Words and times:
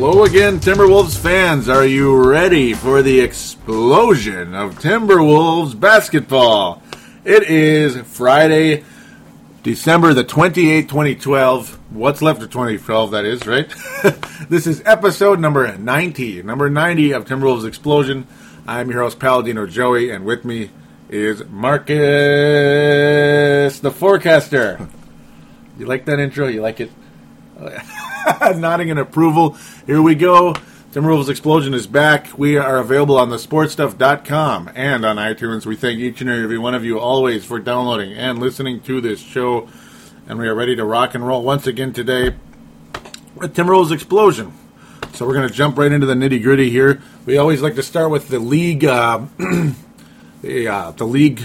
Hello 0.00 0.22
again, 0.22 0.60
Timberwolves 0.60 1.18
fans. 1.18 1.68
Are 1.68 1.84
you 1.84 2.16
ready 2.24 2.72
for 2.72 3.02
the 3.02 3.18
explosion 3.18 4.54
of 4.54 4.78
Timberwolves 4.78 5.78
basketball? 5.78 6.84
It 7.24 7.42
is 7.42 7.96
Friday, 8.02 8.84
December 9.64 10.14
the 10.14 10.22
28th, 10.22 10.82
2012. 10.82 11.80
What's 11.90 12.22
left 12.22 12.40
of 12.40 12.48
2012, 12.48 13.10
that 13.10 13.24
is, 13.24 13.44
right? 13.44 13.68
this 14.48 14.68
is 14.68 14.84
episode 14.86 15.40
number 15.40 15.76
90, 15.76 16.44
number 16.44 16.70
90 16.70 17.10
of 17.10 17.24
Timberwolves 17.24 17.66
Explosion. 17.66 18.28
I'm 18.68 18.92
your 18.92 19.02
host, 19.02 19.18
Paladino 19.18 19.66
Joey, 19.66 20.10
and 20.10 20.24
with 20.24 20.44
me 20.44 20.70
is 21.08 21.44
Marcus, 21.46 21.90
the 23.80 23.90
forecaster. 23.90 24.88
You 25.76 25.86
like 25.86 26.04
that 26.04 26.20
intro? 26.20 26.46
You 26.46 26.62
like 26.62 26.78
it? 26.78 26.92
Nodding 28.56 28.88
in 28.88 28.98
approval. 28.98 29.56
Here 29.86 30.00
we 30.00 30.14
go. 30.14 30.54
Timberwolves 30.92 31.28
Explosion 31.28 31.74
is 31.74 31.86
back. 31.86 32.38
We 32.38 32.56
are 32.56 32.78
available 32.78 33.18
on 33.18 33.30
the 33.30 33.36
sportstuff.com 33.36 34.70
and 34.74 35.04
on 35.04 35.16
iTunes. 35.16 35.66
We 35.66 35.74
thank 35.74 35.98
each 35.98 36.20
and 36.20 36.30
every 36.30 36.58
one 36.58 36.74
of 36.74 36.84
you 36.84 37.00
always 37.00 37.44
for 37.44 37.58
downloading 37.58 38.12
and 38.12 38.38
listening 38.38 38.80
to 38.82 39.00
this 39.00 39.20
show. 39.20 39.68
And 40.28 40.38
we 40.38 40.46
are 40.46 40.54
ready 40.54 40.76
to 40.76 40.84
rock 40.84 41.14
and 41.14 41.26
roll 41.26 41.42
once 41.42 41.66
again 41.66 41.92
today 41.92 42.36
with 43.34 43.56
Timberwolves 43.56 43.90
Explosion. 43.90 44.52
So 45.14 45.26
we're 45.26 45.34
going 45.34 45.48
to 45.48 45.54
jump 45.54 45.76
right 45.78 45.90
into 45.90 46.06
the 46.06 46.14
nitty 46.14 46.42
gritty 46.42 46.70
here. 46.70 47.02
We 47.26 47.38
always 47.38 47.60
like 47.60 47.74
to 47.74 47.82
start 47.82 48.10
with 48.10 48.28
the 48.28 48.38
league, 48.38 48.84
uh, 48.84 49.26
the, 50.42 50.68
uh, 50.68 50.90
the 50.92 51.06
league 51.06 51.42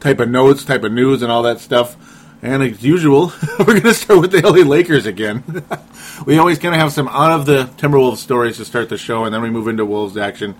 type 0.00 0.20
of 0.20 0.28
notes, 0.28 0.64
type 0.64 0.84
of 0.84 0.92
news, 0.92 1.22
and 1.22 1.32
all 1.32 1.42
that 1.44 1.60
stuff. 1.60 1.96
And 2.40 2.62
as 2.62 2.82
usual, 2.84 3.32
we're 3.58 3.64
going 3.64 3.82
to 3.82 3.94
start 3.94 4.20
with 4.20 4.30
the 4.30 4.40
LA 4.42 4.68
Lakers 4.68 5.06
again. 5.06 5.42
we 6.26 6.38
always 6.38 6.58
kind 6.58 6.74
of 6.74 6.80
have 6.80 6.92
some 6.92 7.08
out 7.08 7.32
of 7.32 7.46
the 7.46 7.64
Timberwolves 7.76 8.18
stories 8.18 8.58
to 8.58 8.64
start 8.64 8.88
the 8.88 8.98
show, 8.98 9.24
and 9.24 9.34
then 9.34 9.42
we 9.42 9.50
move 9.50 9.66
into 9.66 9.84
Wolves 9.84 10.16
action. 10.16 10.54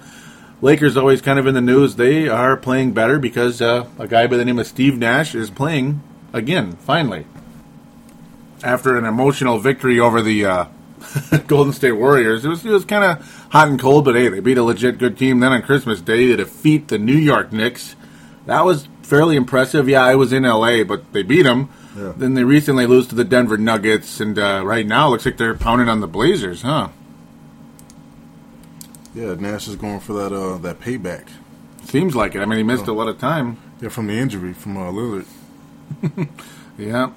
Lakers 0.60 0.96
always 0.96 1.22
kind 1.22 1.38
of 1.38 1.46
in 1.46 1.54
the 1.54 1.60
news. 1.60 1.94
They 1.94 2.28
are 2.28 2.56
playing 2.56 2.92
better 2.92 3.20
because 3.20 3.62
uh, 3.62 3.88
a 3.96 4.08
guy 4.08 4.26
by 4.26 4.36
the 4.36 4.44
name 4.44 4.58
of 4.58 4.66
Steve 4.66 4.98
Nash 4.98 5.36
is 5.36 5.50
playing 5.50 6.02
again, 6.32 6.72
finally. 6.72 7.26
After 8.64 8.96
an 8.98 9.04
emotional 9.04 9.60
victory 9.60 10.00
over 10.00 10.20
the 10.20 10.46
uh, 10.46 10.64
Golden 11.46 11.72
State 11.72 11.92
Warriors, 11.92 12.44
it 12.44 12.48
was, 12.48 12.66
it 12.66 12.70
was 12.70 12.84
kind 12.84 13.04
of 13.04 13.48
hot 13.50 13.68
and 13.68 13.78
cold, 13.78 14.04
but 14.04 14.16
hey, 14.16 14.28
they 14.28 14.40
beat 14.40 14.58
a 14.58 14.64
legit 14.64 14.98
good 14.98 15.16
team. 15.16 15.38
Then 15.38 15.52
on 15.52 15.62
Christmas 15.62 16.00
Day, 16.00 16.26
they 16.26 16.36
defeat 16.36 16.88
the 16.88 16.98
New 16.98 17.16
York 17.16 17.52
Knicks. 17.52 17.94
That 18.46 18.64
was 18.64 18.88
fairly 19.08 19.36
impressive. 19.36 19.88
Yeah, 19.88 20.04
I 20.04 20.14
was 20.14 20.32
in 20.32 20.42
LA, 20.42 20.84
but 20.84 21.12
they 21.12 21.22
beat 21.22 21.42
them. 21.42 21.70
Yeah. 21.96 22.12
Then 22.16 22.34
they 22.34 22.44
recently 22.44 22.86
lose 22.86 23.06
to 23.08 23.14
the 23.14 23.24
Denver 23.24 23.56
Nuggets, 23.56 24.20
and 24.20 24.38
uh, 24.38 24.62
right 24.64 24.86
now 24.86 25.08
looks 25.08 25.24
like 25.26 25.36
they're 25.36 25.54
pounding 25.54 25.88
on 25.88 26.00
the 26.00 26.06
Blazers, 26.06 26.62
huh? 26.62 26.88
Yeah, 29.14 29.34
Nash 29.34 29.66
is 29.66 29.76
going 29.76 30.00
for 30.00 30.12
that 30.12 30.32
uh, 30.32 30.58
that 30.58 30.80
payback. 30.80 31.28
Seems 31.84 32.14
like 32.14 32.34
it. 32.34 32.40
I 32.40 32.44
mean, 32.44 32.58
he 32.58 32.62
missed 32.62 32.86
a 32.86 32.92
lot 32.92 33.08
of 33.08 33.18
time. 33.18 33.56
Yeah, 33.80 33.88
from 33.88 34.06
the 34.06 34.12
injury 34.14 34.52
from 34.52 34.76
uh, 34.76 34.92
Lillard. 34.92 35.26
Yeah. 36.78 37.10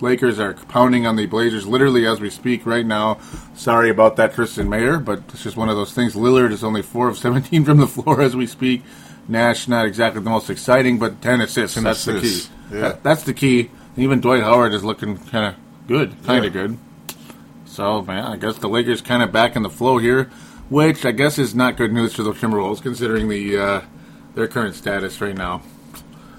Lakers 0.00 0.38
are 0.40 0.54
pounding 0.54 1.06
on 1.06 1.16
the 1.16 1.26
Blazers 1.26 1.66
literally 1.66 2.06
as 2.06 2.18
we 2.20 2.30
speak 2.30 2.64
right 2.64 2.86
now. 2.86 3.20
Sorry 3.54 3.90
about 3.90 4.16
that, 4.16 4.32
Tristan 4.32 4.70
Mayer, 4.70 4.98
but 4.98 5.22
it's 5.28 5.42
just 5.42 5.58
one 5.58 5.68
of 5.68 5.76
those 5.76 5.92
things. 5.92 6.14
Lillard 6.14 6.50
is 6.50 6.64
only 6.64 6.80
4 6.80 7.08
of 7.08 7.18
17 7.18 7.66
from 7.66 7.76
the 7.76 7.86
floor 7.86 8.22
as 8.22 8.34
we 8.34 8.46
speak. 8.46 8.82
Nash, 9.28 9.68
not 9.68 9.86
exactly 9.86 10.22
the 10.22 10.30
most 10.30 10.50
exciting, 10.50 10.98
but 10.98 11.20
10 11.22 11.40
assists. 11.40 11.74
10 11.74 11.84
that's 11.84 12.06
assists, 12.06 12.48
the 12.48 12.52
key. 12.52 12.74
yeah. 12.76 12.80
That- 12.80 13.02
that's 13.02 13.22
the 13.24 13.34
key. 13.34 13.70
And 13.96 14.04
even 14.04 14.20
Dwight 14.20 14.42
Howard 14.42 14.72
is 14.74 14.82
looking 14.84 15.16
kind 15.18 15.46
of 15.46 15.54
good, 15.88 16.14
kind 16.26 16.42
Yeah. 16.44 16.48
of 16.48 16.52
good. 16.52 16.78
So, 17.66 18.02
man, 18.02 18.24
I 18.24 18.36
guess 18.36 18.56
the 18.58 18.68
Lakers 18.68 19.00
kind 19.00 19.22
of 19.22 19.30
back 19.32 19.54
in 19.56 19.62
the 19.62 19.70
flow 19.70 19.98
here, 19.98 20.30
which 20.68 21.04
I 21.06 21.12
guess 21.12 21.38
is 21.38 21.54
not 21.54 21.76
good 21.76 21.92
news 21.92 22.14
for 22.14 22.22
the 22.22 22.32
Timberwolves 22.32 22.82
considering 22.82 23.28
the 23.28 23.56
uh, 23.58 23.80
their 24.34 24.48
current 24.48 24.74
status 24.74 25.20
right 25.20 25.36
now. 25.36 25.62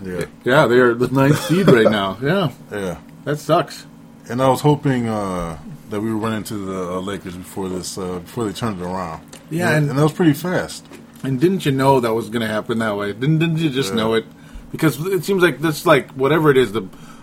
Yeah, 0.03 0.25
Yeah, 0.43 0.67
they're 0.67 0.93
the 0.95 1.07
ninth 1.09 1.39
seed 1.45 1.67
right 1.67 1.89
now. 1.89 2.17
Yeah, 2.21 2.51
yeah. 2.71 2.97
that 3.25 3.37
sucks. 3.39 3.85
And 4.29 4.41
I 4.41 4.49
was 4.49 4.61
hoping 4.61 5.07
uh, 5.07 5.57
that 5.89 6.01
we 6.01 6.13
would 6.13 6.21
run 6.23 6.33
into 6.33 6.55
the 6.57 6.93
uh, 6.93 6.99
Lakers 7.01 7.35
before 7.35 7.69
this 7.69 7.97
uh, 7.97 8.19
before 8.19 8.45
they 8.45 8.53
turned 8.53 8.81
it 8.81 8.85
around. 8.85 9.21
Yeah, 9.49 9.67
and, 9.69 9.77
and- 9.77 9.89
and 9.91 9.99
that 9.99 10.03
was 10.03 10.13
pretty 10.13 10.33
fast. 10.33 10.85
And 11.23 11.39
didn't 11.39 11.65
you 11.65 11.71
know 11.71 11.99
that 11.99 12.13
was 12.13 12.29
going 12.29 12.41
to 12.41 12.47
happen 12.47 12.79
that 12.79 12.97
way? 12.97 13.13
Didn't, 13.13 13.39
didn't 13.39 13.57
you 13.57 13.69
just 13.69 13.89
Yeah. 13.91 13.95
know 13.97 14.13
it? 14.15 14.25
Because 14.71 15.05
it 15.05 15.23
seems 15.25 15.43
like 15.43 15.59
this, 15.59 15.85
like 15.85 16.11
whatever 16.11 16.49
it 16.49 16.57
is, 16.57 16.71
the 16.71 16.81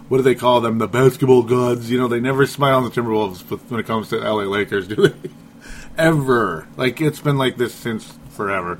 what 0.08 0.18
do 0.18 0.22
they 0.22 0.34
call 0.34 0.60
them? 0.60 0.78
The 0.78 0.86
basketball 0.88 1.42
gods. 1.42 1.90
You 1.90 1.98
know, 1.98 2.08
they 2.08 2.20
never 2.20 2.46
smile 2.46 2.76
on 2.78 2.84
the 2.84 2.90
Timberwolves 2.90 3.42
when 3.70 3.80
it 3.80 3.86
comes 3.86 4.08
to 4.10 4.16
LA 4.18 4.44
Lakers, 4.44 4.86
do 4.88 4.96
they? 5.08 5.30
Ever? 5.96 6.68
Like 6.76 7.00
it's 7.00 7.20
been 7.20 7.38
like 7.38 7.56
this 7.56 7.74
since 7.74 8.18
forever. 8.30 8.78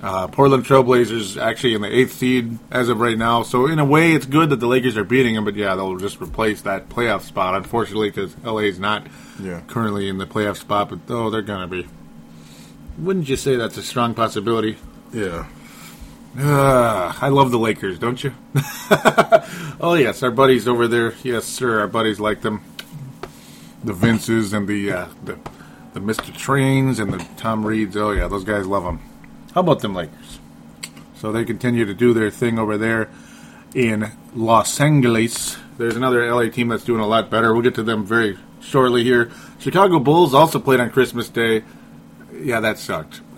Uh, 0.00 0.26
Portland 0.26 0.64
Trailblazers 0.64 1.40
actually 1.40 1.74
in 1.74 1.80
the 1.82 1.94
eighth 1.96 2.12
seed 2.12 2.58
as 2.70 2.88
of 2.88 2.98
right 3.00 3.16
now. 3.18 3.42
So 3.42 3.66
in 3.66 3.78
a 3.78 3.84
way, 3.84 4.12
it's 4.12 4.26
good 4.26 4.50
that 4.50 4.56
the 4.60 4.66
Lakers 4.66 4.96
are 4.96 5.04
beating 5.04 5.34
them. 5.34 5.44
But 5.44 5.54
yeah, 5.56 5.74
they'll 5.74 5.96
just 5.96 6.20
replace 6.20 6.62
that 6.62 6.88
playoff 6.88 7.22
spot, 7.22 7.54
unfortunately, 7.54 8.10
because 8.10 8.36
LA 8.44 8.62
is 8.62 8.78
not 8.80 9.06
Yeah. 9.40 9.60
currently 9.68 10.08
in 10.08 10.18
the 10.18 10.26
playoff 10.26 10.56
spot. 10.56 10.88
But 10.90 11.00
oh, 11.08 11.30
they're 11.30 11.42
gonna 11.42 11.66
be. 11.68 11.86
Wouldn't 12.98 13.28
you 13.28 13.36
say 13.36 13.56
that's 13.56 13.76
a 13.76 13.82
strong 13.82 14.14
possibility? 14.14 14.76
Yeah, 15.12 15.46
Uh, 16.38 17.12
I 17.20 17.28
love 17.28 17.50
the 17.50 17.58
Lakers, 17.58 17.98
don't 17.98 18.22
you? 18.22 18.32
oh 19.80 19.94
yes, 19.98 20.22
our 20.22 20.30
buddies 20.30 20.66
over 20.66 20.88
there. 20.88 21.14
Yes, 21.22 21.44
sir. 21.44 21.80
Our 21.80 21.88
buddies 21.88 22.20
like 22.20 22.40
them. 22.42 22.62
The 23.84 23.92
Vinces 23.92 24.52
and 24.52 24.66
the 24.68 24.92
uh, 24.92 25.06
the 25.24 25.38
the 25.92 26.00
Mister 26.00 26.32
Trains 26.32 26.98
and 26.98 27.12
the 27.12 27.18
Tom 27.36 27.66
Reeds. 27.66 27.96
Oh 27.96 28.12
yeah, 28.12 28.28
those 28.28 28.44
guys 28.44 28.66
love 28.66 28.84
them. 28.84 29.00
How 29.54 29.60
about 29.60 29.80
them 29.80 29.94
Lakers? 29.94 30.38
So 31.16 31.32
they 31.32 31.44
continue 31.44 31.84
to 31.84 31.94
do 31.94 32.14
their 32.14 32.30
thing 32.30 32.58
over 32.58 32.78
there 32.78 33.10
in 33.74 34.10
Los 34.34 34.80
Angeles. 34.80 35.56
There's 35.78 35.96
another 35.96 36.32
LA 36.32 36.48
team 36.48 36.68
that's 36.68 36.84
doing 36.84 37.00
a 37.00 37.06
lot 37.06 37.28
better. 37.30 37.52
We'll 37.52 37.62
get 37.62 37.74
to 37.76 37.82
them 37.82 38.04
very 38.06 38.38
shortly 38.60 39.04
here. 39.04 39.30
Chicago 39.58 39.98
Bulls 39.98 40.32
also 40.34 40.58
played 40.58 40.80
on 40.80 40.90
Christmas 40.90 41.28
Day. 41.28 41.62
Yeah, 42.32 42.60
that 42.60 42.78
sucked. 42.78 43.16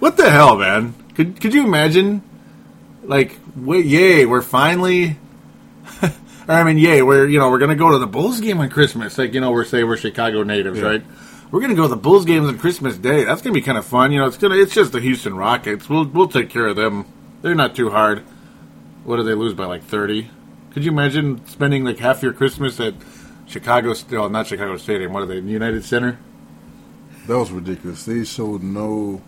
what 0.00 0.16
the 0.16 0.28
hell, 0.30 0.56
man? 0.56 0.94
Could 1.14 1.40
could 1.40 1.54
you 1.54 1.64
imagine? 1.64 2.22
Like, 3.02 3.38
wait, 3.56 3.84
yay, 3.86 4.24
we're 4.26 4.42
finally. 4.42 5.18
or, 6.02 6.10
I 6.48 6.64
mean, 6.64 6.78
yay, 6.78 7.02
we're 7.02 7.26
you 7.26 7.38
know 7.38 7.50
we're 7.50 7.58
gonna 7.58 7.74
go 7.76 7.90
to 7.92 7.98
the 7.98 8.06
Bulls 8.06 8.40
game 8.40 8.60
on 8.60 8.70
Christmas. 8.70 9.18
Like 9.18 9.34
you 9.34 9.40
know 9.40 9.50
we're 9.52 9.64
say 9.64 9.84
we're 9.84 9.96
Chicago 9.96 10.42
natives, 10.42 10.78
Yeah. 10.80 10.86
right? 10.86 11.02
We're 11.50 11.60
gonna 11.60 11.74
go 11.74 11.82
to 11.82 11.88
the 11.88 11.96
Bulls 11.96 12.24
games 12.24 12.48
on 12.48 12.58
Christmas 12.58 12.96
Day. 12.96 13.24
That's 13.24 13.42
gonna 13.42 13.54
be 13.54 13.60
kind 13.62 13.78
of 13.78 13.84
fun. 13.84 14.10
You 14.12 14.20
know, 14.20 14.26
it's 14.26 14.36
gonna 14.38 14.56
it's 14.56 14.74
just 14.74 14.92
the 14.92 15.00
Houston 15.00 15.36
Rockets. 15.36 15.88
We'll 15.88 16.06
we'll 16.06 16.28
take 16.28 16.50
care 16.50 16.66
of 16.66 16.76
them. 16.76 17.04
They're 17.42 17.54
not 17.54 17.74
too 17.76 17.90
hard. 17.90 18.20
What 19.04 19.16
did 19.16 19.26
they 19.26 19.34
lose 19.34 19.54
by 19.54 19.66
like 19.66 19.84
thirty? 19.84 20.30
Could 20.72 20.84
you 20.84 20.90
imagine 20.90 21.46
spending 21.46 21.84
like 21.84 21.98
half 21.98 22.22
your 22.22 22.32
Christmas 22.32 22.80
at 22.80 22.94
Chicago? 23.46 23.92
Still, 23.94 24.28
not 24.30 24.46
Chicago 24.48 24.76
Stadium. 24.76 25.12
What 25.12 25.22
are 25.22 25.26
they? 25.26 25.38
United 25.38 25.84
Center. 25.84 26.18
That 27.26 27.38
was 27.38 27.50
ridiculous. 27.50 28.04
They 28.04 28.24
showed 28.24 28.62
no. 28.62 29.20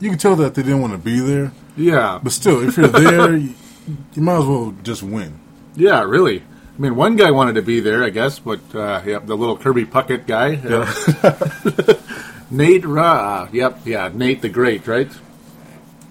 You 0.00 0.10
can 0.10 0.18
tell 0.18 0.34
that 0.36 0.54
they 0.54 0.62
didn't 0.62 0.80
want 0.80 0.92
to 0.94 0.98
be 0.98 1.20
there, 1.20 1.52
Yeah, 1.76 2.18
but 2.22 2.32
still, 2.32 2.66
if 2.66 2.76
you're 2.76 2.88
there, 2.88 3.36
you, 3.36 3.54
you 4.14 4.22
might 4.22 4.38
as 4.38 4.44
well 4.46 4.74
just 4.82 5.02
win. 5.02 5.38
Yeah, 5.76 6.02
really. 6.02 6.40
I 6.40 6.80
mean, 6.80 6.96
one 6.96 7.14
guy 7.16 7.30
wanted 7.30 7.54
to 7.54 7.62
be 7.62 7.78
there, 7.80 8.02
I 8.02 8.10
guess, 8.10 8.38
but 8.40 8.60
uh, 8.74 9.02
yep, 9.06 9.26
the 9.26 9.36
little 9.36 9.56
Kirby 9.56 9.84
Puckett 9.84 10.26
guy, 10.26 10.56
uh, 10.56 11.94
Nate 12.50 12.84
Ra. 12.84 13.48
Yep, 13.52 13.80
yeah, 13.84 14.10
Nate 14.12 14.42
the 14.42 14.48
Great, 14.48 14.86
right? 14.86 15.10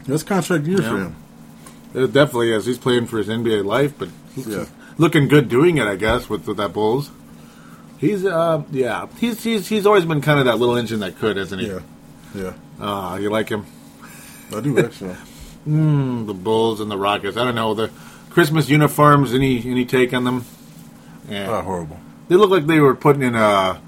That's 0.06 0.24
contract 0.24 0.66
year 0.66 0.78
for 0.78 0.98
him. 0.98 1.16
It 1.94 2.14
definitely 2.14 2.54
is. 2.54 2.66
He's 2.66 2.78
playing 2.78 3.08
for 3.08 3.18
his 3.18 3.28
NBA 3.28 3.66
life, 3.66 3.94
but 3.98 4.10
Yeah. 4.36 4.66
looking 4.98 5.28
good 5.28 5.50
doing 5.50 5.78
it, 5.78 5.88
I 5.88 5.96
guess, 5.98 6.30
with, 6.30 6.48
with 6.48 6.58
that 6.58 6.72
Bulls. 6.74 7.12
He's, 7.98 8.26
uh, 8.26 8.64
yeah, 8.72 9.08
he's 9.18 9.44
he's 9.44 9.68
he's 9.68 9.86
always 9.86 10.06
been 10.06 10.22
kind 10.22 10.40
of 10.40 10.46
that 10.46 10.58
little 10.60 10.76
engine 10.78 11.00
that 11.00 11.18
could, 11.18 11.38
hasn't 11.38 11.62
he? 11.62 11.68
Yeah, 11.68 11.80
yeah. 12.36 12.54
Uh, 12.80 13.18
you 13.18 13.30
like 13.30 13.50
him? 13.50 13.66
I 14.56 14.62
do 14.62 14.78
actually. 14.80 15.16
The 15.66 16.34
Bulls 16.34 16.80
and 16.80 16.90
the 16.90 16.98
Rockets. 16.98 17.36
I 17.36 17.44
don't 17.44 17.56
know 17.56 17.74
the 17.74 17.92
Christmas 18.30 18.70
uniforms. 18.70 19.34
Any 19.34 19.60
any 19.70 19.84
take 19.84 20.14
on 20.14 20.24
them? 20.24 20.46
Yeah. 21.28 21.50
Ah, 21.50 21.62
horrible. 21.62 22.00
They 22.30 22.36
look 22.36 22.50
like 22.50 22.68
they 22.68 22.80
were 22.80 22.96
putting 22.96 23.22
in 23.22 23.36
a. 23.36 23.82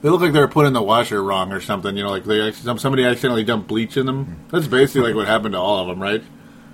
They 0.00 0.08
look 0.08 0.22
like 0.22 0.32
they 0.32 0.38
were 0.38 0.48
putting 0.48 0.68
in 0.68 0.72
the 0.72 0.82
washer 0.82 1.22
wrong 1.22 1.52
or 1.52 1.60
something. 1.60 1.94
You 1.94 2.04
know, 2.04 2.10
like 2.10 2.24
they 2.24 2.52
somebody 2.52 3.04
accidentally 3.04 3.44
dumped 3.44 3.68
bleach 3.68 3.98
in 3.98 4.06
them. 4.06 4.46
That's 4.50 4.66
basically 4.66 5.08
like 5.08 5.14
what 5.14 5.26
happened 5.26 5.52
to 5.52 5.58
all 5.58 5.80
of 5.80 5.88
them, 5.88 6.00
right? 6.00 6.22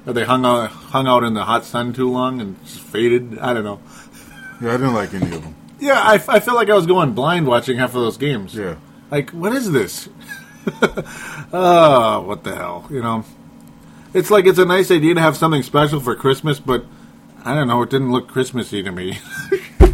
Or 0.07 0.13
they 0.13 0.25
hung 0.25 0.45
out 0.47 0.71
hung 0.71 1.09
out 1.09 1.25
in 1.25 1.35
the 1.35 1.45
hot 1.45 1.65
sun 1.65 1.93
too 1.93 2.09
long 2.09 2.41
and 2.41 2.63
just 2.65 2.81
faded. 2.81 3.41
I 3.41 3.55
don't 3.55 3.65
know. 3.65 3.81
Yeah, 4.61 4.75
I 4.75 4.77
didn't 4.77 4.95
like 4.95 5.13
any 5.13 5.35
of 5.35 5.43
them. 5.43 5.57
Yeah, 5.83 6.01
I, 6.01 6.15
I 6.29 6.39
feel 6.39 6.55
like 6.55 6.71
I 6.71 6.75
was 6.75 6.87
going 6.87 7.13
blind 7.13 7.49
watching 7.49 7.77
half 7.77 7.89
of 7.89 8.03
those 8.03 8.17
games. 8.17 8.55
Yeah. 8.55 8.77
Like, 9.11 9.31
what 9.31 9.53
is 9.53 9.73
this? 9.73 10.09
oh, 11.53 12.23
what 12.25 12.45
the 12.45 12.55
hell? 12.55 12.87
You 12.89 13.03
know, 13.03 13.25
it's 14.15 14.31
like 14.31 14.47
it's 14.47 14.61
a 14.61 14.65
nice 14.65 14.93
idea 14.93 15.15
to 15.15 15.21
have 15.21 15.37
something 15.37 15.65
special 15.65 15.99
for 15.99 16.15
Christmas, 16.15 16.61
but 16.61 16.85
I 17.45 17.55
don't 17.55 17.67
know. 17.67 17.83
It 17.83 17.91
didn't 17.91 18.13
look 18.13 18.29
Christmassy 18.29 18.85
to 18.85 18.93
me. 18.93 19.19
uh, 19.51 19.89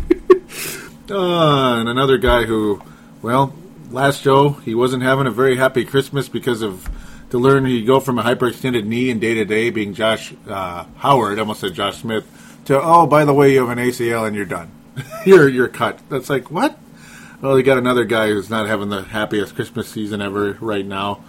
and 1.81 1.89
another 1.89 2.19
guy 2.19 2.45
who 2.45 2.83
well, 3.23 3.55
last 3.91 4.21
show 4.21 4.51
he 4.51 4.75
wasn't 4.75 5.03
having 5.03 5.27
a 5.27 5.31
very 5.31 5.57
happy 5.57 5.87
Christmas 5.87 6.29
because 6.29 6.61
of 6.61 6.87
to 7.31 7.39
learn 7.39 7.65
he 7.65 7.83
go 7.83 7.99
from 7.99 8.19
a 8.19 8.23
hyperextended 8.23 8.85
knee 8.85 9.09
in 9.09 9.21
day 9.21 9.33
to 9.33 9.47
day 9.47 9.71
being 9.71 9.95
Josh 9.95 10.35
uh, 10.47 10.85
Howard, 10.97 11.39
almost 11.39 11.61
said 11.61 11.73
Josh 11.73 11.97
Smith, 11.97 12.27
to 12.67 12.79
oh 12.79 13.07
by 13.07 13.25
the 13.25 13.33
way 13.33 13.55
you 13.55 13.67
have 13.67 13.77
an 13.77 13.83
ACL 13.83 14.27
and 14.27 14.37
you're 14.37 14.45
done, 14.45 14.71
you're 15.27 15.49
you're 15.49 15.69
cut. 15.69 15.99
That's 16.09 16.31
like 16.31 16.51
what? 16.51 16.79
Well, 17.41 17.57
you 17.57 17.65
got 17.65 17.79
another 17.79 18.05
guy 18.05 18.29
who's 18.29 18.51
not 18.51 18.67
having 18.67 18.89
the 18.89 19.03
happiest 19.03 19.55
Christmas 19.55 19.89
season 19.89 20.21
ever 20.21 20.59
right 20.61 20.85
now. 20.85 21.23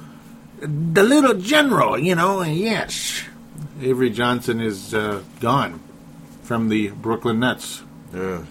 The 0.59 1.03
little 1.03 1.35
general, 1.35 1.97
you 1.97 2.15
know, 2.15 2.41
yes. 2.41 3.23
Avery 3.79 4.09
Johnson 4.09 4.59
is 4.59 4.93
uh, 4.93 5.21
gone 5.39 5.79
from 6.43 6.69
the 6.69 6.89
Brooklyn 6.89 7.39
Nets. 7.39 7.83
Yeah. 8.13 8.43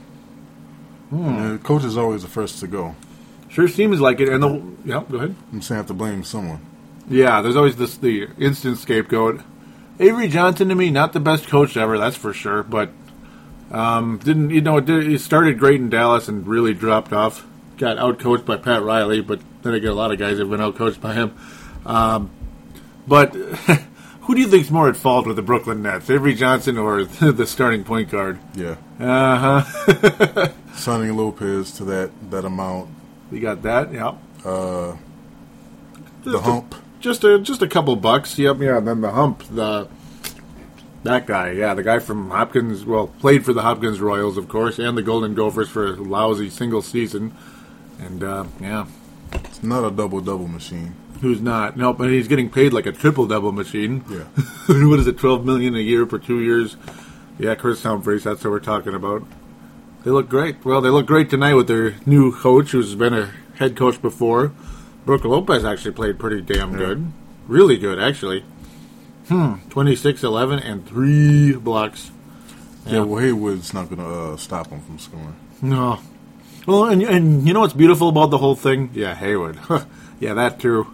The 1.10 1.58
coach 1.62 1.84
is 1.84 1.96
always 1.96 2.22
the 2.22 2.28
first 2.28 2.60
to 2.60 2.66
go. 2.66 2.94
Sure 3.48 3.66
seems 3.66 4.00
like 4.00 4.20
it. 4.20 4.28
And 4.28 4.42
the 4.42 4.62
yeah, 4.84 5.04
go 5.10 5.16
ahead. 5.16 5.34
I'm 5.52 5.62
saying 5.62 5.76
I 5.76 5.78
have 5.78 5.86
to 5.86 5.94
blame 5.94 6.22
someone. 6.22 6.60
Yeah, 7.08 7.40
there's 7.40 7.56
always 7.56 7.76
this 7.76 7.96
the 7.96 8.28
instant 8.38 8.78
scapegoat. 8.78 9.40
Avery 9.98 10.28
Johnson 10.28 10.68
to 10.68 10.74
me, 10.74 10.90
not 10.90 11.12
the 11.12 11.20
best 11.20 11.48
coach 11.48 11.76
ever, 11.76 11.98
that's 11.98 12.16
for 12.16 12.32
sure. 12.32 12.62
But 12.62 12.90
um, 13.70 14.18
didn't 14.18 14.50
you 14.50 14.60
know? 14.60 14.78
It, 14.78 14.86
did, 14.86 15.08
it 15.12 15.20
started 15.20 15.58
great 15.58 15.80
in 15.80 15.90
Dallas 15.90 16.28
and 16.28 16.46
really 16.46 16.74
dropped 16.74 17.12
off. 17.12 17.46
Got 17.76 17.96
outcoached 17.98 18.44
by 18.44 18.56
Pat 18.56 18.82
Riley, 18.82 19.20
but 19.20 19.40
then 19.62 19.74
I 19.74 19.78
get 19.78 19.90
a 19.90 19.94
lot 19.94 20.10
of 20.12 20.18
guys 20.18 20.38
that 20.38 20.48
have 20.48 20.50
been 20.50 20.60
outcoached 20.60 21.00
by 21.00 21.14
him. 21.14 21.34
Um, 21.86 22.30
but 23.06 23.34
who 24.22 24.34
do 24.34 24.40
you 24.40 24.48
think's 24.48 24.70
more 24.70 24.88
at 24.88 24.96
fault 24.96 25.26
with 25.26 25.36
the 25.36 25.42
Brooklyn 25.42 25.82
Nets, 25.82 26.10
Avery 26.10 26.34
Johnson 26.34 26.76
or 26.76 27.04
the 27.04 27.46
starting 27.46 27.84
point 27.84 28.10
guard? 28.10 28.38
Yeah. 28.54 28.76
Uh 29.00 29.62
huh. 29.62 30.48
Signing 30.74 31.16
Lopez 31.16 31.70
to 31.74 31.84
that, 31.84 32.10
that 32.32 32.44
amount. 32.44 32.90
you 33.30 33.38
got 33.40 33.62
that? 33.62 33.92
Yeah. 33.92 34.14
Uh, 34.44 34.96
the 36.24 36.32
Just 36.32 36.34
a- 36.34 36.40
hump. 36.50 36.74
Just 37.00 37.22
a 37.22 37.38
just 37.38 37.62
a 37.62 37.68
couple 37.68 37.94
bucks. 37.94 38.36
Yep, 38.36 38.58
yeah. 38.60 38.78
And 38.78 38.88
then 38.88 39.00
the 39.02 39.12
hump, 39.12 39.44
the 39.54 39.86
that 41.08 41.26
guy, 41.26 41.50
yeah, 41.52 41.74
the 41.74 41.82
guy 41.82 41.98
from 41.98 42.30
Hopkins. 42.30 42.84
Well, 42.84 43.08
played 43.08 43.44
for 43.44 43.52
the 43.52 43.62
Hopkins 43.62 44.00
Royals, 44.00 44.36
of 44.36 44.48
course, 44.48 44.78
and 44.78 44.96
the 44.96 45.02
Golden 45.02 45.34
Gophers 45.34 45.68
for 45.68 45.86
a 45.86 45.96
lousy 45.96 46.48
single 46.50 46.82
season. 46.82 47.34
And 48.00 48.22
uh, 48.22 48.44
yeah, 48.60 48.86
It's 49.32 49.62
not 49.62 49.84
a 49.84 49.90
double 49.90 50.20
double 50.20 50.48
machine. 50.48 50.94
who's 51.20 51.40
not? 51.40 51.76
No, 51.76 51.92
but 51.92 52.08
he's 52.10 52.28
getting 52.28 52.48
paid 52.50 52.72
like 52.72 52.86
a 52.86 52.92
triple 52.92 53.26
double 53.26 53.52
machine. 53.52 54.04
Yeah. 54.08 54.24
what 54.86 55.00
is 55.00 55.06
it? 55.06 55.18
Twelve 55.18 55.44
million 55.44 55.74
a 55.74 55.80
year 55.80 56.06
for 56.06 56.18
two 56.18 56.40
years. 56.40 56.76
Yeah, 57.38 57.54
Kris 57.54 57.82
Humphries. 57.82 58.24
That's 58.24 58.42
what 58.44 58.50
we're 58.50 58.60
talking 58.60 58.94
about. 58.94 59.22
They 60.04 60.10
look 60.10 60.28
great. 60.28 60.64
Well, 60.64 60.80
they 60.80 60.90
look 60.90 61.06
great 61.06 61.28
tonight 61.30 61.54
with 61.54 61.66
their 61.68 61.96
new 62.06 62.32
coach, 62.36 62.70
who's 62.70 62.94
been 62.94 63.14
a 63.14 63.30
head 63.56 63.76
coach 63.76 64.00
before. 64.00 64.52
Brooke 65.04 65.24
Lopez 65.24 65.64
actually 65.64 65.92
played 65.92 66.18
pretty 66.18 66.40
damn 66.40 66.76
good. 66.76 67.10
Really 67.48 67.76
good, 67.78 67.98
actually. 67.98 68.44
Hmm. 69.28 69.54
26 69.70 70.24
11 70.24 70.58
and 70.60 70.86
three 70.86 71.52
blocks. 71.54 72.10
Yeah, 72.86 73.02
well, 73.02 73.20
Haywood's 73.22 73.74
not 73.74 73.90
going 73.90 73.98
to 73.98 74.32
uh, 74.32 74.36
stop 74.38 74.68
him 74.68 74.80
from 74.80 74.98
scoring. 74.98 75.36
No. 75.60 76.00
Well, 76.66 76.86
and, 76.86 77.02
and 77.02 77.46
you 77.46 77.52
know 77.52 77.60
what's 77.60 77.74
beautiful 77.74 78.08
about 78.08 78.30
the 78.30 78.38
whole 78.38 78.54
thing? 78.56 78.90
Yeah, 78.94 79.14
Hayward. 79.14 79.58
yeah, 80.20 80.34
that 80.34 80.58
too. 80.60 80.86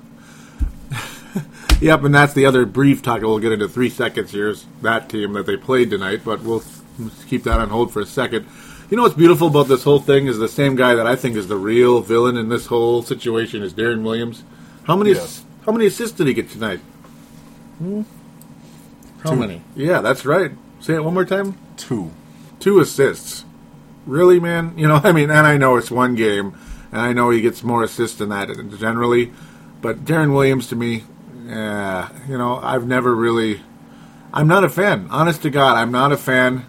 yep, 1.80 2.02
and 2.02 2.14
that's 2.14 2.32
the 2.34 2.46
other 2.46 2.66
brief 2.66 3.02
talk. 3.02 3.22
We'll 3.22 3.38
get 3.38 3.52
into 3.52 3.68
three 3.68 3.90
seconds 3.90 4.32
here. 4.32 4.48
Is 4.48 4.66
that 4.82 5.08
team 5.08 5.32
that 5.34 5.46
they 5.46 5.56
played 5.56 5.90
tonight, 5.90 6.22
but 6.24 6.42
we'll 6.42 6.64
keep 7.28 7.44
that 7.44 7.60
on 7.60 7.68
hold 7.70 7.92
for 7.92 8.00
a 8.00 8.06
second. 8.06 8.46
You 8.90 8.96
know 8.96 9.04
what's 9.04 9.14
beautiful 9.14 9.46
about 9.48 9.68
this 9.68 9.82
whole 9.84 9.98
thing 10.00 10.26
is 10.26 10.38
the 10.38 10.48
same 10.48 10.74
guy 10.76 10.94
that 10.94 11.06
I 11.06 11.16
think 11.16 11.36
is 11.36 11.48
the 11.48 11.56
real 11.56 12.00
villain 12.00 12.36
in 12.36 12.48
this 12.48 12.66
whole 12.66 13.02
situation 13.02 13.62
is 13.62 13.72
Deron 13.74 14.02
Williams. 14.02 14.42
How 14.84 14.96
many 14.96 15.12
Yes. 15.12 15.44
how 15.66 15.72
many 15.72 15.86
assists 15.86 16.16
did 16.16 16.26
he 16.26 16.34
get 16.34 16.50
tonight? 16.50 16.80
Hmm? 17.78 18.02
How 19.24 19.30
Two. 19.30 19.36
many? 19.36 19.62
Yeah, 19.74 20.00
that's 20.02 20.24
right. 20.24 20.52
Say 20.80 20.94
it 20.94 21.02
one 21.02 21.14
more 21.14 21.24
time 21.24 21.58
Two. 21.76 22.12
two 22.60 22.78
assists. 22.78 23.44
Really, 24.06 24.38
man? 24.38 24.76
You 24.76 24.86
know, 24.86 25.00
I 25.02 25.12
mean, 25.12 25.30
and 25.30 25.46
I 25.46 25.56
know 25.56 25.76
it's 25.76 25.90
one 25.90 26.14
game, 26.14 26.54
and 26.92 27.00
I 27.00 27.12
know 27.12 27.30
he 27.30 27.40
gets 27.40 27.64
more 27.64 27.82
assists 27.82 28.18
than 28.18 28.28
that 28.28 28.48
generally, 28.78 29.32
but 29.80 30.04
Deron 30.04 30.34
Williams 30.34 30.68
to 30.68 30.76
me, 30.76 31.04
yeah, 31.46 32.10
you 32.28 32.38
know, 32.38 32.58
I've 32.62 32.86
never 32.86 33.14
really. 33.14 33.62
I'm 34.32 34.46
not 34.46 34.64
a 34.64 34.68
fan. 34.68 35.08
Honest 35.10 35.42
to 35.42 35.50
God, 35.50 35.76
I'm 35.76 35.92
not 35.92 36.12
a 36.12 36.16
fan. 36.16 36.66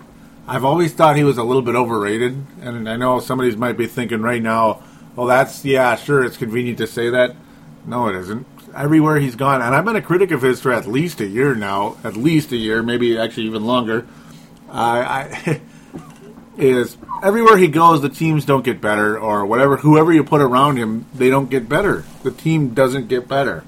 I've 0.48 0.64
always 0.64 0.94
thought 0.94 1.16
he 1.16 1.24
was 1.24 1.38
a 1.38 1.44
little 1.44 1.64
bit 1.64 1.76
overrated, 1.76 2.46
and 2.62 2.88
I 2.88 2.96
know 2.96 3.20
somebody's 3.20 3.58
might 3.58 3.78
be 3.78 3.88
thinking 3.88 4.22
right 4.22 4.42
now, 4.42 4.84
well, 5.16 5.26
that's, 5.26 5.66
yeah, 5.66 5.96
sure, 5.96 6.24
it's 6.24 6.38
convenient 6.38 6.78
to 6.78 6.88
say 6.88 7.10
that. 7.10 7.36
No, 7.86 8.08
it 8.08 8.16
isn't. 8.16 8.46
Everywhere 8.76 9.20
he's 9.20 9.36
gone, 9.36 9.62
and 9.62 9.74
I've 9.74 9.86
been 9.86 9.96
a 9.96 10.02
critic 10.02 10.32
of 10.32 10.42
his 10.42 10.60
for 10.60 10.74
at 10.74 10.86
least 10.86 11.22
a 11.22 11.26
year 11.26 11.56
now, 11.56 11.96
at 12.04 12.18
least 12.18 12.52
a 12.52 12.58
year, 12.58 12.84
maybe 12.84 13.18
actually 13.18 13.46
even 13.46 13.66
longer. 13.66 14.06
I, 14.70 15.00
I 15.00 15.62
is 16.58 16.98
everywhere 17.24 17.58
he 17.58 17.68
goes, 17.68 18.02
the 18.02 18.10
teams 18.10 18.44
don't 18.44 18.66
get 18.66 18.82
better, 18.82 19.18
or 19.18 19.46
whatever. 19.46 19.78
Whoever 19.78 20.12
you 20.12 20.24
put 20.24 20.42
around 20.42 20.78
him, 20.78 21.06
they 21.14 21.30
don't 21.30 21.50
get 21.50 21.70
better. 21.70 22.04
The 22.24 22.32
team 22.32 22.74
doesn't 22.74 23.08
get 23.08 23.28
better. 23.28 23.64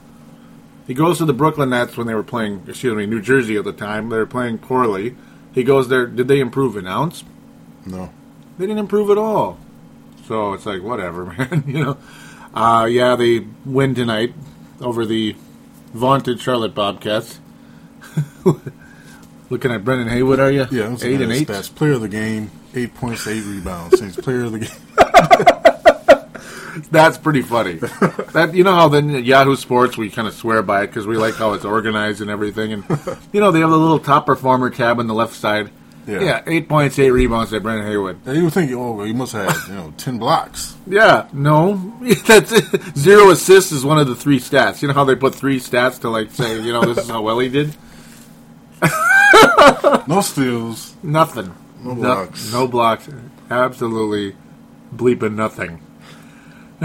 He 0.88 0.94
goes 0.94 1.18
to 1.18 1.26
the 1.26 1.34
Brooklyn 1.34 1.70
Nets 1.70 1.98
when 1.98 2.08
they 2.08 2.14
were 2.14 2.24
playing, 2.24 2.64
excuse 2.68 2.96
me, 2.96 3.06
New 3.06 3.22
Jersey 3.22 3.58
at 3.58 3.66
the 3.66 3.74
time. 3.74 4.10
They 4.10 4.18
were 4.18 4.26
playing 4.26 4.60
poorly. 4.60 5.16
He 5.54 5.64
goes 5.64 5.90
there. 5.90 6.06
Did 6.06 6.28
they 6.28 6.40
improve 6.40 6.78
an 6.78 6.88
ounce? 6.88 7.24
No. 7.86 8.12
They 8.58 8.66
didn't 8.66 8.80
improve 8.80 9.10
at 9.10 9.18
all. 9.18 9.60
So 10.26 10.54
it's 10.54 10.66
like 10.66 10.82
whatever, 10.82 11.26
man. 11.38 11.64
you 11.68 11.84
know. 11.84 11.98
Uh, 12.54 12.86
yeah, 12.86 13.16
they 13.16 13.46
win 13.66 13.96
tonight 13.96 14.34
over 14.82 15.06
the 15.06 15.36
vaunted 15.94 16.40
Charlotte 16.40 16.76
Bobcats. 16.76 17.40
Looking 19.50 19.72
at 19.72 19.86
Brendan 19.86 20.10
Haywood, 20.10 20.40
are 20.40 20.52
you? 20.52 20.68
Yeah, 20.72 20.96
eight 21.02 21.22
and 21.22 21.32
eight. 21.32 21.48
Stats. 21.48 21.74
Player 21.74 21.94
of 21.94 22.02
the 22.02 22.10
game, 22.10 22.52
eight 22.76 22.94
points, 22.96 23.26
eight 23.28 23.44
rebounds. 23.46 24.00
He's 24.00 24.16
player 24.18 24.44
of 24.44 24.52
the 24.52 24.60
game. 24.60 24.70
That's 26.92 27.18
pretty 27.18 27.42
funny. 27.42 27.74
that 27.74 28.52
you 28.54 28.64
know 28.64 28.76
how 28.76 28.88
then 28.90 29.24
Yahoo 29.24 29.56
Sports 29.56 29.98
we 29.98 30.10
kind 30.10 30.28
of 30.28 30.34
swear 30.34 30.62
by 30.62 30.84
it 30.84 30.88
because 30.88 31.08
we 31.08 31.18
like 31.18 31.36
how 31.36 31.54
it's 31.54 31.66
organized 31.66 32.22
and 32.22 32.30
everything, 32.30 32.74
and 32.74 32.84
you 33.32 33.40
know 33.40 33.52
they 33.52 33.62
have 33.62 33.70
the 33.70 33.78
little 33.78 34.00
top 34.00 34.26
performer 34.26 34.70
tab 34.70 35.00
on 35.00 35.08
the 35.08 35.14
left 35.14 35.36
side. 35.36 35.72
Yeah. 36.08 36.42
eight 36.48 36.70
points, 36.70 36.98
eight 37.00 37.12
rebounds 37.12 37.54
at 37.54 37.62
Brendan 37.62 37.86
Haywood. 37.88 38.20
And 38.26 38.38
you 38.38 38.46
would 38.46 38.54
think, 38.54 38.72
oh, 38.72 39.04
he 39.04 39.12
must 39.14 39.34
have 39.34 39.52
had, 39.52 39.68
you 39.70 39.76
know, 39.76 39.94
10 39.98 40.18
blocks. 40.18 40.76
Yeah, 40.88 41.28
no, 41.34 41.94
that's 42.26 42.52
it. 42.54 42.98
zero 42.98 43.30
assists 43.32 43.72
is 43.74 43.84
one 43.84 44.00
of 44.00 44.08
the 44.08 44.16
three 44.16 44.40
stats. 44.40 44.82
You 44.82 44.88
know 44.88 44.94
how 44.94 45.04
they 45.04 45.16
put 45.16 45.36
three 45.36 45.60
stats 45.60 46.00
to 46.02 46.10
like 46.10 46.32
say, 46.32 46.62
you 46.62 46.72
know, 46.72 46.82
this 46.86 47.04
is 47.04 47.10
how 47.10 47.22
well 47.22 47.40
he 47.40 47.50
did. 47.50 47.76
No 50.08 50.22
steals. 50.22 50.96
Nothing. 51.04 51.54
No 51.84 51.94
blocks. 51.96 52.54
No, 52.54 52.68
blocks. 52.68 53.10
Absolutely 53.50 54.36
bleeping 54.96 55.36
nothing. 55.36 55.82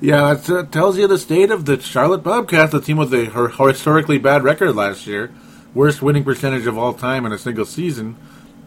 yeah, 0.00 0.34
that 0.34 0.48
uh, 0.48 0.62
tells 0.70 0.96
you 0.96 1.08
the 1.08 1.18
state 1.18 1.50
of 1.50 1.64
the 1.64 1.80
Charlotte 1.80 2.22
Bobcats, 2.22 2.72
the 2.72 2.80
team 2.80 2.96
with 2.96 3.12
a 3.12 3.26
historically 3.66 4.18
bad 4.18 4.44
record 4.44 4.76
last 4.76 5.06
year. 5.06 5.32
Worst 5.74 6.02
winning 6.02 6.24
percentage 6.24 6.66
of 6.66 6.76
all 6.76 6.94
time 6.94 7.24
in 7.26 7.32
a 7.32 7.38
single 7.38 7.64
season, 7.64 8.16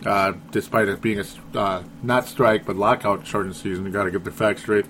uh, 0.05 0.33
despite 0.51 0.87
it 0.87 1.01
being 1.01 1.19
a 1.19 1.57
uh, 1.57 1.83
not 2.01 2.27
strike 2.27 2.65
but 2.65 2.75
lockout 2.75 3.27
shortened 3.27 3.55
season. 3.55 3.85
You 3.85 3.91
got 3.91 4.03
to 4.03 4.11
get 4.11 4.23
the 4.23 4.31
facts 4.31 4.61
straight. 4.61 4.85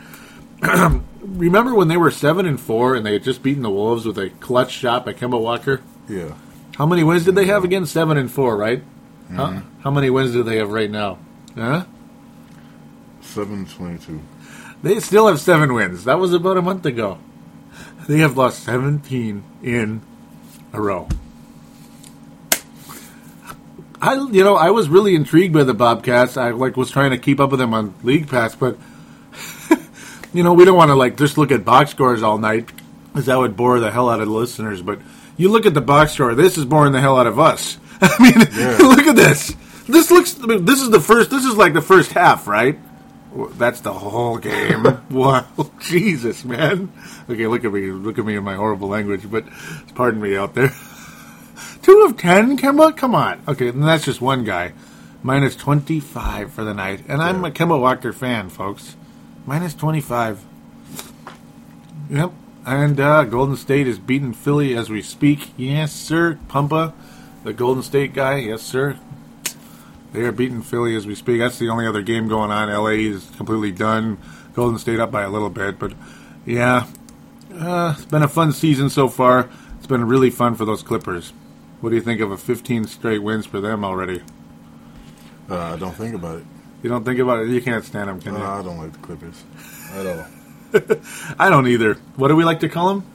Remember 1.21 1.73
when 1.73 1.87
they 1.87 1.97
were 1.97 2.11
seven 2.11 2.45
and 2.45 2.59
four 2.59 2.95
and 2.95 3.05
they 3.05 3.13
had 3.13 3.23
just 3.23 3.43
beaten 3.43 3.63
the 3.63 3.69
Wolves 3.69 4.05
with 4.05 4.17
a 4.17 4.29
clutch 4.29 4.71
shot 4.71 5.05
by 5.05 5.13
Kemba 5.13 5.39
Walker? 5.39 5.81
Yeah. 6.07 6.35
How 6.75 6.85
many 6.85 7.03
wins 7.03 7.25
did 7.25 7.35
they 7.35 7.45
have 7.45 7.63
again? 7.63 7.85
Seven 7.85 8.17
and 8.17 8.31
four, 8.31 8.55
right? 8.57 8.83
Huh? 9.33 9.61
How 9.83 9.91
many 9.91 10.09
wins 10.09 10.31
do 10.31 10.43
they 10.43 10.57
have 10.57 10.71
right 10.71 10.89
now? 10.89 11.17
Huh? 11.55 11.85
722. 13.21 14.21
They 14.83 14.99
still 14.99 15.27
have 15.27 15.39
seven 15.39 15.73
wins. 15.73 16.03
That 16.03 16.19
was 16.19 16.33
about 16.33 16.57
a 16.57 16.61
month 16.61 16.85
ago. 16.85 17.19
They 18.07 18.19
have 18.19 18.37
lost 18.37 18.63
17 18.63 19.43
in 19.63 20.01
a 20.73 20.81
row. 20.81 21.07
I, 24.03 24.15
you 24.15 24.43
know, 24.43 24.55
I 24.57 24.71
was 24.71 24.89
really 24.89 25.15
intrigued 25.15 25.53
by 25.53 25.63
the 25.63 25.73
Bobcats. 25.73 26.35
I 26.35 26.51
like 26.51 26.75
was 26.75 26.91
trying 26.91 27.11
to 27.11 27.17
keep 27.17 27.39
up 27.39 27.51
with 27.51 27.59
them 27.61 27.73
on 27.73 27.93
League 28.03 28.27
Pass, 28.27 28.53
but 28.53 28.77
you 30.33 30.43
know, 30.43 30.53
we 30.53 30.65
don't 30.65 30.75
want 30.75 30.89
to 30.89 30.95
like 30.95 31.15
just 31.17 31.37
look 31.37 31.51
at 31.51 31.63
box 31.63 31.91
scores 31.91 32.21
all 32.21 32.37
night, 32.37 32.69
because 33.07 33.27
that 33.27 33.37
would 33.37 33.55
bore 33.55 33.79
the 33.79 33.91
hell 33.91 34.09
out 34.09 34.19
of 34.19 34.27
the 34.27 34.33
listeners. 34.33 34.81
But 34.81 34.99
you 35.37 35.47
look 35.49 35.65
at 35.65 35.73
the 35.73 35.79
box 35.81 36.11
score. 36.11 36.35
This 36.35 36.57
is 36.57 36.65
boring 36.65 36.91
the 36.91 36.99
hell 36.99 37.17
out 37.17 37.27
of 37.27 37.39
us. 37.39 37.77
I 38.01 38.21
mean, 38.21 38.45
Yeah. 38.51 38.77
look 38.81 39.07
at 39.07 39.15
this. 39.15 39.55
This 39.87 40.11
looks. 40.11 40.37
I 40.41 40.47
mean, 40.47 40.65
this 40.65 40.81
is 40.81 40.89
the 40.89 40.99
first. 40.99 41.29
This 41.29 41.45
is 41.45 41.55
like 41.55 41.73
the 41.73 41.81
first 41.81 42.11
half, 42.11 42.45
right? 42.45 42.77
That's 43.57 43.79
the 43.79 43.93
whole 43.93 44.37
game. 44.37 44.83
wow, 45.11 45.45
Jesus, 45.79 46.43
man. 46.43 46.91
Okay, 47.29 47.47
look 47.47 47.63
at 47.63 47.71
me. 47.71 47.89
Look 47.91 48.19
at 48.19 48.25
me 48.25 48.35
in 48.35 48.43
my 48.43 48.55
horrible 48.55 48.89
language, 48.89 49.31
but 49.31 49.45
pardon 49.95 50.21
me 50.21 50.35
out 50.35 50.55
there. 50.55 50.73
Two 51.83 52.05
of 52.07 52.17
ten, 52.17 52.57
Kemba? 52.57 52.95
Come 52.97 53.13
on. 53.13 53.41
Okay, 53.47 53.67
and 53.67 53.83
that's 53.83 54.05
just 54.05 54.21
one 54.21 54.43
guy. 54.43 54.73
Minus 55.21 55.55
25 55.55 56.51
for 56.51 56.63
the 56.63 56.73
night. 56.73 57.03
And 57.07 57.21
I'm 57.21 57.41
Yeah. 57.43 57.49
a 57.49 57.51
Kemba 57.51 57.79
Walker 57.79 58.11
fan, 58.11 58.49
folks. 58.49 58.95
Minus 59.45 59.73
25. 59.73 60.43
Yep. 62.09 62.31
And 62.65 62.99
uh, 62.99 63.23
Golden 63.25 63.55
State 63.57 63.87
is 63.87 63.99
beating 63.99 64.33
Philly 64.33 64.75
as 64.75 64.89
we 64.89 65.01
speak. 65.01 65.51
Yes, 65.57 65.91
sir. 65.93 66.39
Pumpa, 66.49 66.93
the 67.43 67.53
Golden 67.53 67.83
State 67.83 68.13
guy. 68.13 68.37
Yes, 68.37 68.61
sir. 68.61 68.97
They 70.13 70.21
are 70.21 70.31
beating 70.31 70.61
Philly 70.61 70.95
as 70.95 71.05
we 71.07 71.15
speak. 71.15 71.39
That's 71.39 71.57
the 71.59 71.69
only 71.69 71.87
other 71.87 72.01
game 72.01 72.27
going 72.27 72.51
on. 72.51 72.69
LA 72.69 72.91
is 73.09 73.29
completely 73.37 73.71
done. 73.71 74.17
Golden 74.53 74.77
State 74.77 74.99
up 74.99 75.11
by 75.11 75.23
a 75.23 75.29
little 75.29 75.49
bit. 75.49 75.79
But 75.79 75.93
yeah, 76.45 76.85
uh, 77.53 77.95
it's 77.97 78.05
been 78.05 78.23
a 78.23 78.27
fun 78.27 78.51
season 78.53 78.89
so 78.89 79.07
far. 79.09 79.49
It's 79.77 79.87
been 79.87 80.05
really 80.05 80.29
fun 80.29 80.55
for 80.55 80.63
those 80.65 80.83
Clippers. 80.83 81.33
What 81.83 81.89
do 81.89 81.97
you 81.97 82.01
think 82.01 82.21
of 82.21 82.31
a 82.31 82.37
15 82.37 82.87
straight 82.87 83.21
wins 83.21 83.45
for 83.45 83.59
them 83.59 83.83
already? 83.83 84.21
Uh, 85.49 85.75
don't 85.75 85.93
think 85.93 86.15
about 86.15 86.37
it. 86.37 86.45
You 86.81 86.89
don't 86.89 87.03
think 87.03 87.19
about 87.19 87.39
it? 87.39 87.49
You 87.49 87.61
can't 87.61 87.83
stand 87.83 88.07
them, 88.07 88.21
can 88.21 88.35
No, 88.35 88.39
you? 88.39 88.45
I 88.45 88.61
don't 88.63 88.77
like 88.77 88.93
the 88.93 88.99
Clippers 88.99 89.43
at 89.91 90.07
all. 90.07 90.25
I 91.37 91.49
don't 91.49 91.67
either. 91.67 91.95
What 92.15 92.29
do 92.29 92.37
we 92.37 92.45
like 92.45 92.61
to 92.61 92.69
call 92.69 92.87
them? 92.87 93.05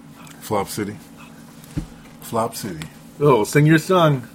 Flop 0.40 0.68
City. 0.68 0.98
Flop 2.20 2.54
City. 2.56 2.87
Oh, 3.18 3.42
sing 3.44 3.64
your 3.64 3.78
song. 3.78 4.28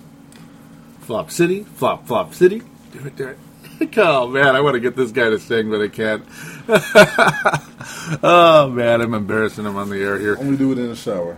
Flop 1.02 1.30
City, 1.30 1.62
flop, 1.76 2.08
flop 2.08 2.34
city. 2.34 2.64
Do 2.92 3.06
it, 3.06 3.16
do 3.16 3.28
it. 3.28 3.38
Oh 3.98 4.28
man, 4.28 4.56
I 4.56 4.62
want 4.62 4.74
to 4.74 4.80
get 4.80 4.96
this 4.96 5.12
guy 5.12 5.30
to 5.30 5.38
sing, 5.40 5.70
but 5.70 5.80
I 5.80 5.90
can't. 5.90 6.24
oh 8.24 8.68
man, 8.70 9.02
I'm 9.02 9.14
embarrassing 9.14 9.66
him 9.66 9.76
on 9.76 9.92
the 9.92 9.98
air 9.98 10.18
here. 10.18 10.38
Only 10.40 10.58
do 10.58 10.72
it 10.72 10.80
in 10.80 10.90
the 10.90 10.96
shower. 10.96 11.38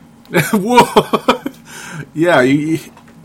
Whoa. 0.53 1.51
Yeah, 2.13 2.41
you, 2.41 2.79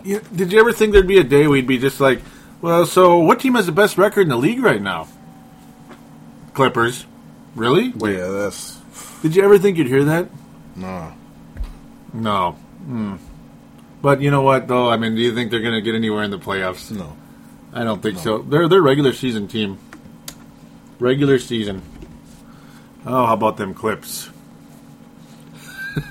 you, 0.04 0.20
did 0.34 0.52
you 0.52 0.60
ever 0.60 0.72
think 0.72 0.92
there'd 0.92 1.06
be 1.06 1.18
a 1.18 1.24
day 1.24 1.46
we'd 1.46 1.66
be 1.66 1.78
just 1.78 2.00
like, 2.00 2.20
well, 2.60 2.86
so 2.86 3.18
what 3.18 3.40
team 3.40 3.54
has 3.54 3.66
the 3.66 3.72
best 3.72 3.98
record 3.98 4.22
in 4.22 4.28
the 4.28 4.36
league 4.36 4.60
right 4.62 4.82
now? 4.82 5.08
Clippers. 6.54 7.06
Really? 7.54 7.90
Wait, 7.90 8.16
Yeah, 8.16 8.28
that's 8.28 8.80
did 9.22 9.36
you 9.36 9.44
ever 9.44 9.58
think 9.58 9.76
you'd 9.76 9.86
hear 9.86 10.04
that? 10.04 10.28
No. 10.76 11.12
No. 12.12 12.52
Hmm. 12.52 13.16
But 14.00 14.22
you 14.22 14.30
know 14.30 14.40
what, 14.40 14.66
though? 14.66 14.88
I 14.88 14.96
mean, 14.96 15.14
do 15.14 15.20
you 15.20 15.34
think 15.34 15.50
they're 15.50 15.60
going 15.60 15.74
to 15.74 15.82
get 15.82 15.94
anywhere 15.94 16.22
in 16.22 16.30
the 16.30 16.38
playoffs? 16.38 16.90
No. 16.90 17.16
I 17.72 17.84
don't 17.84 18.02
think 18.02 18.18
so. 18.18 18.38
They're 18.38 18.66
they're 18.66 18.82
regular 18.82 19.12
season 19.12 19.46
team. 19.46 19.78
Regular 20.98 21.38
season. 21.38 21.82
Oh, 23.06 23.26
how 23.26 23.34
about 23.34 23.58
them 23.58 23.74
clips? 23.74 24.30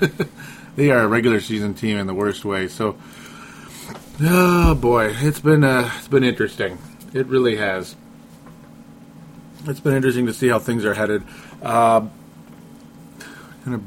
they 0.80 0.90
are 0.90 1.00
a 1.00 1.06
regular 1.06 1.40
season 1.40 1.74
team 1.74 1.98
in 1.98 2.06
the 2.06 2.14
worst 2.14 2.42
way. 2.42 2.66
So, 2.66 2.96
oh 4.22 4.74
boy, 4.74 5.14
it's 5.18 5.38
been 5.38 5.62
uh, 5.62 5.90
it's 5.98 6.08
been 6.08 6.24
interesting. 6.24 6.78
It 7.12 7.26
really 7.26 7.56
has. 7.56 7.96
It's 9.66 9.80
been 9.80 9.94
interesting 9.94 10.24
to 10.24 10.32
see 10.32 10.48
how 10.48 10.58
things 10.58 10.86
are 10.86 10.94
headed. 10.94 11.22
Uh, 11.60 12.06
gonna, 13.62 13.82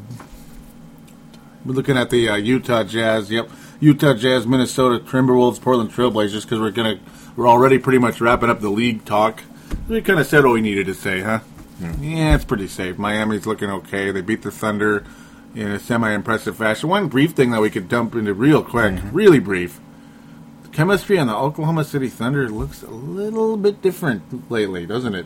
we're 1.65 1.73
looking 1.73 1.97
at 1.97 2.11
the 2.11 2.29
uh, 2.29 2.35
Utah 2.35 2.83
Jazz. 2.83 3.31
Yep, 3.31 3.49
Utah 3.79 4.13
Jazz, 4.13 4.45
Minnesota 4.45 5.03
Timberwolves, 5.03 5.59
Portland 5.59 5.89
Trailblazers. 5.89 6.43
Because 6.43 6.59
we're 6.59 6.69
gonna 6.69 6.99
we're 7.35 7.47
already 7.47 7.79
pretty 7.79 7.97
much 7.97 8.21
wrapping 8.21 8.51
up 8.51 8.61
the 8.61 8.69
league 8.69 9.03
talk. 9.03 9.41
We 9.89 9.99
kind 10.03 10.19
of 10.19 10.27
said 10.27 10.43
what 10.43 10.53
we 10.53 10.61
needed 10.61 10.85
to 10.85 10.93
say, 10.93 11.21
huh? 11.21 11.39
Yeah, 11.99 12.35
it's 12.35 12.45
pretty 12.45 12.67
safe. 12.67 12.99
Miami's 12.99 13.47
looking 13.47 13.71
okay. 13.71 14.11
They 14.11 14.21
beat 14.21 14.43
the 14.43 14.51
Thunder 14.51 15.03
in 15.55 15.67
a 15.71 15.79
semi-impressive 15.79 16.55
fashion. 16.57 16.89
One 16.89 17.07
brief 17.07 17.31
thing 17.33 17.51
that 17.51 17.61
we 17.61 17.69
could 17.69 17.87
dump 17.87 18.15
into 18.15 18.33
real 18.33 18.63
quick, 18.63 18.99
really 19.11 19.39
brief. 19.39 19.79
The 20.63 20.69
chemistry 20.69 21.17
on 21.19 21.27
the 21.27 21.35
Oklahoma 21.35 21.83
City 21.83 22.09
Thunder 22.09 22.49
looks 22.49 22.81
a 22.83 22.89
little 22.89 23.57
bit 23.57 23.81
different 23.81 24.49
lately, 24.49 24.85
doesn't 24.85 25.13
it? 25.15 25.25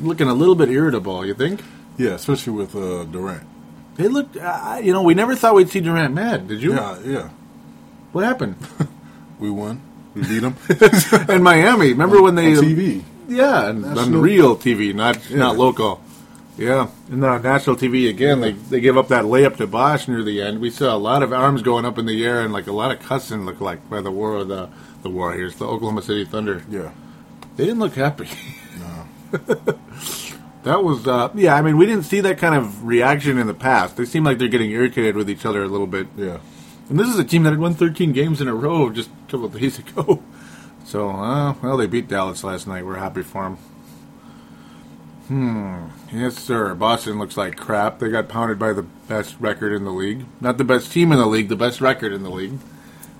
Looking 0.00 0.28
a 0.28 0.34
little 0.34 0.54
bit 0.54 0.70
irritable, 0.70 1.26
you 1.26 1.34
think? 1.34 1.60
Yeah, 1.96 2.10
especially 2.10 2.52
with 2.52 2.74
uh, 2.76 3.04
Durant. 3.04 3.46
They 3.96 4.06
looked, 4.06 4.36
uh, 4.36 4.78
you 4.82 4.92
know, 4.92 5.02
we 5.02 5.14
never 5.14 5.34
thought 5.34 5.54
we'd 5.56 5.70
see 5.70 5.80
Durant 5.80 6.14
mad. 6.14 6.46
Did 6.48 6.62
you? 6.62 6.74
Yeah, 6.74 6.98
yeah. 7.04 7.28
What 8.12 8.24
happened? 8.24 8.56
We 9.38 9.50
won. 9.50 9.80
We 10.14 10.22
beat 10.22 10.40
them. 10.40 10.56
in 11.28 11.44
Miami, 11.44 11.90
remember 11.92 12.20
when 12.20 12.34
they 12.34 12.56
on 12.56 12.64
TV? 12.64 13.04
Yeah, 13.28 13.68
and 13.68 13.84
on 13.84 14.20
real 14.20 14.56
TV, 14.56 14.92
not 14.92 15.30
Yeah. 15.30 15.36
not 15.36 15.56
local. 15.56 16.02
Yeah, 16.58 16.88
and 17.08 17.24
on 17.24 17.42
national 17.42 17.76
TV 17.76 18.10
again, 18.10 18.40
they 18.40 18.50
they 18.50 18.80
give 18.80 18.98
up 18.98 19.08
that 19.08 19.24
layup 19.24 19.56
to 19.58 19.66
Bosh 19.68 20.08
near 20.08 20.24
the 20.24 20.42
end. 20.42 20.60
We 20.60 20.70
saw 20.70 20.94
a 20.94 20.98
lot 20.98 21.22
of 21.22 21.32
arms 21.32 21.62
going 21.62 21.84
up 21.84 21.98
in 21.98 22.06
the 22.06 22.24
air 22.26 22.40
and 22.40 22.52
like 22.52 22.66
a 22.66 22.72
lot 22.72 22.90
of 22.90 23.00
cussing 23.00 23.46
look 23.46 23.60
like 23.60 23.88
by 23.88 24.00
the 24.00 24.10
war 24.10 24.42
the 24.42 24.68
the 25.02 25.08
Warriors, 25.08 25.54
the 25.54 25.66
Oklahoma 25.66 26.02
City 26.02 26.24
Thunder. 26.24 26.64
Yeah. 26.68 26.90
They 27.56 27.64
didn't 27.64 27.78
look 27.78 27.94
happy. 27.94 28.28
No. 28.78 29.06
that 30.64 30.82
was 30.82 31.06
uh, 31.06 31.30
yeah. 31.34 31.54
I 31.54 31.62
mean, 31.62 31.76
we 31.76 31.86
didn't 31.86 32.04
see 32.04 32.20
that 32.22 32.38
kind 32.38 32.56
of 32.56 32.84
reaction 32.84 33.38
in 33.38 33.46
the 33.46 33.54
past. 33.54 33.96
They 33.96 34.04
seem 34.04 34.24
like 34.24 34.38
they're 34.38 34.48
getting 34.48 34.70
irritated 34.72 35.16
with 35.16 35.30
each 35.30 35.46
other 35.46 35.62
a 35.62 35.68
little 35.68 35.86
bit. 35.86 36.08
Yeah. 36.16 36.38
And 36.88 36.98
this 36.98 37.08
is 37.08 37.18
a 37.18 37.24
team 37.24 37.42
that 37.44 37.50
had 37.50 37.60
won 37.60 37.74
13 37.74 38.12
games 38.12 38.40
in 38.40 38.48
a 38.48 38.54
row 38.54 38.90
just 38.90 39.10
a 39.10 39.30
couple 39.30 39.46
of 39.46 39.60
days 39.60 39.78
ago. 39.78 40.22
So, 40.84 41.10
uh, 41.10 41.54
well, 41.62 41.76
they 41.76 41.86
beat 41.86 42.08
Dallas 42.08 42.42
last 42.42 42.66
night. 42.66 42.84
We're 42.84 42.96
happy 42.96 43.22
for 43.22 43.44
them. 43.44 43.58
Hmm. 45.28 45.84
Yes, 46.10 46.36
sir. 46.38 46.74
Boston 46.74 47.18
looks 47.18 47.36
like 47.36 47.56
crap. 47.56 47.98
They 47.98 48.08
got 48.08 48.28
pounded 48.28 48.58
by 48.58 48.72
the 48.72 48.82
best 48.82 49.36
record 49.38 49.72
in 49.74 49.84
the 49.84 49.90
league. 49.92 50.24
Not 50.40 50.56
the 50.58 50.64
best 50.64 50.90
team 50.90 51.12
in 51.12 51.18
the 51.18 51.26
league, 51.26 51.48
the 51.48 51.56
best 51.56 51.80
record 51.82 52.12
in 52.12 52.22
the 52.22 52.30
league. 52.30 52.58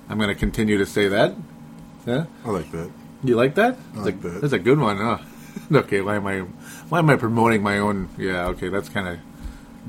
I'm 0.08 0.16
going 0.16 0.30
to 0.30 0.34
continue 0.34 0.78
to 0.78 0.86
say 0.86 1.08
that. 1.08 1.34
Yeah? 2.06 2.24
I 2.44 2.50
like 2.50 2.70
that. 2.72 2.90
You 3.22 3.36
like 3.36 3.54
that? 3.56 3.76
I 3.94 4.00
like 4.00 4.22
that. 4.22 4.40
That's 4.40 4.54
a 4.54 4.58
good 4.58 4.78
one, 4.78 4.96
huh? 4.96 5.18
okay, 5.72 6.00
why 6.00 6.16
am 6.16 6.26
I 6.26 6.38
why 6.88 7.00
am 7.00 7.10
I 7.10 7.16
promoting 7.16 7.62
my 7.62 7.78
own 7.78 8.08
Yeah, 8.16 8.46
okay, 8.48 8.68
that's 8.68 8.88
kind 8.88 9.08
of 9.08 9.18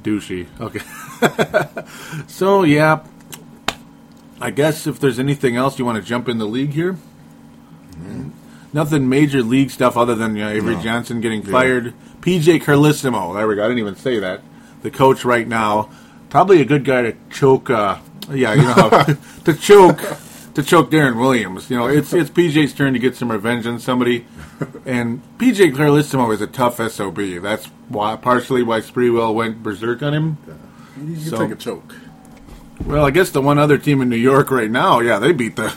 douchey. 0.04 0.48
Okay. 0.60 0.82
so, 2.28 2.64
yeah, 2.64 3.06
I 4.42 4.52
guess 4.52 4.88
if 4.88 5.00
there's 5.00 5.20
anything 5.20 5.56
else 5.56 5.80
you 5.80 5.86
want 5.86 5.98
to 5.98 6.02
jump 6.04 6.28
in 6.28 6.38
the 6.38 6.46
league 6.46 6.74
here, 6.74 6.98
nothing 8.74 9.08
major 9.08 9.42
league 9.44 9.70
stuff 9.70 9.96
other 9.96 10.16
than 10.16 10.36
you 10.36 10.44
know, 10.44 10.50
Avery 10.50 10.76
No. 10.76 10.82
Johnson 10.82 11.22
getting 11.22 11.44
Yeah. 11.44 11.52
fired. 11.52 11.94
PJ 12.30 12.62
Carlesimo, 12.62 13.34
there 13.36 13.48
we 13.48 13.56
go. 13.56 13.64
I 13.64 13.68
didn't 13.68 13.80
even 13.80 13.96
say 13.96 14.20
that. 14.20 14.42
The 14.84 14.92
coach 14.92 15.26
right 15.26 15.48
now, 15.48 15.90
probably 16.30 16.62
a 16.62 16.66
good 16.66 16.86
guy 16.86 17.02
to 17.02 17.16
choke. 17.32 17.70
Uh, 17.72 17.98
yeah, 18.32 18.54
you 18.54 18.62
know 18.62 18.74
how 18.74 19.04
to 19.46 19.54
choke 19.56 20.00
to 20.54 20.62
choke 20.64 20.92
Deron 20.92 21.20
Williams. 21.20 21.70
You 21.72 21.78
know, 21.78 21.88
it's 21.88 22.14
it's 22.14 22.30
PJ's 22.30 22.74
turn 22.74 22.94
to 22.94 23.00
get 23.00 23.16
some 23.16 23.32
revenge 23.32 23.66
on 23.66 23.80
somebody, 23.80 24.26
and 24.86 25.22
PJ 25.40 25.74
Carlesimo 25.76 26.32
is 26.34 26.40
a 26.42 26.48
tough 26.48 26.78
sob. 26.92 27.16
That's 27.18 27.66
why 27.88 28.16
partially 28.16 28.62
why 28.62 28.82
Sprewell 28.82 29.34
went 29.34 29.64
berserk 29.64 30.04
on 30.04 30.14
him. 30.14 30.38
You 30.98 31.16
can 31.16 31.20
So- 31.26 31.38
take 31.40 31.52
a 31.52 31.56
choke. 31.56 31.96
Well, 32.86 33.06
I 33.06 33.10
guess 33.12 33.30
the 33.32 33.42
one 33.42 33.58
other 33.58 33.78
team 33.78 34.02
in 34.02 34.08
New 34.10 34.16
York 34.16 34.50
right 34.52 34.72
now, 34.72 35.00
yeah, 35.02 35.20
they 35.20 35.34
beat 35.34 35.58
the, 35.58 35.68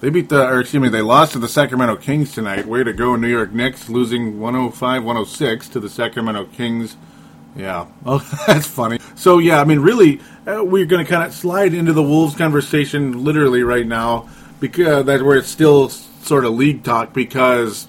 they 0.00 0.10
beat 0.10 0.28
the, 0.28 0.46
or 0.46 0.60
excuse 0.60 0.82
me, 0.82 0.88
they 0.88 1.02
lost 1.02 1.32
to 1.32 1.38
the 1.38 1.48
Sacramento 1.48 1.96
Kings 1.96 2.32
tonight. 2.32 2.66
Way 2.66 2.84
to 2.84 2.92
go, 2.92 3.16
New 3.16 3.28
York 3.28 3.52
Knicks, 3.52 3.88
losing 3.88 4.34
105-106 4.38 5.70
to 5.72 5.80
the 5.80 5.88
Sacramento 5.90 6.46
Kings. 6.46 6.96
Yeah, 7.56 7.86
oh, 8.06 8.18
that's 8.46 8.66
funny. 8.66 8.98
So 9.14 9.38
yeah, 9.38 9.60
I 9.60 9.64
mean, 9.64 9.80
really, 9.80 10.20
uh, 10.46 10.64
we're 10.64 10.86
going 10.86 11.04
to 11.04 11.10
kind 11.10 11.24
of 11.24 11.34
slide 11.34 11.74
into 11.74 11.92
the 11.92 12.02
Wolves 12.02 12.34
conversation 12.36 13.24
literally 13.24 13.62
right 13.62 13.86
now 13.86 14.28
because 14.60 15.04
that's 15.06 15.22
where 15.22 15.36
it's 15.36 15.48
still 15.48 15.88
sort 15.88 16.44
of 16.44 16.52
league 16.54 16.84
talk 16.84 17.12
because 17.12 17.88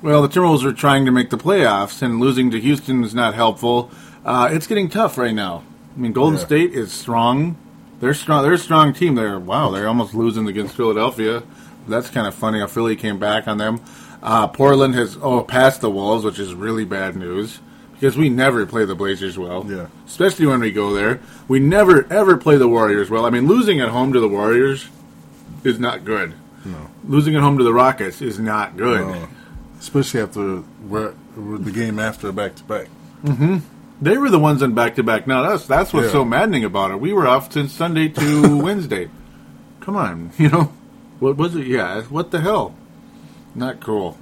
well, 0.00 0.22
the 0.22 0.28
Timberwolves 0.28 0.64
are 0.64 0.72
trying 0.72 1.04
to 1.06 1.10
make 1.10 1.30
the 1.30 1.38
playoffs, 1.38 2.02
and 2.02 2.20
losing 2.20 2.50
to 2.52 2.60
Houston 2.60 3.02
is 3.02 3.14
not 3.14 3.34
helpful. 3.34 3.90
Uh, 4.24 4.48
it's 4.52 4.66
getting 4.66 4.88
tough 4.88 5.18
right 5.18 5.34
now. 5.34 5.64
I 5.96 6.00
mean, 6.00 6.12
Golden 6.12 6.38
Yeah. 6.38 6.46
State 6.46 6.72
is 6.72 6.92
strong. 6.92 7.56
They're 8.00 8.14
strong. 8.14 8.42
They're 8.42 8.52
a 8.52 8.58
strong 8.58 8.92
team. 8.92 9.14
They're 9.14 9.38
wow. 9.38 9.70
They're 9.70 9.88
almost 9.88 10.14
losing 10.14 10.46
against 10.48 10.74
Philadelphia. 10.76 11.42
That's 11.86 12.10
kind 12.10 12.26
of 12.26 12.34
funny. 12.34 12.60
How 12.60 12.66
Philly 12.66 12.96
came 12.96 13.18
back 13.18 13.48
on 13.48 13.58
them. 13.58 13.80
Uh, 14.22 14.46
Portland 14.48 14.94
has 14.94 15.16
oh 15.20 15.42
passed 15.42 15.80
the 15.80 15.90
Wolves, 15.90 16.24
which 16.24 16.38
is 16.38 16.54
really 16.54 16.84
bad 16.84 17.16
news 17.16 17.60
because 17.94 18.16
we 18.16 18.28
never 18.28 18.64
play 18.66 18.84
the 18.84 18.94
Blazers 18.94 19.36
well. 19.38 19.64
Yeah. 19.68 19.86
especially 20.06 20.46
when 20.46 20.60
we 20.60 20.70
go 20.70 20.92
there. 20.92 21.20
We 21.48 21.58
never 21.60 22.06
ever 22.12 22.36
play 22.36 22.56
the 22.56 22.68
Warriors 22.68 23.10
well. 23.10 23.26
I 23.26 23.30
mean, 23.30 23.46
losing 23.46 23.80
at 23.80 23.88
home 23.88 24.12
to 24.12 24.20
the 24.20 24.28
Warriors 24.28 24.88
is 25.64 25.78
not 25.80 26.04
good. 26.04 26.34
No. 26.64 26.90
Losing 27.04 27.34
at 27.34 27.42
home 27.42 27.58
to 27.58 27.64
the 27.64 27.72
Rockets 27.72 28.20
is 28.22 28.38
not 28.38 28.76
good. 28.76 29.02
Uh, 29.02 29.26
especially 29.80 30.20
after 30.20 30.62
we're 30.86 31.14
the 31.36 31.72
game 31.72 31.98
after 31.98 32.30
back 32.32 32.54
to 32.56 32.64
back. 32.64 32.88
They 34.00 34.16
were 34.16 34.30
the 34.30 34.38
ones 34.38 34.62
on 34.62 34.74
back 34.74 34.94
to 34.96 35.02
back. 35.02 35.26
Now 35.26 35.42
that's 35.48 35.66
that's 35.66 35.92
what's 35.92 36.06
Yeah. 36.06 36.12
so 36.12 36.24
maddening 36.24 36.64
about 36.64 36.90
it. 36.92 37.00
We 37.00 37.12
were 37.12 37.26
off 37.26 37.52
since 37.52 37.72
Sunday 37.72 38.08
to 38.08 38.58
Wednesday. 38.62 39.10
Come 39.80 39.96
on, 39.96 40.30
you 40.38 40.48
know 40.50 40.72
what 41.18 41.36
was 41.36 41.56
it? 41.56 41.66
Yeah, 41.66 42.02
what 42.02 42.30
the 42.30 42.40
hell? 42.40 42.74
Not 43.54 43.80
cool. 43.80 44.16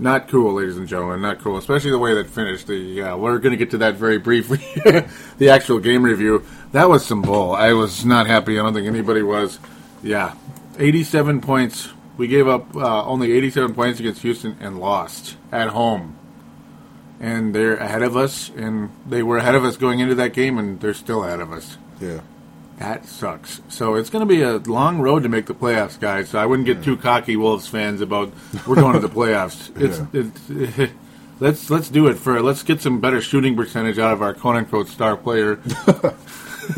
Not 0.00 0.28
cool, 0.28 0.54
ladies 0.54 0.76
and 0.76 0.86
gentlemen. 0.88 1.20
Not 1.22 1.40
cool, 1.40 1.56
especially 1.56 1.90
the 1.90 1.98
way 1.98 2.14
that 2.14 2.28
finished. 2.30 2.66
The 2.68 2.76
yeah, 2.76 3.14
we're 3.14 3.38
going 3.38 3.50
to 3.52 3.56
get 3.56 3.70
to 3.72 3.78
that 3.78 3.94
very 3.94 4.18
briefly. 4.18 4.58
the 5.38 5.50
actual 5.50 5.78
game 5.80 6.04
review 6.04 6.44
that 6.72 6.88
was 6.88 7.04
some 7.06 7.22
bull. 7.22 7.52
I 7.52 7.72
was 7.72 8.04
not 8.04 8.26
happy. 8.26 8.58
I 8.58 8.62
don't 8.62 8.74
think 8.74 8.86
anybody 8.86 9.22
was. 9.22 9.58
Yeah, 10.02 10.34
eighty-seven 10.78 11.40
points. 11.40 11.90
We 12.16 12.26
gave 12.28 12.48
up 12.48 12.74
uh, 12.76 13.04
only 13.06 13.32
eighty-seven 13.32 13.74
points 13.74 14.00
against 14.00 14.22
Houston 14.22 14.56
and 14.60 14.78
lost 14.80 15.36
at 15.52 15.68
home. 15.70 16.17
And 17.20 17.54
they're 17.54 17.76
ahead 17.76 18.02
of 18.02 18.16
us, 18.16 18.50
and 18.56 18.90
they 19.08 19.22
were 19.22 19.38
ahead 19.38 19.54
of 19.54 19.64
us 19.64 19.76
going 19.76 20.00
into 20.00 20.14
that 20.16 20.32
game, 20.32 20.58
and 20.58 20.80
they're 20.80 20.94
still 20.94 21.24
ahead 21.24 21.40
of 21.40 21.52
us. 21.52 21.76
Yeah. 22.00 22.20
That 22.78 23.06
sucks. 23.06 23.60
So 23.68 23.96
it's 23.96 24.08
going 24.08 24.20
to 24.20 24.26
be 24.32 24.42
a 24.42 24.58
long 24.58 25.00
road 25.00 25.24
to 25.24 25.28
make 25.28 25.46
the 25.46 25.54
playoffs, 25.54 25.98
guys. 25.98 26.28
So 26.28 26.38
I 26.38 26.46
wouldn't 26.46 26.66
get 26.66 26.84
too 26.84 26.96
cocky, 26.96 27.34
Wolves 27.34 27.66
fans, 27.66 28.00
about 28.00 28.32
we're 28.68 28.76
going 28.76 28.92
to 28.92 29.00
the 29.00 29.08
playoffs. 29.08 29.70
It's, 30.14 30.48
it's 30.78 30.92
let's 31.40 31.70
let's 31.70 31.88
do 31.88 32.06
it 32.06 32.14
for 32.14 32.40
let's 32.40 32.62
get 32.62 32.80
some 32.80 33.00
better 33.00 33.20
shooting 33.20 33.56
percentage 33.56 33.98
out 33.98 34.12
of 34.12 34.22
our 34.22 34.32
quote 34.32 34.54
unquote 34.56 34.86
star 34.88 35.16
player. 35.16 35.58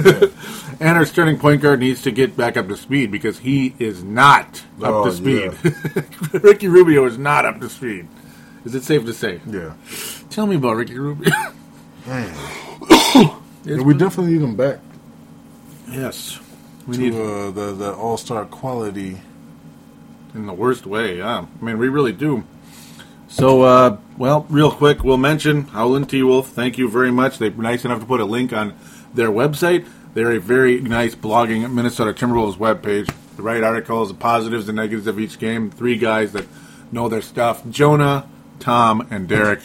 and 0.80 0.96
our 0.96 1.04
starting 1.04 1.38
point 1.38 1.60
guard 1.60 1.80
needs 1.80 2.02
to 2.02 2.10
get 2.10 2.36
back 2.36 2.56
up 2.56 2.68
to 2.68 2.76
speed 2.76 3.10
because 3.10 3.38
he 3.40 3.74
is 3.78 4.02
not 4.02 4.62
up 4.82 4.94
Oh, 4.94 5.04
to 5.04 5.12
speed. 5.12 5.52
Ricky 6.42 6.68
Rubio 6.68 7.04
is 7.06 7.18
not 7.18 7.44
up 7.44 7.60
to 7.60 7.68
speed. 7.68 8.08
Is 8.64 8.74
it 8.74 8.84
safe 8.84 9.04
to 9.06 9.12
say? 9.14 9.40
Yeah. 9.46 9.74
Tell 10.30 10.46
me 10.46 10.56
about 10.56 10.76
Ricky 10.76 10.98
Rubio. 10.98 11.32
Yeah, 13.62 13.82
we 13.82 13.92
definitely 13.92 14.32
need 14.32 14.42
him 14.42 14.56
back 14.56 14.78
yes, 15.92 16.40
we 16.86 16.94
to 16.96 17.00
need 17.00 17.14
uh, 17.14 17.50
the 17.50 17.74
the 17.74 17.92
all 17.94 18.16
star 18.16 18.44
quality. 18.44 19.20
in 20.34 20.46
the 20.46 20.52
worst 20.52 20.86
way. 20.86 21.18
Yeah, 21.18 21.46
I 21.60 21.64
mean 21.64 21.78
we 21.78 21.88
really 21.88 22.12
do. 22.12 22.44
So, 23.28 23.62
uh, 23.62 23.98
well, 24.18 24.44
real 24.48 24.72
quick, 24.72 25.04
we'll 25.04 25.16
mention 25.16 25.68
Howlin' 25.68 26.06
T 26.06 26.22
Wolf. 26.22 26.48
Thank 26.48 26.78
you 26.78 26.88
very 26.90 27.12
much. 27.12 27.38
They're 27.38 27.50
nice 27.52 27.84
enough 27.84 28.00
to 28.00 28.06
put 28.06 28.20
a 28.20 28.24
link 28.24 28.52
on 28.52 28.74
their 29.14 29.28
website. 29.30 29.86
They're 30.14 30.32
a 30.32 30.40
very 30.40 30.80
nice 30.80 31.14
blogging 31.14 31.72
Minnesota 31.72 32.12
Timberwolves 32.12 32.56
webpage. 32.56 33.14
The 33.36 33.42
right 33.42 33.62
articles, 33.62 34.08
the 34.08 34.14
positives 34.14 34.68
and 34.68 34.76
negatives 34.76 35.06
of 35.06 35.20
each 35.20 35.38
game. 35.38 35.70
Three 35.70 35.96
guys 35.96 36.32
that 36.32 36.46
know 36.90 37.08
their 37.08 37.22
stuff. 37.22 37.62
Jonah, 37.70 38.28
Tom, 38.60 39.06
and 39.10 39.26
Derek. 39.28 39.60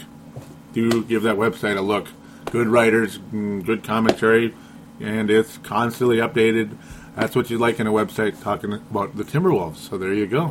Do 0.74 1.04
give 1.04 1.24
that 1.24 1.36
website 1.38 1.78
a 1.78 1.82
look. 1.82 2.08
Good 2.52 2.68
writers, 2.68 3.18
mm, 3.18 3.64
good 3.66 3.84
commentary, 3.84 4.54
and 5.00 5.30
it's 5.30 5.58
constantly 5.60 6.18
updated. 6.18 6.76
That's 7.16 7.36
what 7.36 7.50
you 7.50 7.58
like 7.58 7.80
in 7.80 7.88
a 7.88 7.92
website 7.92 8.42
talking 8.42 8.74
about 8.74 9.16
the 9.16 9.24
Timberwolves. 9.24 9.78
So 9.78 9.98
there 9.98 10.14
you 10.14 10.26
go. 10.28 10.48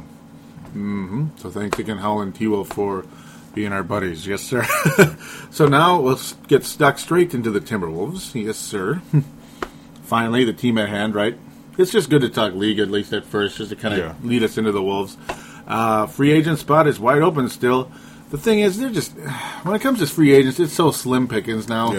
hmm 0.72 1.26
So 1.36 1.50
thanks 1.50 1.78
again, 1.78 2.32
T 2.32 2.46
Wolf, 2.46 2.68
for 2.68 3.04
being 3.54 3.72
our 3.72 3.82
buddies. 3.82 4.26
Yes, 4.26 4.40
sir. 4.42 4.64
so 5.50 5.66
now 5.66 5.98
let's 6.00 6.32
get 6.48 6.64
stuck 6.64 6.98
straight 6.98 7.34
into 7.34 7.50
the 7.50 7.60
Timberwolves. 7.60 8.34
Yes, 8.34 8.56
sir. 8.56 9.00
Finally, 10.04 10.44
the 10.44 10.52
team 10.52 10.78
at 10.78 10.88
hand, 10.88 11.14
right? 11.14 11.38
It's 11.78 11.90
just 11.90 12.08
good 12.10 12.22
to 12.22 12.28
talk 12.28 12.54
league, 12.54 12.78
at 12.78 12.90
least 12.90 13.12
at 13.12 13.24
first, 13.24 13.58
just 13.58 13.70
to 13.70 13.76
kind 13.76 13.94
of 13.94 14.00
Yeah. 14.00 14.14
lead 14.22 14.42
us 14.42 14.58
into 14.58 14.72
the 14.72 14.82
Wolves. 14.82 15.16
Uh, 15.66 16.06
free 16.06 16.30
agent 16.32 16.58
spot 16.58 16.86
is 16.86 17.00
wide 17.00 17.22
open 17.22 17.48
still. 17.48 17.90
The 18.30 18.38
thing 18.38 18.60
is, 18.60 18.78
they're 18.78 18.90
just, 18.90 19.12
when 19.62 19.76
it 19.76 19.80
comes 19.80 20.00
to 20.00 20.06
free 20.06 20.32
agents, 20.32 20.58
it's 20.58 20.72
so 20.72 20.90
slim 20.90 21.28
pickings 21.28 21.68
now. 21.68 21.92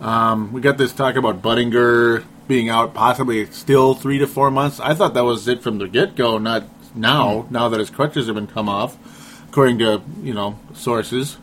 Yeah. 0.00 0.34
We 0.52 0.60
got 0.60 0.78
this 0.78 0.92
talk 0.92 1.16
about 1.16 1.40
Budinger 1.42 2.24
being 2.48 2.68
out 2.68 2.92
possibly 2.92 3.46
still 3.46 3.94
three 3.94 4.18
to 4.18 4.26
four 4.26 4.50
months. 4.50 4.80
I 4.80 4.94
thought 4.94 5.14
that 5.14 5.24
was 5.24 5.46
it 5.48 5.62
from 5.62 5.78
the 5.78 5.88
get 5.88 6.16
go, 6.16 6.38
not 6.38 6.64
now. 6.94 7.46
Now 7.50 7.68
that 7.68 7.78
his 7.80 7.88
crutches 7.88 8.26
have 8.26 8.34
been 8.34 8.48
come 8.48 8.68
off, 8.68 8.96
according 9.48 9.78
to 9.78 10.02
you 10.22 10.34
know 10.34 10.58
sources 10.74 11.38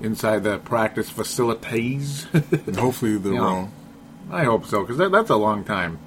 inside 0.00 0.44
the 0.44 0.58
practice 0.58 1.08
facilities. 1.10 2.26
Hopefully 2.76 3.16
they're 3.16 3.32
Yeah. 3.34 3.38
wrong. 3.40 3.72
I 4.30 4.44
hope 4.44 4.66
so 4.66 4.82
because 4.82 4.98
that, 4.98 5.10
that's 5.10 5.30
a 5.30 5.36
long 5.36 5.64
time. 5.64 5.98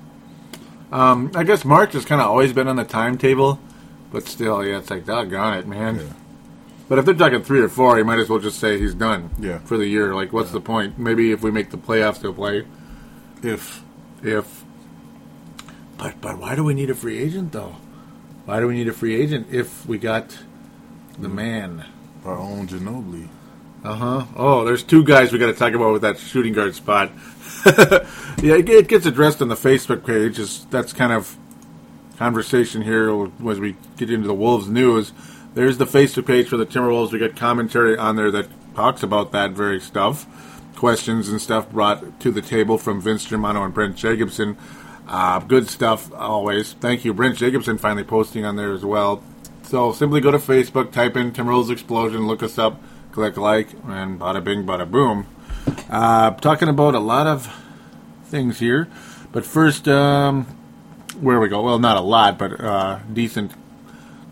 Um, 0.92 1.32
I 1.36 1.44
guess 1.44 1.66
March 1.66 1.94
has 1.94 2.06
kind 2.06 2.22
of 2.22 2.28
always 2.28 2.54
been 2.54 2.68
on 2.68 2.76
the 2.76 2.86
timetable, 2.86 3.60
but 4.12 4.28
still, 4.28 4.64
yeah, 4.64 4.78
it's 4.78 4.90
like 4.92 5.06
doggone 5.06 5.58
it, 5.58 5.68
man. 5.68 5.96
Yeah. 5.98 6.04
But 6.88 7.00
if 7.00 7.06
they're 7.06 7.16
talking 7.16 7.42
three 7.44 7.62
or 7.62 7.70
four, 7.70 7.98
you 7.98 8.06
might 8.06 8.20
as 8.20 8.30
well 8.30 8.40
just 8.40 8.60
say 8.60 8.80
he's 8.80 8.94
done 8.94 9.32
Yeah. 9.40 9.58
for 9.60 9.78
the 9.78 9.88
year. 9.88 10.14
Like, 10.14 10.32
what's 10.32 10.52
the 10.52 10.62
point? 10.62 11.00
Maybe 11.00 11.32
if 11.32 11.42
we 11.42 11.50
make 11.52 11.72
the 11.72 11.78
playoffs, 11.78 12.20
they'll 12.22 12.34
play. 12.34 12.66
If 13.42 13.84
if 14.24 14.64
but 15.98 16.20
but 16.22 16.38
why 16.40 16.56
do 16.56 16.64
we 16.64 16.74
need 16.74 16.90
a 16.90 16.96
free 16.96 17.18
agent 17.18 17.52
though 17.52 17.76
why 18.46 18.60
do 18.60 18.68
we 18.68 18.74
need 18.74 18.88
a 18.88 18.94
free 18.94 19.16
agent 19.22 19.48
if 19.52 19.86
we 19.86 19.98
got 19.98 20.38
the 21.20 21.30
man 21.30 21.86
our 22.26 22.38
own 22.38 22.68
Ginobili. 22.68 23.28
uh-huh 23.84 24.26
oh 24.36 24.66
there's 24.66 24.84
two 24.84 25.04
guys 25.04 25.32
we 25.32 25.38
got 25.40 25.46
to 25.48 25.54
talk 25.54 25.74
about 25.74 25.94
with 25.94 26.02
that 26.02 26.18
shooting 26.18 26.54
guard 26.54 26.76
spot 26.76 27.12
yeah 28.42 28.56
it, 28.56 28.68
it 28.70 28.88
gets 28.88 29.06
addressed 29.06 29.42
on 29.42 29.48
the 29.48 29.56
facebook 29.56 30.06
page 30.06 30.38
is 30.40 30.66
that's 30.70 30.92
kind 30.92 31.14
of 31.14 31.38
conversation 32.18 32.82
here 32.82 33.10
as 33.50 33.60
we 33.60 33.76
get 33.98 34.10
into 34.10 34.28
the 34.28 34.34
wolves 34.34 34.68
news 34.68 35.12
there's 35.56 35.78
the 35.80 35.86
facebook 35.86 36.28
page 36.28 36.48
for 36.48 36.58
the 36.58 36.66
timberwolves 36.66 37.12
we 37.12 37.20
got 37.20 37.36
commentary 37.36 37.98
on 37.98 38.16
there 38.16 38.30
that 38.30 38.48
talks 38.76 39.02
about 39.02 39.32
that 39.32 39.52
very 39.52 39.80
stuff 39.80 40.28
questions 40.76 41.30
and 41.30 41.42
stuff 41.42 41.70
brought 41.72 42.20
to 42.20 42.32
the 42.32 42.42
table 42.42 42.78
from 42.78 43.02
Vince 43.02 43.26
Germano 43.26 43.64
and 43.64 43.74
Brent 43.74 43.96
Jacobson. 43.96 44.58
Uh, 45.08 45.40
good 45.40 45.70
stuff 45.70 46.12
always. 46.14 46.74
Thank 46.74 47.06
you. 47.06 47.14
Brent 47.14 47.38
Jacobson 47.38 47.78
finally 47.78 48.04
posting 48.04 48.46
on 48.46 48.56
there 48.56 48.74
as 48.74 48.84
well. 48.84 49.24
So 49.64 49.92
simply 49.94 50.22
go 50.22 50.32
to 50.32 50.38
Facebook, 50.38 50.92
type 50.92 51.18
in 51.18 51.32
Timberwolves 51.32 51.72
Explosion, 51.72 52.28
look 52.28 52.44
us 52.44 52.58
up, 52.58 52.82
click 53.12 53.38
like, 53.38 53.70
and 53.88 54.20
bada 54.20 54.44
bing, 54.44 54.64
bada 54.64 54.90
boom. 54.90 55.28
Uh, 55.90 56.32
talking 56.32 56.70
about 56.70 56.94
a 56.94 57.00
lot 57.00 57.26
of 57.26 57.52
things 58.26 58.60
here. 58.60 58.88
But 59.32 59.46
first, 59.46 59.88
um, 59.88 60.46
where 61.20 61.40
we 61.40 61.50
go? 61.50 61.64
Well, 61.64 61.80
not 61.80 61.98
a 61.98 62.02
lot, 62.02 62.38
but 62.38 62.60
uh, 62.60 63.00
decent 63.12 63.52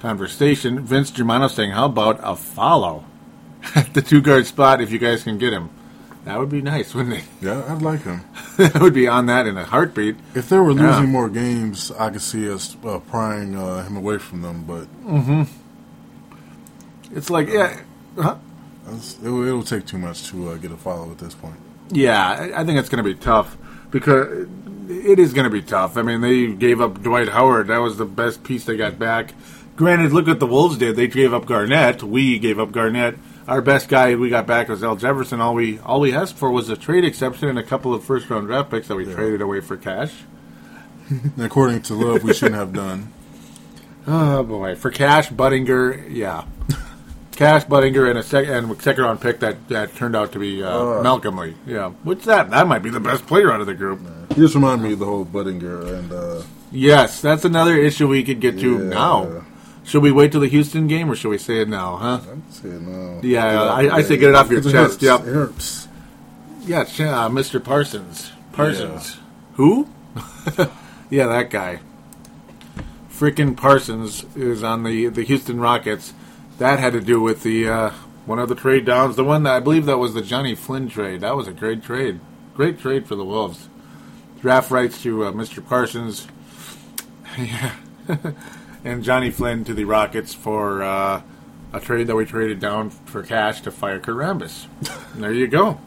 conversation. 0.07 0.81
Vince 0.81 1.09
Germano 1.11 1.47
saying, 1.47 1.71
How 1.71 1.85
about 1.85 2.21
Afflalo 2.21 3.03
at 3.75 3.93
the 3.95 4.01
two 4.01 4.21
guard 4.21 4.45
spot 4.45 4.81
if 4.81 4.91
you 4.91 4.99
guys 4.99 5.23
can 5.23 5.37
get 5.39 5.53
him? 5.53 5.69
That 6.25 6.39
would 6.39 6.49
be 6.49 6.61
nice, 6.61 6.93
wouldn't 6.93 7.15
it? 7.15 7.23
Yeah, 7.41 7.65
I'd 7.67 7.81
like 7.81 8.03
him. 8.03 8.21
I 8.57 8.79
would 8.81 8.93
be 8.93 9.07
on 9.07 9.25
that 9.27 9.47
in 9.47 9.57
a 9.57 9.65
heartbeat. 9.65 10.15
If 10.35 10.47
they 10.49 10.57
were 10.57 10.73
losing 10.73 11.05
Yeah. 11.05 11.09
more 11.09 11.29
games, 11.29 11.89
I 11.91 12.09
could 12.11 12.21
see 12.21 12.49
us 12.49 12.77
uh, 12.85 12.99
prying 12.99 13.55
uh, 13.57 13.83
him 13.83 13.97
away 13.97 14.17
from 14.19 14.41
them. 14.41 14.63
But 14.65 14.87
It's 17.11 17.29
like, 17.29 17.47
yeah, 17.49 17.79
huh? 18.17 18.37
it, 19.23 19.29
will, 19.29 19.63
take 19.63 19.85
too 19.85 19.97
much 19.97 20.27
to 20.29 20.49
uh, 20.49 20.55
get 20.57 20.71
Afflalo 20.71 21.11
at 21.11 21.17
this 21.17 21.33
point. 21.35 21.55
yeah. 21.91 22.25
I- 22.55 22.61
I 22.61 22.65
think 22.65 22.77
it's 22.79 22.89
going 22.89 23.03
to 23.03 23.09
be 23.09 23.15
tough 23.15 23.57
because 23.91 24.47
it 24.89 25.19
is 25.19 25.33
going 25.33 25.45
to 25.45 25.49
be 25.49 25.61
tough. 25.61 25.97
I 25.97 26.01
mean, 26.03 26.21
they 26.21 26.47
gave 26.53 26.79
up 26.81 27.01
Dwight 27.01 27.29
Howard. 27.29 27.67
That 27.67 27.77
was 27.79 27.97
the 27.97 28.05
best 28.05 28.43
piece 28.43 28.63
they 28.65 28.75
got 28.77 28.97
back. 28.99 29.33
Granted, 29.75 30.13
look 30.13 30.27
what 30.27 30.39
the 30.39 30.45
Wolves 30.47 30.77
did. 30.77 30.95
They 30.95 31.07
gave 31.07 31.33
up 31.33 31.45
Garnett. 31.45 32.03
We 32.03 32.37
gave 32.39 32.59
up 32.59 32.71
Garnett. 32.71 33.15
Our 33.47 33.61
best 33.61 33.89
guy 33.89 34.15
we 34.15 34.29
got 34.29 34.45
back 34.47 34.69
was 34.69 34.83
Al 34.83 34.95
Jefferson. 34.95 35.41
All 35.41 35.55
we 35.55 35.79
all 35.79 35.99
we 35.99 36.13
asked 36.15 36.35
for 36.37 36.51
was 36.51 36.69
a 36.69 36.77
trade 36.77 37.03
exception 37.03 37.49
and 37.49 37.57
a 37.59 37.63
couple 37.63 37.93
of 37.93 38.03
first 38.03 38.29
round 38.29 38.47
draft 38.47 38.69
picks 38.69 38.87
that 38.87 38.95
we 38.95 39.05
Yeah. 39.07 39.15
traded 39.15 39.41
away 39.41 39.59
for 39.61 39.75
cash. 39.77 40.13
According 41.39 41.81
to 41.83 41.95
Love, 41.95 42.23
we 42.23 42.33
shouldn't 42.33 42.55
have 42.55 42.71
done. 42.73 43.11
Oh 44.07 44.43
boy, 44.43 44.75
for 44.75 44.91
Cash 44.91 45.29
Budinger, 45.29 46.05
yeah, 46.09 46.43
Cash 47.33 47.65
Budinger 47.65 48.09
and 48.09 48.19
a 48.19 48.23
sec- 48.23 48.47
and 48.47 48.81
second 48.81 49.03
round 49.03 49.21
pick 49.21 49.39
that, 49.39 49.67
that 49.69 49.95
turned 49.95 50.15
out 50.15 50.33
to 50.33 50.39
be 50.39 50.61
uh, 50.61 51.01
Malcolm 51.01 51.37
Lee. 51.37 51.55
Yeah, 51.65 51.89
which 52.03 52.23
that 52.25 52.49
that 52.51 52.67
might 52.67 52.83
be 52.83 52.89
the 52.89 52.99
best 52.99 53.25
player 53.27 53.51
out 53.51 53.61
of 53.61 53.67
the 53.67 53.73
group. 53.73 54.01
He 54.29 54.35
just 54.35 54.55
reminded 54.55 54.83
me 54.87 54.93
of 54.93 54.99
the 54.99 55.05
whole 55.05 55.25
Budinger 55.25 55.99
and 55.99 56.11
uh, 56.11 56.41
Yes, 56.71 57.21
that's 57.21 57.45
another 57.45 57.75
issue 57.77 58.07
we 58.07 58.23
could 58.23 58.39
get 58.41 58.59
to 58.59 58.77
now. 58.79 59.45
Should 59.85 60.01
we 60.01 60.11
wait 60.11 60.31
till 60.31 60.41
the 60.41 60.47
Houston 60.47 60.87
game 60.87 61.11
or 61.11 61.15
should 61.15 61.29
we 61.29 61.37
say 61.37 61.59
it 61.59 61.67
now? 61.67 61.97
Huh? 61.97 62.19
Saying 62.49 62.89
no. 62.89 63.19
Yeah, 63.21 63.79
it 63.81 63.91
I- 63.91 63.95
I 63.97 64.01
say 64.01 64.17
get 64.17 64.29
it 64.29 64.35
off 64.35 64.49
your 64.49 64.61
chest, 64.61 64.73
Hurts. 64.73 65.03
yep. 65.03 65.21
It 65.21 65.33
hurts. 65.33 65.87
Yeah, 66.61 66.79
uh, 66.81 67.29
Mr. 67.29 67.61
Parsons. 67.63 68.31
Parsons. 68.53 69.17
Who? 69.55 69.89
yeah, 71.09 71.27
that 71.27 71.49
guy. 71.49 71.79
Freaking 73.11 73.55
Parsons 73.57 74.25
is 74.35 74.63
on 74.63 74.83
the 74.83 75.07
the 75.07 75.23
Houston 75.23 75.59
Rockets. 75.59 76.13
That 76.59 76.79
had 76.79 76.93
to 76.93 77.01
do 77.01 77.19
with 77.21 77.43
the 77.43 77.67
uh, 77.67 77.89
one 78.25 78.39
of 78.39 78.47
the 78.49 78.55
trade 78.55 78.85
downs. 78.85 79.15
The 79.17 79.23
one 79.23 79.43
that 79.43 79.53
I 79.55 79.59
believe 79.59 79.85
that 79.85 79.97
was 79.97 80.13
the 80.13 80.21
Jonny 80.21 80.55
Flynn 80.55 80.87
trade. 80.89 81.21
That 81.21 81.35
was 81.35 81.47
a 81.47 81.51
great 81.53 81.83
trade. 81.83 82.19
Great 82.55 82.79
trade 82.79 83.07
for 83.07 83.15
the 83.15 83.25
Wolves. 83.25 83.67
Draft 84.41 84.71
rights 84.71 85.01
to 85.03 85.25
uh, 85.25 85.31
Mr. 85.31 85.65
Parsons. 85.65 86.27
yeah. 87.37 87.73
and 88.83 89.03
Jonny 89.03 89.31
Flynn 89.31 89.63
to 89.65 89.73
the 89.73 89.85
Rockets 89.85 90.33
for 90.33 90.83
uh, 90.83 91.21
a 91.71 91.79
trade 91.79 92.07
that 92.07 92.15
we 92.15 92.25
traded 92.25 92.59
down 92.59 92.89
for 92.89 93.23
cash 93.23 93.61
to 93.61 93.71
fire 93.71 93.99
Kurt 93.99 94.15
Rambis. 94.15 94.67
There 95.15 95.31
you 95.31 95.47
go. 95.47 95.79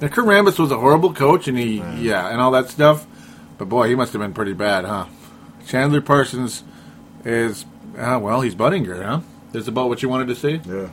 Now, 0.00 0.08
Kurt 0.08 0.24
Rambis 0.24 0.58
was 0.58 0.72
a 0.72 0.78
horrible 0.78 1.14
coach, 1.14 1.46
and 1.46 1.56
he, 1.56 1.76
yeah, 2.00 2.28
and 2.28 2.40
all 2.40 2.50
that 2.50 2.68
stuff. 2.68 3.06
But 3.58 3.68
boy, 3.68 3.88
he 3.88 3.94
must 3.94 4.12
have 4.12 4.20
been 4.20 4.34
pretty 4.34 4.54
bad, 4.54 4.84
huh? 4.84 5.06
Chandler 5.68 6.00
Parsons 6.00 6.64
is, 7.24 7.64
uh, 7.96 8.18
well, 8.20 8.40
he's 8.40 8.56
Budinger, 8.56 9.04
huh? 9.04 9.20
That's 9.52 9.68
about 9.68 9.88
what 9.88 10.02
you 10.02 10.08
wanted 10.08 10.26
to 10.28 10.34
see. 10.34 10.60
Yeah. 10.68 10.88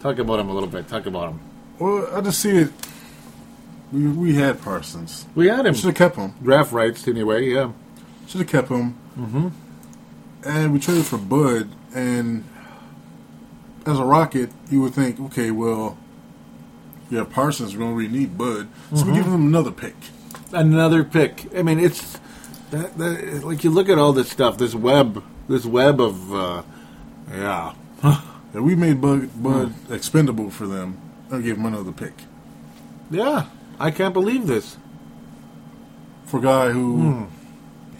Talk 0.00 0.18
about 0.18 0.40
him 0.40 0.50
a 0.50 0.52
little 0.52 0.68
bit. 0.68 0.88
Talk 0.88 1.06
about 1.06 1.30
him. 1.30 1.40
Well, 1.78 2.14
I 2.14 2.20
just 2.20 2.40
see 2.40 2.50
it. 2.50 2.72
We 3.92 4.08
we 4.08 4.34
had 4.34 4.60
Parsons. 4.60 5.26
We 5.34 5.48
had 5.48 5.64
him. 5.64 5.74
Should 5.74 5.86
have 5.86 5.94
kept 5.94 6.16
him. 6.16 6.34
Draft 6.42 6.72
rights, 6.72 7.06
anyway, 7.08 7.48
yeah. 7.48 7.72
Should 8.26 8.40
have 8.40 8.48
kept 8.50 8.68
him. 8.68 8.98
Mm-hmm. 9.18 9.48
And 10.44 10.72
we 10.72 10.78
traded 10.80 11.06
for 11.06 11.18
Bud. 11.18 11.68
And 11.94 12.44
as 13.86 13.98
a 13.98 14.04
Rocket, 14.04 14.50
you 14.70 14.80
would 14.82 14.94
think, 14.94 15.20
okay, 15.20 15.50
well, 15.50 15.96
yeah, 17.10 17.24
Parsons. 17.24 17.76
We 17.76 17.82
don't 17.84 17.94
really 17.94 18.10
need 18.16 18.36
Bud, 18.38 18.68
so 18.90 18.96
Mm-hmm. 18.96 19.10
we 19.10 19.16
give 19.16 19.26
him 19.26 19.46
another 19.46 19.70
pick. 19.70 19.94
Another 20.52 21.04
pick. 21.04 21.46
I 21.56 21.62
mean, 21.62 21.78
it's 21.78 22.18
that, 22.70 22.96
that, 22.98 23.42
like 23.44 23.64
you 23.64 23.70
look 23.70 23.88
at 23.88 23.98
all 23.98 24.12
this 24.12 24.30
stuff, 24.30 24.56
this 24.58 24.74
web, 24.74 25.22
this 25.48 25.64
web 25.66 26.00
of, 26.00 26.32
uh, 26.34 26.62
yeah, 27.30 27.74
Yeah, 28.54 28.60
we 28.60 28.74
made 28.74 29.00
Bud, 29.00 29.42
Bud 29.42 29.68
Hmm. 29.68 29.92
expendable 29.94 30.50
for 30.50 30.66
them. 30.66 30.98
I'll 31.30 31.40
give 31.40 31.56
him 31.56 31.64
another 31.66 31.92
pick 31.92 32.12
yeah. 33.10 33.46
I 33.80 33.90
can't 33.90 34.12
believe 34.14 34.46
this. 34.46 34.76
for 36.26 36.38
a 36.38 36.42
guy 36.42 36.70
who 36.70 36.96
Hmm. 36.96 37.24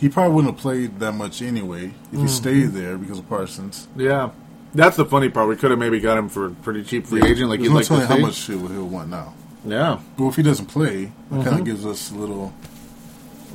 He 0.02 0.08
probably 0.10 0.34
wouldn't 0.34 0.54
have 0.54 0.60
played 0.60 0.98
that 0.98 1.12
much 1.12 1.40
anyway 1.40 1.92
if 2.12 2.18
Hmm. 2.18 2.22
he 2.22 2.28
stayed 2.28 2.72
there 2.72 2.98
because 2.98 3.18
of 3.20 3.28
Parsons. 3.28 3.86
Yeah, 3.96 4.30
that's 4.74 4.96
the 4.96 5.04
funny 5.06 5.28
part. 5.30 5.48
We 5.48 5.56
could 5.56 5.70
have 5.70 5.78
maybe 5.78 6.00
got 6.00 6.18
him 6.18 6.28
for 6.28 6.46
a 6.46 6.50
pretty 6.50 6.82
cheap 6.82 7.06
free 7.06 7.22
agent, 7.22 7.48
like 7.48 7.60
you'd 7.60 7.72
like 7.72 7.86
how 7.86 8.18
much 8.18 8.34
shit 8.34 8.58
he'll 8.58 8.86
want 8.88 9.08
now. 9.08 9.32
Yeah, 9.64 10.00
But 10.18 10.26
if 10.26 10.34
he 10.36 10.42
doesn't 10.42 10.66
play, 10.66 11.04
it 11.04 11.10
kind 11.30 11.44
Mm-hmm. 11.46 11.58
of 11.60 11.64
gives 11.64 11.86
us 11.86 12.10
a 12.10 12.14
little. 12.16 12.52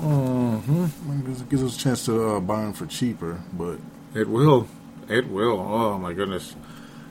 Mm-hmm. 0.02 1.26
Gives, 1.26 1.42
gives 1.44 1.64
us 1.64 1.76
a 1.76 1.80
chance 1.80 2.06
to 2.06 2.30
uh, 2.30 2.40
buy 2.40 2.64
him 2.64 2.74
for 2.74 2.86
cheaper, 2.86 3.42
but 3.52 3.78
it 4.14 4.30
will. 4.30 4.68
It 5.10 5.28
will. 5.30 5.60
Oh 5.60 5.98
my 5.98 6.14
goodness. 6.14 6.56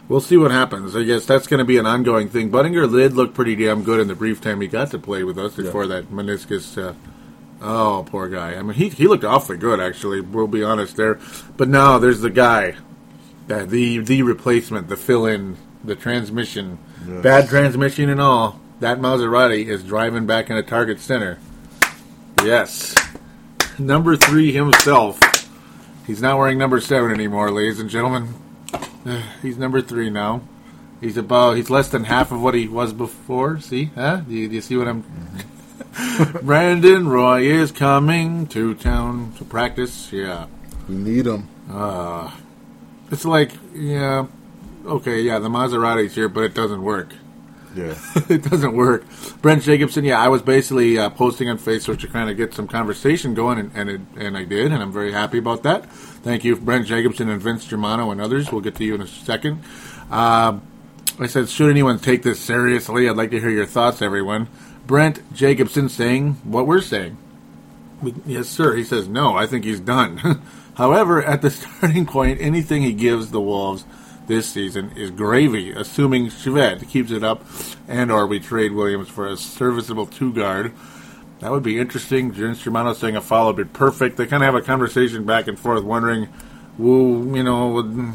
We'll 0.09 0.21
see 0.21 0.37
what 0.37 0.51
happens. 0.53 0.95
I 0.97 1.03
guess 1.03 1.27
that's 1.27 1.47
going 1.49 1.59
to 1.59 1.65
be 1.65 1.79
an 1.79 1.87
ongoing 1.87 2.29
thing. 2.29 2.51
Budinger 2.51 2.91
did 2.91 3.15
look 3.15 3.35
pretty 3.35 3.57
damn 3.57 3.83
good 3.83 3.99
in 4.01 4.07
the 4.07 4.15
brief 4.15 4.41
time 4.41 4.61
he 4.61 4.69
got 4.69 4.93
to 4.93 4.99
play 4.99 5.25
with 5.25 5.37
us 5.39 5.57
before 5.57 5.87
that 5.89 6.13
meniscus. 6.13 6.79
Uh, 6.81 6.95
oh, 7.63 8.07
poor 8.09 8.29
guy. 8.29 8.55
I 8.55 8.63
mean, 8.63 8.75
he 8.75 8.89
he 8.89 9.07
looked 9.07 9.25
awfully 9.25 9.57
good 9.59 9.81
actually. 9.81 10.21
We'll 10.21 10.47
be 10.47 10.63
honest 10.63 10.97
there. 10.97 11.19
But 11.57 11.69
now 11.69 11.99
there's 11.99 12.21
the 12.21 12.31
guy, 12.31 12.77
uh, 13.51 13.65
the 13.65 13.99
the 13.99 14.23
replacement, 14.23 14.89
the 14.89 14.97
fill-in, 14.97 15.57
the 15.85 15.95
transmission, 15.97 16.79
Yes. 17.07 17.23
bad 17.23 17.49
transmission 17.49 18.09
and 18.09 18.21
all. 18.21 18.61
That 18.81 18.99
Maserati 18.99 19.67
is 19.67 19.83
driving 19.83 20.27
back 20.27 20.51
into 20.51 20.63
Target 20.63 21.01
Center. 21.01 21.39
Yes, 22.45 22.95
number 23.79 24.17
three 24.17 24.53
himself. 24.53 25.19
He's 26.07 26.21
not 26.23 26.39
wearing 26.39 26.59
number 26.59 26.81
seven 26.81 27.11
anymore, 27.11 27.51
ladies 27.51 27.81
and 27.81 27.89
gentlemen. 27.91 28.35
He's 29.43 29.57
number 29.57 29.81
three 29.81 30.11
now. 30.11 30.43
He's 31.01 31.17
about. 31.17 31.57
He's 31.57 31.71
less 31.71 31.89
than 31.89 32.05
half 32.05 32.33
of 32.33 32.41
what 32.43 32.55
he 32.55 32.69
was 32.69 32.93
before. 32.93 33.61
See, 33.61 33.87
huh? 33.95 34.19
Do 34.19 34.35
you, 34.35 34.49
do 34.49 34.55
you 34.55 34.61
see 34.61 34.77
what 34.77 34.89
I'm? 34.89 35.05
Brandon 36.43 37.09
Roy 37.09 37.43
is 37.43 37.73
coming 37.73 38.47
to 38.49 38.75
town 38.75 39.33
to 39.39 39.45
practice. 39.45 40.13
Yeah, 40.13 40.47
we 40.89 40.97
need 40.97 41.27
him. 41.27 41.49
it's 43.11 43.25
like 43.25 43.53
yeah, 43.75 44.27
okay, 44.85 45.21
yeah. 45.21 45.39
The 45.39 45.49
Maserati's 45.49 46.15
here, 46.15 46.29
but 46.29 46.45
it 46.45 46.55
doesn't 46.55 46.83
work. 46.83 47.15
Yeah, 47.75 47.95
it 48.29 48.43
doesn't 48.43 48.75
work. 48.75 49.05
Brent 49.43 49.63
Jacobson, 49.63 50.05
yeah, 50.05 50.21
I 50.21 50.29
was 50.29 50.43
basically 50.43 50.99
uh, 50.99 51.11
posting 51.11 51.49
on 51.49 51.59
Facebook 51.59 52.01
to 52.01 52.09
kind 52.09 52.31
of 52.31 52.37
get 52.37 52.55
some 52.55 52.69
conversation 52.69 53.35
going, 53.35 53.59
and 53.59 53.73
and, 53.75 53.91
it, 53.91 54.01
and 54.17 54.37
I 54.37 54.45
did, 54.45 54.73
and 54.73 54.83
I'm 54.83 54.93
very 54.93 55.13
happy 55.13 55.39
about 55.39 55.63
that. 55.63 55.87
Thank 55.91 56.45
you, 56.45 56.57
Brent 56.57 56.87
Jacobson 56.87 57.29
and 57.29 57.41
Vince 57.41 57.65
Germano 57.65 58.11
and 58.11 58.21
others. 58.21 58.51
We'll 58.53 58.61
get 58.61 58.75
to 58.77 58.85
you 58.85 58.95
in 58.95 59.01
a 59.01 59.07
second. 59.07 59.63
Um 60.11 60.63
I 61.19 61.29
said, 61.29 61.49
should 61.49 61.71
anyone 61.71 61.99
take 61.99 62.23
this 62.23 62.39
seriously? 62.39 63.09
I'd 63.09 63.17
like 63.17 63.31
to 63.31 63.41
hear 63.41 63.49
your 63.49 63.65
thoughts, 63.65 64.03
everyone. 64.03 64.49
Brent 64.87 65.35
Jacobson 65.35 65.89
saying 65.89 66.35
what 66.45 66.67
we're 66.67 66.81
saying. 66.81 67.17
Yes, 68.27 68.49
sir. 68.49 68.77
He 68.77 68.85
says, 68.85 69.09
no, 69.09 69.35
I 69.35 69.47
think 69.47 69.65
he's 69.65 69.81
done. 69.81 70.43
However, 70.77 71.23
at 71.23 71.43
the 71.43 71.51
starting 71.51 72.07
point, 72.07 72.41
anything 72.41 72.83
he 72.83 72.93
gives 72.93 73.31
the 73.31 73.41
Wolves 73.41 73.85
this 74.27 74.49
season 74.49 74.93
is 74.97 75.11
gravy, 75.11 75.71
assuming 75.71 76.27
Shved 76.27 76.89
keeps 76.89 77.11
it 77.11 77.23
up 77.23 77.45
and 77.89 78.11
or 78.11 78.27
we 78.27 78.41
trade 78.41 78.73
Williams 78.73 79.09
for 79.09 79.27
a 79.27 79.37
serviceable 79.37 80.07
two-guard. 80.07 80.73
That 81.41 81.51
would 81.51 81.63
be 81.63 81.79
interesting. 81.79 82.33
Vince 82.33 82.63
Germano 82.63 82.93
saying 82.93 83.15
Afflalo 83.15 83.55
would 83.55 83.57
be 83.57 83.65
perfect. 83.65 84.17
They 84.17 84.27
kind 84.27 84.43
of 84.43 84.47
have 84.47 84.55
a 84.55 84.65
conversation 84.65 85.25
back 85.25 85.47
and 85.47 85.59
forth, 85.59 85.85
wondering, 85.85 86.29
well, 86.79 87.37
you 87.37 87.43
know, 87.43 88.15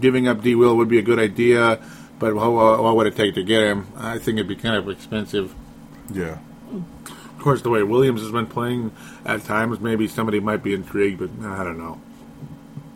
giving 0.00 0.26
up 0.26 0.42
D. 0.42 0.54
Will 0.54 0.76
would 0.76 0.88
be 0.88 0.98
a 0.98 1.02
good 1.02 1.18
idea, 1.18 1.82
but 2.22 2.34
what, 2.36 2.80
what 2.80 2.96
would 2.96 3.08
it 3.08 3.16
take 3.16 3.34
to 3.34 3.42
get 3.42 3.64
him? 3.64 3.88
I 3.96 4.16
think 4.18 4.38
it'd 4.38 4.46
be 4.46 4.54
kind 4.54 4.76
of 4.76 4.88
expensive. 4.88 5.54
yeah. 6.12 6.38
Of 6.72 7.38
course, 7.40 7.62
the 7.62 7.70
way 7.70 7.82
Williams 7.82 8.20
has 8.20 8.30
been 8.30 8.46
playing 8.46 8.92
at 9.26 9.44
times, 9.44 9.80
maybe 9.80 10.06
somebody 10.06 10.38
might 10.38 10.62
be 10.62 10.72
intrigued, 10.72 11.18
but 11.18 11.30
I 11.44 11.64
don't 11.64 11.76
know. 11.76 12.00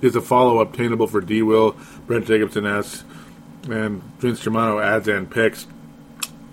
Is 0.00 0.14
Afflalo 0.14 0.62
obtainable 0.62 1.08
for 1.08 1.20
D. 1.20 1.42
Will? 1.42 1.74
Brent 2.06 2.28
Jacobson 2.28 2.64
asks, 2.64 3.02
and 3.68 4.00
Vince 4.20 4.38
Germano 4.38 4.78
adds 4.78 5.08
and 5.08 5.28
picks. 5.28 5.66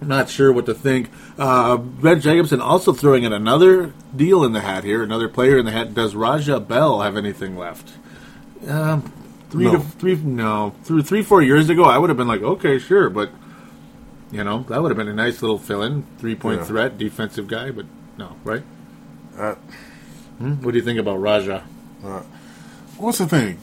Not 0.02 0.28
sure 0.32 0.52
what 0.52 0.66
to 0.66 0.74
think. 0.74 1.12
Uh, 1.38 1.78
Brent 1.78 2.24
Jacobson 2.24 2.60
also 2.60 2.92
throwing 2.92 3.24
in 3.24 3.34
another 3.34 3.94
deal 4.16 4.44
in 4.44 4.54
the 4.54 4.62
hat 4.62 4.84
here, 4.84 5.04
another 5.04 5.30
player 5.30 5.60
in 5.60 5.66
the 5.66 5.72
hat. 5.72 5.94
Does 5.94 6.16
Raja 6.16 6.60
Bell 6.60 7.02
have 7.02 7.16
anything 7.16 7.56
left? 7.56 7.94
Um, 8.68 9.14
three 9.54 9.72
to 9.72 9.80
three, 9.80 10.16
no, 10.16 10.74
through 10.84 11.04
three 11.04 11.22
four 11.24 11.42
years 11.42 11.70
ago, 11.70 11.84
I 11.84 11.98
would 11.98 12.10
have 12.10 12.18
been 12.18 12.28
like, 12.28 12.42
okay, 12.42 12.80
sure, 12.80 13.10
but 13.10 13.30
you 14.32 14.44
know 14.44 14.64
that 14.70 14.82
would 14.82 14.90
have 14.90 14.98
been 14.98 15.08
a 15.08 15.14
nice 15.14 15.42
little 15.42 15.60
fill-in, 15.60 16.04
three-point 16.18 16.60
Yeah. 16.62 16.66
threat, 16.66 16.98
defensive 16.98 17.48
guy, 17.48 17.72
but 17.72 17.86
no, 18.18 18.36
right? 18.44 18.64
Uh, 19.38 19.56
Hmm? 20.40 20.54
What 20.64 20.72
do 20.72 20.78
you 20.80 20.84
think 20.84 21.00
about 21.00 21.22
Raja? 21.22 21.64
what's 22.98 23.20
the 23.20 23.28
thing? 23.28 23.60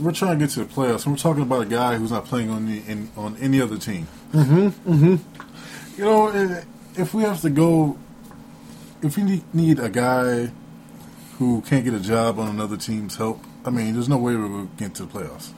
We're 0.00 0.12
trying 0.12 0.38
to 0.38 0.44
get 0.44 0.50
to 0.54 0.60
the 0.64 0.66
playoffs, 0.66 1.04
and 1.06 1.14
we're 1.14 1.18
talking 1.18 1.42
about 1.42 1.62
a 1.62 1.66
guy 1.66 1.96
who's 1.96 2.10
not 2.10 2.24
playing 2.24 2.50
on 2.50 2.66
the 2.66 2.82
in, 2.88 3.10
on 3.16 3.36
any 3.36 3.60
other 3.60 3.78
team. 3.78 4.08
Mm-hmm. 4.32 4.92
Mm-hmm. 4.92 6.00
You 6.00 6.04
know, 6.04 6.62
if 6.96 7.14
we 7.14 7.22
have 7.22 7.40
to 7.42 7.50
go, 7.50 7.96
if 9.02 9.16
we 9.16 9.22
need, 9.22 9.54
need 9.54 9.78
a 9.78 9.88
guy 9.88 10.50
who 11.38 11.60
can't 11.62 11.84
get 11.84 11.94
a 11.94 12.00
job 12.00 12.38
on 12.40 12.48
another 12.48 12.76
team's 12.76 13.16
help, 13.16 13.40
I 13.64 13.70
mean, 13.70 13.94
there's 13.94 14.08
no 14.08 14.18
way 14.18 14.34
we're 14.34 14.48
going 14.48 14.68
to 14.68 14.76
get 14.76 14.94
to 14.96 15.04
the 15.04 15.18
playoffs. 15.18 15.52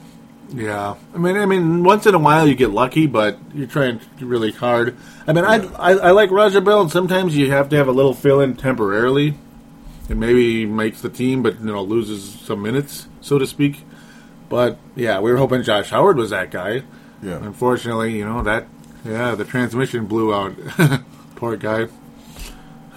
Yeah, 0.49 0.95
I 1.13 1.17
mean, 1.17 1.37
I 1.37 1.45
mean, 1.45 1.83
once 1.83 2.05
in 2.05 2.13
a 2.13 2.19
while 2.19 2.47
you 2.47 2.53
get 2.53 2.69
lucky, 2.69 3.07
but 3.07 3.39
you're 3.53 3.67
trying 3.67 3.99
really 4.19 4.51
hard. 4.51 4.95
I 5.27 5.33
mean, 5.33 5.43
I, 5.43 5.65
I 5.73 5.91
I 5.93 6.11
like 6.11 6.29
Raja 6.29 6.61
Bell, 6.61 6.81
and 6.81 6.91
sometimes 6.91 7.35
you 7.35 7.51
have 7.51 7.69
to 7.69 7.75
have 7.77 7.87
a 7.87 7.91
little 7.91 8.13
fill-in 8.13 8.55
temporarily. 8.55 9.33
It 10.07 10.17
maybe 10.17 10.67
makes 10.67 11.01
the 11.01 11.09
team, 11.09 11.41
but 11.41 11.59
you 11.59 11.65
know 11.65 11.81
loses 11.81 12.39
some 12.41 12.61
minutes, 12.61 13.07
so 13.21 13.39
to 13.39 13.47
speak. 13.47 13.83
But 14.47 14.77
yeah, 14.95 15.19
we 15.19 15.31
were 15.31 15.37
hoping 15.37 15.63
Josh 15.63 15.89
Howard 15.89 16.17
was 16.17 16.29
that 16.29 16.51
guy. 16.51 16.83
Yeah. 17.23 17.37
Unfortunately, 17.37 18.15
you 18.15 18.25
know 18.25 18.43
that 18.43 18.67
yeah, 19.03 19.33
the 19.33 19.45
transmission 19.45 20.05
blew 20.05 20.33
out. 20.33 20.55
poor 21.35 21.57
guy. 21.57 21.87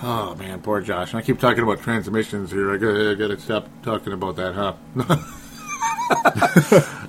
Oh 0.03 0.35
man, 0.37 0.61
poor 0.61 0.81
Josh. 0.81 1.15
I 1.15 1.23
keep 1.23 1.41
talking 1.41 1.63
about 1.63 1.81
transmissions 1.83 2.51
here. 2.53 2.73
I 2.73 2.77
gotta, 2.77 3.11
I 3.11 3.15
gotta 3.15 3.39
stop 3.41 3.69
talking 3.83 4.13
about 4.13 4.37
that, 4.37 4.55
huh? 4.55 4.75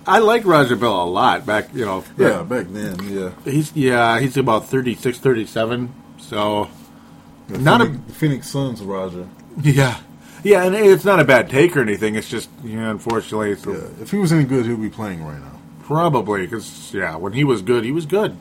I 0.08 0.20
like 0.20 0.46
Raja 0.46 0.76
Bell 0.76 1.04
a 1.04 1.06
lot. 1.06 1.46
Back, 1.46 1.74
you 1.74 1.86
know, 1.86 2.04
Yeah, 2.18 2.42
back 2.44 2.68
then, 2.70 2.98
yeah. 3.08 3.32
he's 3.50 3.76
yeah, 3.76 4.20
he's 4.20 4.38
about 4.38 4.68
36, 4.68 5.20
37. 5.20 5.94
So 6.18 6.68
The 7.48 7.58
Not 7.60 7.82
a- 7.82 7.86
Phoenix, 7.86 8.06
the 8.08 8.14
Phoenix 8.14 8.48
Suns, 8.50 8.82
Raja. 8.82 9.28
yeah, 9.62 10.00
yeah, 10.44 10.64
and 10.64 10.76
it's 10.76 11.06
not 11.06 11.20
a 11.20 11.24
bad 11.26 11.50
take 11.50 11.78
or 11.78 11.82
anything. 11.82 12.16
It's 12.16 12.30
just 12.30 12.50
yeah, 12.64 12.90
unfortunately, 12.90 13.52
it's 13.52 13.66
Yeah, 13.66 13.88
if 14.02 14.12
he 14.12 14.18
was 14.18 14.34
any 14.34 14.46
good, 14.46 14.66
he'd 14.66 14.82
be 14.82 14.90
playing 14.90 15.24
right 15.24 15.40
now. 15.40 15.60
Probably, 15.84 16.42
because, 16.46 16.94
yeah, 16.94 17.16
when 17.16 17.34
he 17.34 17.44
was 17.44 17.64
good, 17.64 17.84
he 17.84 17.92
was 17.92 18.06
good. 18.06 18.38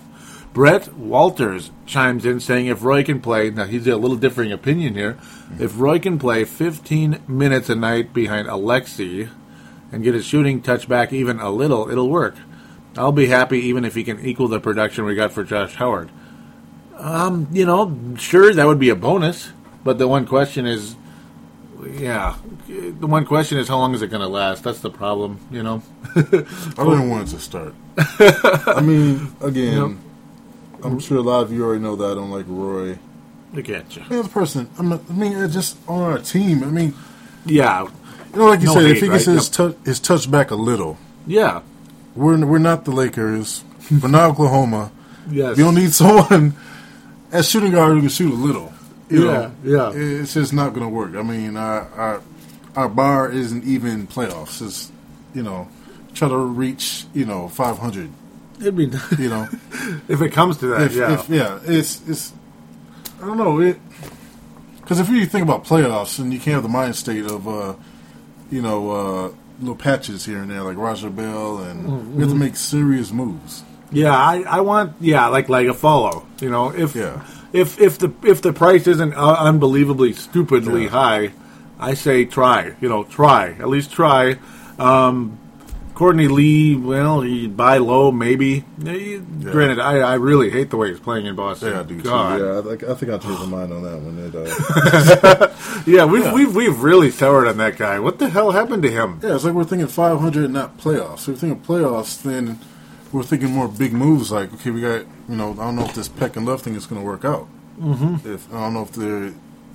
Brett 0.53 0.95
Walters 0.95 1.71
chimes 1.87 2.25
in 2.25 2.41
saying 2.41 2.67
if 2.67 2.83
Roy 2.83 3.05
can 3.05 3.21
play, 3.21 3.51
now 3.51 3.65
he's 3.65 3.87
a 3.87 3.97
little 3.97 4.17
differing 4.17 4.53
opinion 4.53 4.95
here. 4.95 5.19
If 5.59 5.79
Roy 5.79 5.99
can 5.99 6.19
play 6.19 6.45
15 6.45 7.23
minutes 7.29 7.69
a 7.69 7.75
night 7.75 8.13
behind 8.13 8.49
Alexi 8.49 9.31
and 9.93 10.03
get 10.03 10.15
his 10.15 10.25
shooting 10.25 10.61
touch 10.61 10.89
back 10.89 11.13
even 11.13 11.39
a 11.39 11.51
little, 11.51 11.91
it'll 11.91 12.09
work. 12.11 12.37
I'll 12.97 13.13
be 13.13 13.27
happy 13.27 13.59
even 13.61 13.85
if 13.85 13.95
he 13.95 14.03
can 14.03 14.25
equal 14.25 14.49
the 14.49 14.61
production 14.61 15.05
we 15.05 15.15
got 15.15 15.33
for 15.33 15.45
Josh 15.45 15.75
Howard. 15.75 16.11
Um, 16.97 17.49
you 17.53 17.65
know, 17.65 17.97
sure, 18.17 18.53
that 18.53 18.67
would 18.67 18.81
be 18.81 18.89
a 18.89 18.97
bonus, 18.97 19.53
but 19.85 19.99
the 19.99 20.09
one 20.09 20.27
question 20.27 20.67
is, 20.67 20.97
yeah, 21.93 22.37
the 22.67 23.07
one 23.07 23.25
question 23.25 23.59
is 23.59 23.69
how 23.69 23.79
long 23.79 23.95
is 23.95 24.03
it 24.03 24.09
going 24.09 24.23
to 24.23 24.29
last? 24.29 24.65
That's 24.65 24.81
the 24.81 24.91
problem, 24.91 25.39
you 25.53 25.63
know? 25.63 25.83
I 26.17 26.23
don't 26.77 26.95
even 26.95 27.11
want 27.11 27.29
it 27.29 27.37
to 27.37 27.41
start. 27.41 27.75
I 27.97 28.81
mean, 28.81 29.33
again, 29.41 30.01
I'm 30.83 30.91
mm-hmm. 30.93 30.99
sure 30.99 31.19
a 31.19 31.23
lot 31.23 31.43
of 31.43 31.53
you 31.53 31.65
already 31.65 31.83
know 31.83 31.97
that 31.97 32.13
I 32.13 32.15
don't 32.15 32.31
like 32.31 32.47
Roy. 32.49 32.99
Look 33.53 33.69
at 33.71 33.97
you. 33.97 34.05
The 34.09 34.21
other 34.21 34.29
person, 34.29 34.69
I'm 34.79 34.91
not, 34.91 35.01
I 35.09 35.13
mean, 35.13 35.33
it's 35.37 35.55
just 35.55 35.77
on 35.89 36.03
our 36.03 36.19
team. 36.19 36.63
I 36.63 36.67
mean, 36.67 36.95
Yeah, 37.47 37.83
you 38.33 38.39
know, 38.39 38.47
like 38.47 38.61
you 38.61 38.67
No 38.67 38.75
said, 38.75 38.83
hate, 38.83 38.91
if 38.97 39.01
he 39.03 39.09
gets 39.09 39.27
right? 39.27 39.35
his, 39.35 39.49
tou- 39.49 39.77
his 39.85 40.01
touch 40.01 40.31
back 40.31 40.51
a 40.51 40.55
little, 40.55 40.99
yeah, 41.27 41.63
we're 42.15 42.45
we're 42.45 42.59
not 42.59 42.85
the 42.85 42.91
Lakers, 42.93 43.65
we're 43.91 44.09
not 44.09 44.31
Oklahoma. 44.31 44.91
yes. 45.31 45.57
We 45.57 45.63
don't 45.63 45.75
need 45.75 45.93
someone 45.95 46.55
as 47.33 47.49
shooting 47.49 47.73
guard 47.73 47.95
who 47.95 48.01
can 48.01 48.09
shoot 48.11 48.33
a 48.33 48.37
little. 48.37 48.73
You 49.09 49.25
Yeah, 49.27 49.51
know, 49.65 49.93
yeah. 49.95 50.21
It's 50.21 50.35
just 50.35 50.53
not 50.53 50.75
going 50.75 50.85
to 50.85 50.91
work. 50.91 51.15
I 51.15 51.23
mean, 51.23 51.57
our, 51.57 51.89
our 51.97 52.23
our 52.77 52.89
bar 52.91 53.31
isn't 53.33 53.65
even 53.65 54.07
playoffs. 54.07 54.61
It's 54.61 54.93
you 55.35 55.43
know, 55.43 55.69
try 56.15 56.29
to 56.29 56.37
reach 56.37 57.07
you 57.15 57.25
know 57.25 57.49
500. 57.49 58.11
It'd 58.61 58.77
be 58.77 58.85
You 59.19 59.29
know, 59.29 59.49
if 60.09 60.21
it 60.21 60.31
comes 60.33 60.57
to 60.59 60.67
that. 60.69 60.83
if, 60.83 60.95
yeah, 60.95 61.15
if, 61.15 61.29
yeah, 61.29 61.61
it's 61.65 62.07
it's. 62.09 62.33
I 63.23 63.27
don't 63.27 63.37
know 63.39 63.61
it 63.61 63.79
because 64.81 65.01
if 65.01 65.09
you 65.09 65.27
think 65.27 65.43
about 65.43 65.65
playoffs 65.65 66.19
and 66.19 66.33
you 66.33 66.39
can't 66.39 66.55
have 66.55 66.63
the 66.63 66.69
mind 66.69 66.97
state 66.97 67.25
of, 67.27 67.47
uh, 67.47 67.75
you 68.51 68.63
know, 68.63 68.91
uh, 68.91 69.31
little 69.61 69.77
patches 69.77 70.25
here 70.25 70.39
and 70.39 70.51
there 70.51 70.63
like 70.63 70.77
Raja 70.77 71.11
Bell, 71.11 71.59
and 71.59 71.85
Mm-hmm. 71.87 72.15
we 72.17 72.23
have 72.23 72.31
to 72.31 72.37
make 72.39 72.57
serious 72.57 73.11
moves. 73.13 73.65
Yeah, 73.91 74.13
I, 74.17 74.43
I 74.43 74.61
want 74.61 74.95
yeah 75.01 75.27
like 75.29 75.49
like 75.49 75.67
Afflalo. 75.67 76.25
You 76.41 76.51
know, 76.51 76.71
if 76.75 76.95
Yeah. 76.95 77.25
if 77.53 77.81
if 77.81 77.99
the 77.99 78.13
if 78.23 78.41
the 78.43 78.53
price 78.53 78.87
isn't 78.87 79.15
uh, 79.15 79.37
unbelievably 79.41 80.13
stupidly 80.15 80.85
Yeah. 80.85 80.89
high, 80.91 81.33
I 81.79 81.95
say 81.95 82.25
try. 82.25 82.75
You 82.81 82.89
know, 82.89 83.05
try 83.05 83.51
at 83.59 83.69
least 83.69 83.91
try. 83.93 84.37
Um, 84.79 85.39
Courtney 85.99 86.29
Lee, 86.29 86.77
well, 86.77 87.23
he 87.23 87.49
buy 87.49 87.79
low 87.79 88.13
maybe. 88.13 88.65
Yeah, 88.79 89.17
Granted, 89.43 89.81
I, 89.81 89.99
I 89.99 90.15
really 90.15 90.49
hate 90.49 90.71
the 90.71 90.77
way 90.77 90.91
he's 90.91 91.01
playing 91.01 91.27
in 91.27 91.35
Boston. 91.35 91.73
Yeah, 91.73 91.81
I 91.81 91.83
do 91.83 92.01
too. 92.01 92.09
Yeah, 92.09 92.59
I, 92.61 92.63
think- 92.63 92.85
I 92.85 92.95
think 92.95 93.11
I'll 93.11 93.19
change 93.19 93.39
my 93.41 93.47
mind 93.47 93.73
on 93.73 93.83
that 93.83 93.99
one. 93.99 94.17
It, 94.17 95.35
uh, 95.35 95.83
Yeah, 95.89 96.05
we've, 96.05 96.23
Yeah. 96.23 96.35
we've 96.35 96.55
we've 96.55 96.81
really 96.85 97.11
soured 97.11 97.49
on 97.49 97.57
that 97.57 97.77
guy. 97.79 97.99
What 97.99 98.21
the 98.21 98.29
hell 98.29 98.53
happened 98.53 98.85
to 98.85 98.91
him? 98.93 99.19
Yeah, 99.25 99.35
it's 99.35 99.43
like 99.43 99.55
we're 99.55 99.65
thinking 99.65 99.89
500, 99.89 100.45
and 100.45 100.55
not 100.55 100.79
playoffs. 100.79 101.23
If 101.23 101.29
we're 101.29 101.35
thinking 101.35 101.61
playoffs, 101.65 102.23
then 102.23 102.61
we're 103.11 103.25
thinking 103.25 103.51
more 103.51 103.67
big 103.67 103.93
moves. 103.93 104.31
Like, 104.31 104.55
okay, 104.55 104.71
we 104.71 104.81
got 104.83 105.01
you 105.29 105.35
know, 105.35 105.51
I 105.55 105.57
don't 105.65 105.75
know 105.75 105.85
if 105.85 105.95
this 105.97 106.07
Peck 106.09 106.37
and 106.37 106.47
Love 106.47 106.63
thing 106.63 106.77
is 106.77 106.87
going 106.87 107.01
to 107.01 107.05
work 107.07 107.25
out. 107.25 107.49
Mm-hmm. 107.81 108.29
If 108.33 108.49
I 108.55 108.61
don't 108.61 108.75
know 108.75 108.83
if 108.83 108.93
they 108.93 109.33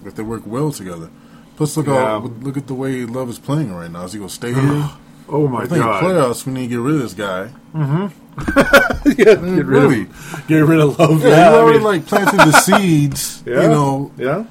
if 0.08 0.16
they 0.16 0.24
work 0.24 0.44
well 0.46 0.72
together. 0.72 1.10
Plus, 1.58 1.76
look 1.76 1.88
Yeah. 1.88 2.16
out, 2.16 2.24
look 2.44 2.56
at 2.56 2.68
the 2.68 2.74
way 2.74 3.04
Love 3.06 3.30
is 3.30 3.40
playing 3.40 3.74
right 3.76 3.92
now. 3.92 4.06
Is 4.06 4.14
he 4.14 4.20
going 4.20 4.30
to 4.30 4.34
stay 4.34 4.54
here? 4.54 4.90
Oh 5.30 5.48
my 5.48 5.60
I 5.60 5.66
think 5.66 5.78
in 5.78 5.82
god! 5.82 6.04
playoffs 6.04 6.46
we 6.46 6.54
need 6.54 6.64
to 6.64 6.68
get 6.70 6.80
rid 6.80 6.96
of 6.96 7.02
this 7.02 7.14
guy. 7.14 7.50
Mm-hmm. 7.74 9.10
yeah, 9.10 9.14
get 9.24 9.42
rid 9.42 9.66
really. 9.68 10.02
of 10.02 10.44
get 10.48 10.60
rid 10.60 10.80
of 10.80 11.00
love. 11.00 11.22
Yeah, 11.22 11.28
Yeah, 11.30 11.50
you 11.50 11.56
I 11.56 11.60
already 11.60 11.78
mean- 11.80 11.86
like 11.86 12.06
planted 12.06 12.38
the 12.38 12.52
seeds. 12.52 13.44
Yeah. 13.46 13.62
You 13.64 13.68
know, 13.70 14.12
yeah. 14.18 14.46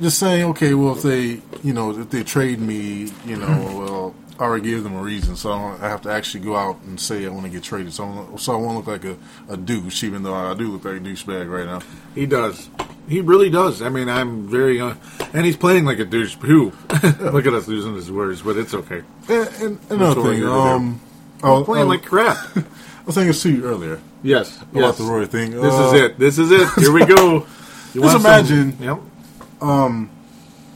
just 0.00 0.18
saying, 0.18 0.44
okay, 0.50 0.74
well, 0.74 0.92
if 0.96 1.02
they, 1.02 1.40
you 1.62 1.72
know, 1.72 1.90
if 1.98 2.10
they 2.10 2.22
trade 2.22 2.60
me, 2.60 3.10
you 3.26 3.36
know, 3.36 3.46
well, 3.78 4.14
already 4.44 4.70
gave 4.70 4.82
them 4.82 4.94
a 4.96 5.02
reason, 5.02 5.36
so 5.36 5.52
I, 5.52 5.58
don't, 5.58 5.82
I 5.82 5.88
have 5.88 6.02
to 6.02 6.10
actually 6.10 6.44
go 6.44 6.56
out 6.56 6.80
and 6.82 6.98
say 6.98 7.24
I 7.26 7.28
want 7.28 7.44
to 7.44 7.50
get 7.50 7.62
traded. 7.62 7.92
So, 7.92 8.04
I 8.04 8.06
won't- 8.08 8.40
so 8.40 8.52
I 8.54 8.56
won't 8.56 8.76
look 8.76 8.86
like 8.86 9.04
a, 9.04 9.16
a 9.48 9.56
douche, 9.56 10.02
even 10.04 10.22
though 10.22 10.34
I 10.34 10.54
do 10.54 10.68
look 10.68 10.84
like 10.84 10.96
a 10.96 11.00
douchebag 11.00 11.50
right 11.50 11.66
now. 11.66 11.80
He 12.14 12.26
does. 12.26 12.68
He 13.08 13.20
really 13.20 13.50
does. 13.50 13.82
I 13.82 13.88
mean, 13.88 14.08
I'm 14.08 14.46
very, 14.48 14.80
uh, 14.80 14.94
and 15.32 15.44
he's 15.44 15.56
playing 15.56 15.84
like 15.84 15.98
a 15.98 16.04
douche. 16.04 16.34
Who? 16.40 16.72
Look 17.20 17.46
at 17.46 17.52
us 17.54 17.68
losing 17.68 17.94
his 17.94 18.10
words, 18.10 18.42
but 18.42 18.56
it's 18.56 18.72
okay. 18.74 19.02
And, 19.28 19.48
and 19.62 19.78
another 19.90 20.22
thing, 20.22 20.32
here 20.34 20.40
to 20.42 20.46
do. 20.46 20.52
um, 20.52 21.00
I 21.42 21.50
was, 21.50 21.64
Playing 21.64 21.86
I 21.86 21.88
was- 21.88 21.98
like 22.00 22.06
crap. 22.08 22.36
I 22.56 22.64
was 23.06 23.14
saying 23.14 23.26
this 23.28 23.42
to 23.42 23.50
you 23.50 23.64
earlier 23.64 24.00
yes. 24.22 24.56
about 24.60 24.74
yes. 24.74 24.98
the 24.98 25.04
Roy 25.04 25.24
thing. 25.26 25.50
This 25.52 25.74
Uh, 25.74 25.86
is 25.94 26.00
it. 26.00 26.18
This 26.18 26.38
is 26.38 26.50
it. 26.52 26.68
Here 26.78 26.92
we 26.92 27.04
go. 27.06 27.46
You 27.92 28.02
Just 28.02 28.22
want 28.24 28.46
some- 28.46 28.54
imagine- 28.70 28.76
Yep. 28.80 29.00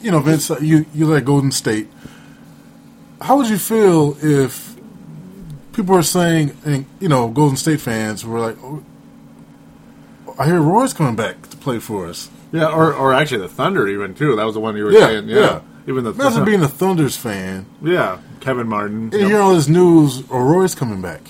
You 0.01 0.11
know, 0.11 0.21
Vince, 0.21 0.51
you 0.61 0.85
you 0.95 1.07
like 1.07 1.25
Golden 1.25 1.51
State. 1.53 1.89
How 3.21 3.37
would 3.37 3.49
you 3.49 3.59
feel 3.59 4.17
if 4.23 4.75
people 5.73 5.95
were 5.95 6.03
saying, 6.03 6.57
and 6.65 6.87
you 7.01 7.09
know, 7.09 7.29
Golden 7.29 7.57
State 7.57 7.81
fans 7.81 8.25
were 8.25 8.41
like, 8.41 8.57
oh, 8.63 8.83
"I 10.39 10.47
hear 10.47 10.61
Roy's 10.61 10.93
coming 10.93 11.17
back 11.17 11.49
to 11.51 11.57
play 11.57 11.79
for 11.79 12.07
us." 12.07 12.29
Yeah, 12.53 12.67
or, 12.69 12.93
or 12.93 13.13
actually 13.13 13.39
the 13.41 13.49
Thunder 13.49 13.89
even 13.89 14.15
too. 14.15 14.37
That 14.37 14.45
was 14.45 14.55
the 14.55 14.61
one 14.61 14.77
you 14.77 14.85
were 14.85 14.93
Yeah, 14.93 15.07
saying. 15.07 15.29
Yeah. 15.29 15.39
yeah. 15.39 15.61
Even 15.87 16.05
the 16.05 16.13
Thunder. 16.13 16.27
Imagine 16.27 16.45
being 16.45 16.63
a 16.63 16.69
Thunder's 16.69 17.17
fan 17.17 17.67
yeah 17.83 18.19
Kevin 18.41 18.69
Martin. 18.69 19.05
and 19.05 19.13
you 19.13 19.19
Yep. 19.21 19.29
hear 19.29 19.41
all 19.41 19.55
this 19.55 19.69
news. 19.69 20.23
Oh, 20.31 20.39
Roy's 20.39 20.75
coming 20.75 21.03
back. 21.03 21.21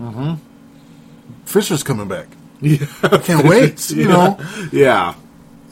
Mm-hmm. 0.00 0.34
Fisher's 1.46 1.82
coming 1.82 2.08
back. 2.08 2.28
Yeah. 2.60 2.86
I 3.02 3.18
can't 3.18 3.44
wait. 3.46 3.90
You 3.96 4.06
know, 4.08 4.38
Yeah. 4.70 5.14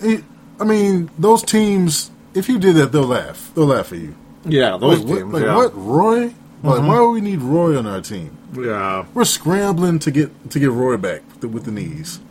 It- 0.03 0.24
I 0.59 0.64
mean, 0.64 1.09
those 1.18 1.42
teams. 1.42 2.11
If 2.35 2.48
you 2.48 2.59
did 2.59 2.74
that, 2.76 2.90
they'll 2.92 3.05
laugh. 3.07 3.50
They'll 3.55 3.66
laugh 3.66 3.92
at 3.92 3.98
you. 3.98 4.14
Yeah. 4.44 4.76
Those 4.79 5.00
Like, 5.00 5.09
what, 5.09 5.18
teams. 5.18 5.33
like 5.35 5.42
yeah. 5.44 5.57
what? 5.57 5.72
Roy? 5.74 6.20
Like, 6.62 6.83
why 6.87 6.96
do 6.96 7.11
we 7.11 7.20
need 7.22 7.40
Roy 7.40 7.76
on 7.79 7.87
our 7.87 8.00
team? 8.03 8.37
Yeah. 8.55 9.07
We're 9.14 9.24
scrambling 9.24 9.98
to 10.00 10.11
get 10.11 10.50
to 10.50 10.59
get 10.59 10.70
Roy 10.70 10.96
back 10.98 11.22
with 11.29 11.40
the, 11.40 11.48
with 11.48 11.64
the 11.64 11.70
knees. 11.72 12.20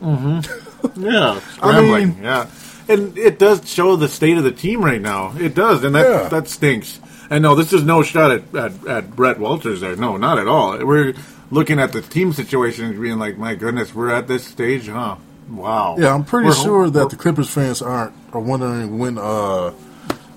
Yeah, 0.96 1.40
scrambling. 1.40 2.14
mean- 2.14 2.22
yeah, 2.22 2.46
and 2.88 3.16
it 3.18 3.38
does 3.38 3.68
show 3.70 3.96
the 3.96 4.08
state 4.08 4.38
of 4.38 4.44
the 4.44 4.50
team 4.52 4.82
right 4.84 5.00
now. 5.00 5.34
It 5.38 5.54
does, 5.54 5.84
and 5.84 5.94
that 5.94 6.06
Yeah. 6.08 6.28
that 6.28 6.48
stinks. 6.48 7.00
And 7.28 7.42
no, 7.42 7.54
this 7.54 7.72
is 7.72 7.82
no 7.84 8.02
shot 8.02 8.30
at, 8.32 8.54
at, 8.54 8.86
at 8.86 9.16
Brett 9.16 9.38
Walters 9.38 9.82
there. 9.82 9.94
No, 9.94 10.16
not 10.16 10.38
at 10.38 10.48
all. 10.48 10.84
We're 10.84 11.14
looking 11.50 11.78
at 11.78 11.92
the 11.92 12.00
team 12.00 12.32
situation 12.32 12.86
and 12.86 13.00
being 13.00 13.18
like, 13.18 13.36
my 13.38 13.54
goodness, 13.54 13.94
we're 13.94 14.10
at 14.10 14.26
this 14.26 14.44
stage, 14.44 14.88
huh? 14.88 15.16
Wow. 15.50 15.96
Yeah, 15.98 16.14
I'm 16.14 16.24
pretty 16.24 16.46
We're- 16.48 16.58
sure 16.60 16.90
that 16.90 17.10
the 17.10 17.16
Clippers 17.16 17.50
fans 17.50 17.82
aren't 17.82 18.12
are 18.32 18.40
wondering 18.40 18.98
when 18.98 19.18
uh, 19.18 19.72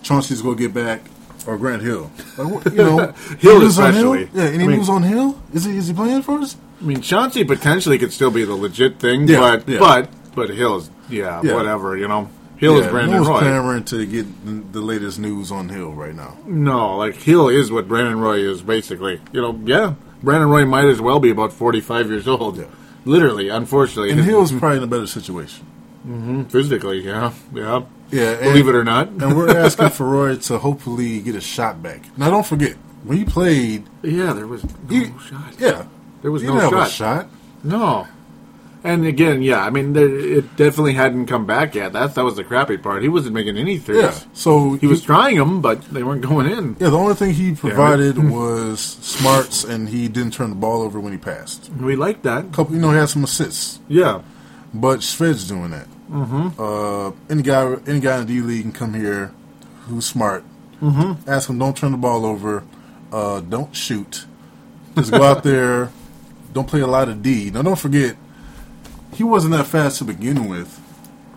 Chauncey's 0.03 0.41
going 0.41 0.57
to 0.57 0.63
get 0.67 0.73
back 0.73 1.01
or 1.47 1.57
Grant 1.57 1.81
Hill. 1.81 2.11
Like, 2.37 2.65
you 2.65 2.71
know, 2.77 3.11
Hill 3.39 3.55
any 3.55 3.59
news 3.65 3.79
on 3.79 3.89
especially. 3.89 4.29
Yeah, 4.33 4.43
any 4.45 4.63
I 4.63 4.67
mean- 4.67 4.77
news 4.77 4.89
on 4.89 5.03
Hill? 5.03 5.41
Is 5.53 5.65
he 5.65 5.77
is 5.77 5.87
he 5.87 5.93
playing 5.93 6.21
for 6.23 6.39
us? 6.39 6.55
I 6.81 6.85
mean, 6.85 7.01
Chauncey 7.01 7.43
potentially 7.43 7.97
could 7.97 8.11
still 8.11 8.31
be 8.31 8.43
the 8.45 8.55
legit 8.55 8.99
thing, 8.99 9.27
Yeah, 9.27 9.57
but 9.57 9.67
yeah. 9.69 9.79
but 9.79 10.09
but 10.35 10.49
Hill's 10.49 10.89
yeah, 11.09 11.41
Yeah. 11.43 11.53
whatever. 11.55 11.95
You 11.97 12.07
know, 12.07 12.29
Hill 12.57 12.77
yeah, 12.79 12.85
is 12.85 12.87
Brandon 12.91 13.11
no 13.11 13.17
one's 13.21 13.29
Roy. 13.29 13.39
clamoring 13.39 13.83
to 13.85 14.05
get 14.05 14.45
the, 14.45 14.79
the 14.79 14.81
latest 14.81 15.19
news 15.19 15.51
on 15.51 15.69
Hill 15.69 15.91
right 15.93 16.15
now. 16.15 16.37
No, 16.45 16.97
like 16.97 17.15
Hill 17.15 17.49
is 17.49 17.71
what 17.71 17.87
Brandon 17.87 18.19
Roy 18.19 18.39
is 18.39 18.61
basically. 18.61 19.21
You 19.31 19.41
know, 19.41 19.59
yeah, 19.65 19.93
Brandon 20.21 20.49
Roy 20.49 20.65
might 20.65 20.85
as 20.85 20.99
well 21.01 21.19
be 21.19 21.29
about 21.29 21.53
forty-five 21.53 22.09
years 22.09 22.27
old. 22.27 22.57
Yeah. 22.57 22.65
Literally, 23.05 23.49
unfortunately, 23.49 24.11
And 24.11 24.19
His- 24.19 24.27
Hill's 24.27 24.51
probably 24.53 24.77
in 24.77 24.83
a 24.83 24.87
better 24.87 25.07
situation. 25.07 25.67
Mm-hmm. 26.07 26.43
physically, 26.43 26.99
yeah, 27.05 27.31
yeah. 27.53 27.83
Yeah, 28.13 28.35
Believe 28.35 28.67
and- 28.67 28.75
it 28.75 28.79
or 28.79 28.83
not. 28.83 29.07
and 29.09 29.35
we're 29.35 29.49
asking 29.65 29.89
for 29.89 30.05
Roy 30.07 30.35
to 30.37 30.57
hopefully 30.59 31.19
get 31.21 31.35
a 31.35 31.41
shot 31.41 31.81
back. 31.81 32.01
Now, 32.17 32.29
don't 32.29 32.45
forget 32.45 32.75
when 33.03 33.17
he 33.17 33.25
played. 33.25 33.83
yeah, 34.01 34.33
there 34.33 34.47
was 34.47 34.63
no 34.63 34.69
He, 34.89 35.05
shot. 35.27 35.53
yeah, 35.59 35.85
There 36.21 36.31
was 36.31 36.41
he 36.41 36.47
no 36.47 36.69
shot. 36.69 36.89
shot. 36.91 37.27
No. 37.63 38.07
And 38.85 39.05
again, 39.05 39.41
yeah, 39.41 39.63
I 39.65 39.69
mean, 39.69 39.93
there, 39.93 40.09
it 40.09 40.57
definitely 40.57 40.91
hadn't 40.93 41.27
come 41.27 41.45
back 41.45 41.73
yet. 41.73 41.93
That 41.93 42.15
that 42.15 42.23
was 42.25 42.35
the 42.35 42.43
crappy 42.43 42.75
part. 42.77 43.01
He 43.01 43.07
wasn't 43.07 43.33
making 43.33 43.57
any 43.57 43.77
threes. 43.77 44.01
Yeah, 44.01 44.19
so 44.33 44.73
He 44.73 44.87
was 44.87 45.01
trying 45.01 45.37
them, 45.37 45.61
but 45.61 45.81
they 45.85 46.03
weren't 46.03 46.21
going 46.21 46.47
in. 46.51 46.75
Yeah, 46.81 46.89
the 46.89 46.97
only 46.97 47.13
thing 47.15 47.33
he 47.33 47.53
provided 47.55 48.17
was 48.29 48.81
smarts, 48.81 49.63
and 49.63 49.87
he 49.87 50.09
didn't 50.09 50.33
turn 50.33 50.49
the 50.49 50.57
ball 50.57 50.81
over 50.81 50.99
when 50.99 51.13
he 51.13 51.17
passed. 51.17 51.69
We 51.79 51.95
like 51.95 52.23
that. 52.23 52.51
Couple, 52.51 52.75
you 52.75 52.81
know, 52.81 52.91
he 52.91 52.97
had 52.97 53.07
some 53.07 53.23
assists, 53.23 53.79
Yeah. 53.87 54.21
but 54.73 54.99
Shved's 54.99 55.47
doing 55.47 55.71
that. 55.71 55.87
Mm-hmm. 56.13 56.61
Uh, 56.61 57.11
any 57.29 57.41
guy, 57.41 57.75
any 57.87 57.99
guy 57.99 58.19
in 58.19 58.27
the 58.27 58.33
D 58.35 58.41
League 58.41 58.61
can 58.63 58.71
come 58.71 58.93
here 58.93 59.33
who's 59.87 60.05
smart. 60.05 60.43
Mm-hmm. 60.81 61.29
Ask 61.29 61.49
him, 61.49 61.57
don't 61.59 61.75
turn 61.75 61.91
the 61.91 61.97
ball 61.97 62.25
over, 62.25 62.63
uh, 63.11 63.39
don't 63.41 63.75
shoot, 63.75 64.25
just 64.95 65.11
go 65.11 65.23
out 65.23 65.43
there, 65.43 65.91
don't 66.53 66.67
play 66.67 66.81
a 66.81 66.87
lot 66.87 67.09
of 67.09 67.21
D. 67.23 67.49
Now, 67.49 67.61
don't 67.63 67.79
forget, 67.79 68.15
he 69.13 69.23
wasn't 69.23 69.53
that 69.53 69.65
fast 69.65 69.97
to 69.99 70.03
begin 70.03 70.47
with 70.47 70.79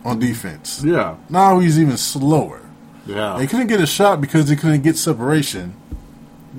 on 0.05 0.19
defense. 0.19 0.83
Yeah. 0.83 1.15
Now 1.29 1.59
he's 1.59 1.79
even 1.79 1.97
slower. 1.97 2.61
Yeah. 3.05 3.33
And 3.33 3.41
he 3.41 3.47
couldn't 3.47 3.67
get 3.67 3.79
a 3.81 3.87
shot 3.87 4.21
because 4.21 4.47
he 4.49 4.55
couldn't 4.55 4.81
get 4.81 4.97
separation 4.97 5.73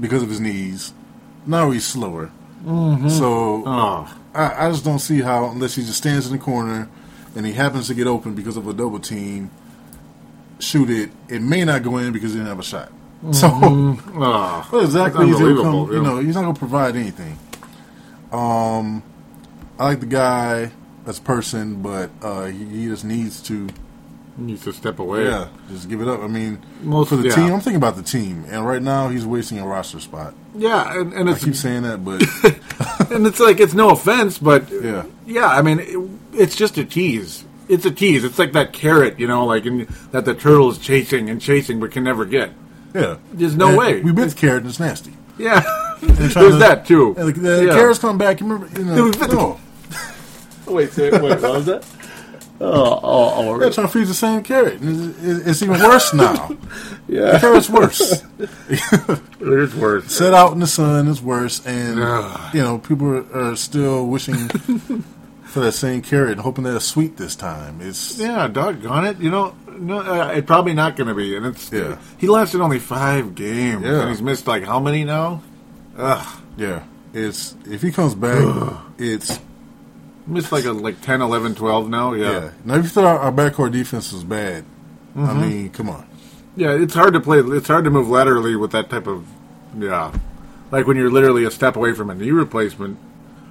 because 0.01 0.23
of 0.23 0.29
his 0.31 0.41
knees. 0.41 0.93
Now 1.47 1.71
he's 1.71 1.87
slower. 1.87 2.31
So 2.65 3.63
Oh. 3.67 4.15
I, 4.35 4.67
I 4.67 4.71
just 4.71 4.85
don't 4.85 4.99
see 4.99 5.21
how, 5.21 5.47
unless 5.51 5.75
he 5.77 5.83
just 5.83 5.99
stands 5.99 6.27
in 6.27 6.33
the 6.33 6.39
corner 6.39 6.89
and 7.37 7.47
he 7.47 7.53
happens 7.53 7.87
to 7.89 7.95
get 7.95 8.07
open 8.07 8.35
because 8.35 8.57
of 8.57 8.67
a 8.69 8.73
double 8.73 8.99
team, 9.01 9.51
shoot 10.59 10.91
it. 10.91 11.11
It 11.29 11.43
may 11.43 11.65
not 11.65 11.83
go 11.83 11.99
in 11.99 12.13
because 12.13 12.33
he 12.33 12.39
didn't 12.39 12.49
have 12.49 12.59
a 12.61 12.63
shot. 12.63 12.93
So 13.33 13.49
Oh. 13.53 14.67
what 14.71 14.85
exactly 14.85 15.27
That's 15.27 15.39
he's 15.39 15.49
gonna 15.49 15.61
unbelievable, 15.61 15.87
come, 15.87 15.95
you 15.97 16.03
know, 16.03 16.19
he's 16.19 16.35
not 16.37 16.43
going 16.43 16.55
to 16.55 16.59
provide 16.59 16.95
anything. 16.97 17.37
Um, 18.33 19.03
I 19.79 19.85
like 19.87 20.01
the 20.01 20.07
guy 20.07 20.71
as 21.07 21.19
a 21.19 21.23
person, 21.23 21.83
but 21.83 22.11
uh, 22.23 22.47
he, 22.47 22.65
he 22.65 22.87
just 22.87 23.05
needs 23.05 23.41
to 23.43 23.69
needs 24.37 24.63
to 24.65 24.73
step 24.73 25.01
away. 25.01 25.25
Yeah, 25.25 25.49
just 25.69 25.89
give 25.89 26.01
it 26.01 26.07
up. 26.07 26.21
I 26.21 26.29
mean, 26.29 26.61
Most- 26.83 27.09
for 27.09 27.17
the 27.17 27.29
yeah. 27.29 27.35
team, 27.35 27.53
I'm 27.53 27.59
thinking 27.61 27.77
about 27.77 27.97
the 27.97 28.03
team, 28.05 28.45
and 28.49 28.65
right 28.65 28.83
now 28.83 29.09
he's 29.09 29.27
wasting 29.27 29.59
a 29.59 29.67
roster 29.67 29.99
spot. 29.99 30.35
Yeah, 30.55 31.01
and, 31.01 31.13
and 31.13 31.29
I 31.31 31.37
keep 31.39 31.57
saying 31.57 31.83
that, 31.83 32.05
but 32.05 32.23
and 33.11 33.27
it's 33.27 33.41
like 33.41 33.59
it's 33.59 33.75
no 33.75 33.91
offense, 33.91 34.39
but 34.39 34.71
Yeah. 34.71 35.07
yeah. 35.27 35.47
I 35.49 35.63
mean, 35.63 35.81
it, 35.81 35.97
it's 36.39 36.57
just 36.57 36.79
a 36.79 36.85
tease. 36.85 37.45
It's 37.69 37.85
a 37.85 37.91
tease. 37.91 38.25
It's 38.25 38.39
like 38.39 38.53
that 38.53 38.73
carrot, 38.73 39.19
you 39.21 39.27
know, 39.27 39.45
like 39.45 39.67
in, 39.67 39.87
that 40.13 40.25
the 40.25 40.35
turtle 40.35 40.71
is 40.71 40.79
chasing 40.79 41.29
and 41.29 41.41
chasing 41.41 41.81
but 41.81 41.91
can 41.91 42.05
never 42.05 42.25
get. 42.25 42.51
yeah, 42.95 43.19
There's 43.33 43.57
no 43.57 43.69
And 43.69 43.77
way. 43.77 44.01
We 44.01 44.13
bit 44.13 44.31
the 44.31 44.35
carrot, 44.35 44.63
and 44.63 44.71
it's 44.71 44.81
nasty. 44.81 45.13
Yeah, 45.37 45.63
And 46.01 46.11
there's 46.11 46.35
to- 46.35 46.57
that 46.59 46.87
too. 46.87 47.15
And 47.19 47.29
the, 47.29 47.41
the 47.41 47.67
Yeah. 47.67 47.75
carrots 47.75 47.99
come 47.99 48.17
back. 48.19 48.41
You 48.41 48.47
remember? 48.47 48.79
You 48.79 48.87
know, 48.87 49.05
We 49.05 49.11
bit 49.11 49.21
the- 49.29 49.37
no. 49.37 49.61
Wait, 50.73 50.93
say, 50.93 51.11
wait, 51.11 51.23
what 51.23 51.41
was 51.43 51.67
that? 51.67 51.85
Oh, 52.61 52.73
oh, 52.73 53.01
oh. 53.03 53.59
They're 53.59 53.69
oh. 53.69 53.73
trying 53.73 53.87
to 53.87 53.93
feed 53.93 54.07
the 54.07 54.15
same 54.15 54.43
carrot. 54.43 54.79
It's, 54.83 55.23
it's- 55.23 55.47
it's 55.47 55.63
even 55.63 55.81
worse 55.81 56.13
now. 56.15 56.49
the 57.07 57.15
yeah. 57.15 57.39
carrot's 57.39 57.71
worse. 57.71 58.23
It's 58.39 59.75
worse. 59.75 60.07
Set 60.13 60.35
out 60.35 60.53
in 60.53 60.59
the 60.61 60.67
sun 60.67 61.07
is 61.09 61.21
worse, 61.23 61.65
and 61.67 61.97
you 62.55 62.61
know 62.63 62.79
people 62.79 63.07
are, 63.09 63.51
are 63.53 63.57
still 63.57 64.07
wishing 64.07 64.49
for 65.49 65.61
that 65.61 65.73
same 65.73 66.03
carrot, 66.03 66.33
and 66.33 66.41
hoping 66.41 66.65
that 66.65 66.77
it's 66.77 66.85
sweet 66.85 67.17
this 67.17 67.35
time. 67.35 67.81
It's 67.81 68.19
Yeah, 68.19 68.47
doggone 68.49 69.07
it. 69.07 69.19
You 69.19 69.31
know, 69.31 69.55
no, 69.79 69.99
uh, 70.01 70.33
it's 70.35 70.47
probably 70.47 70.75
not 70.75 70.97
going 70.97 71.09
to 71.09 71.15
be. 71.15 71.37
And 71.37 71.47
it's 71.47 71.73
Yeah. 71.73 71.97
he 72.19 72.27
lasted 72.29 72.61
only 72.61 72.79
five 72.79 73.35
games, 73.35 73.83
Yeah. 73.85 74.01
and 74.03 74.11
he's 74.11 74.23
missed 74.23 74.47
like 74.47 74.65
how 74.65 74.79
many 74.81 75.05
now? 75.05 75.43
Ugh, 75.97 76.27
yeah. 76.57 76.83
It's 77.15 77.55
if 77.69 77.83
he 77.83 77.91
comes 77.91 78.15
back, 78.15 78.43
it's 78.99 79.41
missed 80.27 80.53
like 80.53 80.65
a 80.67 80.73
like 80.73 81.01
10, 81.01 81.23
11, 81.23 81.55
12 81.55 81.89
now. 81.89 82.13
yeah. 82.13 82.31
Yeah, 82.31 82.51
Now 82.65 82.75
if 82.75 82.85
you 82.85 82.91
thought 82.91 83.05
our 83.07 83.33
backcourt 83.33 83.73
defense 83.73 84.13
was 84.13 84.25
bad, 84.25 84.65
I 85.17 85.19
Mm-hmm. 85.21 85.41
mean, 85.41 85.71
come 85.71 85.89
on. 85.89 86.07
yeah. 86.57 86.73
It's 86.73 86.95
hard 86.95 87.15
to 87.15 87.21
play. 87.21 87.39
It's 87.41 87.67
hard 87.69 87.85
to 87.85 87.91
move 87.91 88.09
laterally 88.09 88.55
with 88.57 88.73
that 88.73 88.91
type 88.91 89.07
of 89.07 89.25
yeah. 89.79 90.13
Like 90.71 90.87
when 90.87 90.97
you're 90.99 91.11
literally 91.11 91.45
a 91.45 91.51
step 91.51 91.77
away 91.77 91.95
from 91.95 92.11
a 92.11 92.15
knee 92.15 92.31
replacement 92.31 92.99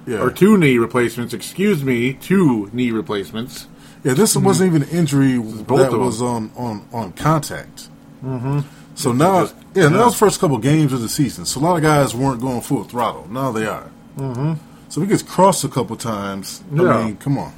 Yeah, 0.08 0.20
or 0.22 0.30
two 0.30 0.56
knee 0.56 0.78
replacements. 0.78 1.34
Excuse 1.34 1.84
me, 1.84 2.14
two 2.14 2.70
knee 2.72 2.90
replacements. 2.90 3.66
yeah. 4.04 4.14
This 4.14 4.36
wasn't 4.36 4.68
even 4.74 4.82
an 4.84 4.88
injury 4.88 5.38
both 5.38 5.90
that 5.90 5.98
was 5.98 6.22
on 6.22 6.50
on 6.56 6.86
on 6.92 7.12
contact. 7.12 7.88
Mm-hmm. 8.24 8.60
So 8.94 9.12
now, 9.12 9.42
just- 9.42 9.54
yeah, 9.74 9.82
yeah. 9.84 9.88
the 9.90 10.10
first 10.10 10.40
couple 10.40 10.58
games 10.58 10.92
of 10.92 11.00
the 11.02 11.08
season. 11.08 11.44
So 11.44 11.60
a 11.60 11.62
lot 11.62 11.76
of 11.76 11.82
guys 11.82 12.14
weren't 12.14 12.40
going 12.40 12.62
full 12.62 12.84
throttle. 12.84 13.28
Now 13.30 13.52
they 13.52 13.66
are. 13.66 13.90
Mm-hmm. 14.16 14.54
So 14.88 15.00
he 15.02 15.06
gets 15.06 15.22
crossed 15.22 15.62
a 15.64 15.68
couple 15.68 15.94
times. 15.96 16.64
Yeah. 16.72 16.82
I 16.88 17.04
mean, 17.04 17.16
come 17.18 17.38
on. 17.38 17.52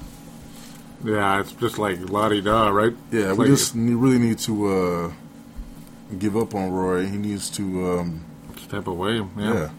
Yeah, 1.05 1.41
it's 1.41 1.53
just 1.53 1.79
like 1.79 1.99
la 2.11 2.29
di 2.29 2.41
da, 2.43 2.69
right? 2.69 2.93
Yeah, 3.11 3.31
It's 3.31 3.39
we 3.39 3.45
like- 3.47 3.57
just 3.57 3.75
really 3.75 4.19
need 4.19 4.39
to 4.41 4.53
uh, 4.67 5.13
give 6.19 6.37
up 6.37 6.55
on 6.55 6.71
Roy. 6.73 7.07
He 7.07 7.17
needs 7.17 7.49
to, 7.51 7.63
um, 7.93 8.25
step 8.59 8.87
away. 8.87 9.17
yeah. 9.39 9.55
Yeah. 9.55 9.71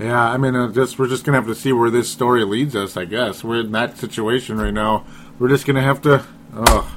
Yeah, 0.00 0.22
I 0.30 0.36
mean, 0.38 0.56
uh, 0.56 0.68
just 0.72 0.98
we're 0.98 1.08
just 1.08 1.24
gonna 1.24 1.36
have 1.38 1.46
to 1.46 1.54
see 1.54 1.72
where 1.72 1.90
this 1.90 2.08
story 2.10 2.44
leads 2.44 2.74
us. 2.74 2.96
I 2.96 3.04
guess 3.04 3.44
we're 3.44 3.60
in 3.60 3.72
that 3.72 3.98
situation 3.98 4.58
right 4.58 4.72
now. 4.74 5.04
We're 5.38 5.48
just 5.48 5.66
gonna 5.66 5.82
have 5.82 6.00
to. 6.02 6.24
Oh, 6.56 6.96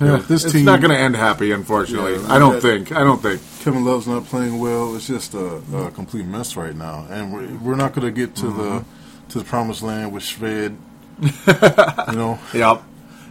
Yeah, 0.00 0.16
this 0.16 0.44
it's 0.44 0.54
team- 0.54 0.64
not 0.64 0.80
gonna 0.80 0.94
end 0.94 1.14
happy, 1.16 1.52
unfortunately. 1.52 2.14
Yeah, 2.14 2.32
I 2.32 2.38
don't 2.38 2.60
think. 2.60 2.90
I 2.92 3.00
don't 3.04 3.20
think. 3.20 3.42
Kevin 3.60 3.84
Love's 3.84 4.06
not 4.06 4.24
playing 4.24 4.58
well. 4.58 4.96
It's 4.96 5.06
just 5.06 5.34
a, 5.34 5.56
a 5.76 5.90
complete 5.90 6.24
mess 6.24 6.56
right 6.56 6.74
now, 6.74 7.06
and 7.10 7.30
we're, 7.32 7.54
we're 7.58 7.76
not 7.76 7.92
going 7.92 8.06
to 8.06 8.10
get 8.10 8.34
to 8.36 8.46
the 8.50 8.84
to 9.28 9.38
the 9.38 9.44
promised 9.44 9.82
land 9.82 10.12
with 10.12 10.22
Shved. 10.22 10.76
you 12.10 12.16
know, 12.16 12.38
Yep. 12.54 12.82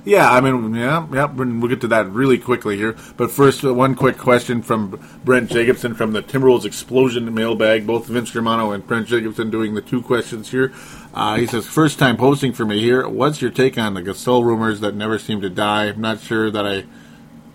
Yeah, 0.10 0.32
I 0.32 0.41
mean, 0.41 0.74
yeah, 0.74 1.06
yep. 1.13 1.36
We'll 1.36 1.67
get 1.67 1.82
to 1.82 1.88
that 1.89 2.10
really 2.10 2.39
quickly 2.39 2.76
here. 2.76 2.95
But 3.15 3.30
first, 3.30 3.63
uh, 3.63 3.76
one 3.76 3.93
quick 3.93 4.17
question 4.17 4.63
from 4.63 5.00
Brent 5.24 5.52
Jacobson 5.52 5.93
from 5.93 6.13
the 6.13 6.24
Timberwolves 6.24 6.65
Explosion 6.65 7.32
mailbag. 7.32 7.86
Both 7.86 8.08
Vince 8.08 8.32
Germano 8.32 8.72
and 8.72 8.88
Brent 8.88 9.08
Jacobson 9.08 9.52
doing 9.52 9.76
the 9.76 9.84
two 9.84 10.02
questions 10.02 10.50
here. 10.50 10.74
Uh, 11.13 11.36
he 11.36 11.45
says, 11.45 11.67
first 11.67 12.00
time 12.00 12.17
posting 12.17 12.54
for 12.54 12.65
me 12.65 12.80
here. 12.80 13.08
What's 13.08 13.39
your 13.39 13.52
take 13.52 13.78
on 13.78 13.93
the 13.93 14.02
Gasol 14.02 14.43
rumors 14.43 14.80
that 14.80 14.95
never 14.95 15.19
seem 15.19 15.41
to 15.41 15.50
die? 15.50 15.86
I'm 15.86 16.02
not 16.02 16.22
sure 16.22 16.50
that 16.50 16.65
I 16.65 16.86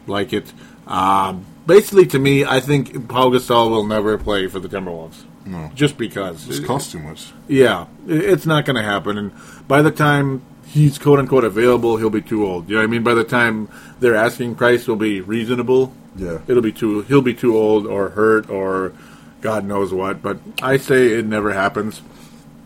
like 0.06 0.32
it. 0.32 0.52
Um, 0.86 1.44
basically, 1.66 2.06
to 2.06 2.20
me, 2.20 2.44
I 2.44 2.60
think 2.60 3.08
Paul 3.08 3.32
Gasol 3.32 3.68
will 3.68 3.84
never 3.84 4.16
play 4.16 4.46
for 4.46 4.60
the 4.60 4.68
Timberwolves. 4.68 5.24
No. 5.44 5.72
Just 5.74 5.98
because. 5.98 6.48
it's 6.48 6.64
cost 6.64 6.92
too 6.92 7.00
much. 7.00 7.32
Yeah, 7.48 7.86
it's 8.06 8.46
not 8.46 8.64
going 8.64 8.76
to 8.76 8.82
happen. 8.82 9.18
And 9.18 9.32
by 9.66 9.82
the 9.82 9.90
time 9.90 10.42
he's 10.74 10.98
quote 10.98 11.18
unquote 11.20 11.44
available, 11.44 11.96
he'll 11.96 12.10
be 12.10 12.20
too 12.20 12.44
old. 12.46 12.68
You 12.68 12.74
know 12.74 12.80
what 12.82 12.88
I 12.88 12.90
mean? 12.90 13.02
By 13.02 13.14
the 13.14 13.24
time 13.24 13.68
their 14.00 14.14
asking 14.16 14.56
price 14.56 14.86
will 14.86 14.96
be 14.96 15.20
reasonable, 15.20 15.94
Yeah. 16.16 16.38
it'll 16.48 16.62
be 16.62 16.72
too. 16.72 17.02
He'll 17.02 17.22
be 17.22 17.34
too 17.34 17.56
old 17.56 17.86
or 17.86 18.10
hurt 18.10 18.50
or 18.50 18.92
God 19.40 19.64
knows 19.64 19.92
what. 19.94 20.20
But 20.20 20.38
I 20.62 20.76
say 20.76 21.14
it 21.18 21.26
never 21.26 21.52
happens. 21.52 22.02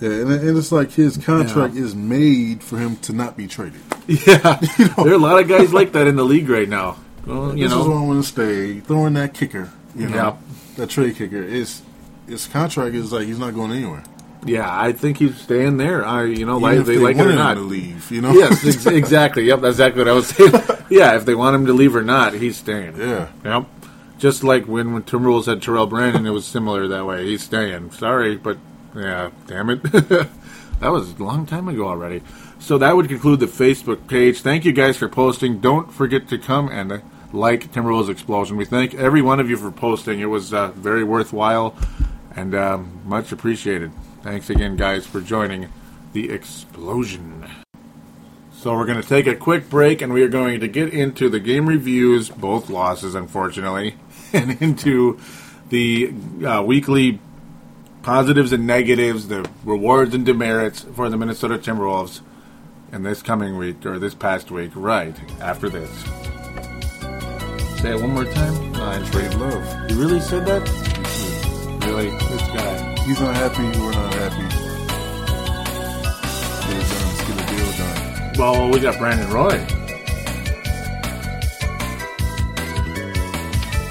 Yeah, 0.00 0.10
and, 0.10 0.30
and 0.32 0.56
it's 0.58 0.70
like 0.72 0.92
his 0.92 1.16
contract 1.16 1.74
is 1.74 1.94
made 1.94 2.62
for 2.62 2.78
him 2.78 2.96
to 2.98 3.12
not 3.12 3.36
be 3.36 3.46
traded. 3.48 3.80
Yeah, 4.06 4.60
there 4.78 5.08
are 5.08 5.12
a 5.12 5.18
lot 5.18 5.40
of 5.42 5.48
guys 5.48 5.72
like 5.74 5.92
that 5.92 6.06
in 6.06 6.14
the 6.16 6.24
league 6.24 6.48
right 6.48 6.68
now. 6.68 6.96
Well, 7.26 7.56
you 7.58 7.64
this 7.68 7.72
is 7.76 7.78
where 7.86 7.96
know, 7.96 8.02
I 8.04 8.06
want 8.06 8.24
to 8.24 8.28
stay. 8.28 8.80
Throwing 8.80 9.14
that 9.14 9.34
kicker, 9.34 9.70
you 9.96 10.08
know, 10.08 10.14
Yeah. 10.16 10.36
that 10.76 10.88
trade 10.90 11.16
kicker 11.16 11.42
is 11.42 11.82
his 12.28 12.46
contract 12.46 12.94
is 12.94 13.12
like 13.12 13.26
he's 13.26 13.38
not 13.40 13.54
going 13.54 13.72
anywhere. 13.72 14.04
Yeah, 14.48 14.68
I 14.68 14.92
think 14.92 15.18
he's 15.18 15.36
staying 15.40 15.76
there. 15.76 16.04
I, 16.04 16.24
you 16.24 16.46
know, 16.46 16.58
like 16.58 16.78
if 16.78 16.86
they 16.86 16.98
like 16.98 17.16
it 17.16 17.26
or 17.26 17.34
not. 17.34 17.54
to 17.54 17.60
leave, 17.60 18.10
you 18.10 18.20
know. 18.20 18.32
yes, 18.32 18.66
ex- 18.66 18.86
exactly. 18.86 19.44
Yep, 19.44 19.60
that's 19.60 19.74
exactly 19.74 20.02
what 20.02 20.08
I 20.08 20.12
was 20.12 20.28
saying. 20.28 20.52
yeah, 20.90 21.16
if 21.16 21.24
they 21.24 21.34
want 21.34 21.54
him 21.54 21.66
to 21.66 21.72
leave 21.72 21.94
or 21.94 22.02
not, 22.02 22.34
he's 22.34 22.56
staying. 22.56 22.96
Yeah. 22.96 23.30
Yep. 23.44 23.66
Just 24.18 24.42
like 24.42 24.66
when, 24.66 24.92
when 24.92 25.04
Timberwolves 25.04 25.46
had 25.46 25.62
Terrell 25.62 25.86
Brandon, 25.86 26.26
it 26.26 26.30
was 26.30 26.44
similar 26.44 26.88
that 26.88 27.06
way. 27.06 27.24
He's 27.26 27.42
staying. 27.42 27.92
Sorry, 27.92 28.36
but 28.36 28.58
yeah, 28.94 29.30
damn 29.46 29.70
it. 29.70 29.82
that 29.82 30.28
was 30.80 31.12
a 31.12 31.22
long 31.22 31.46
time 31.46 31.68
ago 31.68 31.86
already. 31.86 32.22
So 32.58 32.78
that 32.78 32.96
would 32.96 33.08
conclude 33.08 33.40
the 33.40 33.46
Facebook 33.46 34.08
page. 34.08 34.40
Thank 34.40 34.64
you 34.64 34.72
guys 34.72 34.96
for 34.96 35.08
posting. 35.08 35.60
Don't 35.60 35.92
forget 35.92 36.28
to 36.28 36.38
come 36.38 36.68
and 36.68 36.90
uh, 36.90 36.98
like 37.32 37.72
Timberwolves 37.72 38.08
Explosion. 38.08 38.56
We 38.56 38.64
thank 38.64 38.94
every 38.94 39.22
one 39.22 39.38
of 39.38 39.48
you 39.48 39.56
for 39.56 39.70
posting. 39.70 40.20
It 40.20 40.26
was 40.26 40.52
uh, 40.52 40.72
very 40.72 41.04
worthwhile 41.04 41.76
and 42.34 42.54
um, 42.54 43.00
much 43.04 43.32
appreciated. 43.32 43.92
Thanks 44.22 44.50
again, 44.50 44.76
guys, 44.76 45.06
for 45.06 45.20
joining 45.20 45.72
the 46.12 46.30
explosion. 46.30 47.48
So 48.52 48.74
we're 48.74 48.86
going 48.86 49.00
to 49.00 49.08
take 49.08 49.28
a 49.28 49.36
quick 49.36 49.70
break, 49.70 50.02
and 50.02 50.12
we 50.12 50.22
are 50.22 50.28
going 50.28 50.58
to 50.60 50.68
get 50.68 50.92
into 50.92 51.28
the 51.28 51.38
game 51.38 51.68
reviews, 51.68 52.28
both 52.28 52.68
losses, 52.68 53.14
unfortunately, 53.14 53.94
and 54.32 54.60
into 54.60 55.20
the 55.68 56.12
uh, 56.44 56.62
weekly 56.62 57.20
positives 58.02 58.52
and 58.52 58.66
negatives, 58.66 59.28
the 59.28 59.48
rewards 59.64 60.14
and 60.14 60.26
demerits 60.26 60.80
for 60.96 61.08
the 61.08 61.16
Minnesota 61.16 61.56
Timberwolves 61.56 62.20
in 62.90 63.04
this 63.04 63.22
coming 63.22 63.56
week 63.56 63.86
or 63.86 63.98
this 63.98 64.14
past 64.14 64.50
week. 64.50 64.72
Right 64.74 65.16
after 65.40 65.68
this. 65.68 65.90
Say 67.80 67.94
it 67.94 68.00
one 68.00 68.14
more 68.14 68.24
time. 68.24 68.74
Uh, 68.74 69.10
Trade 69.10 69.34
love. 69.34 69.90
you 69.90 70.00
really 70.00 70.20
said 70.20 70.44
that? 70.46 70.68
Really, 71.86 72.10
this 72.10 72.42
guy. 72.48 72.77
He's 73.08 73.20
not 73.20 73.34
happy. 73.36 73.62
We're 73.80 73.92
not 73.92 74.12
happy. 74.12 74.42
Get 76.66 76.76
it 76.76 76.88
done. 76.90 77.06
Let's 77.08 77.24
get 77.24 77.36
a 77.40 77.44
deal 77.56 77.70
done. 77.78 78.32
Well, 78.36 78.68
we 78.70 78.80
got 78.80 78.98
Brandon 78.98 79.30
Roy. 79.30 79.64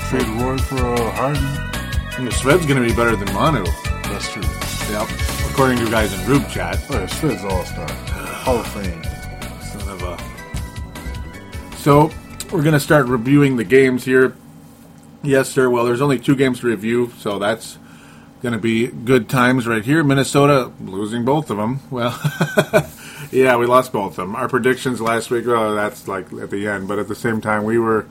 Trade 0.08 0.28
Roy 0.40 0.58
for 0.60 0.78
uh, 0.78 1.12
Harden. 1.14 1.44
And 2.20 2.28
the 2.28 2.32
Shved's 2.32 2.68
going 2.68 2.80
to 2.80 2.88
be 2.88 2.94
better 2.96 3.16
than 3.16 3.34
Manu. 3.34 3.66
That's 4.04 4.32
true. 4.32 4.44
Yep. 4.92 5.10
According 5.50 5.78
to 5.80 5.86
you 5.86 5.90
guys 5.90 6.14
in 6.14 6.24
group 6.24 6.48
chat. 6.50 6.78
Oh, 6.92 7.00
yeah, 7.00 7.08
Shved's 7.08 7.44
all 7.44 7.66
star. 7.66 7.90
Hall 7.90 8.58
of 8.58 8.68
Fame. 8.68 9.04
Son 9.64 9.90
of 9.90 10.04
a. 10.04 11.78
So 11.78 12.12
we're 12.52 12.62
going 12.62 12.74
to 12.74 12.80
start 12.80 13.08
reviewing 13.08 13.58
the 13.58 13.64
games 13.64 14.06
here. 14.06 14.36
Yes, 15.24 15.50
sir. 15.50 15.72
Well, 15.72 15.86
there's 15.86 16.02
only 16.02 16.20
two 16.20 16.36
games 16.36 16.60
to 16.60 16.68
review, 16.68 17.12
so 17.18 17.40
that's 17.40 17.80
going 18.42 18.54
to 18.54 18.60
be 18.60 18.88
good 18.88 19.30
times 19.30 19.68
right 19.68 19.84
here. 19.84 20.04
Minnesota 20.04 20.72
losing 20.82 21.26
both 21.26 21.50
of 21.50 21.58
them. 21.58 21.80
Well, 21.90 22.12
yeah, 23.32 23.58
we 23.58 23.66
lost 23.66 23.92
both 23.92 24.12
of 24.12 24.16
them. 24.18 24.36
Our 24.36 24.48
predictions 24.48 25.02
last 25.02 25.30
week, 25.32 25.46
oh, 25.48 25.74
that's 25.76 26.08
like 26.08 26.32
at 26.34 26.50
the 26.52 26.68
end, 26.68 26.88
but 26.88 27.00
at 27.00 27.08
the 27.08 27.16
same 27.16 27.42
time, 27.42 27.64
we 27.64 27.80
were, 27.80 28.08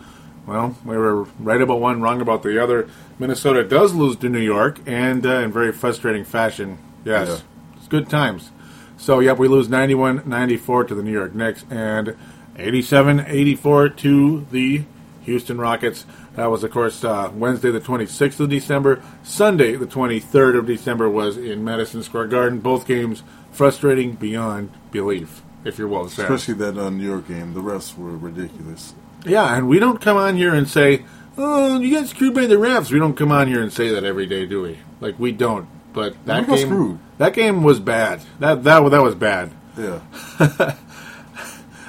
well, 0.46 0.76
we 0.84 0.96
were 0.96 1.24
right 1.38 1.60
about 1.60 1.80
one, 1.80 2.00
wrong 2.02 2.20
about 2.20 2.42
the 2.42 2.62
other. 2.62 2.88
Minnesota 3.18 3.64
does 3.64 3.94
lose 3.94 4.16
to 4.16 4.28
New 4.28 4.40
York, 4.40 4.80
and 4.86 5.24
uh, 5.24 5.38
in 5.40 5.52
very 5.52 5.72
frustrating 5.72 6.24
fashion. 6.24 6.78
Yes, 7.04 7.28
Yeah. 7.28 7.76
it's 7.78 7.88
good 7.88 8.08
times. 8.10 8.50
So, 8.98 9.20
yep, 9.20 9.38
we 9.38 9.46
lose 9.48 9.68
91 9.68 10.22
94 10.26 10.84
to 10.84 10.94
the 10.94 11.02
New 11.02 11.12
York 11.12 11.34
Knicks 11.34 11.64
and 11.70 12.16
87 12.56 13.20
84 13.28 13.90
to 13.90 14.46
the 14.50 14.84
Houston 15.22 15.58
Rockets. 15.58 16.04
That 16.36 16.50
was, 16.50 16.62
of 16.64 16.70
course, 16.70 17.02
uh, 17.02 17.30
Wednesday, 17.34 17.70
the 17.70 17.80
26th 17.80 18.38
of 18.40 18.50
December. 18.50 19.02
Sunday, 19.22 19.74
the 19.76 19.86
23rd 19.86 20.58
of 20.58 20.66
December, 20.66 21.08
was 21.08 21.36
in 21.38 21.64
Madison 21.64 22.02
Square 22.02 22.26
Garden. 22.28 22.58
Both 22.60 22.86
games 22.86 23.22
frustrating 23.52 24.12
beyond 24.12 24.70
belief, 24.90 25.42
if 25.64 25.78
you're 25.78 25.88
well 25.88 26.08
said. 26.08 26.30
Especially 26.30 26.54
that 26.54 26.74
New 26.90 27.04
York 27.04 27.26
game. 27.26 27.54
The 27.54 27.60
refs 27.62 27.96
were 27.96 28.16
ridiculous. 28.16 28.94
Yeah, 29.24 29.56
and 29.56 29.66
we 29.66 29.78
don't 29.78 30.00
come 30.00 30.16
on 30.18 30.36
here 30.36 30.54
and 30.54 30.68
say, 30.68 31.04
"Oh, 31.38 31.80
you 31.80 31.94
got 31.98 32.06
screwed 32.06 32.34
by 32.34 32.46
the 32.46 32.56
refs." 32.56 32.92
We 32.92 32.98
don't 32.98 33.16
come 33.16 33.32
on 33.32 33.48
here 33.48 33.62
and 33.62 33.72
say 33.72 33.88
that 33.88 34.04
every 34.04 34.26
day, 34.26 34.44
do 34.46 34.62
we? 34.62 34.78
Like 35.00 35.18
we 35.18 35.32
don't. 35.32 35.66
But 35.94 36.14
that 36.26 36.46
We 36.46 36.56
game, 36.56 36.66
screwed. 36.68 36.98
that 37.16 37.32
game 37.32 37.62
was 37.62 37.80
bad. 37.80 38.20
That 38.40 38.62
that 38.64 38.88
that 38.90 39.02
was 39.02 39.14
bad. 39.14 39.50
Yeah. 39.76 40.00